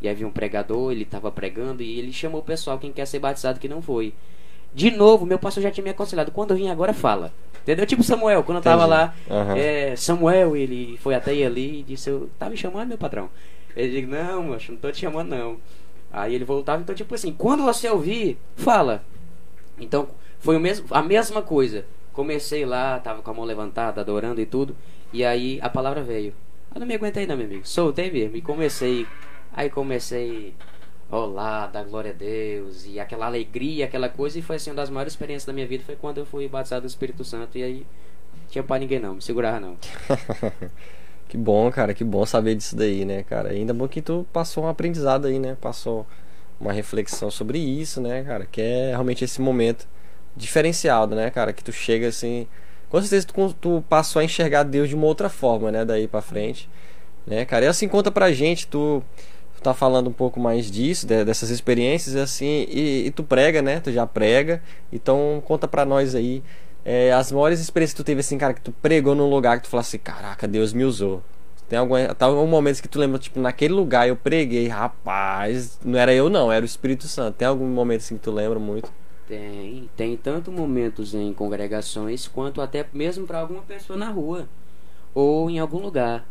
E 0.00 0.08
havia 0.08 0.26
um 0.26 0.30
pregador, 0.30 0.92
ele 0.92 1.02
estava 1.02 1.30
pregando 1.30 1.82
e 1.82 1.98
ele 1.98 2.12
chamou 2.12 2.40
o 2.40 2.44
pessoal, 2.44 2.78
quem 2.78 2.90
quer 2.90 3.06
ser 3.06 3.18
batizado 3.18 3.60
que 3.60 3.68
não 3.68 3.82
foi. 3.82 4.14
De 4.72 4.90
novo, 4.90 5.26
meu 5.26 5.38
pastor 5.38 5.62
já 5.62 5.70
tinha 5.70 5.84
me 5.84 5.90
aconselhado, 5.90 6.32
quando 6.32 6.52
eu 6.52 6.56
vim 6.56 6.68
agora 6.68 6.94
fala. 6.94 7.32
Entendeu? 7.62 7.84
Tipo 7.84 8.02
Samuel, 8.02 8.42
quando 8.42 8.58
eu 8.58 8.62
tava 8.62 8.86
lá, 8.86 9.14
uhum. 9.28 9.56
é, 9.56 9.94
Samuel, 9.94 10.56
ele 10.56 10.96
foi 10.98 11.14
até 11.14 11.32
ali 11.44 11.80
e 11.80 11.82
disse, 11.82 12.08
eu, 12.08 12.30
tá 12.38 12.48
me 12.48 12.56
chamando, 12.56 12.88
meu 12.88 12.98
patrão? 12.98 13.28
Ele 13.76 14.00
disse, 14.00 14.06
não, 14.06 14.42
moço, 14.44 14.72
não 14.72 14.78
tô 14.78 14.90
te 14.90 15.00
chamando 15.00 15.28
não. 15.28 15.58
Aí 16.10 16.34
ele 16.34 16.44
voltava, 16.44 16.80
então 16.80 16.94
tipo 16.94 17.14
assim, 17.14 17.32
quando 17.32 17.62
você 17.62 17.88
ouvir, 17.90 18.38
fala. 18.56 19.04
Então 19.78 20.08
foi 20.40 20.56
o 20.56 20.60
mesmo, 20.60 20.86
a 20.90 21.02
mesma 21.02 21.42
coisa. 21.42 21.84
Comecei 22.12 22.66
lá, 22.66 22.98
tava 22.98 23.22
com 23.22 23.30
a 23.30 23.34
mão 23.34 23.44
levantada, 23.44 24.00
adorando 24.00 24.40
e 24.40 24.46
tudo, 24.46 24.76
e 25.12 25.24
aí 25.24 25.58
a 25.62 25.68
palavra 25.68 26.02
veio. 26.02 26.34
Eu 26.74 26.80
não 26.80 26.86
me 26.86 26.94
aguentei 26.94 27.26
não, 27.26 27.36
meu 27.36 27.46
amigo. 27.46 27.66
Soltei 27.66 28.10
mesmo 28.10 28.36
e 28.36 28.42
comecei. 28.42 29.06
Aí 29.52 29.70
comecei 29.70 30.54
olá, 31.10 31.66
dar 31.66 31.84
glória 31.84 32.12
a 32.12 32.14
Deus 32.14 32.86
e 32.86 33.00
aquela 33.00 33.26
alegria, 33.26 33.84
aquela 33.84 34.08
coisa 34.08 34.38
e 34.38 34.42
foi 34.42 34.56
assim 34.56 34.70
uma 34.70 34.76
das 34.76 34.90
maiores 34.90 35.12
experiências 35.12 35.44
da 35.44 35.52
minha 35.52 35.66
vida 35.66 35.82
foi 35.84 35.96
quando 35.96 36.18
eu 36.18 36.26
fui 36.26 36.46
batizado 36.46 36.82
no 36.82 36.86
Espírito 36.86 37.24
Santo 37.24 37.58
e 37.58 37.64
aí 37.64 37.86
tinha 38.48 38.62
para 38.62 38.78
ninguém 38.78 39.00
não, 39.00 39.14
me 39.14 39.22
segurava 39.22 39.58
não. 39.58 39.76
Que 41.28 41.36
bom, 41.36 41.70
cara, 41.70 41.94
que 41.94 42.02
bom 42.02 42.26
saber 42.26 42.56
disso 42.56 42.74
daí, 42.74 43.04
né, 43.04 43.22
cara? 43.22 43.50
Ainda 43.50 43.72
bom 43.72 43.86
que 43.86 44.02
tu 44.02 44.26
passou 44.32 44.64
um 44.64 44.66
aprendizado 44.68 45.28
aí, 45.28 45.38
né? 45.38 45.56
Passou 45.60 46.04
uma 46.60 46.72
reflexão 46.72 47.30
sobre 47.30 47.56
isso, 47.56 48.00
né, 48.00 48.24
cara? 48.24 48.44
Que 48.46 48.60
é 48.60 48.88
realmente 48.88 49.22
esse 49.22 49.40
momento 49.40 49.86
diferenciado, 50.36 51.14
né, 51.14 51.30
cara? 51.30 51.52
Que 51.52 51.62
tu 51.62 51.72
chega 51.72 52.08
assim. 52.08 52.46
Com 52.88 53.00
certeza 53.00 53.26
tu, 53.26 53.54
tu 53.54 53.84
passou 53.88 54.20
a 54.20 54.24
enxergar 54.24 54.64
Deus 54.64 54.88
de 54.88 54.94
uma 54.94 55.06
outra 55.06 55.28
forma, 55.28 55.70
né? 55.70 55.84
Daí 55.84 56.08
pra 56.08 56.20
frente, 56.20 56.68
né, 57.26 57.44
cara? 57.44 57.64
E 57.66 57.68
assim, 57.68 57.88
conta 57.88 58.10
pra 58.10 58.32
gente, 58.32 58.66
tu, 58.66 59.02
tu 59.56 59.62
tá 59.62 59.72
falando 59.72 60.08
um 60.08 60.12
pouco 60.12 60.40
mais 60.40 60.70
disso, 60.70 61.06
de, 61.06 61.24
dessas 61.24 61.50
experiências, 61.50 62.16
assim, 62.16 62.66
e, 62.68 63.06
e 63.06 63.10
tu 63.12 63.22
prega, 63.22 63.62
né? 63.62 63.80
Tu 63.80 63.92
já 63.92 64.06
prega. 64.06 64.62
Então 64.92 65.42
conta 65.46 65.68
pra 65.68 65.84
nós 65.84 66.14
aí 66.14 66.42
é, 66.84 67.12
as 67.12 67.30
maiores 67.30 67.60
experiências 67.60 67.94
que 67.94 68.02
tu 68.02 68.06
teve 68.06 68.20
assim, 68.20 68.38
cara, 68.38 68.54
que 68.54 68.60
tu 68.60 68.72
pregou 68.72 69.14
num 69.14 69.28
lugar 69.28 69.58
que 69.58 69.64
tu 69.64 69.70
falasse 69.70 69.96
assim, 69.96 70.02
caraca, 70.02 70.48
Deus 70.48 70.72
me 70.72 70.84
usou. 70.84 71.22
Tem 71.68 71.78
algum, 71.78 71.94
tá 72.18 72.26
algum 72.26 72.46
momento 72.48 72.82
que 72.82 72.88
tu 72.88 72.98
lembra, 72.98 73.18
tipo, 73.18 73.38
naquele 73.38 73.72
lugar 73.72 74.08
eu 74.08 74.16
preguei, 74.16 74.66
rapaz, 74.66 75.78
não 75.84 75.98
era 75.98 76.12
eu 76.12 76.28
não, 76.28 76.50
era 76.50 76.64
o 76.64 76.66
Espírito 76.66 77.06
Santo. 77.06 77.36
Tem 77.36 77.46
algum 77.46 77.66
momento 77.66 78.00
assim 78.00 78.16
que 78.16 78.22
tu 78.22 78.32
lembra 78.32 78.58
muito? 78.58 78.90
Tem, 79.30 79.88
tem 79.96 80.16
tanto 80.16 80.50
momentos 80.50 81.14
em 81.14 81.32
congregações 81.32 82.26
quanto 82.26 82.60
até 82.60 82.84
mesmo 82.92 83.28
para 83.28 83.38
alguma 83.38 83.62
pessoa 83.62 83.96
na 83.96 84.10
rua 84.10 84.48
ou 85.14 85.48
em 85.48 85.60
algum 85.60 85.78
lugar. 85.78 86.26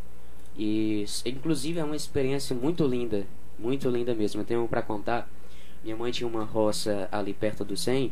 E 0.57 1.05
inclusive 1.25 1.79
é 1.79 1.83
uma 1.83 1.95
experiência 1.95 2.53
muito 2.53 2.85
linda, 2.85 3.25
muito 3.57 3.89
linda 3.89 4.13
mesmo. 4.13 4.41
Eu 4.41 4.45
tenho 4.45 4.67
para 4.67 4.81
contar. 4.81 5.29
Minha 5.81 5.95
mãe 5.95 6.11
tinha 6.11 6.27
uma 6.27 6.43
roça 6.43 7.07
ali 7.09 7.33
perto 7.33 7.63
do 7.63 7.77
100 7.77 8.11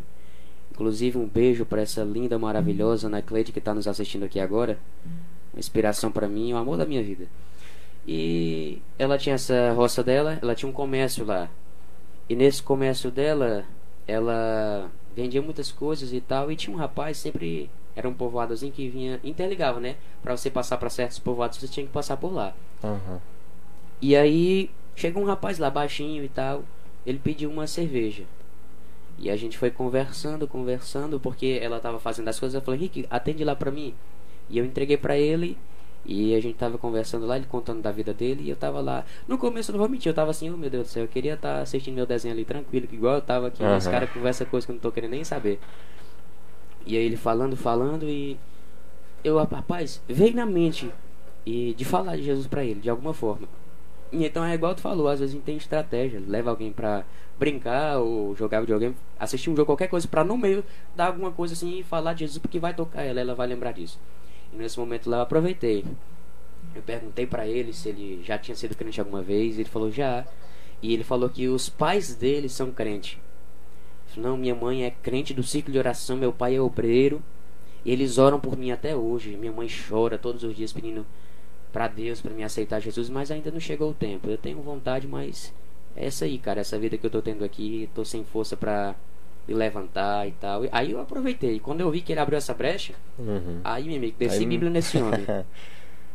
Inclusive, 0.71 1.17
um 1.17 1.27
beijo 1.27 1.65
para 1.65 1.81
essa 1.81 2.03
linda, 2.03 2.37
maravilhosa 2.37 3.07
Ana 3.07 3.21
Cleide 3.21 3.51
que 3.51 3.59
está 3.59 3.73
nos 3.73 3.87
assistindo 3.87 4.23
aqui 4.23 4.39
agora. 4.39 4.77
Uma 5.51 5.59
inspiração 5.59 6.11
para 6.11 6.27
mim, 6.29 6.53
o 6.53 6.57
amor 6.57 6.77
da 6.77 6.85
minha 6.85 7.03
vida. 7.03 7.25
E 8.07 8.81
ela 8.97 9.17
tinha 9.17 9.35
essa 9.35 9.73
roça 9.73 10.03
dela, 10.03 10.37
ela 10.41 10.55
tinha 10.55 10.69
um 10.69 10.73
comércio 10.73 11.25
lá. 11.25 11.49
E 12.29 12.35
nesse 12.35 12.61
comércio 12.61 13.09
dela, 13.09 13.65
ela 14.07 14.89
vendia 15.15 15.41
muitas 15.41 15.71
coisas 15.71 16.13
e 16.13 16.21
tal. 16.21 16.51
E 16.51 16.55
tinha 16.55 16.75
um 16.75 16.79
rapaz, 16.79 17.17
sempre 17.17 17.69
era 17.95 18.07
um 18.07 18.13
povoadozinho 18.13 18.71
que 18.71 18.87
vinha, 18.87 19.19
interligava, 19.23 19.79
né? 19.79 19.95
Para 20.21 20.37
você 20.37 20.49
passar 20.49 20.77
para 20.77 20.89
certos 20.89 21.19
povoados, 21.19 21.57
você 21.57 21.67
tinha 21.67 21.85
que 21.85 21.91
passar 21.91 22.15
por 22.17 22.31
lá. 22.31 22.53
Uhum. 22.83 23.19
E 23.99 24.15
aí, 24.15 24.69
chegou 24.95 25.23
um 25.23 25.25
rapaz 25.25 25.57
lá, 25.57 25.69
baixinho 25.69 26.23
e 26.23 26.29
tal. 26.29 26.63
Ele 27.05 27.17
pediu 27.17 27.49
uma 27.49 27.65
cerveja. 27.65 28.23
E 29.17 29.31
a 29.31 29.35
gente 29.35 29.57
foi 29.57 29.71
conversando, 29.71 30.47
conversando, 30.47 31.19
porque 31.19 31.59
ela 31.61 31.77
estava 31.77 31.99
fazendo 31.99 32.27
as 32.27 32.39
coisas. 32.39 32.53
Eu 32.53 32.61
falei, 32.61 32.79
Henrique, 32.79 33.07
atende 33.09 33.43
lá 33.43 33.55
para 33.55 33.71
mim. 33.71 33.95
E 34.47 34.59
eu 34.59 34.65
entreguei 34.65 34.97
para 34.97 35.17
ele. 35.17 35.57
E 36.05 36.33
a 36.35 36.41
gente 36.41 36.55
tava 36.55 36.77
conversando 36.77 37.25
lá, 37.25 37.35
ele 37.35 37.45
contando 37.47 37.81
da 37.81 37.91
vida 37.91 38.13
dele, 38.13 38.43
e 38.43 38.49
eu 38.49 38.55
tava 38.55 38.79
lá. 38.79 39.03
No 39.27 39.37
começo, 39.37 39.71
eu 39.71 39.73
não 39.73 39.79
vou 39.79 39.89
mentir, 39.89 40.09
eu 40.09 40.13
tava 40.13 40.31
assim, 40.31 40.49
oh 40.49 40.57
meu 40.57 40.69
Deus 40.69 40.87
do 40.87 40.89
céu, 40.89 41.03
eu 41.03 41.07
queria 41.07 41.33
estar 41.33 41.55
tá 41.55 41.61
assistindo 41.61 41.95
meu 41.95 42.05
desenho 42.05 42.33
ali 42.33 42.45
tranquilo, 42.45 42.87
que 42.87 42.95
igual 42.95 43.15
eu 43.15 43.21
tava 43.21 43.47
aqui, 43.47 43.61
uhum. 43.61 43.75
os 43.75 43.87
caras 43.87 44.09
conversam 44.09 44.47
coisa 44.47 44.65
que 44.65 44.71
eu 44.71 44.75
não 44.75 44.81
tô 44.81 44.91
querendo 44.91 45.11
nem 45.11 45.23
saber. 45.23 45.59
E 46.85 46.95
aí 46.95 47.03
ele 47.03 47.17
falando, 47.17 47.57
falando, 47.57 48.07
e 48.07 48.37
eu, 49.23 49.37
rapaz, 49.37 50.01
veio 50.07 50.33
na 50.33 50.45
mente 50.45 50.89
e 51.45 51.73
de 51.73 51.83
falar 51.83 52.15
de 52.15 52.23
Jesus 52.23 52.47
para 52.47 52.63
ele, 52.63 52.79
de 52.79 52.89
alguma 52.89 53.13
forma. 53.13 53.47
E 54.11 54.25
então 54.25 54.43
é 54.43 54.53
igual 54.53 54.73
tu 54.73 54.81
falou, 54.81 55.09
às 55.09 55.19
vezes 55.19 55.33
a 55.33 55.37
gente 55.37 55.45
tem 55.45 55.57
estratégia, 55.57 56.21
leva 56.25 56.49
alguém 56.49 56.71
pra 56.71 57.03
brincar 57.37 57.99
ou 57.99 58.35
jogar 58.35 58.61
videogame, 58.61 58.95
assistir 59.19 59.49
um 59.49 59.55
jogo, 59.55 59.65
qualquer 59.65 59.87
coisa, 59.87 60.07
pra 60.07 60.23
no 60.23 60.37
meio 60.37 60.63
dar 60.95 61.07
alguma 61.07 61.31
coisa 61.31 61.53
assim 61.53 61.79
e 61.79 61.83
falar 61.83 62.13
de 62.13 62.21
Jesus, 62.21 62.37
porque 62.37 62.59
vai 62.59 62.73
tocar 62.73 63.03
ela, 63.03 63.19
ela 63.19 63.35
vai 63.35 63.47
lembrar 63.47 63.73
disso. 63.73 63.99
E 64.51 64.55
nesse 64.55 64.79
momento 64.79 65.09
lá 65.09 65.17
eu 65.17 65.21
aproveitei. 65.21 65.85
Eu 66.75 66.81
perguntei 66.81 67.25
para 67.25 67.47
ele 67.47 67.73
se 67.73 67.89
ele 67.89 68.23
já 68.23 68.37
tinha 68.37 68.55
sido 68.55 68.75
crente 68.75 68.99
alguma 68.99 69.21
vez. 69.21 69.57
Ele 69.57 69.69
falou 69.69 69.91
já. 69.91 70.25
E 70.81 70.93
ele 70.93 71.03
falou 71.03 71.29
que 71.29 71.47
os 71.47 71.69
pais 71.69 72.15
dele 72.15 72.49
são 72.49 72.71
crentes. 72.71 73.17
Não, 74.15 74.35
minha 74.35 74.55
mãe 74.55 74.83
é 74.83 74.89
crente 74.89 75.33
do 75.33 75.43
ciclo 75.43 75.71
de 75.71 75.77
oração, 75.77 76.17
meu 76.17 76.33
pai 76.33 76.55
é 76.55 76.61
obreiro. 76.61 77.21
E 77.85 77.91
eles 77.91 78.17
oram 78.17 78.39
por 78.39 78.57
mim 78.57 78.71
até 78.71 78.95
hoje. 78.95 79.37
Minha 79.37 79.51
mãe 79.51 79.67
chora 79.67 80.17
todos 80.17 80.43
os 80.43 80.55
dias 80.55 80.73
pedindo 80.73 81.05
para 81.71 81.87
Deus 81.87 82.21
para 82.21 82.33
me 82.33 82.43
aceitar 82.43 82.79
Jesus, 82.79 83.09
mas 83.09 83.29
ainda 83.29 83.51
não 83.51 83.59
chegou 83.59 83.91
o 83.91 83.93
tempo. 83.93 84.29
Eu 84.29 84.37
tenho 84.37 84.59
vontade, 84.61 85.07
mas 85.07 85.53
é 85.95 86.07
essa 86.07 86.25
aí, 86.25 86.37
cara, 86.37 86.61
essa 86.61 86.79
vida 86.79 86.97
que 86.97 87.05
eu 87.05 87.09
tô 87.09 87.21
tendo 87.21 87.43
aqui, 87.43 87.89
tô 87.93 88.03
sem 88.03 88.23
força 88.23 88.57
para 88.57 88.95
me 89.47 89.53
levantar 89.53 90.27
e 90.27 90.31
tal. 90.31 90.63
Aí 90.71 90.91
eu 90.91 90.99
aproveitei. 90.99 91.59
Quando 91.59 91.81
eu 91.81 91.89
vi 91.89 92.01
que 92.01 92.11
ele 92.11 92.19
abriu 92.19 92.37
essa 92.37 92.53
brecha, 92.53 92.93
uhum. 93.17 93.61
aí, 93.63 93.85
meu 93.85 93.97
amigo, 93.97 94.15
desci 94.19 94.39
aí... 94.39 94.45
Bíblia 94.45 94.69
nesse 94.69 94.97
homem. 94.97 95.25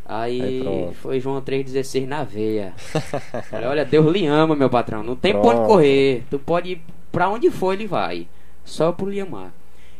Aí, 0.05 0.66
aí 0.66 0.95
foi 0.95 1.20
João 1.20 1.41
3,16 1.41 2.07
na 2.07 2.24
veia. 2.24 2.74
Falei, 3.49 3.68
olha, 3.68 3.85
Deus 3.85 4.12
lhe 4.12 4.26
ama, 4.26 4.57
meu 4.57 4.68
patrão. 4.68 5.03
Não 5.03 5.14
tem 5.14 5.33
pronto. 5.33 5.66
correr. 5.68 6.24
Tu 6.28 6.41
pode 6.41 6.72
ir 6.72 6.83
pra 7.11 7.28
onde 7.28 7.51
for, 7.51 7.72
ele 7.72 7.87
vai. 7.87 8.26
Só 8.64 8.91
por 8.91 9.09
lhe 9.09 9.20
amar. 9.20 9.55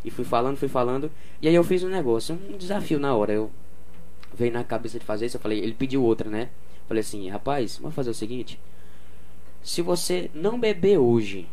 E 0.05 0.11
fui 0.11 0.25
falando, 0.25 0.57
fui 0.57 0.69
falando. 0.69 1.11
E 1.41 1.49
aí 1.49 1.55
eu 1.55 1.63
fiz 1.63 1.85
um 1.85 1.89
negócio, 1.89 2.39
um 2.51 2.57
desafio 2.57 2.99
na 2.99 3.15
hora. 3.15 3.33
Eu 3.33 3.51
veio 4.35 4.53
na 4.53 4.65
cabeça 4.65 4.99
de 4.99 5.05
fazer 5.05 5.27
isso. 5.27 5.37
Eu 5.37 5.41
falei, 5.41 5.61
ele 5.61 5.73
pediu 5.73 6.03
outra, 6.03 6.29
né? 6.29 6.49
Falei 6.89 7.01
assim, 7.01 7.29
rapaz, 7.31 7.79
vamos 7.79 7.95
fazer 7.95 8.11
o 8.11 8.15
seguinte. 8.15 8.59
Se 9.63 9.81
você 9.81 10.31
não 10.35 10.59
beber 10.59 10.99
hoje, 10.99 11.49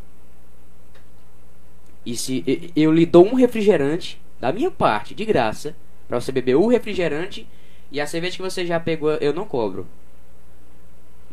e 2.10 2.16
se 2.16 2.72
eu 2.76 2.91
lhe 2.91 3.05
dou 3.05 3.24
um 3.24 3.36
refrigerante 3.36 4.20
da 4.39 4.51
minha 4.51 4.72
parte, 4.72 5.14
de 5.14 5.24
graça, 5.24 5.76
para 6.07 6.20
você 6.20 6.32
beber 6.32 6.55
o 6.55 6.66
refrigerante 6.66 7.47
e 7.91 8.01
a 8.01 8.07
cerveja 8.07 8.38
que 8.38 8.41
você 8.41 8.66
já 8.66 8.80
pegou, 8.80 9.12
eu 9.12 9.32
não 9.32 9.45
cobro. 9.45 9.86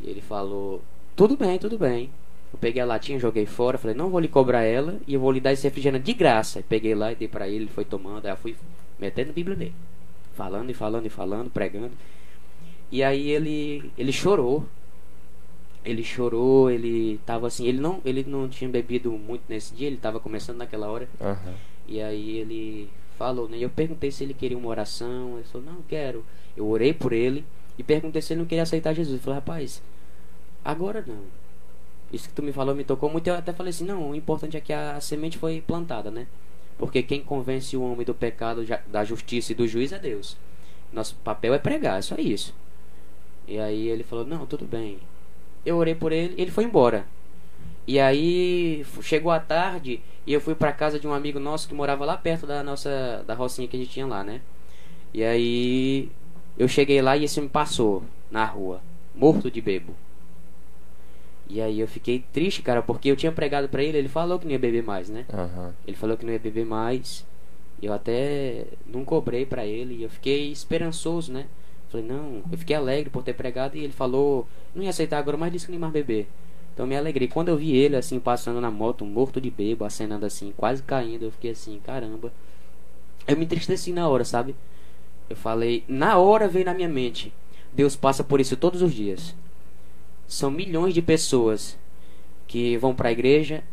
E 0.03 0.11
ele 0.11 0.21
falou: 0.21 0.83
Tudo 1.17 1.35
bem, 1.35 1.59
tudo 1.59 1.79
bem. 1.79 2.11
Eu 2.53 2.59
peguei 2.59 2.83
a 2.83 2.85
latinha, 2.85 3.19
joguei 3.19 3.47
fora, 3.47 3.79
falei: 3.79 3.97
Não 3.97 4.11
vou 4.11 4.21
lhe 4.21 4.29
cobrar 4.29 4.65
ela 4.65 5.01
e 5.07 5.15
eu 5.15 5.21
vou 5.21 5.33
lhe 5.33 5.41
dar 5.41 5.55
esse 5.55 5.65
refrigerante 5.67 6.05
de 6.05 6.13
graça. 6.13 6.63
peguei 6.69 6.95
lá 6.95 7.11
e 7.11 7.15
dei 7.15 7.29
para 7.29 7.49
ele, 7.49 7.65
ele 7.65 7.71
foi 7.71 7.87
tomando. 7.87 8.27
Aí 8.27 8.33
eu 8.33 8.37
fui 8.37 8.55
metendo 8.99 9.31
a 9.31 9.33
Bíblia 9.33 9.57
nele, 9.57 9.75
falando 10.35 10.69
e 10.69 10.75
falando 10.75 11.07
e 11.07 11.11
falando, 11.11 11.49
pregando. 11.49 11.93
E 12.93 13.03
aí 13.03 13.31
ele 13.31 13.91
ele 13.97 14.13
chorou. 14.13 14.67
Ele 15.87 16.03
chorou, 16.03 16.71
ele 16.71 17.19
tava 17.25 17.47
assim, 17.47 17.67
ele 17.67 17.81
não, 17.81 18.01
ele 18.05 18.25
não 18.25 18.49
tinha 18.49 18.69
bebido 18.69 19.11
muito 19.13 19.45
nesse 19.49 19.73
dia, 19.75 19.87
ele 19.87 19.97
tava 19.97 20.21
começando 20.21 20.59
naquela 20.59 20.91
hora. 20.91 21.09
Uhum. 21.21 21.55
E 21.87 22.03
aí 22.03 22.39
ele 22.39 22.91
falou, 23.17 23.49
né? 23.49 23.57
Eu 23.59 23.71
perguntei 23.71 24.11
se 24.11 24.25
ele 24.25 24.35
queria 24.35 24.59
uma 24.59 24.69
oração, 24.69 25.37
ele 25.37 25.45
falou: 25.45 25.67
"Não, 25.67 25.83
quero". 25.89 26.25
Eu 26.57 26.67
orei 26.69 26.93
por 26.93 27.13
ele 27.13 27.45
e 27.79 27.83
perguntei 27.83 28.23
se 28.23 28.33
ele 28.33 28.41
não 28.41 28.47
queria 28.47 28.63
aceitar 28.63 28.95
Jesus. 28.95 29.15
Ele 29.15 29.23
falou, 29.23 29.39
rapaz, 29.39 29.83
agora 30.65 31.05
não. 31.07 31.21
Isso 32.13 32.29
que 32.29 32.35
tu 32.35 32.43
me 32.43 32.53
falou 32.53 32.75
me 32.75 32.85
tocou 32.85 33.11
muito. 33.11 33.27
Eu 33.27 33.35
até 33.35 33.53
falei 33.53 33.71
assim, 33.71 33.85
não, 33.85 34.11
o 34.11 34.15
importante 34.15 34.57
é 34.57 34.61
que 34.61 34.73
a, 34.73 34.97
a 34.97 35.01
semente 35.01 35.37
foi 35.37 35.61
plantada, 35.61 36.11
né? 36.11 36.27
Porque 36.79 37.03
quem 37.03 37.23
convence 37.23 37.77
o 37.77 37.83
homem 37.83 38.05
do 38.07 38.15
pecado, 38.15 38.65
da 38.87 39.05
justiça 39.05 39.53
e 39.53 39.55
do 39.55 39.67
juiz 39.67 39.93
é 39.93 39.99
Deus. 39.99 40.37
Nosso 40.93 41.15
papel 41.17 41.53
é 41.53 41.59
pregar, 41.59 41.99
é 41.99 42.03
só 42.03 42.17
isso. 42.17 42.55
E 43.47 43.59
aí 43.59 43.89
ele 43.89 44.03
falou, 44.03 44.25
não, 44.25 44.47
tudo 44.47 44.65
bem. 44.65 44.99
Eu 45.67 45.77
orei 45.77 45.95
por 45.95 46.13
ele 46.13 46.35
ele 46.39 46.51
foi 46.51 46.65
embora. 46.65 47.05
E 47.87 48.01
aí 48.01 48.85
chegou 49.03 49.31
a 49.31 49.39
tarde 49.39 50.01
e 50.27 50.33
eu 50.33 50.41
fui 50.41 50.55
para 50.55 50.73
casa 50.73 50.99
de 50.99 51.07
um 51.07 51.13
amigo 51.13 51.39
nosso 51.39 51.69
que 51.69 51.75
morava 51.75 52.05
lá 52.05 52.17
perto 52.17 52.47
da 52.47 52.63
nossa 52.63 53.23
da 53.27 53.35
rocinha 53.35 53.69
que 53.69 53.77
a 53.77 53.81
gente 53.81 53.91
tinha 53.91 54.07
lá, 54.07 54.25
né? 54.25 54.41
E 55.13 55.23
aí 55.23 56.09
eu 56.59 56.67
cheguei 56.67 57.03
lá 57.03 57.17
e 57.17 57.25
esse 57.25 57.41
me 57.41 57.49
passou 57.49 58.03
na 58.31 58.45
rua, 58.45 58.81
morto 59.15 59.51
de 59.51 59.61
bebo. 59.61 59.95
E 61.49 61.61
aí 61.61 61.79
eu 61.79 61.87
fiquei 61.87 62.25
triste, 62.33 62.61
cara, 62.61 62.83
porque 62.83 63.09
eu 63.09 63.17
tinha 63.17 63.31
pregado 63.31 63.69
pra 63.69 63.83
ele, 63.83 63.99
ele 63.99 64.09
falou 64.09 64.39
que 64.39 64.45
não 64.45 64.53
ia 64.53 64.59
beber 64.59 64.83
mais, 64.83 65.09
né? 65.09 65.25
Uhum. 65.33 65.73
Ele 65.87 65.97
falou 65.97 66.17
que 66.17 66.27
não 66.27 66.33
ia 66.33 66.39
beber 66.39 66.67
mais. 66.67 67.25
Eu 67.81 67.93
até 67.93 68.65
não 68.87 69.05
cobrei 69.05 69.47
pra 69.47 69.65
ele 69.65 69.95
e 69.95 70.03
eu 70.03 70.11
fiquei 70.11 70.51
esperançoso, 70.51 71.33
né? 71.33 71.47
Falei, 71.89 72.07
não, 72.07 72.43
eu 72.51 72.59
fiquei 72.59 72.75
alegre 72.75 73.11
por 73.11 73.23
ter 73.23 73.33
pregado 73.35 73.77
e 73.77 73.85
ele 73.85 73.93
falou, 73.93 74.47
não 74.75 74.83
ia 74.83 74.91
aceitar 74.91 75.19
agora, 75.19 75.37
mas 75.37 75.53
disse 75.53 75.67
que 75.67 75.71
nem 75.71 75.81
mais 75.81 75.93
beber. 75.93 76.27
Então 76.75 76.87
me 76.87 76.97
alegrei. 76.97 77.29
Quando 77.29 77.49
eu 77.49 77.57
vi 77.57 77.75
ele 77.75 77.97
assim 77.97 78.21
passando 78.21 78.61
na 78.61 78.71
moto, 78.71 79.05
morto 79.05 79.41
de 79.41 79.51
bebo, 79.51 79.85
acenando 79.85 80.27
assim, 80.27 80.53
quase 80.57 80.83
caindo, 80.83 81.25
eu 81.25 81.31
fiquei 81.31 81.53
assim, 81.53 81.81
caramba. 81.85 82.33
Eu 83.27 83.37
me 83.37 83.45
entristeci 83.45 83.93
na 83.93 84.09
hora, 84.09 84.25
sabe? 84.25 84.55
Eu 85.29 85.37
falei, 85.37 85.85
na 85.89 86.19
hora 86.19 86.49
veio 86.49 86.65
na 86.65 86.75
minha 86.75 86.89
mente. 86.89 87.33
Deus 87.73 87.97
passa 87.97 88.23
por 88.23 88.41
isso 88.41 88.57
todos 88.57 88.83
os 88.83 88.93
dias. 88.93 89.35
São 90.27 90.51
milhões 90.51 90.93
de 90.93 91.01
pessoas 91.01 91.79
que 92.47 92.77
vão 92.77 92.95
para 92.95 93.09
a 93.09 93.13
igreja, 93.13 93.65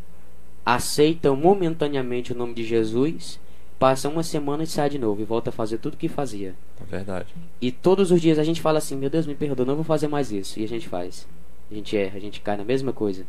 aceitam 0.66 1.36
momentaneamente 1.36 2.32
o 2.32 2.36
nome 2.36 2.54
de 2.54 2.64
Jesus, 2.64 3.40
passam 3.80 4.12
uma 4.12 4.24
semana 4.24 4.64
e 4.64 4.68
sai 4.68 4.90
de 4.90 5.00
novo 5.00 5.22
e 5.22 5.26
volta 5.26 5.50
a 5.50 5.54
fazer 5.54 5.78
tudo 5.78 5.96
o 5.96 5.98
que 5.98 6.08
fazia. 6.08 6.56
É 6.82 6.86
verdade. 6.86 7.28
E 7.62 7.72
todos 7.72 8.12
os 8.12 8.22
dias 8.22 8.40
a 8.40 8.44
gente 8.44 8.62
fala 8.62 8.78
assim: 8.78 8.96
Meu 8.96 9.10
Deus, 9.10 9.26
me 9.26 9.36
perdoa, 9.36 9.66
não 9.66 9.76
vou 9.76 9.84
fazer 9.84 10.08
mais 10.08 10.32
isso. 10.32 10.60
E 10.60 10.64
a 10.64 10.68
gente 10.68 10.88
faz. 10.88 11.28
A 11.72 11.74
gente 11.74 11.96
erra, 11.98 12.18
a 12.18 12.22
gente 12.22 12.42
cai 12.42 12.58
na 12.58 12.64
mesma 12.64 12.94
coisa. 12.94 13.26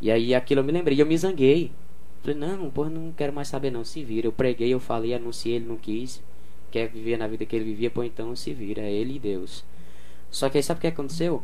E 0.00 0.10
aí 0.10 0.34
aquilo 0.34 0.60
eu 0.60 0.64
me 0.64 0.72
lembrei, 0.72 1.00
eu 1.00 1.06
me 1.06 1.16
zanguei. 1.16 1.72
Falei: 2.22 2.36
Não, 2.36 2.70
porra, 2.70 2.90
não 2.90 3.12
quero 3.12 3.32
mais 3.32 3.48
saber, 3.48 3.70
não. 3.70 3.84
Se 3.84 4.02
vira. 4.02 4.26
Eu 4.26 4.32
preguei, 4.32 4.68
eu 4.68 4.80
falei, 4.80 5.14
anunciei, 5.14 5.56
ele 5.56 5.66
não 5.66 5.76
quis 5.76 6.22
quer 6.72 6.88
viver 6.88 7.18
na 7.18 7.28
vida 7.28 7.44
que 7.44 7.54
ele 7.54 7.66
vivia, 7.66 7.90
pô, 7.90 8.02
então 8.02 8.34
se 8.34 8.52
vira, 8.54 8.80
é 8.80 8.90
ele 8.90 9.16
e 9.16 9.18
Deus. 9.18 9.62
Só 10.30 10.48
que 10.48 10.56
aí 10.56 10.62
sabe 10.62 10.78
o 10.78 10.80
que 10.80 10.86
aconteceu? 10.86 11.42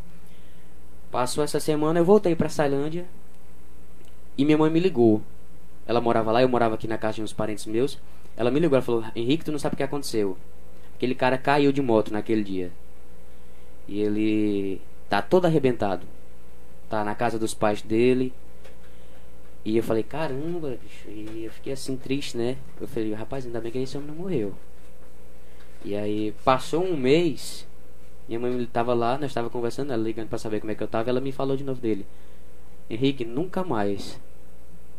Passou 1.11 1.45
essa 1.45 1.61
semana, 1.61 2.01
eu 2.01 2.05
voltei 2.05 2.35
pra 2.35 2.49
Sailândia 2.49 3.05
e 4.37 4.45
minha 4.45 4.57
mãe 4.57 4.71
me 4.71 4.81
ligou. 4.81 5.23
Ela 5.87 6.01
morava 6.01 6.33
lá, 6.33 6.43
eu 6.43 6.49
morava 6.49 6.75
aqui 6.75 6.89
na 6.89 6.99
casa 6.99 7.17
de 7.17 7.23
uns 7.23 7.33
parentes 7.33 7.67
meus. 7.67 7.99
Ela 8.39 8.53
me 8.53 8.61
ligou, 8.61 8.77
ela 8.77 8.85
falou: 8.85 9.05
Henrique, 9.17 9.45
tu 9.45 9.51
não 9.51 9.59
sabe 9.59 9.75
o 9.75 9.77
que 9.77 9.83
aconteceu. 9.83 10.39
Aquele 10.95 11.17
cara 11.17 11.37
caiu 11.37 11.73
de 11.73 11.83
moto 11.83 12.13
naquele 12.13 12.45
dia. 12.45 12.71
E 13.89 14.01
ele 14.01 14.81
tá 15.09 15.21
todo 15.21 15.47
arrebentado. 15.47 16.07
Tá 16.89 17.05
na 17.05 17.17
casa 17.17 17.37
dos 17.37 17.53
pais 17.53 17.83
dele. 17.83 18.33
E 19.65 19.77
eu 19.77 19.83
falei, 19.83 20.05
caramba, 20.05 20.79
bicho. 20.81 21.09
E 21.09 21.47
eu 21.47 21.51
fiquei 21.51 21.73
assim 21.73 21.97
triste, 21.97 22.37
né? 22.37 22.57
Eu 22.81 22.87
falei, 22.87 23.13
rapaz, 23.13 23.45
ainda 23.45 23.61
bem 23.61 23.73
que 23.73 23.79
esse 23.79 23.97
homem 23.97 24.09
não 24.09 24.15
morreu. 24.15 24.55
E 25.85 25.97
aí 25.97 26.33
passou 26.45 26.85
um 26.85 26.97
mês, 26.97 27.67
minha 28.29 28.39
mãe 28.39 28.63
estava 28.63 28.95
lá, 28.95 29.19
nós 29.19 29.31
estava 29.31 29.51
conversando, 29.51 29.93
ela 29.93 30.03
ligando 30.03 30.29
para 30.29 30.39
saber 30.39 30.61
como 30.61 30.71
é 30.71 30.75
que 30.77 30.83
eu 30.83 30.87
estava, 30.87 31.11
ela 31.11 31.21
me 31.21 31.33
falou 31.33 31.57
de 31.57 31.65
novo 31.65 31.81
dele. 31.81 32.07
Henrique, 32.89 33.25
nunca 33.25 33.65
mais 33.65 34.19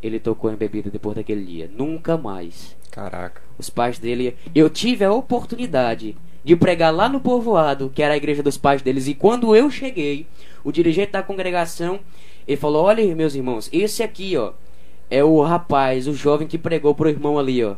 ele 0.02 0.20
tocou 0.20 0.52
em 0.52 0.56
bebida 0.56 0.90
depois 0.90 1.16
daquele 1.16 1.46
dia, 1.46 1.70
nunca 1.74 2.18
mais. 2.18 2.76
Caraca. 3.00 3.42
Os 3.58 3.70
pais 3.70 3.98
dele, 3.98 4.36
eu 4.54 4.70
tive 4.70 5.06
a 5.06 5.14
oportunidade 5.14 6.18
de 6.44 6.54
pregar 6.54 6.94
lá 6.94 7.08
no 7.08 7.22
povoado, 7.22 7.90
que 7.90 8.04
era 8.04 8.14
a 8.14 8.18
igreja 8.18 8.44
dos 8.44 8.58
pais 8.58 8.82
deles, 8.82 9.08
e 9.08 9.14
quando 9.14 9.56
eu 9.56 9.72
cheguei, 9.72 10.28
o 10.66 10.72
dirigente 10.72 11.14
da 11.14 11.24
congregação, 11.24 12.02
ele 12.46 12.58
falou: 12.58 12.84
"Olha, 12.84 13.16
meus 13.16 13.36
irmãos, 13.36 13.70
esse 13.72 14.04
aqui, 14.04 14.36
ó, 14.36 14.52
é 15.10 15.24
o 15.24 15.42
rapaz, 15.42 16.10
o 16.10 16.14
jovem 16.14 16.46
que 16.46 16.58
pregou 16.58 16.94
pro 16.94 17.08
irmão 17.08 17.40
ali, 17.40 17.64
ó. 17.64 17.78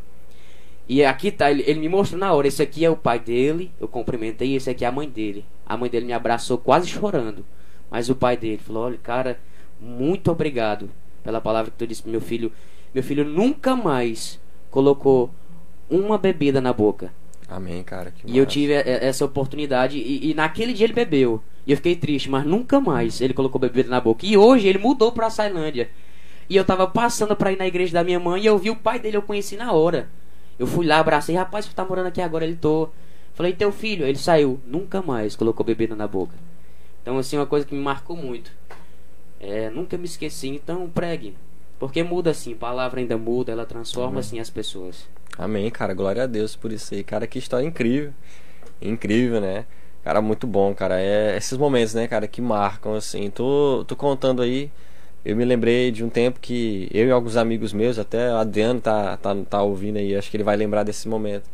E 0.89 1.05
aqui 1.05 1.31
tá, 1.31 1.51
ele, 1.51 1.63
ele, 1.67 1.79
me 1.79 1.87
mostrou 1.87 2.19
na 2.19 2.33
hora, 2.33 2.47
esse 2.47 2.63
aqui 2.63 2.83
é 2.83 2.89
o 2.89 2.97
pai 2.97 3.19
dele, 3.19 3.71
eu 3.79 3.87
cumprimentei, 3.87 4.55
esse 4.55 4.71
aqui 4.71 4.83
é 4.83 4.87
a 4.87 4.91
mãe 4.91 5.07
dele. 5.07 5.45
A 5.67 5.77
mãe 5.77 5.89
dele 5.89 6.07
me 6.07 6.13
abraçou 6.13 6.57
quase 6.57 6.87
chorando. 6.87 7.45
Mas 7.91 8.09
o 8.09 8.15
pai 8.15 8.35
dele 8.35 8.57
falou, 8.57 8.85
olha, 8.85 8.97
cara, 8.97 9.39
muito 9.79 10.31
obrigado 10.31 10.89
pela 11.23 11.39
palavra 11.39 11.69
que 11.69 11.77
tu 11.77 11.85
disse 11.85 12.01
pro 12.01 12.11
meu 12.11 12.21
filho. 12.21 12.51
Meu 12.93 13.03
filho 13.03 13.23
nunca 13.23 13.75
mais 13.75 14.40
colocou 14.71 15.29
uma 15.89 16.17
bebida 16.17 16.59
na 16.61 16.73
boca. 16.73 17.13
Amém, 17.47 17.83
cara. 17.83 18.13
e 18.25 18.37
eu 18.37 18.45
tive 18.45 18.71
essa 18.73 19.25
oportunidade 19.25 19.97
e, 19.97 20.31
e, 20.31 20.33
naquele 20.33 20.71
dia 20.71 20.85
ele 20.85 20.93
bebeu. 20.93 21.41
E 21.67 21.71
eu 21.71 21.77
fiquei 21.77 21.97
triste, 21.97 22.29
mas 22.29 22.45
nunca 22.45 22.79
mais 22.79 23.19
ele 23.19 23.33
colocou 23.33 23.59
bebida 23.59 23.89
na 23.89 23.99
boca. 23.99 24.25
E 24.25 24.37
hoje 24.37 24.67
ele 24.67 24.79
mudou 24.79 25.11
pra 25.11 25.29
Sailândia. 25.29 25.89
E 26.49 26.55
eu 26.55 26.63
tava 26.63 26.87
passando 26.87 27.35
pra 27.35 27.51
ir 27.51 27.57
na 27.57 27.67
igreja 27.67 27.93
da 27.93 28.03
minha 28.03 28.19
mãe 28.19 28.41
e 28.41 28.45
eu 28.45 28.57
vi 28.57 28.69
o 28.69 28.75
pai 28.75 28.99
dele, 28.99 29.17
eu 29.17 29.21
conheci 29.21 29.57
na 29.57 29.73
hora. 29.73 30.09
Eu 30.57 30.65
fui 30.65 30.85
lá, 30.85 30.99
abracei, 30.99 31.35
rapaz, 31.35 31.65
você 31.65 31.73
tá 31.73 31.83
morando 31.83 32.07
aqui 32.07 32.21
agora? 32.21 32.45
Ele 32.45 32.55
tô. 32.55 32.89
Falei, 33.33 33.53
teu 33.53 33.71
filho, 33.71 34.05
ele 34.05 34.17
saiu, 34.17 34.59
nunca 34.65 35.01
mais 35.01 35.35
colocou 35.35 35.65
bebida 35.65 35.95
na 35.95 36.07
boca. 36.07 36.33
Então, 37.01 37.17
assim, 37.17 37.35
uma 37.35 37.45
coisa 37.45 37.65
que 37.65 37.73
me 37.73 37.81
marcou 37.81 38.15
muito. 38.15 38.51
É, 39.39 39.69
nunca 39.69 39.97
me 39.97 40.05
esqueci, 40.05 40.49
então 40.49 40.89
pregue. 40.89 41.35
Porque 41.81 42.03
muda 42.03 42.29
assim, 42.29 42.53
a 42.53 42.57
palavra 42.57 42.99
ainda 42.99 43.17
muda, 43.17 43.51
ela 43.51 43.65
transforma 43.65 44.19
assim 44.19 44.39
as 44.39 44.51
pessoas. 44.51 45.09
Amém, 45.35 45.67
cara. 45.71 45.95
Glória 45.95 46.25
a 46.25 46.27
Deus 46.27 46.55
por 46.55 46.71
isso 46.71 46.93
aí. 46.93 47.03
Cara, 47.03 47.25
que 47.25 47.39
história 47.39 47.65
incrível. 47.65 48.13
Incrível, 48.79 49.41
né? 49.41 49.65
Cara, 50.03 50.21
muito 50.21 50.45
bom, 50.45 50.75
cara. 50.75 51.01
É 51.01 51.35
esses 51.35 51.57
momentos, 51.57 51.95
né, 51.95 52.07
cara, 52.07 52.27
que 52.27 52.39
marcam, 52.39 52.93
assim. 52.93 53.31
Tô, 53.31 53.83
tô 53.87 53.95
contando 53.95 54.43
aí. 54.43 54.71
Eu 55.25 55.35
me 55.35 55.43
lembrei 55.43 55.89
de 55.89 56.03
um 56.03 56.09
tempo 56.09 56.39
que 56.39 56.87
eu 56.93 57.07
e 57.07 57.11
alguns 57.11 57.35
amigos 57.35 57.73
meus, 57.73 57.97
até 57.97 58.31
o 58.31 58.37
Adriano 58.37 58.79
tá, 58.79 59.17
tá, 59.17 59.35
tá 59.49 59.63
ouvindo 59.63 59.97
aí, 59.97 60.15
acho 60.15 60.29
que 60.29 60.37
ele 60.37 60.43
vai 60.43 60.55
lembrar 60.55 60.83
desse 60.83 61.09
momento. 61.09 61.49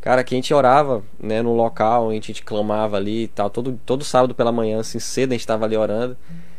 Cara, 0.00 0.22
que 0.22 0.32
a 0.32 0.38
gente 0.38 0.54
orava, 0.54 1.02
né, 1.18 1.42
no 1.42 1.52
local, 1.56 2.10
a 2.10 2.12
gente, 2.12 2.30
a 2.30 2.34
gente 2.34 2.44
clamava 2.44 2.98
ali 2.98 3.24
e 3.24 3.28
tal. 3.28 3.50
Todo, 3.50 3.80
todo 3.84 4.04
sábado 4.04 4.32
pela 4.32 4.52
manhã, 4.52 4.78
assim, 4.78 5.00
cedo 5.00 5.32
a 5.32 5.34
gente 5.34 5.44
tava 5.44 5.64
ali 5.64 5.76
orando. 5.76 6.16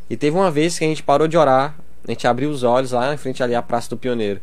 E 0.09 0.17
teve 0.17 0.35
uma 0.35 0.51
vez 0.51 0.77
que 0.77 0.83
a 0.83 0.87
gente 0.89 1.01
parou 1.01 1.25
de 1.25 1.37
orar, 1.37 1.77
a 2.07 2.11
gente 2.11 2.27
abriu 2.27 2.49
os 2.49 2.63
olhos 2.63 2.91
lá 2.91 3.13
em 3.13 3.17
frente 3.17 3.43
ali 3.43 3.53
à 3.53 3.61
Praça 3.61 3.89
do 3.89 3.97
Pioneiro. 3.97 4.39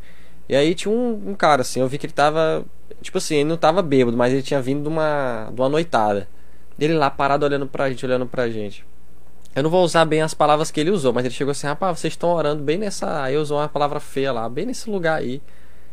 E 0.49 0.55
aí 0.55 0.75
tinha 0.75 0.93
um, 0.93 1.31
um, 1.31 1.35
cara, 1.35 1.63
assim, 1.63 1.81
eu 1.81 1.89
vi 1.89 1.99
que 1.99 2.07
ele 2.07 2.13
tava. 2.13 2.65
Tipo 3.01 3.19
assim, 3.19 3.37
ele 3.37 3.49
não 3.49 3.57
tava 3.57 3.81
bêbado, 3.83 4.17
mas 4.17 4.33
ele 4.33 4.43
tinha 4.43 4.61
vindo 4.61 4.83
de 4.83 4.89
uma, 4.89 5.51
de 5.53 5.61
uma 5.61 5.69
noitada. 5.69 6.29
Ele 6.79 6.95
lá 6.95 7.11
parado 7.11 7.47
olhando 7.47 7.67
pra 7.67 7.89
gente, 7.89 8.05
olhando 8.05 8.27
pra 8.27 8.49
gente. 8.51 8.85
Eu 9.55 9.63
não 9.63 9.71
vou 9.71 9.85
usar 9.85 10.05
bem 10.05 10.21
as 10.21 10.35
palavras 10.35 10.71
que 10.71 10.81
ele 10.81 10.91
usou, 10.91 11.13
mas 11.13 11.25
ele 11.25 11.33
chegou 11.33 11.53
assim, 11.53 11.67
rapaz, 11.67 11.99
vocês 12.01 12.13
estão 12.13 12.31
orando 12.31 12.63
bem 12.63 12.77
nessa. 12.77 13.23
Aí 13.23 13.37
usou 13.37 13.59
uma 13.59 13.69
palavra 13.69 14.01
feia 14.01 14.33
lá, 14.33 14.49
bem 14.49 14.67
nesse 14.67 14.91
lugar 14.91 15.19
aí. 15.19 15.41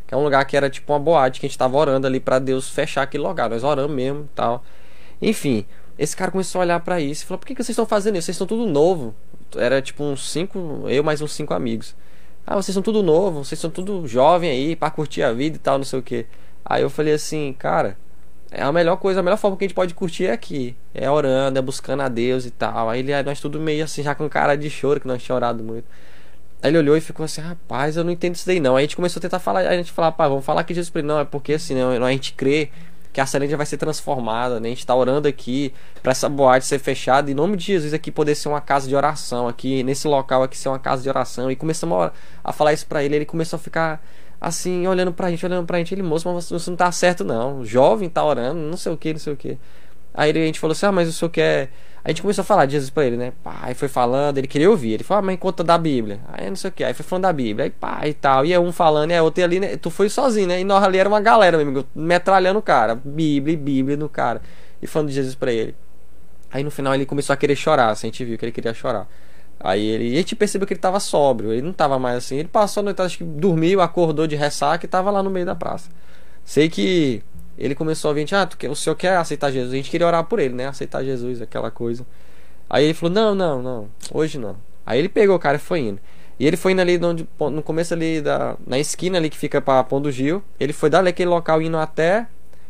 Que 0.07 0.13
é 0.13 0.17
um 0.17 0.23
lugar 0.23 0.43
que 0.45 0.57
era 0.57 0.69
tipo 0.69 0.91
uma 0.91 0.99
boate, 0.99 1.39
que 1.39 1.45
a 1.45 1.49
gente 1.49 1.57
tava 1.57 1.77
orando 1.77 2.07
ali 2.07 2.19
para 2.19 2.39
Deus 2.39 2.69
fechar 2.69 3.03
aquele 3.03 3.23
lugar. 3.23 3.49
Nós 3.49 3.63
oramos 3.63 3.95
mesmo 3.95 4.27
tal. 4.35 4.63
Enfim, 5.21 5.65
esse 5.97 6.15
cara 6.17 6.31
começou 6.31 6.59
a 6.59 6.63
olhar 6.63 6.79
para 6.79 6.99
isso 6.99 7.23
e 7.23 7.27
falou: 7.27 7.39
por 7.39 7.45
que, 7.45 7.55
que 7.55 7.63
vocês 7.63 7.75
estão 7.75 7.85
fazendo 7.85 8.17
isso? 8.17 8.25
Vocês 8.25 8.35
estão 8.35 8.47
tudo 8.47 8.65
novo. 8.65 9.15
Era 9.55 9.81
tipo 9.81 10.03
uns 10.03 10.29
cinco, 10.29 10.85
eu 10.87 11.03
mais 11.03 11.21
uns 11.21 11.33
cinco 11.33 11.53
amigos. 11.53 11.95
Ah, 12.45 12.55
vocês 12.55 12.73
são 12.73 12.81
tudo 12.81 13.03
novo, 13.03 13.43
vocês 13.43 13.59
são 13.59 13.69
tudo 13.69 14.07
jovem 14.07 14.49
aí, 14.49 14.75
para 14.75 14.89
curtir 14.91 15.23
a 15.23 15.31
vida 15.31 15.57
e 15.57 15.59
tal, 15.59 15.77
não 15.77 15.85
sei 15.85 15.99
o 15.99 16.01
que. 16.03 16.25
Aí 16.65 16.81
eu 16.81 16.89
falei 16.89 17.13
assim, 17.13 17.53
cara, 17.57 17.97
é 18.51 18.61
a 18.63 18.71
melhor 18.71 18.97
coisa, 18.97 19.19
a 19.21 19.23
melhor 19.23 19.37
forma 19.37 19.55
que 19.57 19.63
a 19.63 19.67
gente 19.67 19.75
pode 19.75 19.93
curtir 19.93 20.25
é 20.25 20.31
aqui. 20.31 20.75
É 20.93 21.09
orando, 21.09 21.57
é 21.57 21.61
buscando 21.61 22.01
a 22.01 22.09
Deus 22.09 22.45
e 22.45 22.51
tal. 22.51 22.89
Aí 22.89 22.99
ele, 22.99 23.23
nós 23.23 23.39
tudo 23.39 23.59
meio 23.59 23.83
assim, 23.83 24.03
já 24.03 24.13
com 24.13 24.27
cara 24.29 24.55
de 24.55 24.69
choro, 24.69 24.99
que 24.99 25.07
nós 25.07 25.23
tínhamos 25.23 25.37
orado 25.37 25.63
muito. 25.63 25.85
Aí 26.61 26.69
ele 26.69 26.77
olhou 26.77 26.97
e 26.97 27.01
ficou 27.01 27.23
assim, 27.23 27.41
rapaz, 27.41 27.97
eu 27.97 28.03
não 28.03 28.11
entendo 28.11 28.35
isso 28.35 28.45
daí 28.45 28.59
não. 28.59 28.75
Aí 28.75 28.83
a 28.83 28.85
gente 28.85 28.95
começou 28.95 29.19
a 29.19 29.21
tentar 29.21 29.39
falar, 29.39 29.61
a 29.61 29.75
gente 29.75 29.91
falou, 29.91 30.11
pá, 30.11 30.27
vamos 30.27 30.45
falar 30.45 30.63
que 30.63 30.73
Jesus 30.73 30.91
não, 31.03 31.19
é 31.19 31.25
porque 31.25 31.53
assim, 31.53 31.73
né, 31.73 31.81
a 31.83 32.11
gente 32.11 32.33
crê 32.33 32.69
que 33.13 33.19
a 33.19 33.25
Celândia 33.25 33.57
vai 33.57 33.65
ser 33.65 33.77
transformada, 33.77 34.59
né? 34.59 34.69
A 34.69 34.71
gente 34.71 34.85
tá 34.85 34.95
orando 34.95 35.27
aqui 35.27 35.73
para 36.01 36.11
essa 36.11 36.29
boate 36.29 36.65
ser 36.65 36.79
fechada, 36.79 37.29
em 37.29 37.33
nome 37.33 37.57
de 37.57 37.65
Jesus 37.65 37.93
aqui 37.93 38.11
poder 38.11 38.35
ser 38.35 38.47
uma 38.47 38.61
casa 38.61 38.87
de 38.87 38.95
oração, 38.95 39.47
aqui 39.47 39.83
nesse 39.83 40.07
local 40.07 40.43
aqui 40.43 40.57
ser 40.57 40.69
uma 40.69 40.79
casa 40.79 41.03
de 41.03 41.09
oração. 41.09 41.51
E 41.51 41.55
começamos 41.55 41.97
a, 41.97 42.13
a 42.43 42.53
falar 42.53 42.73
isso 42.73 42.85
para 42.87 43.03
ele, 43.03 43.15
ele 43.17 43.25
começou 43.25 43.57
a 43.57 43.59
ficar 43.59 44.01
assim, 44.39 44.87
olhando 44.87 45.13
pra 45.13 45.29
gente, 45.29 45.45
olhando 45.45 45.67
pra 45.67 45.77
gente, 45.77 45.93
ele, 45.93 46.01
moço, 46.01 46.27
mas 46.33 46.49
isso 46.49 46.69
não 46.71 46.77
tá 46.77 46.91
certo 46.91 47.23
não. 47.23 47.59
O 47.59 47.65
jovem 47.65 48.09
tá 48.09 48.25
orando, 48.25 48.59
não 48.59 48.77
sei 48.77 48.91
o 48.91 48.97
que, 48.97 49.13
não 49.13 49.19
sei 49.19 49.33
o 49.33 49.37
que. 49.37 49.57
Aí 50.13 50.31
a 50.31 50.33
gente 50.33 50.59
falou 50.59 50.71
assim, 50.71 50.85
ah, 50.87 50.91
mas 50.91 51.07
o 51.07 51.13
senhor 51.13 51.29
quer. 51.29 51.69
A 52.03 52.09
gente 52.09 52.21
começou 52.21 52.41
a 52.41 52.45
falar 52.45 52.65
de 52.65 52.73
Jesus 52.73 52.89
pra 52.89 53.05
ele, 53.05 53.15
né? 53.15 53.31
Pá, 53.43 53.59
aí 53.61 53.75
foi 53.75 53.87
falando, 53.87 54.37
ele 54.39 54.47
queria 54.47 54.69
ouvir. 54.69 54.93
Ele 54.93 55.03
falou, 55.03 55.19
ah, 55.19 55.21
mas 55.21 55.39
conta 55.39 55.63
da 55.63 55.77
Bíblia. 55.77 56.19
Aí 56.33 56.49
não 56.49 56.55
sei 56.55 56.69
o 56.69 56.73
que. 56.73 56.83
Aí 56.83 56.93
foi 56.93 57.05
falando 57.05 57.23
da 57.23 57.33
Bíblia. 57.33 57.65
Aí 57.65 57.69
pá 57.69 58.07
e 58.07 58.13
tal. 58.13 58.45
E 58.45 58.53
é 58.53 58.59
um 58.59 58.71
falando, 58.71 59.11
e 59.11 59.13
é 59.13 59.21
outro 59.21 59.43
ali, 59.43 59.59
né? 59.59 59.77
Tu 59.77 59.89
foi 59.91 60.09
sozinho, 60.09 60.47
né? 60.47 60.59
E 60.59 60.63
nós 60.63 60.83
ali 60.83 60.97
era 60.97 61.07
uma 61.07 61.21
galera, 61.21 61.57
meu 61.57 61.67
amigo, 61.67 61.85
metralhando 61.93 62.59
o 62.59 62.61
cara. 62.61 62.95
Bíblia, 62.95 63.55
Bíblia 63.55 63.97
no 63.97 64.09
cara. 64.09 64.41
E 64.81 64.87
falando 64.87 65.09
de 65.09 65.15
Jesus 65.15 65.35
pra 65.35 65.51
ele. 65.51 65.75
Aí 66.51 66.63
no 66.63 66.71
final 66.71 66.93
ele 66.95 67.05
começou 67.05 67.33
a 67.33 67.37
querer 67.37 67.55
chorar, 67.55 67.89
assim, 67.91 68.07
a 68.07 68.11
gente 68.11 68.25
viu 68.25 68.37
que 68.37 68.45
ele 68.45 68.51
queria 68.51 68.73
chorar. 68.73 69.07
Aí 69.59 69.85
ele. 69.85 70.09
E 70.09 70.13
a 70.15 70.17
gente 70.17 70.35
percebeu 70.35 70.67
que 70.67 70.73
ele 70.73 70.79
tava 70.81 70.99
sóbrio, 70.99 71.53
ele 71.53 71.61
não 71.61 71.73
tava 71.73 71.99
mais 71.99 72.17
assim. 72.17 72.37
Ele 72.37 72.47
passou 72.47 72.81
a 72.81 72.83
noite, 72.85 73.01
acho 73.01 73.19
que 73.19 73.23
dormiu, 73.23 73.79
acordou 73.79 74.25
de 74.27 74.35
ressaca 74.35 74.85
e 74.85 74.89
tava 74.89 75.11
lá 75.11 75.21
no 75.21 75.29
meio 75.29 75.45
da 75.45 75.55
praça. 75.55 75.89
Sei 76.43 76.67
que 76.67 77.23
ele 77.65 77.75
começou 77.75 78.09
a 78.09 78.13
vir, 78.13 78.27
ah, 78.33 78.45
tu 78.45 78.57
quer, 78.57 78.69
o 78.69 78.75
senhor 78.75 78.95
quer 78.95 79.17
aceitar 79.17 79.51
Jesus? 79.51 79.71
A 79.71 79.75
gente 79.75 79.91
queria 79.91 80.07
orar 80.07 80.23
por 80.23 80.39
ele, 80.39 80.55
né? 80.55 80.67
Aceitar 80.67 81.03
Jesus, 81.03 81.41
aquela 81.41 81.69
coisa. 81.69 82.05
Aí 82.67 82.85
ele 82.85 82.93
falou: 82.93 83.13
Não, 83.13 83.35
não, 83.35 83.61
não, 83.61 83.89
hoje 84.11 84.39
não. 84.39 84.55
Aí 84.85 84.97
ele 84.97 85.09
pegou 85.09 85.35
o 85.35 85.39
cara 85.39 85.57
e 85.57 85.59
foi 85.59 85.81
indo. 85.81 85.99
E 86.39 86.47
ele 86.47 86.57
foi 86.57 86.71
indo 86.71 86.81
ali 86.81 86.97
no, 86.97 87.13
no 87.51 87.61
começo 87.61 87.93
ali 87.93 88.19
da. 88.19 88.55
Na 88.65 88.79
esquina 88.79 89.17
ali 89.17 89.29
que 89.29 89.37
fica 89.37 89.61
pra 89.61 89.83
Pão 89.83 90.01
do 90.01 90.11
Gil. 90.11 90.41
Ele 90.59 90.73
foi 90.73 90.89
dali 90.89 91.09
aquele 91.09 91.29
local 91.29 91.61
indo 91.61 91.77
até 91.77 92.25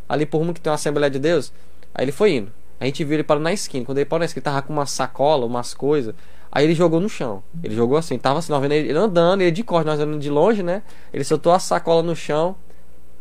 ali 0.10 0.26
por 0.26 0.40
rumo 0.40 0.54
que 0.54 0.60
tem 0.60 0.70
uma 0.70 0.76
Assembleia 0.76 1.10
de 1.10 1.20
Deus. 1.20 1.54
Aí 1.94 2.04
ele 2.04 2.12
foi 2.12 2.34
indo. 2.34 2.52
A 2.80 2.86
gente 2.86 3.04
viu 3.04 3.14
ele 3.14 3.24
parando 3.24 3.46
na 3.46 3.54
esquina. 3.54 3.86
Quando 3.86 4.00
ele 4.00 4.06
parou 4.06 4.20
na 4.20 4.26
esquina, 4.26 4.44
tava 4.44 4.62
com 4.62 4.74
uma 4.74 4.86
sacola, 4.86 5.46
umas 5.46 5.74
coisas. 5.74 6.14
Aí 6.52 6.66
ele 6.66 6.76
jogou 6.76 7.00
no 7.00 7.08
chão. 7.08 7.42
Ele 7.64 7.76
jogou 7.76 7.98
assim, 7.98 8.18
tava 8.18 8.40
assim, 8.40 8.52
nós 8.52 8.62
vendo 8.62 8.74
ele 8.74 8.92
andando, 8.92 9.42
ele 9.42 9.52
de 9.52 9.64
corte, 9.64 9.86
nós 9.86 10.00
andando 10.00 10.20
de 10.20 10.30
longe, 10.30 10.62
né? 10.64 10.82
Ele 11.14 11.24
soltou 11.24 11.54
a 11.54 11.60
sacola 11.60 12.04
no 12.04 12.16
chão 12.16 12.58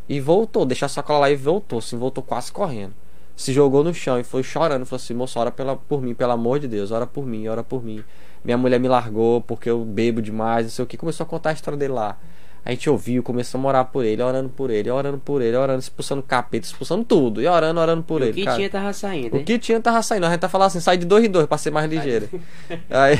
e 0.07 0.19
voltou, 0.19 0.65
deixou 0.65 0.85
a 0.85 0.89
sacola 0.89 1.19
lá 1.21 1.31
e 1.31 1.35
voltou, 1.35 1.79
assim, 1.79 1.97
voltou 1.97 2.23
quase 2.23 2.51
correndo. 2.51 2.93
Se 3.35 3.53
jogou 3.53 3.83
no 3.83 3.93
chão 3.93 4.19
e 4.19 4.23
foi 4.23 4.43
chorando, 4.43 4.85
falou 4.85 5.01
assim, 5.01 5.13
moço, 5.13 5.39
ora 5.39 5.51
pela, 5.51 5.75
por 5.75 6.01
mim, 6.01 6.13
pelo 6.13 6.31
amor 6.31 6.59
de 6.59 6.67
Deus, 6.67 6.91
ora 6.91 7.07
por 7.07 7.25
mim, 7.25 7.47
ora 7.47 7.63
por 7.63 7.83
mim. 7.83 8.03
Minha 8.43 8.57
mulher 8.57 8.79
me 8.79 8.87
largou 8.87 9.41
porque 9.41 9.69
eu 9.69 9.83
bebo 9.85 10.21
demais, 10.21 10.65
não 10.65 10.71
sei 10.71 10.83
o 10.83 10.87
que. 10.87 10.97
Começou 10.97 11.23
a 11.23 11.27
contar 11.27 11.51
a 11.51 11.53
história 11.53 11.77
dele 11.77 11.93
lá. 11.93 12.17
A 12.63 12.69
gente 12.69 12.87
ouviu, 12.89 13.23
começou 13.23 13.57
a 13.57 13.61
morar 13.61 13.85
por 13.85 14.05
ele, 14.05 14.21
orando 14.21 14.49
por 14.49 14.69
ele, 14.69 14.89
orando 14.91 15.17
por 15.17 15.41
ele, 15.41 15.57
orando, 15.57 15.79
expulsando 15.79 16.21
capeta, 16.21 16.67
expulsando 16.67 17.03
tudo. 17.03 17.41
E 17.41 17.47
orando, 17.47 17.79
orando 17.79 18.03
por 18.03 18.21
e 18.21 18.25
ele. 18.25 18.31
O 18.31 18.35
que 18.35 18.43
cara. 18.43 18.57
tinha 18.57 18.69
tava 18.69 18.93
saindo. 18.93 19.35
Hein? 19.35 19.41
O 19.41 19.45
que 19.45 19.57
tinha 19.57 19.79
tava 19.79 20.01
saindo. 20.03 20.27
A 20.27 20.29
gente 20.29 20.39
tá 20.41 20.49
falando 20.49 20.67
assim, 20.67 20.79
sai 20.79 20.97
de 20.97 21.05
dois 21.05 21.25
em 21.25 21.29
dois 21.29 21.47
pra 21.47 21.57
ser 21.57 21.71
mais 21.71 21.89
ligeiro. 21.89 22.29
aí, 22.89 23.17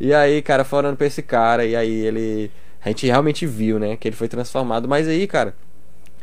e 0.00 0.12
aí, 0.12 0.42
cara, 0.42 0.64
foi 0.64 0.78
orando 0.78 0.96
pra 0.96 1.06
esse 1.06 1.22
cara. 1.22 1.64
E 1.64 1.76
aí 1.76 2.04
ele. 2.04 2.50
A 2.84 2.88
gente 2.88 3.06
realmente 3.06 3.46
viu, 3.46 3.78
né? 3.78 3.96
Que 3.96 4.08
ele 4.08 4.16
foi 4.16 4.26
transformado. 4.26 4.88
Mas 4.88 5.06
aí, 5.06 5.28
cara, 5.28 5.54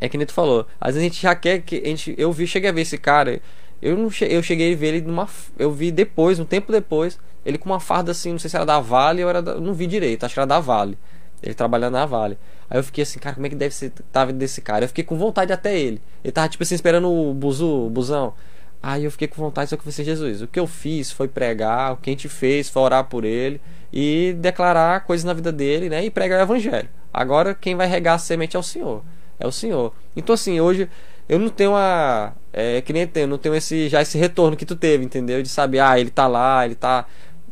é 0.00 0.08
que 0.08 0.16
nem 0.16 0.26
tu 0.26 0.32
falou. 0.32 0.66
Às 0.80 0.94
vezes 0.94 1.00
a 1.00 1.12
gente 1.12 1.22
já 1.22 1.34
quer 1.34 1.60
que. 1.60 1.76
A 1.84 1.88
gente, 1.88 2.14
eu 2.16 2.32
vi, 2.32 2.46
cheguei 2.46 2.70
a 2.70 2.72
ver 2.72 2.82
esse 2.82 2.98
cara. 2.98 3.40
Eu 3.80 3.96
não 3.96 4.10
eu 4.20 4.42
cheguei 4.42 4.72
a 4.72 4.76
ver 4.76 4.94
ele 4.94 5.00
numa. 5.02 5.28
Eu 5.58 5.70
vi 5.72 5.90
depois, 5.90 6.38
um 6.38 6.44
tempo 6.44 6.72
depois, 6.72 7.18
ele 7.44 7.58
com 7.58 7.68
uma 7.70 7.80
farda 7.80 8.10
assim, 8.10 8.32
não 8.32 8.38
sei 8.38 8.50
se 8.50 8.56
era 8.56 8.66
da 8.66 8.80
Vale 8.80 9.22
ou 9.22 9.30
era 9.30 9.40
da, 9.40 9.54
não 9.60 9.72
vi 9.72 9.86
direito, 9.86 10.24
acho 10.24 10.34
que 10.34 10.40
era 10.40 10.46
da 10.46 10.60
Vale. 10.60 10.98
Ele 11.42 11.54
trabalhando 11.54 11.92
na 11.92 12.06
Vale. 12.06 12.36
Aí 12.68 12.78
eu 12.78 12.84
fiquei 12.84 13.02
assim, 13.02 13.18
cara, 13.18 13.34
como 13.34 13.46
é 13.46 13.50
que 13.50 13.56
deve 13.56 13.74
ser 13.74 13.90
tá 14.12 14.24
vida 14.24 14.38
desse 14.38 14.60
cara? 14.60 14.84
Eu 14.84 14.88
fiquei 14.88 15.04
com 15.04 15.16
vontade 15.16 15.52
até 15.52 15.78
ele. 15.78 16.00
Ele 16.22 16.32
tava 16.32 16.48
tipo 16.48 16.62
assim 16.62 16.74
esperando 16.74 17.08
o 17.10 17.32
buzu, 17.32 17.86
o 17.86 17.90
busão. 17.90 18.34
Aí 18.82 19.04
eu 19.04 19.10
fiquei 19.10 19.26
com 19.26 19.40
vontade, 19.40 19.70
só 19.70 19.76
que 19.76 19.80
eu 19.80 19.84
falei 19.84 19.94
assim, 19.94 20.04
Jesus, 20.04 20.42
o 20.42 20.46
que 20.46 20.58
eu 20.58 20.66
fiz 20.66 21.10
foi 21.10 21.26
pregar, 21.26 21.92
o 21.92 21.96
que 21.96 22.10
a 22.10 22.12
gente 22.12 22.28
fez 22.28 22.68
foi 22.68 22.82
orar 22.82 23.04
por 23.04 23.24
ele 23.24 23.60
e 23.92 24.36
declarar 24.38 25.00
coisas 25.04 25.24
na 25.24 25.32
vida 25.32 25.50
dele, 25.50 25.88
né? 25.88 26.04
E 26.04 26.10
pregar 26.10 26.38
o 26.38 26.42
evangelho. 26.42 26.88
Agora 27.12 27.54
quem 27.54 27.74
vai 27.74 27.86
regar 27.86 28.14
a 28.14 28.18
semente 28.18 28.56
é 28.56 28.58
o 28.58 28.62
Senhor. 28.62 29.02
É 29.38 29.46
o 29.46 29.52
Senhor. 29.52 29.92
Então 30.16 30.34
assim, 30.34 30.60
hoje 30.60 30.88
eu 31.28 31.38
não 31.38 31.48
tenho 31.48 31.74
a. 31.74 32.32
É, 32.52 32.80
que 32.80 32.92
nem 32.92 33.06
tenho, 33.06 33.26
não 33.26 33.38
tenho 33.38 33.54
esse, 33.54 33.88
já 33.88 34.00
esse 34.00 34.16
retorno 34.16 34.56
que 34.56 34.64
tu 34.64 34.74
teve, 34.74 35.04
entendeu? 35.04 35.42
De 35.42 35.48
saber, 35.48 35.80
ah, 35.80 35.98
ele 35.98 36.10
tá 36.10 36.26
lá, 36.26 36.64
ele 36.64 36.74
tá. 36.74 37.06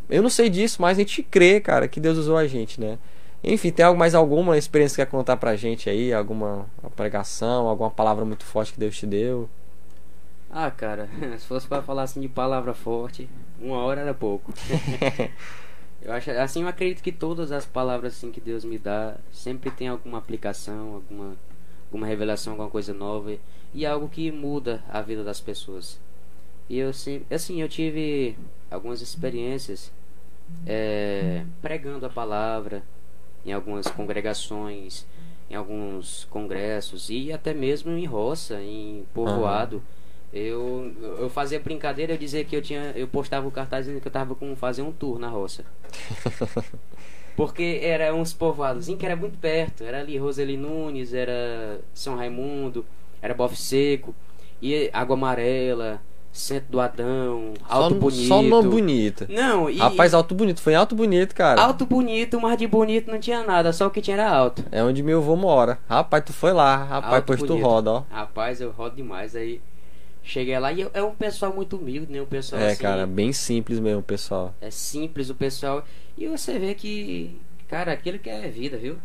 Eu 0.09 0.23
não 0.23 0.31
sei 0.31 0.49
disso, 0.49 0.81
mas 0.81 0.97
a 0.97 1.01
gente 1.01 1.23
crê, 1.23 1.61
cara, 1.61 1.87
que 1.87 2.01
Deus 2.01 2.17
usou 2.17 2.37
a 2.37 2.47
gente, 2.47 2.81
né? 2.81 2.99
Enfim, 3.45 3.71
tem 3.71 3.95
mais 3.95 4.15
alguma 4.15 4.57
experiência 4.57 4.97
que 4.97 5.03
quer 5.03 5.11
contar 5.11 5.37
pra 5.37 5.55
gente 5.57 5.91
aí? 5.91 6.13
Alguma 6.13 6.67
pregação, 6.97 7.69
alguma 7.69 7.91
palavra 7.91 8.25
muito 8.25 8.45
forte 8.45 8.73
que 8.73 8.81
Deus 8.81 8.97
te 8.97 9.07
deu? 9.07 9.49
Ah, 10.51 10.71
cara, 10.71 11.09
se 11.39 11.47
fosse 11.47 11.67
para 11.67 11.83
falar 11.83 12.05
assim 12.05 12.21
de 12.21 12.29
palavra 12.29 12.73
forte, 12.73 13.29
uma 13.61 13.79
hora 13.79 14.01
era 14.01 14.15
pouco. 14.15 14.53
eu 16.01 16.13
acho, 16.13 16.31
assim, 16.31 16.63
eu 16.63 16.69
acredito 16.69 17.03
que 17.03 17.13
todas 17.13 17.53
as 17.53 17.67
palavras 17.67 18.15
assim 18.15 18.33
que 18.33 18.41
Deus 18.41 18.65
me 18.65 18.79
dá 18.79 19.17
sempre 19.31 19.71
tem 19.71 19.89
alguma 19.89 20.19
aplicação, 20.19 20.95
alguma, 20.95 21.37
alguma 21.87 22.07
revelação, 22.07 22.53
alguma 22.53 22.71
coisa 22.71 22.93
nova 22.93 23.37
e 23.73 23.87
algo 23.87 24.09
que 24.09 24.31
muda 24.31 24.83
a 24.89 25.01
vida 25.01 25.25
das 25.25 25.41
pessoas. 25.41 25.99
E 26.69 26.79
eu 26.79 26.91
assim, 26.91 27.61
eu 27.61 27.69
tive 27.69 28.37
algumas 28.71 29.01
experiências 29.01 29.93
é, 30.67 31.45
pregando 31.63 32.07
a 32.07 32.11
palavra 32.11 32.83
em 33.45 33.53
algumas 33.53 33.87
congregações, 33.87 35.07
em 35.49 35.55
alguns 35.55 36.25
congressos 36.25 37.09
e 37.09 37.33
até 37.33 37.55
mesmo 37.55 37.93
em 37.93 38.05
roça, 38.05 38.61
em 38.61 39.07
povoado. 39.15 39.77
Uhum. 39.77 39.83
Eu, 40.33 40.93
eu 41.21 41.31
fazia 41.31 41.59
brincadeira, 41.61 42.13
eu 42.13 42.19
dizia 42.19 42.45
que 42.45 42.55
eu 42.55 42.61
tinha, 42.61 42.93
eu 42.97 43.07
postava 43.07 43.47
o 43.47 43.51
cartaz 43.51 43.87
dizendo 43.87 44.03
que 44.03 44.09
eu 44.09 44.13
tava 44.13 44.35
com 44.35 44.55
fazer 44.57 44.83
um 44.83 44.93
tour 44.93 45.19
na 45.19 45.29
roça. 45.29 45.65
Porque 47.37 47.81
era 47.83 48.15
uns 48.15 48.33
povoados 48.33 48.87
que 48.87 49.05
era 49.07 49.15
muito 49.15 49.39
perto, 49.39 49.85
era 49.85 50.01
ali 50.01 50.17
Roseli 50.17 50.57
Nunes, 50.57 51.13
era 51.13 51.81
São 51.93 52.17
Raimundo, 52.17 52.85
era 53.21 53.35
Bofe 53.35 53.57
Seco, 53.57 54.15
e 54.61 54.89
Água 54.93 55.15
Amarela, 55.15 56.01
Centro 56.33 56.73
do 56.73 56.81
Adão, 56.81 57.55
Alto 57.69 57.95
só, 57.95 58.01
Bonito. 58.01 58.29
Só 58.29 58.43
nome 58.43 58.69
bonito. 58.69 59.27
Não, 59.29 59.71
e. 59.71 59.79
Rapaz, 59.79 60.13
Alto 60.13 60.35
Bonito. 60.35 60.61
Foi 60.61 60.75
em 60.75 60.77
Alto 60.77 60.95
Bonito, 60.95 61.35
cara. 61.35 61.61
Alto 61.61 61.87
Bonito, 61.87 62.39
mas 62.41 62.59
de 62.59 62.67
bonito 62.67 63.11
não 63.11 63.19
tinha 63.19 63.43
nada, 63.43 63.73
só 63.73 63.87
o 63.87 63.91
que 63.91 64.03
tinha 64.03 64.17
era 64.17 64.31
alto. 64.31 64.63
É 64.71 64.83
onde 64.83 65.03
meu 65.03 65.19
avô 65.19 65.35
mora. 65.35 65.79
Rapaz, 65.89 66.25
tu 66.25 66.33
foi 66.33 66.53
lá. 66.53 66.77
Rapaz, 66.77 67.15
alto 67.15 67.27
pois 67.27 67.41
bonito. 67.41 67.57
tu 67.57 67.63
roda, 67.63 67.91
ó. 67.91 68.03
Rapaz, 68.11 68.61
eu 68.61 68.71
rodo 68.71 68.97
demais. 68.97 69.35
Aí 69.35 69.61
Cheguei 70.27 70.59
lá 70.59 70.73
e 70.73 70.81
eu- 70.81 70.91
é 70.93 71.01
um 71.03 71.15
pessoal 71.15 71.55
muito 71.55 71.77
humilde, 71.77 72.13
né? 72.13 72.21
Um 72.21 72.27
pessoal 72.27 72.61
É, 72.61 72.73
assim, 72.73 72.83
cara, 72.83 73.07
bem 73.07 73.33
simples 73.33 73.79
mesmo, 73.79 74.03
pessoal. 74.03 74.53
é 74.61 74.71
simples 74.73 75.31
o 75.31 75.35
pessoal. 75.37 75.85
E 76.19 76.27
você 76.27 76.59
vê 76.59 76.75
que, 76.75 77.41
cara, 77.69 77.93
aquilo 77.93 78.19
que 78.19 78.29
é 78.29 78.49
vida, 78.49 78.77
viu? 78.77 78.99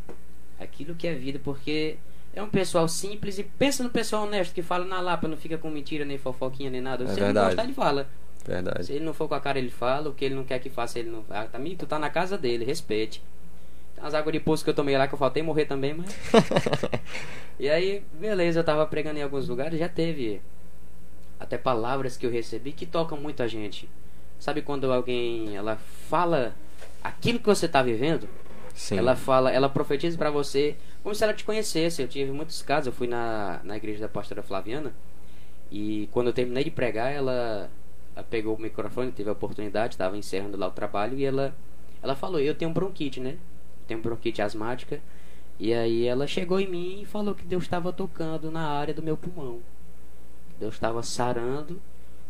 Aquilo 0.59 0.95
que 0.95 1.05
é 1.07 1.13
vida, 1.13 1.39
porque 1.43 1.97
é 2.33 2.41
um 2.41 2.49
pessoal 2.49 2.87
simples 2.87 3.37
e 3.37 3.43
pensa 3.43 3.83
no 3.83 3.91
pessoal 3.91 4.23
honesto 4.23 4.51
que 4.53 4.63
fala 4.63 4.83
na 4.83 4.99
lapa, 4.99 5.27
não 5.27 5.37
fica 5.37 5.59
com 5.59 5.69
mentira, 5.69 6.03
nem 6.03 6.17
fofoquinha, 6.17 6.71
nem 6.71 6.81
nada. 6.81 7.03
É 7.03 7.07
Se 7.07 7.13
ele 7.13 7.21
verdade. 7.25 7.39
não 7.43 7.49
gostar, 7.51 7.63
ele 7.65 7.73
fala. 7.73 8.09
Verdade. 8.43 8.85
Se 8.87 8.93
ele 8.93 9.05
não 9.05 9.13
for 9.13 9.27
com 9.27 9.35
a 9.35 9.39
cara, 9.39 9.59
ele 9.59 9.69
fala. 9.69 10.09
O 10.09 10.13
que 10.15 10.25
ele 10.25 10.33
não 10.33 10.43
quer 10.43 10.57
que 10.57 10.71
faça, 10.71 10.97
ele 10.97 11.11
não 11.11 11.21
fala. 11.23 11.47
Amigo, 11.53 11.75
tu 11.77 11.85
tá 11.85 11.99
na 11.99 12.09
casa 12.09 12.35
dele, 12.35 12.65
respeite. 12.65 13.21
Tem 13.93 14.03
umas 14.03 14.15
águas 14.15 14.33
de 14.33 14.39
poço 14.39 14.63
que 14.63 14.71
eu 14.71 14.73
tomei 14.73 14.97
lá 14.97 15.07
que 15.07 15.13
eu 15.13 15.19
faltei 15.19 15.43
morrer 15.43 15.65
também, 15.65 15.93
mas. 15.93 16.07
e 17.59 17.69
aí, 17.69 18.03
beleza, 18.19 18.61
eu 18.61 18.63
tava 18.63 18.87
pregando 18.87 19.19
em 19.19 19.23
alguns 19.23 19.47
lugares, 19.47 19.77
já 19.79 19.87
teve 19.87 20.41
até 21.41 21.57
palavras 21.57 22.15
que 22.15 22.25
eu 22.25 22.29
recebi 22.29 22.71
que 22.71 22.85
tocam 22.85 23.17
muito 23.17 23.41
a 23.41 23.47
gente. 23.47 23.89
Sabe 24.39 24.61
quando 24.61 24.91
alguém 24.91 25.55
ela 25.55 25.75
fala 26.07 26.53
aquilo 27.03 27.39
que 27.39 27.47
você 27.47 27.67
tá 27.67 27.81
vivendo? 27.81 28.29
Sim. 28.75 28.97
Ela 28.97 29.15
fala, 29.15 29.51
ela 29.51 29.67
profetiza 29.67 30.17
pra 30.17 30.29
você 30.29 30.75
como 31.01 31.15
se 31.15 31.23
ela 31.23 31.33
te 31.33 31.43
conhecesse. 31.43 32.01
Eu 32.01 32.07
tive 32.07 32.31
muitos 32.31 32.61
casos, 32.61 32.87
eu 32.87 32.93
fui 32.93 33.07
na, 33.07 33.59
na 33.63 33.75
igreja 33.75 34.01
da 34.01 34.07
pastora 34.07 34.43
Flaviana 34.43 34.93
e 35.71 36.07
quando 36.11 36.27
eu 36.27 36.33
terminei 36.33 36.63
de 36.63 36.71
pregar, 36.71 37.11
ela, 37.11 37.69
ela 38.15 38.25
pegou 38.29 38.55
o 38.55 38.61
microfone, 38.61 39.11
teve 39.11 39.29
a 39.29 39.33
oportunidade, 39.33 39.95
estava 39.95 40.15
encerrando 40.17 40.57
lá 40.57 40.67
o 40.67 40.71
trabalho 40.71 41.17
e 41.17 41.25
ela 41.25 41.55
ela 42.03 42.15
falou: 42.15 42.39
"Eu 42.39 42.53
tenho 42.53 42.71
bronquite, 42.71 43.19
né? 43.19 43.37
Tenho 43.87 43.99
bronquite 43.99 44.41
asmática". 44.43 45.01
E 45.59 45.73
aí 45.73 46.05
ela 46.05 46.27
chegou 46.27 46.59
em 46.59 46.67
mim 46.67 47.01
e 47.01 47.05
falou 47.05 47.33
que 47.33 47.45
Deus 47.45 47.63
estava 47.63 47.91
tocando 47.91 48.51
na 48.51 48.67
área 48.67 48.93
do 48.93 49.03
meu 49.03 49.17
pulmão. 49.17 49.59
Deus 50.61 50.75
estava 50.75 51.01
sarando, 51.01 51.81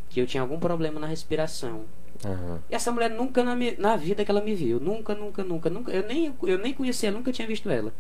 que 0.09 0.21
eu 0.21 0.25
tinha 0.25 0.41
algum 0.41 0.57
problema 0.57 0.99
na 0.99 1.07
respiração. 1.07 1.83
Aham. 2.25 2.61
E 2.69 2.75
essa 2.75 2.91
mulher 2.91 3.09
nunca 3.09 3.43
na, 3.43 3.55
na 3.77 3.95
vida 3.97 4.23
que 4.23 4.31
ela 4.31 4.41
me 4.41 4.55
viu. 4.55 4.79
Nunca, 4.79 5.13
nunca, 5.13 5.43
nunca, 5.43 5.69
nunca. 5.69 5.91
Eu 5.91 6.07
nem, 6.07 6.33
eu 6.43 6.57
nem 6.57 6.73
conhecia 6.73 7.09
ela, 7.09 7.17
nunca 7.17 7.31
tinha 7.31 7.47
visto 7.47 7.69
ela. 7.69 7.93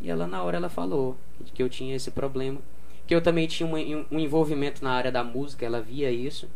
E 0.00 0.10
ela, 0.10 0.26
na 0.26 0.42
hora, 0.42 0.58
ela 0.58 0.68
falou 0.68 1.16
que 1.54 1.62
eu 1.62 1.68
tinha 1.68 1.96
esse 1.96 2.10
problema. 2.10 2.60
Que 3.06 3.14
eu 3.14 3.22
também 3.22 3.46
tinha 3.46 3.66
um, 3.66 4.06
um 4.10 4.18
envolvimento 4.18 4.84
na 4.84 4.90
área 4.90 5.10
da 5.10 5.24
música, 5.24 5.64
ela 5.64 5.80
via 5.80 6.10
isso. 6.10 6.48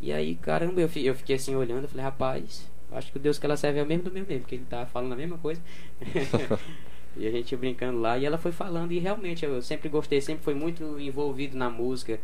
E 0.00 0.12
aí, 0.12 0.34
caramba, 0.34 0.80
eu, 0.80 0.90
eu 0.96 1.14
fiquei 1.14 1.36
assim 1.36 1.54
olhando. 1.54 1.84
Eu 1.84 1.88
falei, 1.88 2.04
rapaz, 2.04 2.68
acho 2.90 3.10
que 3.10 3.16
o 3.16 3.20
Deus 3.20 3.38
que 3.38 3.46
ela 3.46 3.56
serve 3.56 3.78
é 3.78 3.82
o 3.82 3.86
mesmo 3.86 4.04
do 4.04 4.12
meu 4.12 4.26
mesmo, 4.26 4.40
porque 4.40 4.56
ele 4.56 4.66
tá 4.68 4.84
falando 4.84 5.12
a 5.12 5.16
mesma 5.16 5.38
coisa. 5.38 5.60
e 7.16 7.26
a 7.26 7.30
gente 7.30 7.56
brincando 7.56 7.98
lá. 7.98 8.18
E 8.18 8.26
ela 8.26 8.36
foi 8.36 8.52
falando. 8.52 8.92
E 8.92 8.98
realmente, 8.98 9.44
eu 9.44 9.62
sempre 9.62 9.88
gostei, 9.88 10.20
sempre 10.20 10.44
fui 10.44 10.54
muito 10.54 10.98
envolvido 10.98 11.56
na 11.56 11.70
música. 11.70 12.20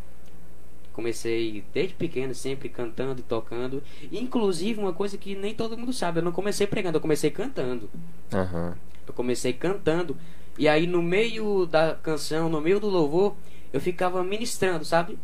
Comecei 0.99 1.62
desde 1.73 1.95
pequeno, 1.95 2.35
sempre 2.35 2.69
cantando 2.69 3.20
e 3.20 3.23
tocando. 3.23 3.81
Inclusive, 4.11 4.81
uma 4.81 4.93
coisa 4.93 5.16
que 5.16 5.37
nem 5.37 5.55
todo 5.55 5.79
mundo 5.79 5.93
sabe, 5.93 6.19
eu 6.19 6.25
não 6.25 6.33
comecei 6.33 6.66
pregando, 6.66 6.97
eu 6.97 7.01
comecei 7.01 7.31
cantando. 7.31 7.89
Aham. 8.35 8.75
Eu 9.07 9.15
comecei 9.15 9.53
cantando. 9.53 10.16
E 10.59 10.66
aí, 10.66 10.89
no 10.89 11.01
meio 11.01 11.66
da 11.66 11.95
canção, 11.95 12.49
no 12.49 12.61
meio 12.61 12.81
do 12.81 12.89
louvor, 12.89 13.37
eu 13.73 13.81
ficava 13.81 14.25
ministrando, 14.25 14.85
sabe? 14.85 15.16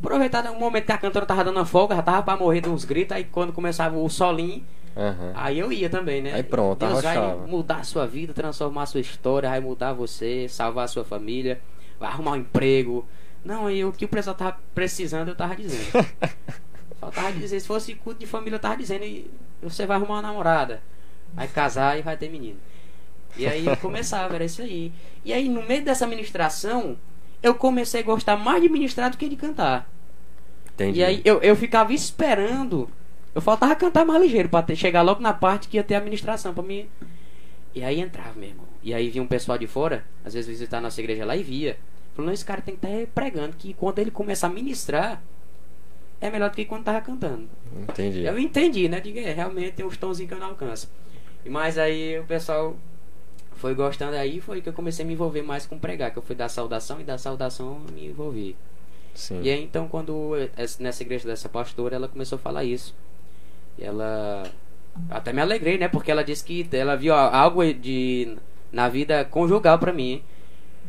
Aproveitar 0.00 0.44
um 0.50 0.58
momento 0.58 0.86
que 0.86 0.92
a 0.92 0.98
cantora 0.98 1.24
tava 1.24 1.44
dando 1.44 1.58
uma 1.58 1.64
folga, 1.64 1.94
já 1.94 2.02
tava 2.02 2.24
pra 2.24 2.36
morrer 2.36 2.60
de 2.60 2.68
uns 2.68 2.84
gritos. 2.84 3.16
Aí, 3.16 3.22
quando 3.22 3.52
começava 3.52 3.96
o 3.96 4.10
solinho, 4.10 4.64
Aham. 4.96 5.30
aí 5.36 5.56
eu 5.60 5.70
ia 5.70 5.88
também, 5.88 6.20
né? 6.20 6.34
Aí 6.34 6.42
pronto, 6.42 6.84
Deus 6.84 7.00
vai 7.00 7.36
mudar 7.46 7.76
a 7.76 7.84
sua 7.84 8.08
vida, 8.08 8.34
transformar 8.34 8.82
a 8.82 8.86
sua 8.86 9.00
história, 9.00 9.50
vai 9.50 9.60
mudar 9.60 9.92
você, 9.92 10.48
salvar 10.48 10.86
a 10.86 10.88
sua 10.88 11.04
família, 11.04 11.60
vai 12.00 12.10
arrumar 12.10 12.32
um 12.32 12.36
emprego. 12.38 13.06
Não, 13.44 13.70
e 13.70 13.84
o 13.84 13.92
que 13.92 14.04
o 14.04 14.08
pessoal 14.08 14.36
tava 14.36 14.58
precisando, 14.74 15.28
eu 15.28 15.34
tava 15.36 15.56
dizendo. 15.56 15.90
Só 17.00 17.10
tava 17.10 17.32
dizendo, 17.32 17.60
se 17.60 17.66
fosse 17.66 17.94
culto 17.94 18.20
de 18.20 18.26
família, 18.26 18.56
eu 18.56 18.60
tava 18.60 18.76
dizendo, 18.76 19.04
e 19.04 19.30
você 19.62 19.86
vai 19.86 19.96
arrumar 19.96 20.16
uma 20.16 20.22
namorada, 20.22 20.82
vai 21.34 21.48
casar 21.48 21.98
e 21.98 22.02
vai 22.02 22.16
ter 22.16 22.28
menino. 22.28 22.58
E 23.36 23.46
aí 23.46 23.66
eu 23.66 23.76
começava, 23.76 24.34
era 24.34 24.44
isso 24.44 24.60
aí. 24.60 24.92
E 25.24 25.32
aí, 25.32 25.48
no 25.48 25.62
meio 25.62 25.84
dessa 25.84 26.06
ministração, 26.06 26.98
eu 27.42 27.54
comecei 27.54 28.00
a 28.00 28.04
gostar 28.04 28.36
mais 28.36 28.60
de 28.60 28.68
ministrar 28.68 29.10
do 29.10 29.16
que 29.16 29.28
de 29.28 29.36
cantar. 29.36 29.88
Entendi. 30.74 31.00
E 31.00 31.04
aí 31.04 31.22
eu, 31.24 31.40
eu 31.40 31.56
ficava 31.56 31.92
esperando. 31.92 32.88
Eu 33.34 33.40
faltava 33.40 33.74
cantar 33.76 34.04
mais 34.04 34.20
ligeiro 34.22 34.48
pra 34.48 34.62
ter- 34.62 34.76
chegar 34.76 35.02
logo 35.02 35.20
na 35.22 35.32
parte 35.32 35.68
que 35.68 35.76
ia 35.76 35.84
ter 35.84 35.94
a 35.94 35.98
administração 35.98 36.52
pra 36.52 36.62
mim. 36.62 36.88
E 37.74 37.84
aí 37.84 38.00
entrava, 38.00 38.32
meu 38.38 38.48
irmão. 38.48 38.66
E 38.82 38.92
aí 38.92 39.08
vinha 39.10 39.22
um 39.22 39.26
pessoal 39.26 39.56
de 39.58 39.66
fora, 39.66 40.04
às 40.24 40.34
vezes 40.34 40.48
visitar 40.48 40.78
a 40.78 40.80
nossa 40.80 41.00
igreja 41.00 41.24
lá 41.24 41.36
e 41.36 41.42
via. 41.42 41.78
Falou, 42.20 42.26
não, 42.26 42.32
esse 42.32 42.44
cara 42.44 42.60
tem 42.60 42.76
que 42.76 42.86
estar 42.86 43.06
pregando, 43.14 43.56
que 43.56 43.72
quando 43.74 43.98
ele 43.98 44.10
começar 44.10 44.46
a 44.48 44.50
ministrar, 44.50 45.22
é 46.20 46.30
melhor 46.30 46.50
do 46.50 46.56
que 46.56 46.64
quando 46.66 46.84
tava 46.84 47.00
cantando. 47.00 47.48
Entendi. 47.88 48.24
Eu 48.24 48.38
entendi, 48.38 48.88
né? 48.88 49.00
Digo, 49.00 49.18
é, 49.18 49.32
realmente 49.32 49.72
tem 49.72 49.86
uns 49.86 49.96
tonzinhos 49.96 50.28
que 50.28 50.34
eu 50.34 50.38
não 50.40 50.48
alcanço. 50.48 50.90
Mas 51.46 51.78
aí 51.78 52.18
o 52.18 52.24
pessoal 52.24 52.76
foi 53.52 53.74
gostando 53.74 54.14
aí, 54.16 54.40
foi 54.40 54.60
que 54.60 54.68
eu 54.68 54.72
comecei 54.72 55.04
a 55.04 55.08
me 55.08 55.14
envolver 55.14 55.40
mais 55.42 55.64
com 55.66 55.78
pregar, 55.78 56.10
que 56.10 56.18
eu 56.18 56.22
fui 56.22 56.36
dar 56.36 56.48
saudação 56.50 57.00
e 57.00 57.04
da 57.04 57.16
saudação 57.16 57.80
eu 57.88 57.94
me 57.94 58.06
envolvi. 58.08 58.54
Sim. 59.14 59.40
E 59.42 59.48
aí 59.50 59.62
então 59.62 59.88
quando 59.88 60.32
essa- 60.56 60.82
nessa 60.82 61.02
igreja 61.02 61.26
dessa 61.26 61.48
pastora 61.48 61.96
ela 61.96 62.08
começou 62.08 62.36
a 62.36 62.38
falar 62.38 62.64
isso. 62.64 62.94
E 63.78 63.84
ela 63.84 64.44
até 65.08 65.32
me 65.32 65.40
alegrei, 65.40 65.78
né? 65.78 65.88
Porque 65.88 66.10
ela 66.10 66.22
disse 66.22 66.44
que 66.44 66.68
ela 66.72 66.96
viu 66.96 67.14
algo 67.14 67.64
de 67.72 68.36
na 68.70 68.88
vida 68.88 69.24
conjugal 69.24 69.78
pra 69.78 69.92
mim. 69.92 70.22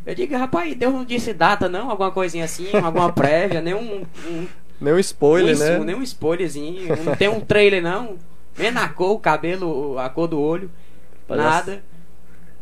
Eu 0.06 0.15
digo, 0.15 0.36
rapaz, 0.36 0.76
Deus 0.76 0.94
não 0.94 1.06
disse 1.06 1.34
data 1.34 1.69
não, 1.69 1.90
alguma 1.91 2.11
coisinha 2.11 2.45
assim, 2.45 2.68
alguma 2.76 3.11
prévia, 3.14 3.61
nenhum 3.61 4.03
um, 4.28 4.48
Meu 4.80 4.98
spoiler, 4.99 5.56
um, 5.56 5.60
né? 5.60 5.80
nenhum 5.80 6.02
spoilerzinho, 6.02 6.95
não 7.03 7.15
tem 7.15 7.30
um 7.30 7.40
trailer 7.40 7.84
não, 7.84 8.18
nem 8.57 8.72
na 8.72 8.90
cor, 8.90 9.11
o 9.11 9.19
cabelo, 9.19 9.98
a 9.99 10.10
cor 10.10 10.28
do 10.28 10.40
olho, 10.40 10.72
Parece- 11.28 11.48
nada. 11.48 11.84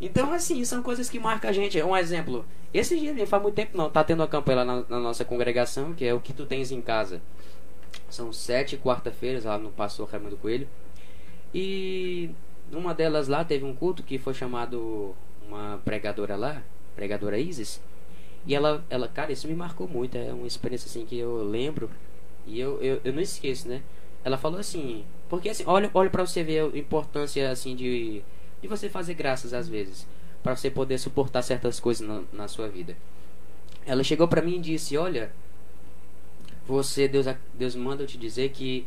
Então, 0.02 0.32
assim, 0.34 0.64
são 0.64 0.82
coisas 0.82 1.10
que 1.10 1.20
marcam 1.20 1.50
a 1.50 1.54
gente. 1.54 1.82
Um 1.82 1.96
exemplo, 1.96 2.46
esse 2.74 2.98
dia, 2.98 3.28
faz 3.28 3.44
muito 3.44 3.56
tempo 3.56 3.78
não, 3.78 3.90
tá 3.90 4.02
tendo 4.04 4.22
uma 4.22 4.28
campanha 4.28 4.60
lá 4.60 4.66
na, 4.66 4.84
na 4.88 5.00
nossa 5.00 5.26
congregação, 5.26 5.94
que 5.94 6.06
é 6.06 6.14
o 6.14 6.20
que 6.22 6.32
tu 6.32 6.46
tens 6.46 6.72
em 6.72 6.82
casa. 6.82 7.22
São 8.10 8.32
sete 8.32 8.78
quarta-feiras 8.78 9.44
lá 9.44 9.58
no 9.58 9.70
Pastor 9.72 10.08
Raimundo 10.10 10.38
Coelho. 10.38 10.68
E 11.54 12.30
numa 12.72 12.94
delas 12.94 13.28
lá 13.28 13.44
teve 13.44 13.66
um 13.66 13.74
culto 13.76 14.04
que 14.04 14.18
foi 14.18 14.34
chamado 14.34 15.16
uma 15.48 15.80
pregadora 15.84 16.36
lá, 16.36 16.62
pregadora 17.00 17.40
Isis. 17.40 17.82
E 18.46 18.54
ela, 18.54 18.84
ela, 18.90 19.08
cara, 19.08 19.32
isso 19.32 19.48
me 19.48 19.56
marcou 19.56 19.88
muito. 19.88 20.18
É 20.18 20.34
uma 20.34 20.46
experiência 20.46 20.88
assim 20.88 21.06
que 21.06 21.18
eu 21.18 21.44
lembro 21.44 21.90
e 22.46 22.60
eu, 22.60 22.82
eu, 22.82 23.00
eu 23.06 23.14
não 23.14 23.22
esqueço, 23.22 23.70
né? 23.70 23.82
Ela 24.24 24.38
falou 24.38 24.60
assim, 24.60 25.06
porque 25.30 25.48
assim, 25.48 25.64
olha, 25.66 25.90
olha 25.94 26.10
para 26.10 26.26
você 26.26 26.44
ver 26.44 26.62
a 26.62 26.78
importância 26.78 27.50
assim 27.50 27.74
de, 27.74 28.22
de 28.62 28.68
você 28.68 28.90
fazer 28.90 29.14
graças 29.14 29.54
às 29.54 29.70
vezes, 29.70 30.06
para 30.44 30.56
você 30.56 30.70
poder 30.70 30.98
suportar 30.98 31.42
certas 31.42 31.80
coisas 31.80 32.06
na, 32.06 32.22
na 32.34 32.48
sua 32.50 32.68
vida. 32.68 32.98
Ela 33.86 34.04
chegou 34.04 34.28
para 34.28 34.42
mim 34.42 34.58
e 34.58 34.60
disse: 34.60 34.98
"Olha, 34.98 35.32
você 36.68 37.08
Deus 37.08 37.26
Deus 37.54 37.76
manda 37.76 38.04
eu 38.04 38.08
te 38.08 38.18
dizer 38.18 38.50
que 38.50 38.86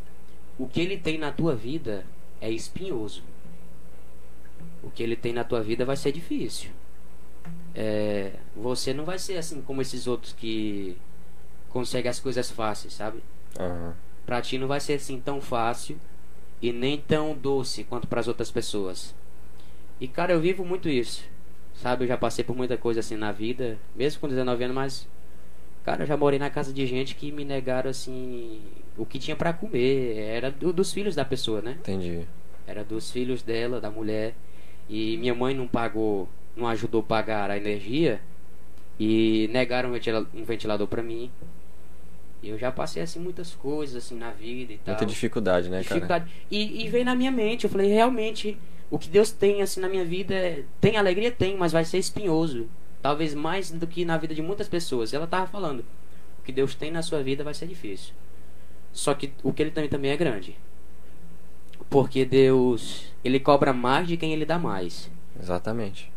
o 0.58 0.68
que 0.68 0.80
ele 0.82 0.98
tem 0.98 1.16
na 1.16 1.32
tua 1.32 1.54
vida 1.54 2.04
é 2.40 2.50
espinhoso. 2.50 3.22
O 4.82 4.90
que 4.90 5.02
ele 5.02 5.16
tem 5.16 5.32
na 5.32 5.44
tua 5.44 5.62
vida 5.62 5.84
vai 5.84 5.96
ser 5.96 6.12
difícil. 6.12 6.70
É, 7.74 8.32
você 8.54 8.92
não 8.92 9.04
vai 9.04 9.18
ser 9.18 9.38
assim 9.38 9.60
como 9.62 9.80
esses 9.80 10.06
outros 10.06 10.32
que 10.32 10.96
conseguem 11.70 12.10
as 12.10 12.20
coisas 12.20 12.50
fáceis, 12.50 12.92
sabe? 12.94 13.22
Aham. 13.58 13.94
Pra 14.26 14.40
ti 14.42 14.58
não 14.58 14.68
vai 14.68 14.78
ser 14.80 14.94
assim 14.94 15.18
tão 15.20 15.40
fácil 15.40 15.98
e 16.60 16.72
nem 16.72 16.98
tão 16.98 17.34
doce 17.34 17.82
quanto 17.84 18.06
para 18.06 18.20
as 18.20 18.28
outras 18.28 18.50
pessoas. 18.50 19.14
E 20.00 20.06
cara, 20.06 20.32
eu 20.32 20.40
vivo 20.40 20.64
muito 20.64 20.88
isso. 20.88 21.24
Sabe, 21.74 22.04
eu 22.04 22.08
já 22.08 22.16
passei 22.18 22.44
por 22.44 22.54
muita 22.54 22.76
coisa 22.76 23.00
assim 23.00 23.16
na 23.16 23.32
vida, 23.32 23.78
mesmo 23.96 24.20
com 24.20 24.28
19 24.28 24.62
anos, 24.64 24.74
mas 24.74 25.08
cara, 25.84 26.02
eu 26.02 26.06
já 26.06 26.16
morei 26.16 26.38
na 26.38 26.50
casa 26.50 26.72
de 26.72 26.86
gente 26.86 27.14
que 27.14 27.32
me 27.32 27.44
negaram 27.44 27.90
assim 27.90 28.60
o 28.96 29.06
que 29.06 29.18
tinha 29.18 29.34
pra 29.34 29.52
comer, 29.54 30.16
era 30.18 30.50
do- 30.50 30.72
dos 30.72 30.92
filhos 30.92 31.14
da 31.14 31.24
pessoa, 31.24 31.62
né? 31.62 31.76
Entendi. 31.80 32.26
Era 32.66 32.84
dos 32.84 33.10
filhos 33.10 33.42
dela, 33.42 33.80
da 33.80 33.90
mulher. 33.90 34.34
E 34.88 35.16
minha 35.16 35.34
mãe 35.34 35.54
não 35.54 35.66
pagou, 35.66 36.28
não 36.56 36.66
ajudou 36.68 37.00
a 37.00 37.04
pagar 37.04 37.50
a 37.50 37.56
energia. 37.56 38.20
E 39.00 39.48
negaram 39.52 39.88
um 39.88 39.92
ventila- 39.92 40.26
ventilador 40.32 40.86
pra 40.86 41.02
mim. 41.02 41.30
E 42.42 42.48
eu 42.50 42.58
já 42.58 42.70
passei 42.70 43.02
assim 43.02 43.18
muitas 43.20 43.54
coisas 43.54 43.96
assim 44.04 44.16
na 44.16 44.30
vida 44.30 44.72
e 44.72 44.78
tal. 44.78 44.94
Muita 44.94 45.06
dificuldade, 45.06 45.68
né, 45.68 45.76
cara? 45.82 45.82
Dificuldade. 46.00 46.30
E, 46.50 46.84
e 46.84 46.88
veio 46.88 47.04
na 47.04 47.14
minha 47.14 47.30
mente, 47.30 47.64
eu 47.64 47.70
falei, 47.70 47.88
realmente, 47.88 48.58
o 48.90 48.98
que 48.98 49.08
Deus 49.08 49.30
tem 49.30 49.62
assim 49.62 49.80
na 49.80 49.88
minha 49.88 50.04
vida, 50.04 50.34
é- 50.34 50.64
tem 50.80 50.96
alegria, 50.96 51.30
tem, 51.30 51.56
mas 51.56 51.72
vai 51.72 51.84
ser 51.84 51.98
espinhoso. 51.98 52.68
Talvez 53.00 53.34
mais 53.34 53.70
do 53.70 53.86
que 53.86 54.04
na 54.04 54.16
vida 54.18 54.34
de 54.34 54.42
muitas 54.42 54.68
pessoas. 54.68 55.12
Ela 55.14 55.26
tava 55.26 55.46
falando, 55.46 55.80
o 56.40 56.42
que 56.44 56.52
Deus 56.52 56.74
tem 56.74 56.90
na 56.90 57.02
sua 57.02 57.22
vida 57.22 57.42
vai 57.42 57.54
ser 57.54 57.66
difícil. 57.66 58.12
Só 58.92 59.14
que 59.14 59.32
o 59.42 59.52
que 59.52 59.62
ele 59.62 59.70
tem 59.70 59.88
também 59.88 60.10
é 60.10 60.16
grande. 60.16 60.56
Porque 61.90 62.24
Deus, 62.24 63.06
ele 63.24 63.40
cobra 63.40 63.72
mais 63.72 64.06
de 64.06 64.16
quem 64.16 64.32
ele 64.32 64.44
dá 64.44 64.58
mais. 64.58 65.10
Exatamente. 65.40 66.10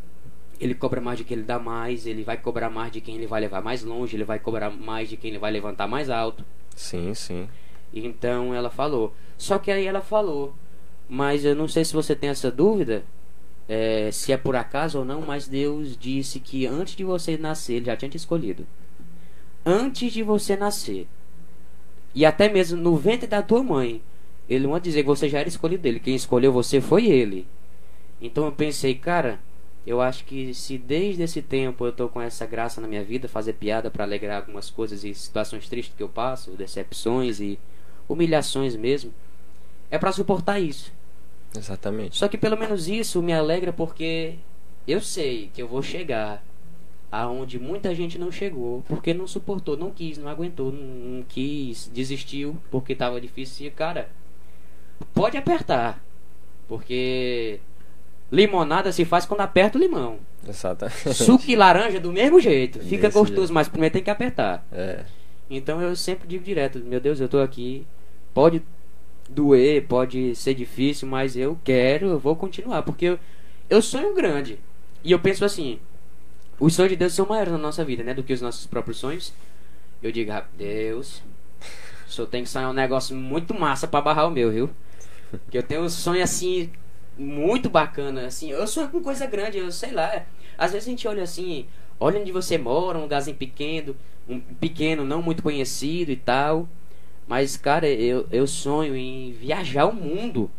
Ele 0.59 0.73
cobra 0.73 1.01
mais 1.01 1.17
de 1.17 1.23
quem 1.23 1.37
ele 1.37 1.45
dá 1.45 1.59
mais, 1.59 2.05
ele 2.05 2.23
vai 2.23 2.37
cobrar 2.37 2.69
mais 2.69 2.91
de 2.91 3.01
quem 3.01 3.15
ele 3.15 3.27
vai 3.27 3.41
levar 3.41 3.61
mais 3.61 3.83
longe, 3.83 4.15
ele 4.15 4.23
vai 4.23 4.39
cobrar 4.39 4.69
mais 4.69 5.09
de 5.09 5.17
quem 5.17 5.31
ele 5.31 5.39
vai 5.39 5.51
levantar 5.51 5.87
mais 5.87 6.09
alto. 6.09 6.45
Sim, 6.75 7.13
sim. 7.13 7.47
Então 7.93 8.53
ela 8.53 8.69
falou. 8.69 9.13
Só 9.37 9.57
que 9.57 9.71
aí 9.71 9.85
ela 9.85 10.01
falou, 10.01 10.53
mas 11.07 11.45
eu 11.45 11.55
não 11.55 11.67
sei 11.67 11.83
se 11.83 11.93
você 11.93 12.15
tem 12.15 12.29
essa 12.29 12.51
dúvida, 12.51 13.03
é, 13.67 14.09
se 14.11 14.31
é 14.31 14.37
por 14.37 14.55
acaso 14.55 14.99
ou 14.99 15.05
não, 15.05 15.21
mas 15.21 15.47
Deus 15.47 15.97
disse 15.97 16.39
que 16.39 16.65
antes 16.65 16.95
de 16.95 17.03
você 17.03 17.37
nascer, 17.37 17.75
ele 17.75 17.85
já 17.85 17.97
tinha 17.97 18.09
te 18.09 18.17
escolhido. 18.17 18.65
Antes 19.65 20.13
de 20.13 20.21
você 20.23 20.55
nascer. 20.55 21.07
E 22.13 22.25
até 22.25 22.47
mesmo 22.47 22.79
no 22.79 22.95
ventre 22.95 23.27
da 23.27 23.41
tua 23.41 23.63
mãe. 23.63 24.01
Ele 24.47 24.63
não 24.63 24.71
vai 24.71 24.79
dizer 24.79 25.01
que 25.01 25.07
você 25.07 25.27
já 25.27 25.39
era 25.39 25.49
escolhido 25.49 25.81
dele. 25.81 25.99
Quem 25.99 26.15
escolheu 26.15 26.53
você 26.53 26.79
foi 26.79 27.07
ele. 27.07 27.47
Então 28.21 28.45
eu 28.45 28.51
pensei, 28.51 28.93
cara, 28.93 29.39
eu 29.85 30.01
acho 30.01 30.25
que 30.25 30.53
se 30.53 30.77
desde 30.77 31.21
esse 31.21 31.41
tempo 31.41 31.85
eu 31.85 31.91
tô 31.91 32.09
com 32.09 32.19
essa 32.19 32.45
graça 32.45 32.81
na 32.81 32.87
minha 32.87 33.03
vida, 33.03 33.27
fazer 33.27 33.53
piada 33.53 33.91
para 33.91 34.03
alegrar 34.03 34.37
algumas 34.37 34.69
coisas 34.69 35.03
e 35.03 35.13
situações 35.13 35.69
tristes 35.69 35.95
que 35.95 36.01
eu 36.01 36.09
passo, 36.09 36.51
decepções 36.51 37.39
e 37.39 37.59
humilhações 38.09 38.75
mesmo, 38.75 39.13
é 39.91 39.97
para 39.97 40.11
suportar 40.11 40.59
isso. 40.59 40.91
Exatamente. 41.55 42.17
Só 42.17 42.27
que 42.27 42.37
pelo 42.37 42.57
menos 42.57 42.87
isso 42.87 43.21
me 43.21 43.31
alegra 43.31 43.71
porque 43.71 44.35
eu 44.87 44.99
sei 44.99 45.49
que 45.53 45.61
eu 45.61 45.67
vou 45.67 45.81
chegar 45.81 46.43
aonde 47.11 47.59
muita 47.59 47.93
gente 47.95 48.17
não 48.17 48.31
chegou, 48.31 48.83
porque 48.87 49.13
não 49.13 49.27
suportou, 49.27 49.77
não 49.77 49.91
quis, 49.91 50.17
não 50.17 50.27
aguentou, 50.27 50.71
não, 50.71 50.83
não 51.17 51.23
quis, 51.23 51.89
desistiu 51.93 52.57
porque 52.69 52.93
estava 52.93 53.21
difícil. 53.21 53.67
E, 53.67 53.71
cara, 53.71 54.09
pode 55.13 55.37
apertar, 55.37 56.03
porque 56.67 57.59
limonada 58.35 58.91
se 58.91 59.05
faz 59.05 59.25
quando 59.25 59.41
aperta 59.41 59.77
o 59.77 59.81
limão. 59.81 60.19
Exatamente. 60.47 61.13
Suco 61.13 61.45
e 61.47 61.55
laranja 61.55 61.99
do 61.99 62.11
mesmo 62.11 62.39
jeito, 62.39 62.79
fica 62.79 63.07
Desse 63.07 63.17
gostoso, 63.17 63.37
jeito. 63.47 63.53
mas 63.53 63.67
primeiro 63.67 63.93
tem 63.93 64.03
que 64.03 64.09
apertar. 64.09 64.65
É. 64.71 65.03
Então 65.49 65.81
eu 65.81 65.95
sempre 65.95 66.27
digo 66.27 66.43
direto, 66.43 66.79
meu 66.79 66.99
Deus, 66.99 67.19
eu 67.19 67.29
tô 67.29 67.39
aqui, 67.39 67.85
pode 68.33 68.61
doer, 69.29 69.85
pode 69.87 70.35
ser 70.35 70.53
difícil, 70.53 71.07
mas 71.07 71.35
eu 71.35 71.57
quero, 71.63 72.07
eu 72.07 72.19
vou 72.19 72.35
continuar, 72.35 72.83
porque 72.83 73.05
eu, 73.05 73.19
eu 73.69 73.81
sonho 73.81 74.13
grande. 74.13 74.59
E 75.03 75.11
eu 75.11 75.19
penso 75.19 75.45
assim, 75.45 75.79
os 76.59 76.73
sonhos 76.73 76.91
de 76.91 76.95
Deus 76.95 77.13
são 77.13 77.25
maiores 77.25 77.51
na 77.51 77.57
nossa 77.59 77.83
vida, 77.83 78.03
né, 78.03 78.13
do 78.13 78.23
que 78.23 78.33
os 78.33 78.41
nossos 78.41 78.65
próprios 78.65 78.97
sonhos. 78.97 79.33
Eu 80.01 80.11
digo, 80.11 80.31
ah, 80.31 80.45
Deus, 80.57 81.21
o 82.07 82.11
senhor 82.11 82.27
tem 82.27 82.43
que 82.43 82.49
sonhar 82.49 82.69
um 82.69 82.73
negócio 82.73 83.15
muito 83.15 83.53
massa 83.53 83.87
pra 83.87 84.01
barrar 84.01 84.27
o 84.27 84.31
meu, 84.31 84.51
viu? 84.51 84.69
Porque 85.31 85.57
eu 85.57 85.63
tenho 85.63 85.81
um 85.81 85.89
sonho 85.89 86.23
assim, 86.23 86.69
muito 87.17 87.69
bacana, 87.69 88.25
assim, 88.25 88.51
eu 88.51 88.67
sonho 88.67 88.89
com 88.89 89.01
coisa 89.01 89.25
grande, 89.25 89.57
eu 89.57 89.71
sei 89.71 89.91
lá. 89.91 90.25
Às 90.57 90.71
vezes 90.71 90.87
a 90.87 90.91
gente 90.91 91.07
olha 91.07 91.23
assim, 91.23 91.65
olha 91.99 92.19
onde 92.19 92.31
você 92.31 92.57
mora, 92.57 92.97
um 92.97 93.01
lugarzinho 93.01 93.37
pequeno, 93.37 93.95
um 94.27 94.39
pequeno, 94.39 95.03
não 95.03 95.21
muito 95.21 95.43
conhecido 95.43 96.11
e 96.11 96.15
tal. 96.15 96.67
Mas, 97.27 97.57
cara, 97.57 97.87
eu, 97.87 98.27
eu 98.31 98.45
sonho 98.45 98.95
em 98.95 99.31
viajar 99.31 99.85
o 99.85 99.93
mundo 99.93 100.49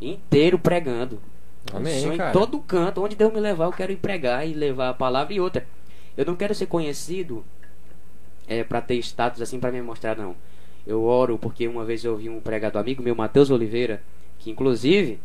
inteiro 0.00 0.58
pregando. 0.58 1.20
Amém, 1.72 2.00
sonho 2.00 2.16
cara. 2.16 2.30
em 2.30 2.32
todo 2.32 2.58
canto, 2.60 3.02
onde 3.02 3.16
Deus 3.16 3.32
me 3.32 3.40
levar, 3.40 3.64
eu 3.66 3.72
quero 3.72 3.92
ir 3.92 3.96
pregar 3.96 4.46
e 4.46 4.54
levar 4.54 4.90
a 4.90 4.94
palavra 4.94 5.34
e 5.34 5.40
outra. 5.40 5.66
Eu 6.16 6.24
não 6.24 6.36
quero 6.36 6.54
ser 6.54 6.66
conhecido 6.66 7.44
é, 8.46 8.64
para 8.64 8.80
ter 8.80 8.96
status 8.98 9.42
assim 9.42 9.60
para 9.60 9.72
me 9.72 9.82
mostrar, 9.82 10.16
não. 10.16 10.34
Eu 10.86 11.04
oro 11.04 11.36
porque 11.36 11.68
uma 11.68 11.84
vez 11.84 12.04
eu 12.04 12.12
ouvi 12.12 12.28
um 12.28 12.40
pregador 12.40 12.80
amigo 12.80 13.02
meu, 13.02 13.14
Matheus 13.14 13.50
Oliveira, 13.50 14.02
que 14.38 14.50
inclusive 14.50 15.20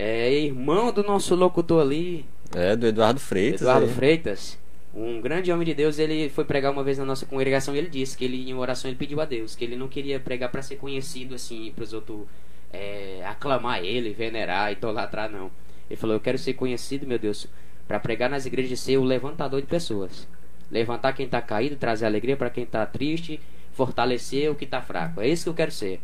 é 0.00 0.32
irmão 0.32 0.92
do 0.92 1.02
nosso 1.02 1.34
locutor 1.34 1.82
ali, 1.82 2.24
É, 2.54 2.74
do 2.76 2.86
Eduardo 2.86 3.20
Freitas. 3.20 3.60
Eduardo 3.62 3.86
aí. 3.86 3.92
Freitas, 3.92 4.58
um 4.94 5.20
grande 5.20 5.52
homem 5.52 5.66
de 5.66 5.74
Deus, 5.74 5.98
ele 5.98 6.28
foi 6.30 6.44
pregar 6.44 6.72
uma 6.72 6.82
vez 6.82 6.98
na 6.98 7.04
nossa 7.04 7.26
congregação 7.26 7.74
e 7.74 7.78
ele 7.78 7.88
disse 7.88 8.16
que 8.16 8.24
ele 8.24 8.48
em 8.50 8.54
oração 8.54 8.90
ele 8.90 8.98
pediu 8.98 9.20
a 9.20 9.24
Deus 9.24 9.54
que 9.54 9.64
ele 9.64 9.76
não 9.76 9.88
queria 9.88 10.18
pregar 10.18 10.50
para 10.50 10.62
ser 10.62 10.76
conhecido 10.76 11.34
assim, 11.34 11.72
para 11.74 11.84
os 11.84 11.92
outros 11.92 12.26
é, 12.72 13.22
aclamar 13.26 13.84
ele, 13.84 14.12
venerar, 14.12 14.72
idolatrar 14.72 15.30
não. 15.30 15.50
Ele 15.88 15.96
falou: 15.96 16.16
"Eu 16.16 16.20
quero 16.20 16.38
ser 16.38 16.54
conhecido, 16.54 17.06
meu 17.06 17.18
Deus, 17.18 17.46
para 17.86 18.00
pregar 18.00 18.30
nas 18.30 18.46
igrejas 18.46 18.72
e 18.72 18.82
ser 18.82 18.96
o 18.96 19.04
levantador 19.04 19.60
de 19.60 19.66
pessoas. 19.66 20.26
Levantar 20.70 21.12
quem 21.12 21.26
está 21.26 21.42
caído, 21.42 21.76
trazer 21.76 22.06
alegria 22.06 22.36
para 22.36 22.50
quem 22.50 22.64
está 22.64 22.86
triste, 22.86 23.40
fortalecer 23.72 24.50
o 24.50 24.54
que 24.54 24.64
está 24.64 24.80
fraco. 24.80 25.20
É 25.20 25.28
isso 25.28 25.44
que 25.44 25.50
eu 25.50 25.54
quero 25.54 25.72
ser. 25.72 26.00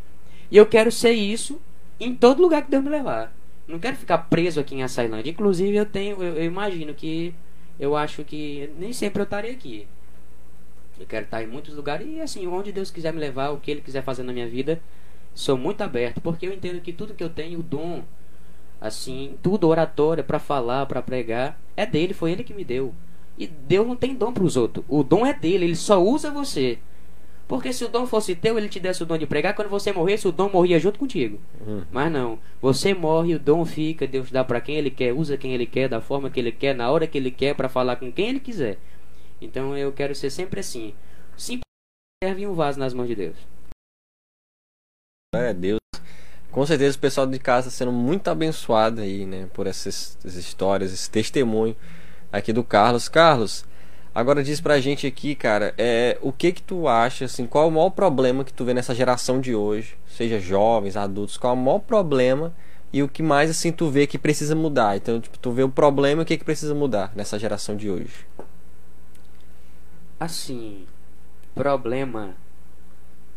E 0.51 0.57
eu 0.57 0.67
quero 0.67 0.91
ser 0.91 1.13
isso 1.13 1.61
em 2.01 2.15
todo 2.15 2.43
lugar 2.43 2.63
que 2.65 2.71
Deus 2.71 2.83
me 2.83 2.91
levar. 2.91 3.33
Não 3.67 3.79
quero 3.79 3.97
ficar 3.97 4.19
preso 4.19 4.61
aqui 4.61 4.75
em 4.75 4.83
Açailândia. 4.83 5.31
Inclusive, 5.31 5.77
eu 5.77 5.87
tenho, 5.87 6.23
eu, 6.23 6.37
eu 6.37 6.45
imagino 6.45 6.95
que 6.95 7.35
eu 7.79 7.97
acho 7.97 8.25
que 8.25 8.71
nem 8.79 8.93
sempre 8.93 9.21
eu 9.21 9.25
estarei 9.25 9.53
aqui. 9.53 9.87
Eu 10.99 11.07
quero 11.07 11.25
estar 11.25 11.43
em 11.43 11.47
muitos 11.47 11.75
lugares 11.75 12.07
e 12.09 12.21
assim, 12.21 12.47
onde 12.47 12.73
Deus 12.73 12.91
quiser 12.91 13.13
me 13.13 13.21
levar, 13.21 13.51
o 13.51 13.59
que 13.59 13.71
Ele 13.71 13.81
quiser 13.81 14.03
fazer 14.03 14.23
na 14.23 14.33
minha 14.33 14.49
vida, 14.49 14.81
sou 15.35 15.57
muito 15.59 15.83
aberto, 15.83 16.21
porque 16.21 16.47
eu 16.47 16.53
entendo 16.53 16.81
que 16.81 16.93
tudo 16.93 17.13
que 17.15 17.23
eu 17.23 17.29
tenho, 17.29 17.61
o 17.61 17.63
dom, 17.63 18.03
assim, 18.81 19.37
tudo 19.43 19.69
oratória 19.69 20.25
para 20.25 20.39
falar, 20.39 20.87
para 20.87 21.03
pregar, 21.03 21.61
é 21.77 21.85
dele, 21.85 22.15
foi 22.15 22.33
Ele 22.33 22.45
que 22.45 22.55
me 22.55 22.65
deu. 22.65 22.95
E 23.37 23.47
Deus 23.47 23.87
não 23.87 23.97
tem 23.97 24.15
dom 24.15 24.33
para 24.33 24.45
os 24.45 24.57
outros. 24.57 24.85
O 24.89 25.03
dom 25.03 25.27
é 25.27 25.35
dele, 25.35 25.67
Ele 25.67 25.77
só 25.77 26.03
usa 26.03 26.31
você. 26.31 26.79
Porque 27.49 27.73
se 27.73 27.85
o 27.85 27.89
dom 27.89 28.07
fosse 28.07 28.35
teu, 28.35 28.59
ele 28.59 28.69
te 28.69 28.81
desse 28.81 29.03
o 29.03 29.07
dom 29.07 29.17
de 29.17 29.27
pregar, 29.27 29.55
quando 29.55 29.69
você 29.69 29.93
morresse, 29.93 30.27
o 30.27 30.33
dom 30.33 30.51
morria 30.51 30.81
junto 30.81 30.99
contigo. 30.99 31.41
Uhum. 31.65 31.85
Mas 31.93 32.11
não, 32.11 32.41
você 32.61 32.93
morre, 32.93 33.37
o 33.37 33.39
dom 33.39 33.65
fica, 33.65 34.07
Deus 34.07 34.31
dá 34.31 34.43
para 34.43 34.61
quem 34.61 34.77
ele 34.77 34.91
quer, 34.91 35.13
usa 35.13 35.37
quem 35.37 35.53
ele 35.53 35.67
quer, 35.67 35.89
da 35.89 36.01
forma 36.01 36.29
que 36.29 36.41
ele 36.41 36.51
quer, 36.51 36.75
na 36.75 36.91
hora 36.91 37.07
que 37.07 37.17
ele 37.17 37.31
quer, 37.31 37.55
para 37.55 37.69
falar 37.69 37.97
com 37.97 38.11
quem 38.11 38.31
ele 38.31 38.41
quiser. 38.41 38.79
Então 39.41 39.77
eu 39.77 39.93
quero 39.93 40.15
ser 40.15 40.31
sempre 40.31 40.59
assim. 40.59 40.93
Simples 41.37 41.63
serve 42.23 42.47
um 42.47 42.55
vaso 42.55 42.81
nas 42.81 42.93
mãos 42.93 43.07
de 43.07 43.15
Deus. 43.15 43.37
Glória 45.33 45.51
a 45.51 45.53
Deus. 45.53 45.79
Com 46.51 46.67
certeza 46.67 46.97
o 46.97 47.01
pessoal 47.01 47.27
de 47.27 47.39
casa 47.39 47.69
está 47.69 47.79
sendo 47.79 47.93
muito 47.93 48.29
abençoado 48.29 49.03
aí, 49.03 49.27
né? 49.27 49.49
Por 49.53 49.67
essas, 49.67 50.17
essas 50.25 50.37
histórias, 50.37 50.93
esse 50.93 51.09
testemunho 51.11 51.77
aqui 52.33 52.53
do 52.53 52.65
Carlos. 52.65 53.09
Carlos, 53.09 53.65
agora 54.17 54.43
diz 54.43 54.63
pra 54.63 54.81
gente 54.81 55.07
aqui, 55.07 55.35
cara, 55.35 55.75
é, 55.77 56.17
o 56.23 56.33
que 56.33 56.51
que 56.51 56.63
tu 56.63 56.89
acha, 56.89 57.27
assim, 57.27 57.47
qual 57.47 57.65
é 57.65 57.69
o 57.69 57.71
maior 57.71 57.91
problema 57.91 58.45
que 58.45 58.53
tu 58.53 58.65
vê 58.65 58.73
nessa 58.73 58.95
geração 58.95 59.39
de 59.39 59.55
hoje? 59.55 59.99
Seja 60.09 60.41
jovens, 60.41 60.97
adultos, 60.97 61.37
qual 61.37 61.55
é 61.55 61.59
o 61.59 61.61
maior 61.61 61.81
problema 61.81 62.55
e 62.91 63.03
o 63.03 63.09
que 63.09 63.23
mais, 63.23 63.51
assim, 63.51 63.71
tu 63.71 63.91
vê 63.91 64.07
que 64.07 64.17
precisa 64.17 64.55
mudar? 64.55 64.97
Então, 64.97 65.21
tipo, 65.21 65.39
tu 65.39 65.53
vê 65.53 65.63
o 65.63 65.69
problema 65.69 66.23
e 66.23 66.25
o 66.25 66.27
que 66.27 66.39
que 66.39 66.45
precisa 66.47 66.75
mudar 66.75 67.13
nessa 67.15 67.39
geração 67.39 67.77
de 67.77 67.91
hoje? 67.91 68.27
Assim, 70.19 70.87
problema. 71.55 72.35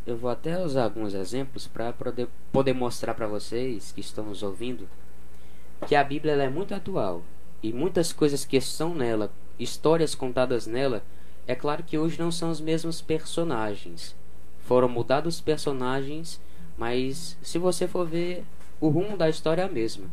Eu 0.07 0.15
vou 0.15 0.29
até 0.29 0.57
usar 0.63 0.85
alguns 0.85 1.13
exemplos 1.13 1.67
para 1.67 1.91
poder, 1.91 2.29
poder 2.53 2.71
mostrar 2.71 3.13
para 3.13 3.27
vocês 3.27 3.91
que 3.91 3.99
estão 3.99 4.23
nos 4.23 4.41
ouvindo 4.41 4.87
que 5.87 5.93
a 5.93 6.03
Bíblia 6.05 6.35
é 6.35 6.49
muito 6.49 6.73
atual 6.73 7.21
e 7.61 7.73
muitas 7.73 8.13
coisas 8.13 8.45
que 8.45 8.55
estão 8.55 8.95
nela, 8.95 9.29
histórias 9.59 10.15
contadas 10.15 10.65
nela, 10.65 11.03
é 11.45 11.55
claro 11.55 11.83
que 11.83 11.97
hoje 11.97 12.19
não 12.19 12.31
são 12.31 12.49
os 12.49 12.61
mesmos 12.61 13.01
personagens. 13.01 14.15
Foram 14.59 14.87
mudados 14.87 15.35
os 15.35 15.41
personagens, 15.41 16.39
mas 16.77 17.37
se 17.41 17.57
você 17.57 17.87
for 17.87 18.07
ver, 18.07 18.45
o 18.79 18.87
rumo 18.87 19.17
da 19.17 19.29
história 19.29 19.63
é 19.63 19.65
a 19.65 19.69
mesma. 19.69 20.05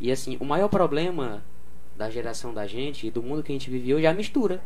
E 0.00 0.10
assim, 0.10 0.36
o 0.40 0.44
maior 0.44 0.68
problema 0.68 1.42
da 1.96 2.08
geração 2.08 2.54
da 2.54 2.66
gente 2.66 3.06
e 3.06 3.10
do 3.10 3.22
mundo 3.22 3.42
que 3.42 3.52
a 3.52 3.54
gente 3.54 3.68
vive 3.68 3.94
hoje 3.94 4.06
é 4.06 4.08
a 4.08 4.14
mistura. 4.14 4.62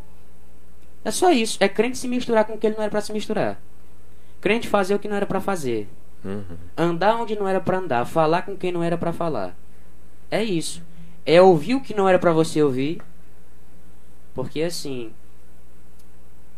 É 1.05 1.11
só 1.11 1.33
isso. 1.33 1.59
É 1.61 1.69
crente 1.69 1.99
se 1.99 2.07
misturar 2.07 2.45
com 2.45 2.55
o 2.55 2.59
que 2.59 2.67
ele 2.67 2.77
não 2.77 2.83
era 2.83 2.91
para 2.91 3.01
se 3.01 3.13
misturar. 3.13 3.61
Crente 4.41 4.69
fazer 4.69 4.95
o 4.95 4.99
que 4.99 5.09
não 5.09 5.17
era 5.17 5.27
para 5.27 5.41
fazer. 5.41 5.89
Uhum. 6.25 6.57
Andar 6.77 7.17
onde 7.21 7.37
não 7.37 7.47
era 7.47 7.61
para 7.61 7.79
andar. 7.79 8.05
Falar 8.07 8.43
com 8.43 8.57
quem 8.57 8.73
não 8.73 8.83
era 8.83 8.97
para 8.97 9.13
falar. 9.13 9.57
É 10.31 10.43
isso. 10.43 10.83
É 11.27 11.43
ouvir 11.43 11.75
o 11.75 11.81
que 11.81 11.93
não 11.93 12.09
era 12.09 12.19
para 12.19 12.33
você 12.33 12.63
ouvir. 12.63 13.03
Porque 14.35 14.63
assim. 14.63 15.13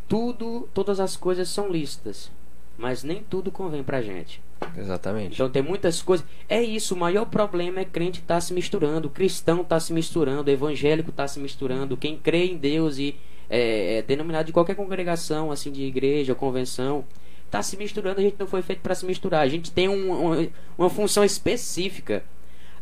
Tudo, 0.09 0.69
todas 0.73 1.01
as 1.01 1.17
coisas 1.17 1.49
são 1.49 1.69
lícitas. 1.69 2.31
Mas 2.79 3.03
nem 3.03 3.23
tudo 3.23 3.51
convém 3.51 3.83
pra 3.83 4.03
gente. 4.03 4.41
Exatamente. 4.77 5.35
Então 5.35 5.51
tem 5.51 5.63
muitas 5.63 6.01
coisas. 6.03 6.27
É 6.49 6.63
isso, 6.63 6.95
o 6.95 6.99
maior 6.99 7.27
problema 7.27 7.81
é 7.81 7.85
crente 7.85 8.21
estar 8.21 8.41
se 8.41 8.55
misturando, 8.55 9.11
cristão 9.11 9.63
está 9.63 9.79
se 9.81 9.93
misturando, 9.93 10.51
evangélico 10.51 11.11
está 11.11 11.27
se 11.27 11.39
misturando, 11.41 11.97
quem 11.97 12.17
crê 12.17 12.47
em 12.47 12.57
Deus 12.57 12.99
e 12.99 13.17
é, 13.49 13.99
é 13.99 14.03
denominado 14.03 14.47
de 14.47 14.53
qualquer 14.53 14.75
congregação, 14.75 15.51
assim, 15.51 15.71
de 15.71 15.83
igreja 15.83 16.33
ou 16.33 16.37
convenção, 16.37 17.05
está 17.45 17.63
se 17.63 17.77
misturando, 17.77 18.21
a 18.21 18.23
gente 18.23 18.37
não 18.39 18.47
foi 18.47 18.63
feito 18.63 18.81
para 18.81 18.95
se 18.95 19.07
misturar. 19.07 19.43
A 19.43 19.49
gente 19.49 19.71
tem 19.71 19.89
um, 19.89 20.11
uma, 20.13 20.49
uma 20.77 20.91
função 20.91 21.25
específica. 21.25 22.25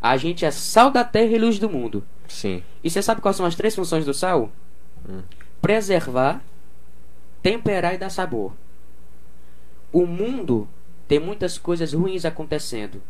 A 0.01 0.17
gente 0.17 0.45
é 0.45 0.51
sal 0.51 0.91
da 0.91 1.03
terra 1.03 1.31
e 1.31 1.37
luz 1.37 1.59
do 1.59 1.69
mundo. 1.69 2.03
Sim. 2.27 2.63
E 2.83 2.89
você 2.89 3.01
sabe 3.01 3.21
quais 3.21 3.37
são 3.37 3.45
as 3.45 3.55
três 3.55 3.75
funções 3.75 4.05
do 4.05 4.13
sal? 4.13 4.51
Preservar, 5.61 6.43
temperar 7.41 7.93
e 7.93 7.97
dar 7.97 8.09
sabor. 8.09 8.53
O 9.91 10.05
mundo 10.05 10.67
tem 11.07 11.19
muitas 11.19 11.57
coisas 11.57 11.93
ruins 11.93 12.25
acontecendo. 12.25 13.01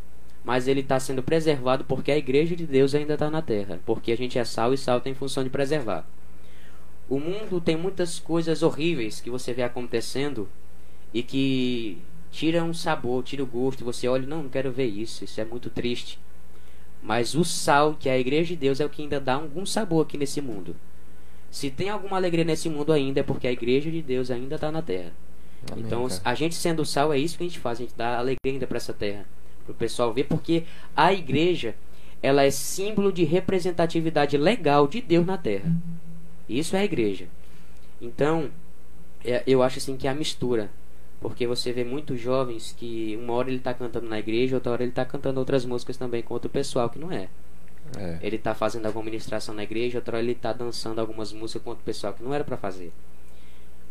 mas 0.45 0.67
ele 0.67 0.81
está 0.81 0.99
sendo 0.99 1.23
preservado 1.23 1.83
porque 1.85 2.11
a 2.11 2.17
igreja 2.17 2.55
de 2.55 2.67
Deus 2.67 2.93
ainda 2.93 3.15
está 3.15 3.31
na 3.31 3.41
terra, 3.41 3.79
porque 3.83 4.11
a 4.11 4.15
gente 4.17 4.37
é 4.37 4.45
sal 4.45 4.73
e 4.73 4.77
sal 4.77 5.01
tem 5.01 5.15
função 5.15 5.43
de 5.43 5.49
preservar. 5.49 6.05
O 7.09 7.19
mundo 7.19 7.59
tem 7.59 7.75
muitas 7.75 8.19
coisas 8.19 8.61
horríveis 8.61 9.19
que 9.19 9.29
você 9.29 9.53
vê 9.53 9.63
acontecendo 9.63 10.47
e 11.13 11.23
que 11.23 11.97
tira 12.31 12.63
um 12.63 12.73
sabor, 12.73 13.23
tira 13.23 13.41
o 13.43 13.47
gosto, 13.47 13.83
você 13.83 14.07
olha, 14.07 14.27
não, 14.27 14.43
não 14.43 14.49
quero 14.49 14.71
ver 14.71 14.85
isso, 14.85 15.23
isso 15.23 15.41
é 15.41 15.45
muito 15.45 15.69
triste. 15.69 16.19
Mas 17.01 17.33
o 17.35 17.43
sal, 17.43 17.95
que 17.99 18.09
é 18.09 18.13
a 18.13 18.19
igreja 18.19 18.49
de 18.49 18.55
Deus, 18.57 18.79
é 18.79 18.85
o 18.85 18.89
que 18.89 19.01
ainda 19.01 19.19
dá 19.19 19.35
algum 19.35 19.65
sabor 19.65 20.05
aqui 20.05 20.17
nesse 20.17 20.41
mundo. 20.41 20.75
Se 21.55 21.69
tem 21.69 21.89
alguma 21.89 22.17
alegria 22.17 22.43
nesse 22.43 22.67
mundo 22.67 22.91
ainda, 22.91 23.21
é 23.21 23.23
porque 23.23 23.47
a 23.47 23.51
igreja 23.51 23.89
de 23.89 24.01
Deus 24.01 24.29
ainda 24.29 24.55
está 24.55 24.69
na 24.69 24.81
terra. 24.81 25.13
Amém, 25.71 25.85
então, 25.85 26.05
cara. 26.05 26.19
a 26.25 26.35
gente 26.35 26.53
sendo 26.53 26.83
sal, 26.83 27.13
é 27.13 27.17
isso 27.17 27.37
que 27.37 27.45
a 27.45 27.47
gente 27.47 27.59
faz, 27.59 27.79
a 27.79 27.83
gente 27.83 27.93
dá 27.95 28.17
alegria 28.17 28.37
ainda 28.51 28.67
para 28.67 28.75
essa 28.75 28.91
terra, 28.91 29.25
para 29.63 29.71
o 29.71 29.75
pessoal 29.75 30.13
ver, 30.13 30.25
porque 30.25 30.65
a 30.93 31.13
igreja, 31.13 31.73
ela 32.21 32.43
é 32.43 32.51
símbolo 32.51 33.09
de 33.09 33.23
representatividade 33.23 34.37
legal 34.37 34.85
de 34.85 34.99
Deus 34.99 35.25
na 35.25 35.37
terra. 35.37 35.71
Isso 36.49 36.75
é 36.75 36.79
a 36.79 36.83
igreja. 36.83 37.29
Então, 38.01 38.49
é- 39.23 39.41
eu 39.47 39.63
acho 39.63 39.77
assim 39.77 39.95
que 39.95 40.09
é 40.09 40.11
a 40.11 40.13
mistura. 40.13 40.69
Porque 41.21 41.47
você 41.47 41.71
vê 41.71 41.85
muitos 41.85 42.19
jovens 42.19 42.75
que 42.77 43.17
uma 43.23 43.31
hora 43.31 43.47
ele 43.47 43.59
está 43.59 43.73
cantando 43.73 44.09
na 44.09 44.19
igreja, 44.19 44.57
outra 44.57 44.73
hora 44.73 44.83
ele 44.83 44.91
está 44.91 45.05
cantando 45.05 45.39
outras 45.39 45.63
músicas 45.63 45.95
também 45.95 46.21
com 46.21 46.33
outro 46.33 46.49
pessoal 46.49 46.89
que 46.89 46.99
não 46.99 47.09
é. 47.13 47.29
É. 47.97 48.17
Ele 48.21 48.35
está 48.35 48.53
fazendo 48.53 48.85
alguma 48.85 49.05
ministração 49.05 49.53
na 49.53 49.63
igreja, 49.63 49.99
outra 49.99 50.19
ele 50.19 50.31
está 50.31 50.51
dançando 50.51 50.99
algumas 50.99 51.31
músicas 51.31 51.61
com 51.61 51.69
outro 51.69 51.85
pessoal 51.85 52.13
que 52.13 52.23
não 52.23 52.33
era 52.33 52.43
para 52.43 52.57
fazer. 52.57 52.91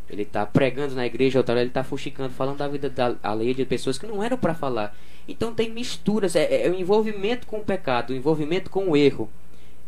Ele 0.08 0.22
está 0.22 0.44
pregando 0.44 0.94
na 0.94 1.06
igreja, 1.06 1.38
outra 1.38 1.58
ele 1.58 1.68
está 1.68 1.82
fuxicando, 1.82 2.34
falando 2.34 2.58
da 2.58 2.68
vida 2.68 2.90
da 2.90 3.16
alheia 3.22 3.54
de 3.54 3.64
pessoas 3.64 3.98
que 3.98 4.06
não 4.06 4.22
eram 4.22 4.36
para 4.36 4.54
falar. 4.54 4.94
Então 5.26 5.54
tem 5.54 5.70
misturas, 5.70 6.36
é, 6.36 6.66
é 6.66 6.70
o 6.70 6.74
envolvimento 6.74 7.46
com 7.46 7.58
o 7.58 7.64
pecado, 7.64 8.10
o 8.10 8.16
envolvimento 8.16 8.68
com 8.68 8.90
o 8.90 8.96
erro. 8.96 9.30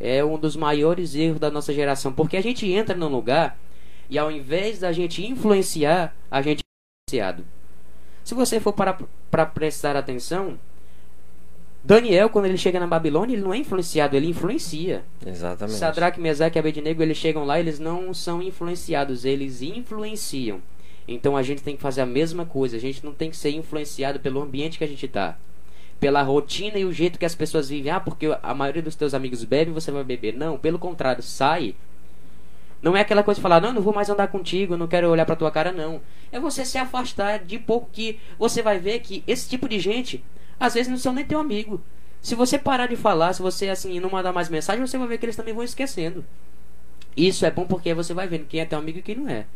É 0.01 0.25
um 0.25 0.39
dos 0.39 0.57
maiores 0.57 1.15
erros 1.15 1.39
da 1.41 1.51
nossa 1.51 1.73
geração, 1.73 2.13
porque 2.13 2.37
a 2.37 2.43
gente 2.43 2.71
entra 2.71 2.95
num 2.95 3.09
lugar 3.09 3.59
e 4.09 4.19
ao 4.19 4.31
invés 4.31 4.81
da 4.81 4.93
gente 4.93 5.27
influenciar, 5.27 6.15
a 6.31 6.41
gente 6.41 6.61
é 6.61 7.11
influenciado. 7.11 7.45
Se 8.25 8.35
você 8.35 8.59
for 8.59 8.73
para 8.73 8.99
para 9.31 9.45
prestar 9.45 9.97
atenção, 9.97 10.59
Daniel, 11.87 12.29
quando 12.29 12.47
ele 12.47 12.59
chega 12.59 12.81
na 12.81 12.87
Babilônia, 12.89 13.37
ele 13.37 13.43
não 13.43 13.55
é 13.55 13.59
influenciado, 13.59 14.17
ele 14.17 14.27
influencia. 14.27 15.05
Exatamente. 15.25 15.79
Sadraque, 15.79 16.21
Mesaque 16.21 16.59
e 16.59 16.61
Abednego, 16.61 17.01
eles 17.01 17.17
chegam 17.17 17.45
lá, 17.45 17.61
eles 17.61 17.79
não 17.79 18.13
são 18.13 18.43
influenciados, 18.43 19.25
eles 19.25 19.63
influenciam. 19.63 20.61
Então 21.07 21.37
a 21.37 21.45
gente 21.45 21.63
tem 21.63 21.77
que 21.77 21.83
fazer 21.83 22.01
a 22.01 22.07
mesma 22.07 22.45
coisa, 22.45 22.77
a 22.77 22.81
gente 22.81 23.05
não 23.05 23.13
tem 23.13 23.31
que 23.31 23.37
ser 23.37 23.51
influenciado 23.51 24.19
pelo 24.19 24.43
ambiente 24.43 24.79
que 24.79 24.83
a 24.83 24.89
gente 24.89 25.07
está. 25.07 25.39
Pela 26.01 26.23
rotina 26.23 26.77
e 26.77 26.85
o 26.85 26.93
jeito 26.93 27.21
que 27.21 27.25
as 27.25 27.37
pessoas 27.37 27.69
vivem. 27.69 27.93
Ah, 27.93 28.01
porque 28.01 28.37
a 28.43 28.53
maioria 28.53 28.83
dos 28.83 28.97
teus 28.97 29.15
amigos 29.15 29.45
bebe, 29.45 29.71
você 29.71 29.93
vai 29.93 30.03
beber. 30.03 30.35
Não, 30.35 30.59
pelo 30.59 30.81
contrário, 30.81 31.23
sai. 31.23 31.77
Não 32.83 32.97
é 32.97 33.01
aquela 33.03 33.23
coisa 33.23 33.39
de 33.39 33.43
falar, 33.43 33.61
não, 33.61 33.73
não 33.73 33.81
vou 33.81 33.95
mais 33.95 34.11
andar 34.11 34.27
contigo, 34.27 34.77
não 34.77 34.89
quero 34.89 35.09
olhar 35.09 35.25
pra 35.25 35.37
tua 35.37 35.53
cara, 35.53 35.71
não. 35.71 36.01
É 36.33 36.41
você 36.41 36.65
se 36.65 36.79
afastar 36.79 37.45
de 37.45 37.61
pouco 37.61 37.89
que 37.93 38.19
você 38.37 38.61
vai 38.61 38.81
ver 38.81 38.99
que 38.99 39.23
esse 39.25 39.49
tipo 39.49 39.69
de 39.69 39.79
gente, 39.79 40.25
às 40.59 40.75
vezes 40.75 40.91
não 40.91 40.99
são 40.99 41.13
nem 41.13 41.25
teu 41.25 41.39
amigo. 41.39 41.81
Se 42.21 42.35
você 42.35 42.59
parar 42.59 42.87
de 42.89 42.97
falar, 42.97 43.33
se 43.33 43.43
você 43.43 43.69
assim 43.69 44.01
não 44.01 44.11
mandar 44.11 44.33
mais 44.33 44.49
mensagem, 44.49 44.85
você 44.85 44.99
vai 44.99 45.07
ver 45.07 45.19
que 45.19 45.27
eles 45.27 45.37
também 45.37 45.55
vão 45.55 45.63
esquecendo. 45.63 46.25
Isso 47.17 47.47
é 47.47 47.51
bom 47.51 47.67
porque 47.67 47.95
você 47.95 48.13
vai 48.13 48.27
vendo 48.27 48.47
quem 48.47 48.61
é 48.61 48.65
teu 48.65 48.79
amigo 48.79 48.99
e 48.99 49.03
quem 49.03 49.17
não 49.17 49.29
é. 49.29 49.47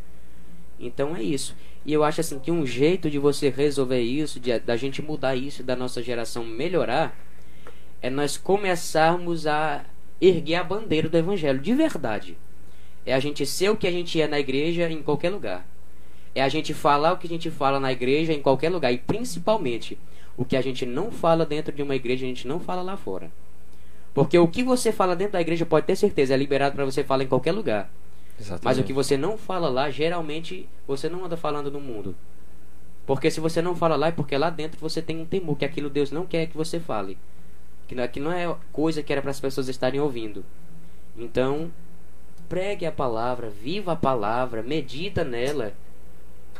Então 0.79 1.15
é 1.15 1.21
isso. 1.21 1.55
E 1.85 1.93
eu 1.93 2.03
acho 2.03 2.21
assim 2.21 2.39
que 2.39 2.51
um 2.51 2.65
jeito 2.65 3.09
de 3.09 3.19
você 3.19 3.49
resolver 3.49 4.01
isso, 4.01 4.39
de, 4.39 4.57
da 4.59 4.75
gente 4.75 5.01
mudar 5.01 5.35
isso, 5.35 5.63
da 5.63 5.75
nossa 5.75 6.01
geração 6.01 6.43
melhorar, 6.43 7.15
é 8.01 8.09
nós 8.09 8.37
começarmos 8.37 9.45
a 9.45 9.83
erguer 10.19 10.55
a 10.55 10.63
bandeira 10.63 11.09
do 11.09 11.17
evangelho 11.17 11.59
de 11.59 11.73
verdade. 11.73 12.37
É 13.05 13.13
a 13.13 13.19
gente 13.19 13.45
ser 13.45 13.69
o 13.69 13.75
que 13.75 13.87
a 13.87 13.91
gente 13.91 14.19
é 14.21 14.27
na 14.27 14.39
igreja 14.39 14.89
em 14.89 15.01
qualquer 15.01 15.29
lugar. 15.29 15.67
É 16.33 16.41
a 16.41 16.49
gente 16.49 16.73
falar 16.73 17.13
o 17.13 17.17
que 17.17 17.27
a 17.27 17.29
gente 17.29 17.49
fala 17.49 17.79
na 17.79 17.91
igreja 17.91 18.31
em 18.31 18.41
qualquer 18.41 18.69
lugar. 18.69 18.91
E 18.91 18.97
principalmente, 18.97 19.97
o 20.37 20.45
que 20.45 20.55
a 20.55 20.61
gente 20.61 20.85
não 20.85 21.11
fala 21.11 21.45
dentro 21.45 21.73
de 21.73 21.83
uma 21.83 21.95
igreja, 21.95 22.25
a 22.25 22.27
gente 22.29 22.47
não 22.47 22.59
fala 22.59 22.81
lá 22.81 22.97
fora. 22.97 23.31
Porque 24.13 24.37
o 24.37 24.47
que 24.47 24.63
você 24.63 24.91
fala 24.91 25.15
dentro 25.15 25.33
da 25.33 25.41
igreja 25.41 25.65
pode 25.65 25.85
ter 25.85 25.95
certeza, 25.95 26.33
é 26.33 26.37
liberado 26.37 26.75
para 26.75 26.85
você 26.85 27.03
falar 27.03 27.23
em 27.23 27.27
qualquer 27.27 27.51
lugar. 27.51 27.89
Exatamente. 28.39 28.65
Mas 28.65 28.77
o 28.79 28.83
que 28.83 28.93
você 28.93 29.15
não 29.15 29.37
fala 29.37 29.69
lá, 29.69 29.89
geralmente 29.89 30.67
você 30.87 31.07
não 31.07 31.25
anda 31.25 31.37
falando 31.37 31.71
no 31.71 31.79
mundo. 31.79 32.15
Porque 33.05 33.31
se 33.31 33.39
você 33.39 33.61
não 33.61 33.75
fala 33.75 33.95
lá, 33.95 34.07
é 34.07 34.11
porque 34.11 34.37
lá 34.37 34.49
dentro 34.49 34.79
você 34.79 35.01
tem 35.01 35.19
um 35.19 35.25
temor, 35.25 35.57
que 35.57 35.65
aquilo 35.65 35.89
Deus 35.89 36.11
não 36.11 36.25
quer 36.25 36.47
que 36.47 36.57
você 36.57 36.79
fale. 36.79 37.17
Que 37.87 37.95
não, 37.95 38.07
que 38.07 38.19
não 38.19 38.31
é 38.31 38.55
coisa 38.71 39.03
que 39.03 39.11
era 39.11 39.21
para 39.21 39.31
as 39.31 39.39
pessoas 39.39 39.67
estarem 39.67 39.99
ouvindo. 39.99 40.45
Então, 41.17 41.71
pregue 42.47 42.85
a 42.85 42.91
palavra, 42.91 43.49
viva 43.49 43.93
a 43.93 43.95
palavra, 43.95 44.61
medita 44.61 45.23
nela. 45.23 45.73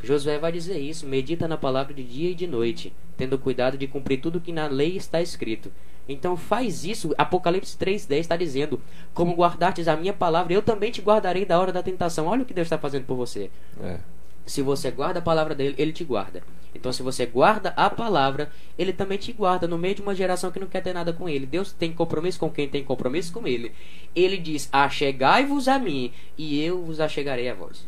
Josué 0.04 0.40
vai 0.40 0.52
dizer 0.52 0.80
isso, 0.80 1.06
medita 1.06 1.48
na 1.48 1.58
palavra 1.58 1.94
de 1.94 2.04
dia 2.04 2.32
e 2.32 2.36
de 2.36 2.48
noite, 2.48 2.92
tendo 3.22 3.38
cuidado 3.38 3.78
de 3.78 3.86
cumprir 3.86 4.20
tudo 4.20 4.42
que 4.42 4.52
na 4.52 4.66
lei 4.66 4.98
está 4.98 5.22
escrito. 5.22 5.72
Então 6.10 6.36
faz 6.36 6.84
isso, 6.84 7.14
Apocalipse 7.16 7.78
3,10 7.78 8.18
está 8.18 8.36
dizendo: 8.36 8.82
Como 9.14 9.36
guardastes 9.36 9.88
a 9.88 9.96
minha 9.96 10.12
palavra, 10.12 10.54
eu 10.54 10.64
também 10.64 10.90
te 10.90 11.04
guardarei 11.04 11.46
da 11.46 11.60
hora 11.60 11.72
da 11.72 11.84
tentação. 11.84 12.26
Olha 12.26 12.42
o 12.42 12.46
que 12.46 12.54
Deus 12.54 12.66
está 12.66 12.80
fazendo 12.80 13.06
por 13.06 13.16
você. 13.16 13.52
É. 13.80 14.00
Se 14.44 14.64
você 14.64 14.90
guarda 14.90 15.20
a 15.20 15.22
palavra 15.22 15.54
dele, 15.54 15.76
ele 15.78 15.94
te 15.94 16.04
guarda. 16.04 16.42
Então, 16.74 16.92
se 16.92 17.04
você 17.04 17.28
guarda 17.28 17.74
a 17.78 17.92
palavra, 17.92 18.50
ele 18.76 18.92
também 18.92 19.20
te 19.20 19.32
guarda 19.32 19.68
no 19.68 19.78
meio 19.78 19.94
de 19.94 20.02
uma 20.02 20.16
geração 20.16 20.50
que 20.50 20.60
não 20.60 20.68
quer 20.68 20.82
ter 20.82 20.94
nada 20.94 21.14
com 21.14 21.30
ele. 21.30 21.46
Deus 21.46 21.72
tem 21.72 21.94
compromisso 21.94 22.40
com 22.40 22.50
quem 22.50 22.68
tem 22.68 22.84
compromisso 22.84 23.32
com 23.32 23.46
ele. 23.48 23.72
Ele 24.16 24.38
diz: 24.38 24.68
Achegai-vos 24.72 25.68
a 25.68 25.78
mim, 25.78 26.12
e 26.36 26.60
eu 26.60 26.84
vos 26.84 27.00
achegarei 27.00 27.48
a 27.50 27.54
vós. 27.54 27.88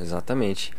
Exatamente. 0.00 0.72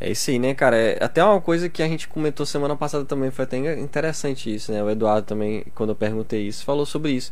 É 0.00 0.10
isso 0.10 0.30
aí, 0.30 0.38
né, 0.38 0.54
cara? 0.54 0.76
É 0.76 1.04
até 1.04 1.22
uma 1.22 1.40
coisa 1.42 1.68
que 1.68 1.82
a 1.82 1.86
gente 1.86 2.08
comentou 2.08 2.46
semana 2.46 2.74
passada 2.74 3.04
também, 3.04 3.30
foi 3.30 3.44
até 3.44 3.78
interessante 3.78 4.52
isso, 4.52 4.72
né? 4.72 4.82
O 4.82 4.88
Eduardo 4.88 5.26
também, 5.26 5.62
quando 5.74 5.90
eu 5.90 5.94
perguntei 5.94 6.46
isso, 6.46 6.64
falou 6.64 6.86
sobre 6.86 7.12
isso. 7.12 7.30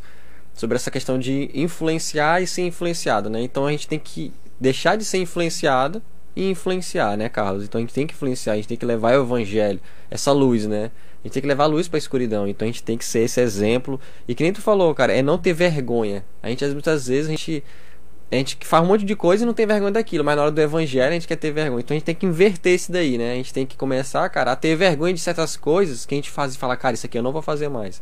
Sobre 0.53 0.75
essa 0.75 0.91
questão 0.91 1.17
de 1.17 1.49
influenciar 1.53 2.41
e 2.41 2.47
ser 2.47 2.61
influenciado, 2.61 3.27
né? 3.27 3.41
Então 3.41 3.65
a 3.65 3.71
gente 3.71 3.87
tem 3.87 3.97
que 3.97 4.31
deixar 4.59 4.95
de 4.95 5.03
ser 5.03 5.17
influenciado 5.17 5.99
e 6.35 6.47
influenciar, 6.47 7.17
né, 7.17 7.27
Carlos? 7.27 7.63
Então 7.63 7.79
a 7.79 7.81
gente 7.81 7.93
tem 7.93 8.05
que 8.05 8.13
influenciar, 8.13 8.53
a 8.53 8.55
gente 8.57 8.67
tem 8.67 8.77
que 8.77 8.85
levar 8.85 9.17
o 9.17 9.23
evangelho, 9.23 9.79
essa 10.11 10.31
luz, 10.31 10.67
né? 10.67 10.91
A 11.23 11.27
gente 11.27 11.33
tem 11.33 11.41
que 11.41 11.47
levar 11.47 11.63
a 11.63 11.67
luz 11.67 11.87
para 11.87 11.97
a 11.97 11.99
escuridão. 11.99 12.47
Então 12.47 12.67
a 12.67 12.71
gente 12.71 12.83
tem 12.83 12.97
que 12.97 13.05
ser 13.05 13.21
esse 13.21 13.41
exemplo. 13.41 13.99
E 14.27 14.35
que 14.35 14.43
nem 14.43 14.53
tu 14.53 14.61
falou, 14.61 14.93
cara, 14.93 15.11
é 15.11 15.21
não 15.21 15.37
ter 15.37 15.53
vergonha. 15.53 16.23
A 16.41 16.49
gente 16.49 16.65
muitas 16.67 17.07
vezes 17.07 17.27
a 17.27 17.31
gente 17.31 17.63
a 18.31 18.35
gente 18.35 18.57
faz 18.61 18.83
um 18.83 18.87
monte 18.87 19.05
de 19.05 19.15
coisa 19.15 19.43
e 19.43 19.45
não 19.45 19.53
tem 19.53 19.65
vergonha 19.65 19.91
daquilo, 19.91 20.23
mas 20.23 20.35
na 20.35 20.43
hora 20.43 20.51
do 20.51 20.61
evangelho 20.61 21.09
a 21.09 21.13
gente 21.13 21.27
quer 21.27 21.35
ter 21.35 21.51
vergonha. 21.51 21.81
Então 21.81 21.95
a 21.95 21.97
gente 21.97 22.05
tem 22.05 22.13
que 22.13 22.25
inverter 22.25 22.75
isso 22.75 22.91
daí, 22.91 23.17
né? 23.17 23.31
A 23.31 23.35
gente 23.35 23.51
tem 23.51 23.65
que 23.65 23.75
começar, 23.75 24.29
cara, 24.29 24.51
a 24.51 24.55
ter 24.55 24.75
vergonha 24.75 25.13
de 25.13 25.19
certas 25.19 25.57
coisas 25.57 26.05
que 26.05 26.13
a 26.13 26.17
gente 26.17 26.29
faz 26.29 26.53
e 26.53 26.57
fala, 26.57 26.77
cara, 26.77 26.93
isso 26.93 27.07
aqui 27.07 27.17
eu 27.17 27.23
não 27.23 27.31
vou 27.31 27.41
fazer 27.41 27.69
mais. 27.69 28.01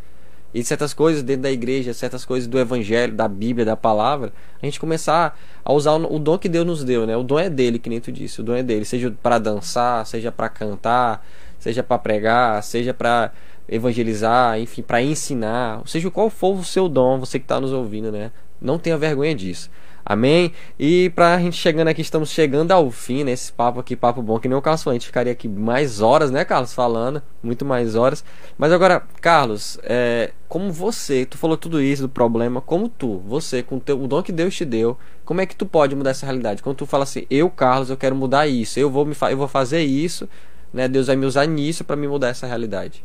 E 0.54 0.64
certas 0.64 0.94
coisas 0.94 1.24
dentro 1.24 1.44
da 1.44 1.52
igreja, 1.52 1.94
certas 1.94 2.26
coisas 2.26 2.48
do 2.48 2.60
evangelho, 2.60 3.14
da 3.14 3.28
Bíblia, 3.28 3.66
da 3.66 3.78
palavra, 3.78 4.34
a 4.62 4.66
gente 4.66 4.80
começar 4.80 5.38
a 5.64 5.72
usar 5.72 5.94
o 5.94 6.20
dom 6.20 6.38
que 6.38 6.50
Deus 6.50 6.66
nos 6.66 6.84
deu, 6.84 7.06
né? 7.06 7.16
O 7.16 7.24
dom 7.24 7.40
é 7.40 7.50
dele, 7.50 7.80
que 7.80 7.90
nem 7.90 8.02
tu 8.02 8.12
disse, 8.12 8.42
o 8.42 8.44
dom 8.44 8.56
é 8.56 8.64
dele, 8.64 8.84
seja 8.84 9.14
para 9.22 9.40
dançar, 9.40 10.06
seja 10.06 10.32
para 10.32 10.50
cantar, 10.50 11.26
seja 11.58 11.84
para 11.84 11.98
pregar, 11.98 12.64
seja 12.64 12.94
para 12.94 13.32
evangelizar, 13.70 14.60
enfim, 14.60 14.82
para 14.82 15.02
ensinar, 15.02 15.82
seja 15.86 16.10
qual 16.10 16.30
for 16.30 16.58
o 16.58 16.64
seu 16.64 16.90
dom, 16.90 17.20
você 17.20 17.40
que 17.40 17.46
está 17.46 17.60
nos 17.60 17.72
ouvindo, 17.72 18.12
né? 18.12 18.32
Não 18.60 18.80
tenha 18.80 18.98
vergonha 18.98 19.36
disso. 19.36 19.70
Amém? 20.10 20.54
E 20.80 21.10
pra 21.10 21.38
gente 21.38 21.58
chegando 21.58 21.90
aqui, 21.90 22.00
estamos 22.00 22.30
chegando 22.30 22.72
ao 22.72 22.90
fim, 22.90 23.26
né? 23.26 23.32
Esse 23.32 23.52
papo 23.52 23.82
aqui, 23.82 23.94
papo 23.94 24.22
bom, 24.22 24.40
que 24.40 24.48
nem 24.48 24.58
o 24.58 24.62
Carlos 24.62 24.82
falou, 24.82 24.94
a 24.94 24.96
gente 24.96 25.08
ficaria 25.08 25.34
aqui 25.34 25.50
mais 25.50 26.00
horas, 26.00 26.32
né, 26.32 26.46
Carlos, 26.46 26.74
falando, 26.74 27.22
muito 27.44 27.66
mais 27.66 27.94
horas. 27.94 28.24
Mas 28.58 28.72
agora, 28.72 29.04
Carlos, 29.20 29.78
é, 29.84 30.32
como 30.48 30.72
você, 30.72 31.26
tu 31.26 31.38
falou 31.38 31.58
tudo 31.58 31.82
isso 31.82 32.04
do 32.04 32.10
problema, 32.10 32.62
como 32.62 32.88
tu, 32.88 33.18
você, 33.28 33.62
com 33.62 33.76
o, 33.76 33.80
teu, 33.82 34.02
o 34.02 34.08
dom 34.08 34.24
que 34.24 34.32
Deus 34.32 34.56
te 34.56 34.64
deu, 34.64 34.98
como 35.26 35.42
é 35.42 35.46
que 35.46 35.58
tu 35.58 35.66
pode 35.66 35.94
mudar 35.94 36.12
essa 36.12 36.26
realidade? 36.26 36.64
Quando 36.64 36.78
tu 36.78 36.86
fala 36.86 37.04
assim, 37.04 37.26
eu, 37.30 37.50
Carlos, 37.50 37.90
eu 37.90 37.98
quero 37.98 38.16
mudar 38.16 38.48
isso, 38.48 38.80
eu 38.80 38.90
vou, 38.90 39.06
me 39.06 39.14
eu 39.30 39.38
vou 39.38 39.50
fazer 39.50 39.82
isso, 39.82 40.30
né? 40.72 40.88
Deus 40.88 41.08
vai 41.08 41.18
me 41.18 41.26
usar 41.26 41.46
nisso 41.46 41.84
para 41.84 41.98
me 41.98 42.08
mudar 42.08 42.30
essa 42.30 42.48
realidade. 42.48 43.04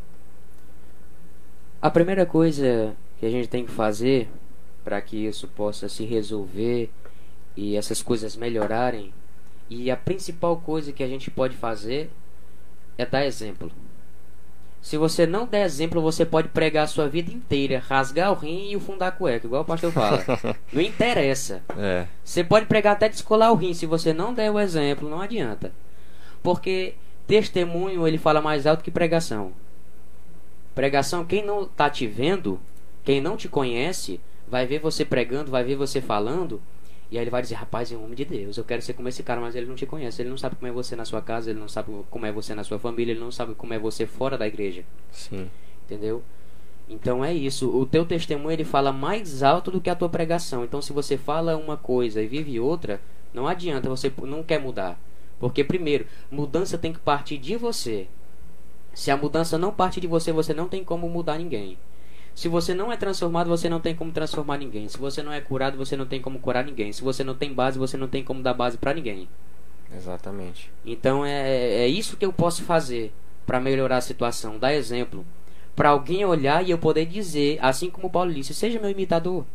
A 1.81 1.89
primeira 1.89 2.25
coisa 2.25 2.95
que 3.19 3.25
a 3.25 3.29
gente 3.29 3.49
tem 3.49 3.65
que 3.65 3.71
fazer 3.71 4.29
para 4.83 5.01
que 5.01 5.17
isso 5.25 5.47
possa 5.47 5.87
se 5.87 6.03
resolver 6.05 6.89
e 7.55 7.75
essas 7.75 8.01
coisas 8.01 8.35
melhorarem, 8.35 9.13
e 9.69 9.89
a 9.89 9.97
principal 9.97 10.57
coisa 10.57 10.91
que 10.91 11.03
a 11.03 11.07
gente 11.07 11.31
pode 11.31 11.55
fazer 11.55 12.09
é 12.97 13.05
dar 13.05 13.25
exemplo. 13.25 13.71
Se 14.81 14.97
você 14.97 15.25
não 15.25 15.45
der 15.47 15.63
exemplo, 15.63 16.01
você 16.01 16.25
pode 16.25 16.49
pregar 16.49 16.83
a 16.83 16.87
sua 16.87 17.07
vida 17.07 17.31
inteira, 17.31 17.81
rasgar 17.87 18.31
o 18.31 18.35
rim 18.35 18.71
e 18.71 18.75
o 18.75 18.81
fundar 18.81 19.07
a 19.07 19.11
cueca, 19.11 19.47
igual 19.47 19.61
o 19.61 19.65
pastor 19.65 19.93
fala. 19.93 20.21
não 20.73 20.81
interessa. 20.81 21.63
É. 21.77 22.05
Você 22.21 22.43
pode 22.43 22.65
pregar 22.65 22.93
até 22.93 23.07
descolar 23.07 23.51
o 23.53 23.55
rim, 23.55 23.73
se 23.73 23.85
você 23.85 24.13
não 24.13 24.33
der 24.33 24.51
o 24.51 24.59
exemplo, 24.59 25.09
não 25.09 25.21
adianta. 25.21 25.71
Porque 26.43 26.95
testemunho 27.25 28.05
ele 28.05 28.17
fala 28.17 28.41
mais 28.41 28.67
alto 28.67 28.83
que 28.83 28.91
pregação. 28.91 29.53
Pregação, 30.75 31.23
quem 31.23 31.45
não 31.45 31.65
tá 31.65 31.89
te 31.89 32.05
vendo, 32.05 32.59
quem 33.05 33.21
não 33.21 33.37
te 33.37 33.47
conhece, 33.47 34.19
vai 34.47 34.65
ver 34.65 34.79
você 34.79 35.03
pregando, 35.03 35.51
vai 35.51 35.63
ver 35.63 35.75
você 35.75 36.01
falando, 36.01 36.61
e 37.11 37.17
aí 37.17 37.23
ele 37.23 37.31
vai 37.31 37.41
dizer, 37.41 37.55
rapaz, 37.55 37.91
é 37.91 37.95
um 37.95 38.03
homem 38.03 38.15
de 38.15 38.25
Deus, 38.25 38.57
eu 38.57 38.63
quero 38.63 38.81
ser 38.81 38.93
como 38.93 39.07
esse 39.07 39.21
cara, 39.21 39.39
mas 39.39 39.55
ele 39.55 39.67
não 39.67 39.75
te 39.75 39.85
conhece, 39.85 40.21
ele 40.21 40.29
não 40.29 40.37
sabe 40.37 40.55
como 40.55 40.67
é 40.67 40.71
você 40.71 40.95
na 40.95 41.05
sua 41.05 41.21
casa, 41.21 41.51
ele 41.51 41.59
não 41.59 41.67
sabe 41.67 41.91
como 42.09 42.25
é 42.25 42.31
você 42.31 42.55
na 42.55 42.63
sua 42.63 42.79
família, 42.79 43.11
ele 43.11 43.19
não 43.19 43.31
sabe 43.31 43.53
como 43.55 43.73
é 43.73 43.79
você 43.79 44.05
fora 44.05 44.37
da 44.37 44.47
igreja. 44.47 44.83
Sim. 45.11 45.49
Entendeu? 45.85 46.23
Então 46.89 47.23
é 47.23 47.33
isso. 47.33 47.69
O 47.69 47.85
teu 47.85 48.05
testemunho 48.05 48.51
ele 48.51 48.63
fala 48.63 48.91
mais 48.91 49.43
alto 49.43 49.71
do 49.71 49.79
que 49.79 49.89
a 49.89 49.95
tua 49.95 50.09
pregação. 50.09 50.63
Então 50.63 50.81
se 50.81 50.91
você 50.91 51.17
fala 51.17 51.55
uma 51.55 51.77
coisa 51.77 52.21
e 52.21 52.27
vive 52.27 52.59
outra, 52.59 52.99
não 53.33 53.47
adianta, 53.47 53.89
você 53.89 54.11
não 54.23 54.43
quer 54.43 54.59
mudar. 54.59 54.99
Porque 55.39 55.63
primeiro, 55.63 56.05
mudança 56.31 56.77
tem 56.77 56.93
que 56.93 56.99
partir 56.99 57.37
de 57.37 57.55
você. 57.55 58.07
Se 58.93 59.09
a 59.11 59.17
mudança 59.17 59.57
não 59.57 59.71
parte 59.71 59.99
de 59.99 60.07
você, 60.07 60.31
você 60.31 60.53
não 60.53 60.67
tem 60.67 60.83
como 60.83 61.09
mudar 61.09 61.37
ninguém. 61.37 61.77
Se 62.35 62.47
você 62.47 62.73
não 62.73 62.91
é 62.91 62.97
transformado, 62.97 63.47
você 63.47 63.69
não 63.69 63.79
tem 63.79 63.95
como 63.95 64.11
transformar 64.11 64.57
ninguém. 64.57 64.87
Se 64.87 64.97
você 64.97 65.21
não 65.21 65.31
é 65.31 65.39
curado, 65.39 65.77
você 65.77 65.95
não 65.95 66.05
tem 66.05 66.19
como 66.19 66.39
curar 66.39 66.65
ninguém. 66.65 66.91
Se 66.91 67.03
você 67.03 67.23
não 67.23 67.35
tem 67.35 67.53
base, 67.53 67.77
você 67.77 67.95
não 67.95 68.07
tem 68.07 68.23
como 68.23 68.41
dar 68.41 68.53
base 68.53 68.77
para 68.77 68.93
ninguém. 68.93 69.29
Exatamente. 69.95 70.71
Então 70.85 71.23
é, 71.25 71.83
é 71.83 71.87
isso 71.87 72.17
que 72.17 72.25
eu 72.25 72.33
posso 72.33 72.63
fazer 72.63 73.13
para 73.45 73.59
melhorar 73.59 73.97
a 73.97 74.01
situação. 74.01 74.57
Dar 74.57 74.73
exemplo. 74.73 75.25
Para 75.75 75.89
alguém 75.89 76.25
olhar 76.25 76.65
e 76.65 76.71
eu 76.71 76.77
poder 76.77 77.05
dizer, 77.05 77.57
assim 77.61 77.89
como 77.89 78.09
Paulo 78.09 78.33
disse, 78.33 78.53
seja 78.53 78.79
meu 78.79 78.89
imitador. 78.89 79.45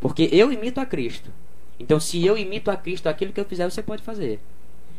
Porque 0.00 0.28
eu 0.32 0.52
imito 0.52 0.80
a 0.80 0.86
Cristo. 0.86 1.30
Então, 1.78 2.00
se 2.00 2.24
eu 2.24 2.36
imito 2.36 2.70
a 2.70 2.76
Cristo, 2.76 3.08
aquilo 3.08 3.32
que 3.32 3.40
eu 3.40 3.44
fizer, 3.44 3.70
você 3.70 3.82
pode 3.82 4.02
fazer. 4.02 4.40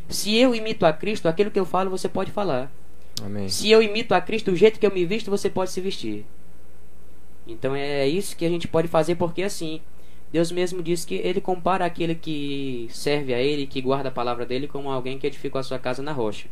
Se 0.09 0.35
eu 0.35 0.53
imito 0.53 0.85
a 0.85 0.93
Cristo, 0.93 1.27
aquilo 1.27 1.51
que 1.51 1.59
eu 1.59 1.65
falo, 1.65 1.89
você 1.89 2.09
pode 2.09 2.31
falar. 2.31 2.71
Amém. 3.23 3.47
Se 3.49 3.69
eu 3.69 3.81
imito 3.81 4.13
a 4.13 4.21
Cristo, 4.21 4.51
o 4.51 4.55
jeito 4.55 4.79
que 4.79 4.85
eu 4.85 4.93
me 4.93 5.05
visto, 5.05 5.29
você 5.29 5.49
pode 5.49 5.71
se 5.71 5.79
vestir. 5.81 6.25
Então 7.51 7.75
é 7.75 8.07
isso 8.07 8.35
que 8.35 8.45
a 8.45 8.49
gente 8.49 8.67
pode 8.67 8.87
fazer, 8.87 9.15
porque 9.15 9.43
assim, 9.43 9.81
Deus 10.31 10.51
mesmo 10.51 10.81
diz 10.81 11.03
que 11.03 11.15
ele 11.15 11.41
compara 11.41 11.85
aquele 11.85 12.15
que 12.15 12.87
serve 12.89 13.33
a 13.33 13.39
ele, 13.39 13.67
que 13.67 13.81
guarda 13.81 14.09
a 14.09 14.11
palavra 14.11 14.45
dele, 14.45 14.67
como 14.67 14.89
alguém 14.89 15.19
que 15.19 15.27
edificou 15.27 15.59
a 15.59 15.63
sua 15.63 15.77
casa 15.77 16.01
na 16.01 16.13
rocha. 16.13 16.47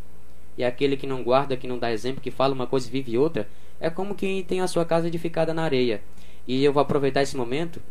E 0.57 0.63
aquele 0.63 0.97
que 0.97 1.07
não 1.07 1.23
guarda, 1.23 1.55
que 1.55 1.67
não 1.67 1.79
dá 1.79 1.91
exemplo, 1.91 2.21
que 2.21 2.29
fala 2.29 2.53
uma 2.53 2.67
coisa 2.67 2.87
e 2.87 2.91
vive 2.91 3.17
outra, 3.17 3.47
é 3.79 3.89
como 3.89 4.13
quem 4.13 4.43
tem 4.43 4.59
a 4.59 4.67
sua 4.67 4.83
casa 4.83 5.07
edificada 5.07 5.53
na 5.53 5.63
areia. 5.63 6.01
E 6.45 6.63
eu 6.63 6.73
vou 6.73 6.81
aproveitar 6.81 7.21
esse 7.21 7.37
momento, 7.37 7.81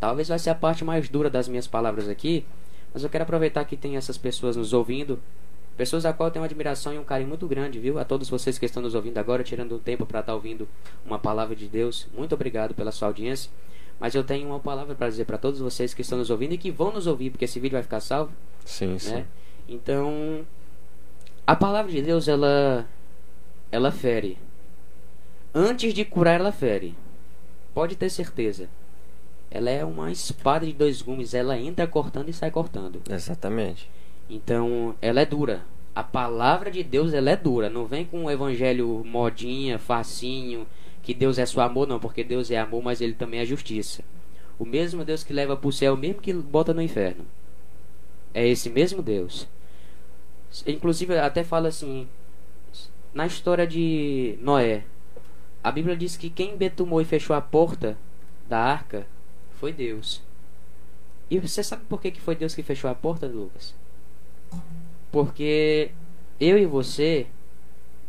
talvez 0.00 0.28
vai 0.28 0.38
ser 0.38 0.50
a 0.50 0.54
parte 0.54 0.84
mais 0.84 1.08
dura 1.08 1.30
das 1.30 1.46
minhas 1.46 1.68
palavras 1.68 2.08
aqui, 2.08 2.44
mas 2.92 3.04
eu 3.04 3.10
quero 3.10 3.22
aproveitar 3.22 3.64
que 3.64 3.76
tem 3.76 3.96
essas 3.96 4.18
pessoas 4.18 4.56
nos 4.56 4.72
ouvindo, 4.72 5.20
Pessoas 5.76 6.06
a 6.06 6.12
qual 6.12 6.28
eu 6.28 6.32
tenho 6.32 6.42
uma 6.42 6.46
admiração 6.46 6.94
e 6.94 6.98
um 6.98 7.04
carinho 7.04 7.28
muito 7.28 7.48
grande, 7.48 7.80
viu? 7.80 7.98
A 7.98 8.04
todos 8.04 8.28
vocês 8.28 8.58
que 8.58 8.64
estão 8.64 8.82
nos 8.82 8.94
ouvindo 8.94 9.18
agora, 9.18 9.42
tirando 9.42 9.74
um 9.74 9.78
tempo 9.78 10.06
para 10.06 10.20
estar 10.20 10.32
tá 10.32 10.36
ouvindo 10.36 10.68
uma 11.04 11.18
palavra 11.18 11.56
de 11.56 11.66
Deus. 11.66 12.06
Muito 12.16 12.34
obrigado 12.34 12.74
pela 12.74 12.92
sua 12.92 13.08
audiência. 13.08 13.50
Mas 13.98 14.14
eu 14.14 14.22
tenho 14.22 14.48
uma 14.48 14.60
palavra 14.60 14.94
para 14.94 15.08
dizer 15.08 15.24
para 15.24 15.38
todos 15.38 15.60
vocês 15.60 15.94
que 15.94 16.02
estão 16.02 16.18
nos 16.18 16.30
ouvindo 16.30 16.52
e 16.52 16.58
que 16.58 16.70
vão 16.70 16.92
nos 16.92 17.06
ouvir, 17.06 17.30
porque 17.30 17.44
esse 17.44 17.58
vídeo 17.58 17.74
vai 17.74 17.82
ficar 17.82 18.00
salvo. 18.00 18.32
Sim, 18.64 18.92
né? 18.92 18.98
sim. 18.98 19.24
Então, 19.68 20.44
a 21.46 21.56
palavra 21.56 21.90
de 21.90 22.02
Deus, 22.02 22.28
ela 22.28 22.86
ela 23.70 23.90
fere. 23.90 24.38
Antes 25.52 25.92
de 25.92 26.04
curar, 26.04 26.38
ela 26.38 26.52
fere. 26.52 26.94
Pode 27.72 27.96
ter 27.96 28.10
certeza. 28.10 28.68
Ela 29.50 29.70
é 29.70 29.84
uma 29.84 30.10
espada 30.10 30.66
de 30.66 30.72
dois 30.72 31.02
gumes, 31.02 31.34
ela 31.34 31.58
entra 31.58 31.86
cortando 31.86 32.28
e 32.28 32.32
sai 32.32 32.50
cortando. 32.50 33.02
Exatamente. 33.08 33.88
Então, 34.28 34.94
ela 35.00 35.20
é 35.20 35.26
dura. 35.26 35.64
A 35.94 36.02
palavra 36.02 36.70
de 36.70 36.82
Deus, 36.82 37.12
ela 37.12 37.30
é 37.30 37.36
dura. 37.36 37.70
Não 37.70 37.86
vem 37.86 38.04
com 38.04 38.24
um 38.24 38.30
evangelho 38.30 39.02
modinha, 39.04 39.78
facinho, 39.78 40.66
que 41.02 41.14
Deus 41.14 41.38
é 41.38 41.46
só 41.46 41.60
amor, 41.60 41.86
não, 41.86 42.00
porque 42.00 42.24
Deus 42.24 42.50
é 42.50 42.58
amor, 42.58 42.82
mas 42.82 43.00
ele 43.00 43.12
também 43.12 43.40
é 43.40 43.44
justiça. 43.44 44.02
O 44.58 44.64
mesmo 44.64 45.04
Deus 45.04 45.22
que 45.22 45.32
leva 45.32 45.56
para 45.56 45.68
o 45.68 45.72
céu, 45.72 45.94
o 45.94 45.96
mesmo 45.96 46.20
que 46.20 46.32
bota 46.32 46.72
no 46.72 46.82
inferno. 46.82 47.26
É 48.32 48.46
esse 48.46 48.70
mesmo 48.70 49.02
Deus. 49.02 49.46
Inclusive, 50.66 51.18
até 51.18 51.44
fala 51.44 51.68
assim, 51.68 52.08
na 53.12 53.26
história 53.26 53.66
de 53.66 54.38
Noé, 54.40 54.84
a 55.62 55.70
Bíblia 55.70 55.96
diz 55.96 56.16
que 56.16 56.30
quem 56.30 56.56
betumou 56.56 57.00
e 57.00 57.04
fechou 57.04 57.34
a 57.34 57.40
porta 57.40 57.96
da 58.48 58.58
arca 58.58 59.06
foi 59.52 59.72
Deus. 59.72 60.22
E 61.30 61.38
você 61.38 61.62
sabe 61.62 61.84
por 61.88 62.00
que 62.00 62.20
foi 62.20 62.34
Deus 62.34 62.54
que 62.54 62.62
fechou 62.62 62.90
a 62.90 62.94
porta, 62.94 63.26
Lucas? 63.26 63.74
Porque 65.10 65.90
eu 66.40 66.58
e 66.58 66.66
você 66.66 67.26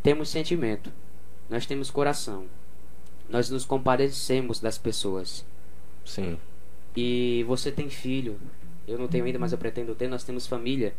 temos 0.02 0.28
sentimento, 0.28 0.92
nós 1.48 1.66
temos 1.66 1.90
coração, 1.90 2.46
nós 3.28 3.50
nos 3.50 3.64
compadecemos 3.64 4.60
das 4.60 4.78
pessoas. 4.78 5.44
Sim. 6.04 6.38
E 6.96 7.44
você 7.46 7.70
tem 7.70 7.90
filho, 7.90 8.38
eu 8.86 8.98
não 8.98 9.08
tenho 9.08 9.24
ainda, 9.24 9.38
mas 9.38 9.52
eu 9.52 9.58
pretendo 9.58 9.94
ter, 9.94 10.08
nós 10.08 10.24
temos 10.24 10.46
família. 10.46 10.94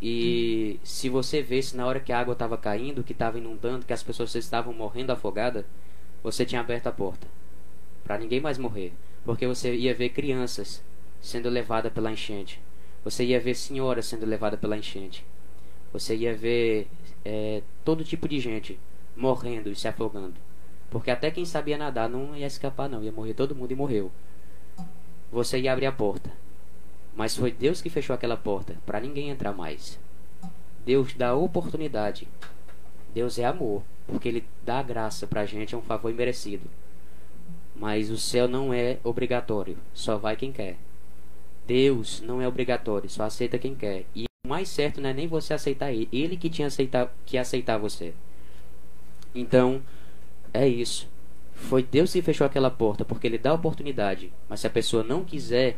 E 0.00 0.78
se 0.82 1.08
você 1.08 1.42
vesse 1.42 1.76
na 1.76 1.86
hora 1.86 2.00
que 2.00 2.12
a 2.12 2.20
água 2.20 2.32
estava 2.32 2.58
caindo, 2.58 3.02
que 3.02 3.12
estava 3.12 3.38
inundando, 3.38 3.86
que 3.86 3.92
as 3.92 4.02
pessoas 4.02 4.34
estavam 4.34 4.72
morrendo 4.72 5.12
afogadas, 5.12 5.64
você 6.22 6.44
tinha 6.44 6.60
aberto 6.60 6.86
a 6.86 6.92
porta 6.92 7.26
para 8.04 8.18
ninguém 8.18 8.40
mais 8.40 8.58
morrer, 8.58 8.92
porque 9.24 9.46
você 9.46 9.74
ia 9.74 9.94
ver 9.94 10.10
crianças 10.10 10.84
sendo 11.20 11.48
levadas 11.48 11.90
pela 11.90 12.12
enchente. 12.12 12.60
Você 13.04 13.24
ia 13.24 13.38
ver 13.38 13.54
senhoras 13.54 14.06
sendo 14.06 14.26
levadas 14.26 14.58
pela 14.58 14.76
enchente 14.76 15.24
você 15.94 16.16
ia 16.16 16.34
ver 16.34 16.88
é, 17.24 17.62
todo 17.84 18.02
tipo 18.02 18.28
de 18.28 18.40
gente 18.40 18.80
morrendo 19.16 19.70
e 19.70 19.76
se 19.76 19.86
afogando. 19.86 20.34
Porque 20.90 21.08
até 21.08 21.30
quem 21.30 21.44
sabia 21.44 21.78
nadar 21.78 22.08
não 22.08 22.36
ia 22.36 22.48
escapar, 22.48 22.88
não. 22.88 23.02
Ia 23.02 23.12
morrer 23.12 23.32
todo 23.32 23.54
mundo 23.54 23.70
e 23.70 23.76
morreu. 23.76 24.10
Você 25.30 25.60
ia 25.60 25.72
abrir 25.72 25.86
a 25.86 25.92
porta. 25.92 26.32
Mas 27.14 27.36
foi 27.36 27.52
Deus 27.52 27.80
que 27.80 27.88
fechou 27.88 28.12
aquela 28.12 28.36
porta 28.36 28.76
para 28.84 28.98
ninguém 28.98 29.30
entrar 29.30 29.52
mais. 29.52 30.00
Deus 30.84 31.14
dá 31.14 31.32
oportunidade. 31.32 32.26
Deus 33.14 33.38
é 33.38 33.44
amor. 33.44 33.82
Porque 34.08 34.28
Ele 34.28 34.44
dá 34.64 34.82
graça 34.82 35.28
pra 35.28 35.46
gente, 35.46 35.76
é 35.76 35.78
um 35.78 35.82
favor 35.82 36.10
imerecido. 36.10 36.68
Mas 37.74 38.10
o 38.10 38.18
céu 38.18 38.48
não 38.48 38.74
é 38.74 38.98
obrigatório. 39.04 39.78
Só 39.94 40.16
vai 40.16 40.34
quem 40.34 40.50
quer. 40.50 40.76
Deus 41.66 42.20
não 42.20 42.40
é 42.40 42.48
obrigatório, 42.48 43.08
só 43.08 43.24
aceita 43.24 43.58
quem 43.58 43.74
quer. 43.74 44.04
E 44.14 44.24
o 44.24 44.48
mais 44.48 44.68
certo 44.68 45.00
não 45.00 45.10
é 45.10 45.14
nem 45.14 45.26
você 45.26 45.54
aceitar 45.54 45.92
ele, 45.92 46.08
ele 46.12 46.36
que 46.36 46.50
tinha 46.50 46.66
aceitar, 46.66 47.12
que 47.24 47.38
aceitar 47.38 47.78
você. 47.78 48.14
Então, 49.34 49.82
é 50.52 50.68
isso. 50.68 51.08
Foi 51.54 51.82
Deus 51.82 52.12
que 52.12 52.22
fechou 52.22 52.46
aquela 52.46 52.70
porta, 52.70 53.04
porque 53.04 53.26
ele 53.26 53.38
dá 53.38 53.50
a 53.50 53.54
oportunidade. 53.54 54.32
Mas 54.48 54.60
se 54.60 54.66
a 54.66 54.70
pessoa 54.70 55.02
não 55.02 55.24
quiser, 55.24 55.76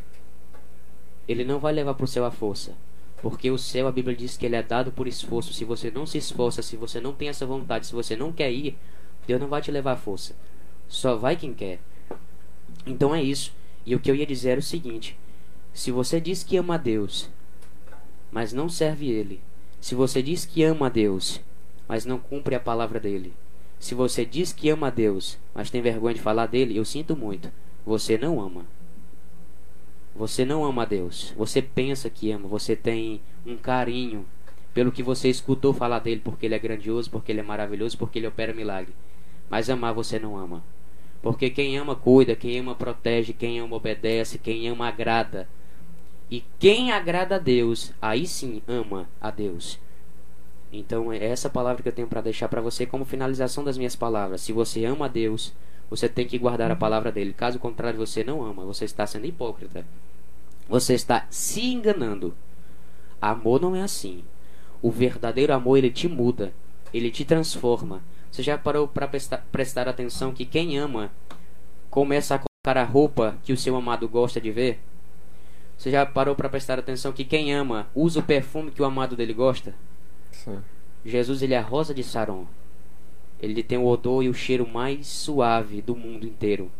ele 1.28 1.44
não 1.44 1.58
vai 1.58 1.72
levar 1.72 1.94
para 1.94 2.04
o 2.04 2.08
céu 2.08 2.24
a 2.24 2.30
força. 2.30 2.74
Porque 3.22 3.50
o 3.50 3.58
céu, 3.58 3.86
a 3.86 3.92
Bíblia 3.92 4.16
diz 4.16 4.36
que 4.36 4.44
ele 4.44 4.56
é 4.56 4.62
dado 4.62 4.92
por 4.92 5.06
esforço. 5.06 5.52
Se 5.52 5.64
você 5.64 5.90
não 5.90 6.06
se 6.06 6.18
esforça, 6.18 6.62
se 6.62 6.76
você 6.76 7.00
não 7.00 7.12
tem 7.12 7.28
essa 7.28 7.46
vontade, 7.46 7.86
se 7.86 7.92
você 7.92 8.14
não 8.16 8.32
quer 8.32 8.50
ir, 8.50 8.76
Deus 9.26 9.40
não 9.40 9.48
vai 9.48 9.62
te 9.62 9.70
levar 9.70 9.92
a 9.92 9.96
força. 9.96 10.34
Só 10.88 11.16
vai 11.16 11.36
quem 11.36 11.54
quer. 11.54 11.78
Então 12.86 13.14
é 13.14 13.22
isso. 13.22 13.52
E 13.84 13.94
o 13.94 14.00
que 14.00 14.10
eu 14.10 14.14
ia 14.14 14.26
dizer 14.26 14.50
era 14.50 14.60
o 14.60 14.62
seguinte: 14.62 15.18
se 15.76 15.90
você 15.90 16.18
diz 16.18 16.42
que 16.42 16.56
ama 16.56 16.76
a 16.76 16.78
Deus, 16.78 17.28
mas 18.32 18.50
não 18.50 18.66
serve 18.66 19.10
ele. 19.10 19.42
Se 19.78 19.94
você 19.94 20.22
diz 20.22 20.46
que 20.46 20.64
ama 20.64 20.86
a 20.86 20.88
Deus, 20.88 21.38
mas 21.86 22.06
não 22.06 22.18
cumpre 22.18 22.54
a 22.54 22.60
palavra 22.60 22.98
dele. 22.98 23.34
Se 23.78 23.94
você 23.94 24.24
diz 24.24 24.54
que 24.54 24.70
ama 24.70 24.86
a 24.86 24.90
Deus, 24.90 25.38
mas 25.54 25.68
tem 25.68 25.82
vergonha 25.82 26.14
de 26.14 26.20
falar 26.22 26.46
dele, 26.46 26.74
eu 26.78 26.84
sinto 26.84 27.14
muito. 27.14 27.52
Você 27.84 28.16
não 28.16 28.40
ama. 28.40 28.64
Você 30.14 30.46
não 30.46 30.64
ama 30.64 30.84
a 30.84 30.86
Deus. 30.86 31.34
Você 31.36 31.60
pensa 31.60 32.08
que 32.08 32.32
ama. 32.32 32.48
Você 32.48 32.74
tem 32.74 33.20
um 33.44 33.58
carinho 33.58 34.24
pelo 34.72 34.90
que 34.90 35.02
você 35.02 35.28
escutou 35.28 35.74
falar 35.74 35.98
dele, 35.98 36.22
porque 36.24 36.46
ele 36.46 36.54
é 36.54 36.58
grandioso, 36.58 37.10
porque 37.10 37.30
ele 37.30 37.40
é 37.40 37.44
maravilhoso, 37.44 37.98
porque 37.98 38.18
ele 38.18 38.26
opera 38.26 38.54
milagre. 38.54 38.94
Mas 39.50 39.68
amar 39.68 39.92
você 39.92 40.18
não 40.18 40.38
ama. 40.38 40.64
Porque 41.20 41.50
quem 41.50 41.76
ama 41.76 41.94
cuida, 41.94 42.34
quem 42.34 42.60
ama 42.60 42.74
protege, 42.74 43.34
quem 43.34 43.60
ama 43.60 43.76
obedece, 43.76 44.38
quem 44.38 44.66
ama 44.68 44.88
agrada. 44.88 45.46
E 46.30 46.44
quem 46.58 46.90
agrada 46.90 47.36
a 47.36 47.38
Deus, 47.38 47.92
aí 48.02 48.26
sim 48.26 48.62
ama 48.66 49.08
a 49.20 49.30
Deus. 49.30 49.78
Então 50.72 51.12
é 51.12 51.24
essa 51.24 51.48
palavra 51.48 51.82
que 51.82 51.88
eu 51.88 51.92
tenho 51.92 52.08
para 52.08 52.20
deixar 52.20 52.48
para 52.48 52.60
você 52.60 52.84
como 52.84 53.04
finalização 53.04 53.62
das 53.62 53.78
minhas 53.78 53.94
palavras. 53.94 54.40
Se 54.40 54.52
você 54.52 54.84
ama 54.84 55.06
a 55.06 55.08
Deus, 55.08 55.52
você 55.88 56.08
tem 56.08 56.26
que 56.26 56.38
guardar 56.38 56.70
a 56.70 56.76
palavra 56.76 57.12
dele. 57.12 57.32
Caso 57.32 57.58
contrário, 57.58 57.98
você 57.98 58.24
não 58.24 58.42
ama, 58.42 58.64
você 58.64 58.84
está 58.84 59.06
sendo 59.06 59.26
hipócrita. 59.26 59.86
Você 60.68 60.94
está 60.94 61.26
se 61.30 61.64
enganando. 61.64 62.34
Amor 63.20 63.60
não 63.60 63.76
é 63.76 63.82
assim. 63.82 64.24
O 64.82 64.90
verdadeiro 64.90 65.54
amor 65.54 65.78
ele 65.78 65.90
te 65.90 66.08
muda, 66.08 66.52
ele 66.92 67.10
te 67.10 67.24
transforma. 67.24 68.02
Você 68.30 68.42
já 68.42 68.58
parou 68.58 68.86
para 68.86 69.08
prestar, 69.08 69.46
prestar 69.50 69.88
atenção 69.88 70.34
que 70.34 70.44
quem 70.44 70.76
ama 70.76 71.10
começa 71.88 72.34
a 72.34 72.38
colocar 72.38 72.80
a 72.80 72.84
roupa 72.84 73.38
que 73.44 73.52
o 73.52 73.56
seu 73.56 73.76
amado 73.76 74.08
gosta 74.08 74.40
de 74.40 74.50
ver? 74.50 74.80
Você 75.76 75.90
já 75.90 76.06
parou 76.06 76.34
para 76.34 76.48
prestar 76.48 76.78
atenção 76.78 77.12
que 77.12 77.24
quem 77.24 77.52
ama 77.52 77.88
usa 77.94 78.20
o 78.20 78.22
perfume 78.22 78.70
que 78.70 78.80
o 78.80 78.84
amado 78.84 79.14
dele 79.14 79.34
gosta? 79.34 79.74
Sim. 80.32 80.58
Jesus 81.04 81.42
ele 81.42 81.54
é 81.54 81.58
a 81.58 81.62
rosa 81.62 81.94
de 81.94 82.02
Saron. 82.02 82.46
ele 83.40 83.62
tem 83.62 83.76
o 83.78 83.86
odor 83.86 84.22
e 84.24 84.28
o 84.28 84.34
cheiro 84.34 84.66
mais 84.66 85.06
suave 85.06 85.82
do 85.82 85.94
mundo 85.94 86.26
inteiro. 86.26 86.70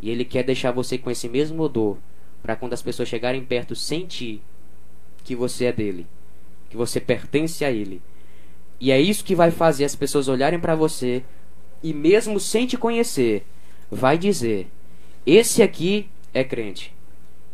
E 0.00 0.10
ele 0.10 0.24
quer 0.24 0.44
deixar 0.44 0.70
você 0.70 0.96
com 0.96 1.10
esse 1.10 1.28
mesmo 1.28 1.62
odor, 1.62 1.98
para 2.42 2.56
quando 2.56 2.72
as 2.72 2.82
pessoas 2.82 3.08
chegarem 3.08 3.44
perto 3.44 3.74
sentir 3.74 4.40
que 5.24 5.34
você 5.34 5.66
é 5.66 5.72
dele, 5.72 6.06
que 6.70 6.76
você 6.76 7.00
pertence 7.00 7.64
a 7.64 7.70
ele. 7.70 8.00
E 8.80 8.90
é 8.90 9.00
isso 9.00 9.24
que 9.24 9.34
vai 9.34 9.50
fazer 9.50 9.84
as 9.84 9.94
pessoas 9.94 10.28
olharem 10.28 10.58
para 10.58 10.74
você 10.74 11.22
e 11.82 11.92
mesmo 11.92 12.38
sem 12.40 12.66
te 12.66 12.76
conhecer, 12.76 13.44
vai 13.90 14.16
dizer: 14.16 14.68
esse 15.26 15.62
aqui 15.62 16.08
é 16.32 16.42
crente. 16.44 16.94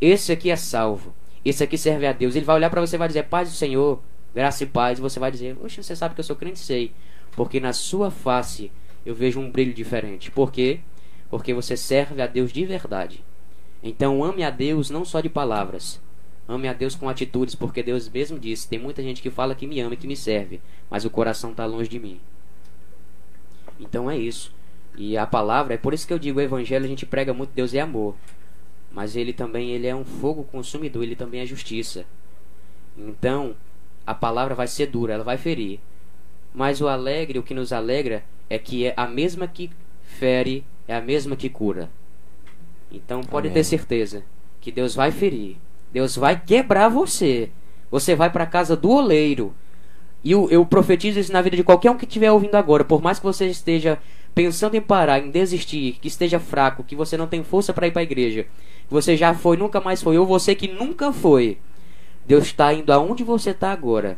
Esse 0.01 0.33
aqui 0.33 0.51
é 0.51 0.57
salvo. 0.57 1.15
Esse 1.45 1.65
aqui 1.65 1.79
serve 1.79 2.07
a 2.07 2.13
Deus. 2.13 2.37
Ele 2.37 2.45
vai 2.45 2.57
olhar 2.57 2.71
para 2.71 2.81
você 2.81 2.97
e 2.97 2.99
vai 2.99 3.09
dizer: 3.09 3.25
Paz 3.25 3.49
do 3.49 3.55
Senhor, 3.55 4.01
graça 4.35 4.65
e 4.65 4.67
paz. 4.67 4.99
E 4.99 5.03
você 5.03 5.19
vai 5.19 5.31
dizer: 5.31 5.57
Oxe, 5.63 5.83
você 5.83 5.97
sabe 5.97 6.15
que 6.15 6.21
eu 6.21 6.25
sou 6.25 6.37
crente? 6.37 6.59
Sei. 6.59 6.93
Porque 7.33 7.61
na 7.61 7.73
sua 7.73 8.11
face 8.11 8.71
eu 9.05 9.15
vejo 9.15 9.41
um 9.41 9.51
brilho 9.51 9.73
diferente. 9.73 10.31
Por 10.31 10.53
quê? 10.53 10.81
Porque 11.31 11.55
você 11.55 11.77
serve 11.77 12.21
a 12.23 12.27
Deus 12.27 12.53
de 12.53 12.65
verdade. 12.65 13.25
Então 13.83 14.25
ame 14.25 14.43
a 14.43 14.51
Deus 14.51 14.91
não 14.91 15.05
só 15.05 15.21
de 15.21 15.29
palavras. 15.29 16.01
Ame 16.49 16.67
a 16.67 16.73
Deus 16.73 16.95
com 16.95 17.09
atitudes, 17.09 17.55
porque 17.55 17.83
Deus 17.83 18.09
mesmo 18.09 18.39
disse: 18.39 18.69
tem 18.69 18.79
muita 18.79 19.03
gente 19.03 19.21
que 19.21 19.31
fala 19.31 19.55
que 19.55 19.67
me 19.67 19.81
ama 19.81 19.95
e 19.95 19.97
que 19.97 20.07
me 20.07 20.17
serve, 20.17 20.61
mas 20.91 21.05
o 21.05 21.11
coração 21.11 21.51
está 21.51 21.67
longe 21.67 21.89
de 21.89 21.99
mim. 21.99 22.21
Então 23.79 24.11
é 24.11 24.17
isso. 24.17 24.53
E 24.97 25.17
a 25.17 25.27
palavra, 25.27 25.75
é 25.75 25.77
por 25.77 25.95
isso 25.95 26.07
que 26.07 26.13
eu 26.13 26.19
digo, 26.19 26.39
o 26.39 26.43
evangelho 26.43 26.85
a 26.85 26.89
gente 26.89 27.07
prega 27.07 27.33
muito, 27.33 27.51
Deus 27.55 27.73
é 27.75 27.81
amor. 27.81 28.17
Mas 28.91 29.17
ele 29.17 29.33
também 29.33 29.71
ele 29.71 29.87
é 29.87 29.95
um 29.95 30.05
fogo 30.05 30.45
consumidor, 30.45 31.03
ele 31.03 31.17
também 31.17 31.41
é 31.41 31.47
justiça. 31.47 32.05
Então, 32.97 33.55
a 34.07 34.15
palavra 34.15 34.55
vai 34.55 34.67
ser 34.67 34.87
dura, 34.87 35.15
ela 35.15 35.25
vai 35.25 35.37
ferir. 35.37 35.81
Mas 36.55 36.81
o 36.81 36.89
alegre, 36.89 37.39
o 37.39 37.43
que 37.43 37.55
nos 37.55 37.73
alegra, 37.73 38.25
é 38.49 38.59
que 38.59 38.87
é 38.87 38.95
a 38.97 39.07
mesma 39.07 39.47
que 39.47 39.71
fere, 40.03 40.65
é 40.87 40.97
a 40.97 41.01
mesma 41.01 41.37
que 41.37 41.49
cura. 41.49 41.91
Então 42.91 43.21
pode 43.21 43.49
Amém. 43.49 43.55
ter 43.55 43.65
certeza 43.65 44.25
que 44.61 44.73
Deus 44.73 44.95
vai 44.95 45.11
ferir. 45.13 45.57
Deus 45.93 46.17
vai 46.17 46.41
quebrar 46.41 46.89
você. 46.89 47.51
Você 47.91 48.15
vai 48.15 48.31
para 48.31 48.45
a 48.45 48.47
casa 48.47 48.77
do 48.77 48.91
oleiro. 48.91 49.55
E 50.25 50.33
eu, 50.33 50.51
eu 50.51 50.65
profetizo 50.67 51.21
isso 51.21 51.33
na 51.33 51.41
vida 51.41 51.57
de 51.57 51.65
qualquer 51.65 51.91
um 51.91 51.97
que 51.97 52.05
estiver 52.05 52.33
ouvindo 52.33 52.57
agora. 52.57 52.85
Por 52.85 53.01
mais 53.01 53.19
que 53.19 53.25
você 53.25 53.47
esteja 53.47 53.99
pensando 54.39 54.77
em 54.77 54.81
parar, 54.81 55.19
em 55.19 55.33
desistir, 55.33 55.99
que 56.01 56.07
esteja 56.07 56.39
fraco, 56.39 56.85
que 56.85 56.95
você 56.95 57.17
não 57.17 57.27
tem 57.27 57.43
força 57.43 57.73
para 57.73 57.89
ir 57.89 57.91
para 57.91 58.03
a 58.03 58.05
igreja, 58.05 58.45
que 58.87 58.95
você 58.95 59.17
já 59.17 59.35
foi, 59.35 59.57
nunca 59.57 59.81
mais 59.81 60.01
foi, 60.01 60.17
ou 60.17 60.25
você 60.25 60.55
que 60.55 60.69
nunca 60.69 61.13
foi, 61.13 61.59
Deus 62.25 62.45
está 62.45 62.73
indo 62.73 62.93
aonde 62.93 63.25
você 63.25 63.51
está 63.51 63.73
agora 63.73 64.17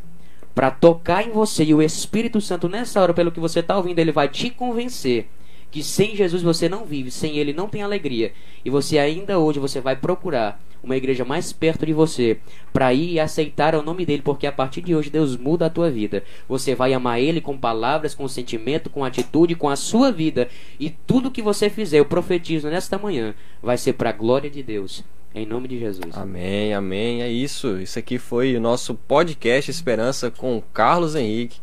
para 0.54 0.70
tocar 0.70 1.26
em 1.26 1.30
você 1.30 1.64
e 1.64 1.72
o 1.72 1.80
Espírito 1.80 2.38
Santo 2.38 2.68
nessa 2.68 3.00
hora, 3.00 3.14
pelo 3.14 3.32
que 3.32 3.40
você 3.40 3.60
está 3.60 3.74
ouvindo, 3.78 3.98
ele 3.98 4.12
vai 4.12 4.28
te 4.28 4.50
convencer 4.50 5.26
que 5.70 5.82
sem 5.82 6.16
Jesus 6.16 6.42
você 6.42 6.68
não 6.68 6.84
vive, 6.84 7.10
sem 7.10 7.38
ele 7.38 7.52
não 7.52 7.68
tem 7.68 7.82
alegria. 7.82 8.32
E 8.64 8.70
você 8.70 8.98
ainda 8.98 9.38
hoje 9.38 9.58
você 9.58 9.80
vai 9.80 9.96
procurar 9.96 10.60
uma 10.82 10.96
igreja 10.96 11.24
mais 11.24 11.52
perto 11.52 11.84
de 11.84 11.92
você 11.92 12.38
para 12.72 12.92
ir 12.92 13.12
e 13.12 13.20
aceitar 13.20 13.74
o 13.74 13.82
nome 13.82 14.06
dele, 14.06 14.22
porque 14.22 14.46
a 14.46 14.52
partir 14.52 14.80
de 14.80 14.94
hoje 14.94 15.10
Deus 15.10 15.36
muda 15.36 15.66
a 15.66 15.70
tua 15.70 15.90
vida. 15.90 16.22
Você 16.48 16.74
vai 16.74 16.92
amar 16.92 17.20
ele 17.20 17.40
com 17.40 17.56
palavras, 17.56 18.14
com 18.14 18.26
sentimento, 18.26 18.90
com 18.90 19.04
atitude, 19.04 19.54
com 19.54 19.68
a 19.68 19.76
sua 19.76 20.10
vida 20.10 20.48
e 20.78 20.90
tudo 20.90 21.30
que 21.30 21.42
você 21.42 21.68
fizer, 21.68 21.98
eu 21.98 22.04
profetizo 22.04 22.68
nesta 22.68 22.98
manhã, 22.98 23.34
vai 23.62 23.76
ser 23.76 23.92
para 23.94 24.10
a 24.10 24.14
glória 24.14 24.50
de 24.50 24.62
Deus. 24.62 25.04
Em 25.32 25.46
nome 25.46 25.68
de 25.68 25.78
Jesus. 25.78 26.16
Amém, 26.16 26.74
amém. 26.74 27.22
É 27.22 27.28
isso. 27.28 27.80
Isso 27.80 28.00
aqui 28.00 28.18
foi 28.18 28.56
o 28.56 28.60
nosso 28.60 28.96
podcast 28.96 29.70
Esperança 29.70 30.28
com 30.28 30.58
o 30.58 30.62
Carlos 30.62 31.14
Henrique. 31.14 31.60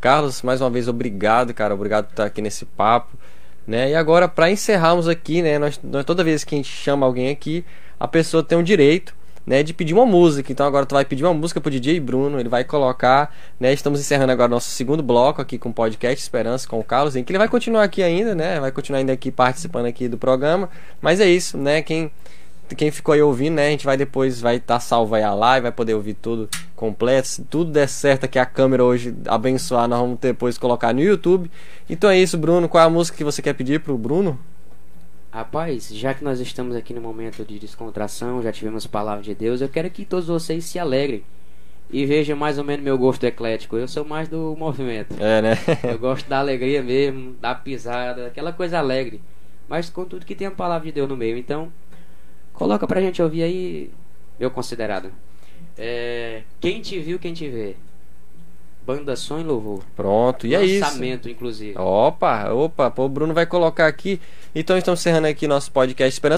Carlos, 0.00 0.42
mais 0.42 0.60
uma 0.60 0.70
vez, 0.70 0.86
obrigado, 0.86 1.52
cara. 1.52 1.74
Obrigado 1.74 2.06
por 2.06 2.12
estar 2.12 2.24
aqui 2.24 2.40
nesse 2.40 2.64
papo. 2.64 3.18
Né? 3.70 3.90
E 3.90 3.94
agora, 3.94 4.26
para 4.26 4.50
encerrarmos 4.50 5.06
aqui, 5.06 5.42
né? 5.42 5.56
Nós, 5.56 5.78
nós, 5.80 6.04
toda 6.04 6.24
vez 6.24 6.42
que 6.42 6.56
a 6.56 6.58
gente 6.58 6.68
chama 6.68 7.06
alguém 7.06 7.30
aqui, 7.30 7.64
a 8.00 8.08
pessoa 8.08 8.42
tem 8.42 8.58
o 8.58 8.64
direito 8.64 9.14
né, 9.46 9.62
de 9.62 9.72
pedir 9.72 9.94
uma 9.94 10.04
música. 10.04 10.50
Então 10.50 10.66
agora 10.66 10.84
tu 10.84 10.92
vai 10.92 11.04
pedir 11.04 11.22
uma 11.22 11.32
música 11.32 11.60
pro 11.60 11.70
DJ 11.70 12.00
Bruno, 12.00 12.40
ele 12.40 12.48
vai 12.48 12.64
colocar, 12.64 13.32
né? 13.60 13.72
Estamos 13.72 14.00
encerrando 14.00 14.32
agora 14.32 14.48
nosso 14.48 14.70
segundo 14.70 15.04
bloco 15.04 15.40
aqui 15.40 15.56
com 15.56 15.68
o 15.68 15.72
podcast 15.72 16.20
Esperança 16.20 16.68
com 16.68 16.80
o 16.80 16.84
Carlos, 16.84 17.14
em 17.14 17.22
que 17.22 17.30
ele 17.30 17.38
vai 17.38 17.48
continuar 17.48 17.84
aqui 17.84 18.02
ainda, 18.02 18.34
né? 18.34 18.58
Vai 18.58 18.72
continuar 18.72 18.98
ainda 18.98 19.12
aqui 19.12 19.30
participando 19.30 19.86
aqui 19.86 20.08
do 20.08 20.18
programa. 20.18 20.68
Mas 21.00 21.20
é 21.20 21.28
isso, 21.28 21.56
né? 21.56 21.80
Quem 21.80 22.10
quem 22.74 22.90
ficou 22.90 23.12
aí 23.12 23.22
ouvindo, 23.22 23.54
né? 23.56 23.68
A 23.68 23.70
gente 23.70 23.84
vai 23.84 23.96
depois 23.96 24.40
vai 24.40 24.56
estar 24.56 24.74
tá 24.74 24.80
salvo 24.80 25.14
aí 25.14 25.22
a 25.22 25.34
live, 25.34 25.62
vai 25.62 25.72
poder 25.72 25.94
ouvir 25.94 26.14
tudo 26.14 26.48
completo. 26.74 27.28
Se 27.28 27.44
tudo 27.44 27.70
der 27.70 27.88
certo 27.88 28.24
aqui 28.24 28.38
a 28.38 28.46
câmera 28.46 28.84
hoje 28.84 29.14
abençoar, 29.26 29.88
nós 29.88 30.00
vamos 30.00 30.18
depois 30.18 30.56
colocar 30.58 30.92
no 30.92 31.00
YouTube. 31.00 31.50
Então 31.88 32.08
é 32.10 32.18
isso, 32.18 32.38
Bruno. 32.38 32.68
Qual 32.68 32.82
é 32.82 32.86
a 32.86 32.90
música 32.90 33.16
que 33.16 33.24
você 33.24 33.42
quer 33.42 33.54
pedir 33.54 33.80
pro 33.80 33.98
Bruno? 33.98 34.38
Rapaz, 35.32 35.88
já 35.88 36.12
que 36.12 36.24
nós 36.24 36.40
estamos 36.40 36.74
aqui 36.74 36.92
no 36.92 37.00
momento 37.00 37.44
de 37.44 37.58
descontração, 37.58 38.42
já 38.42 38.50
tivemos 38.50 38.86
palavra 38.86 39.22
de 39.22 39.32
Deus, 39.32 39.60
eu 39.60 39.68
quero 39.68 39.88
que 39.88 40.04
todos 40.04 40.26
vocês 40.26 40.64
se 40.64 40.76
alegrem 40.76 41.22
e 41.92 42.04
vejam 42.04 42.36
mais 42.36 42.58
ou 42.58 42.64
menos 42.64 42.84
meu 42.84 42.96
gosto 42.96 43.24
eclético. 43.24 43.76
Eu 43.76 43.86
sou 43.88 44.04
mais 44.04 44.28
do 44.28 44.56
movimento. 44.58 45.14
É, 45.20 45.42
né? 45.42 45.54
eu 45.84 45.98
gosto 45.98 46.28
da 46.28 46.38
alegria 46.38 46.82
mesmo, 46.82 47.34
da 47.40 47.54
pisada, 47.54 48.26
aquela 48.26 48.52
coisa 48.52 48.78
alegre. 48.78 49.20
Mas 49.68 49.88
com 49.88 50.04
tudo 50.04 50.26
que 50.26 50.34
tem 50.34 50.46
a 50.46 50.50
palavra 50.50 50.86
de 50.86 50.92
Deus 50.92 51.08
no 51.08 51.16
meio. 51.16 51.36
Então, 51.36 51.72
Coloca 52.60 52.86
pra 52.86 53.00
gente 53.00 53.22
ouvir 53.22 53.42
aí, 53.42 53.90
meu 54.38 54.50
considerado. 54.50 55.10
É, 55.78 56.42
quem 56.60 56.82
te 56.82 56.98
viu, 56.98 57.18
quem 57.18 57.32
te 57.32 57.48
vê. 57.48 57.74
Banda 58.84 59.16
Som 59.16 59.40
e 59.40 59.42
Louvor. 59.42 59.82
Pronto, 59.96 60.46
e 60.46 60.54
é 60.54 60.62
isso. 60.62 60.84
Lançamento, 60.84 61.26
inclusive. 61.30 61.78
Opa, 61.78 62.52
opa, 62.52 62.90
pô, 62.90 63.06
o 63.06 63.08
Bruno 63.08 63.32
vai 63.32 63.46
colocar 63.46 63.86
aqui. 63.86 64.20
Então 64.54 64.76
estamos 64.76 65.00
encerrando 65.00 65.26
aqui 65.28 65.48
nosso 65.48 65.72
podcast 65.72 66.12
Esperança. 66.12 66.28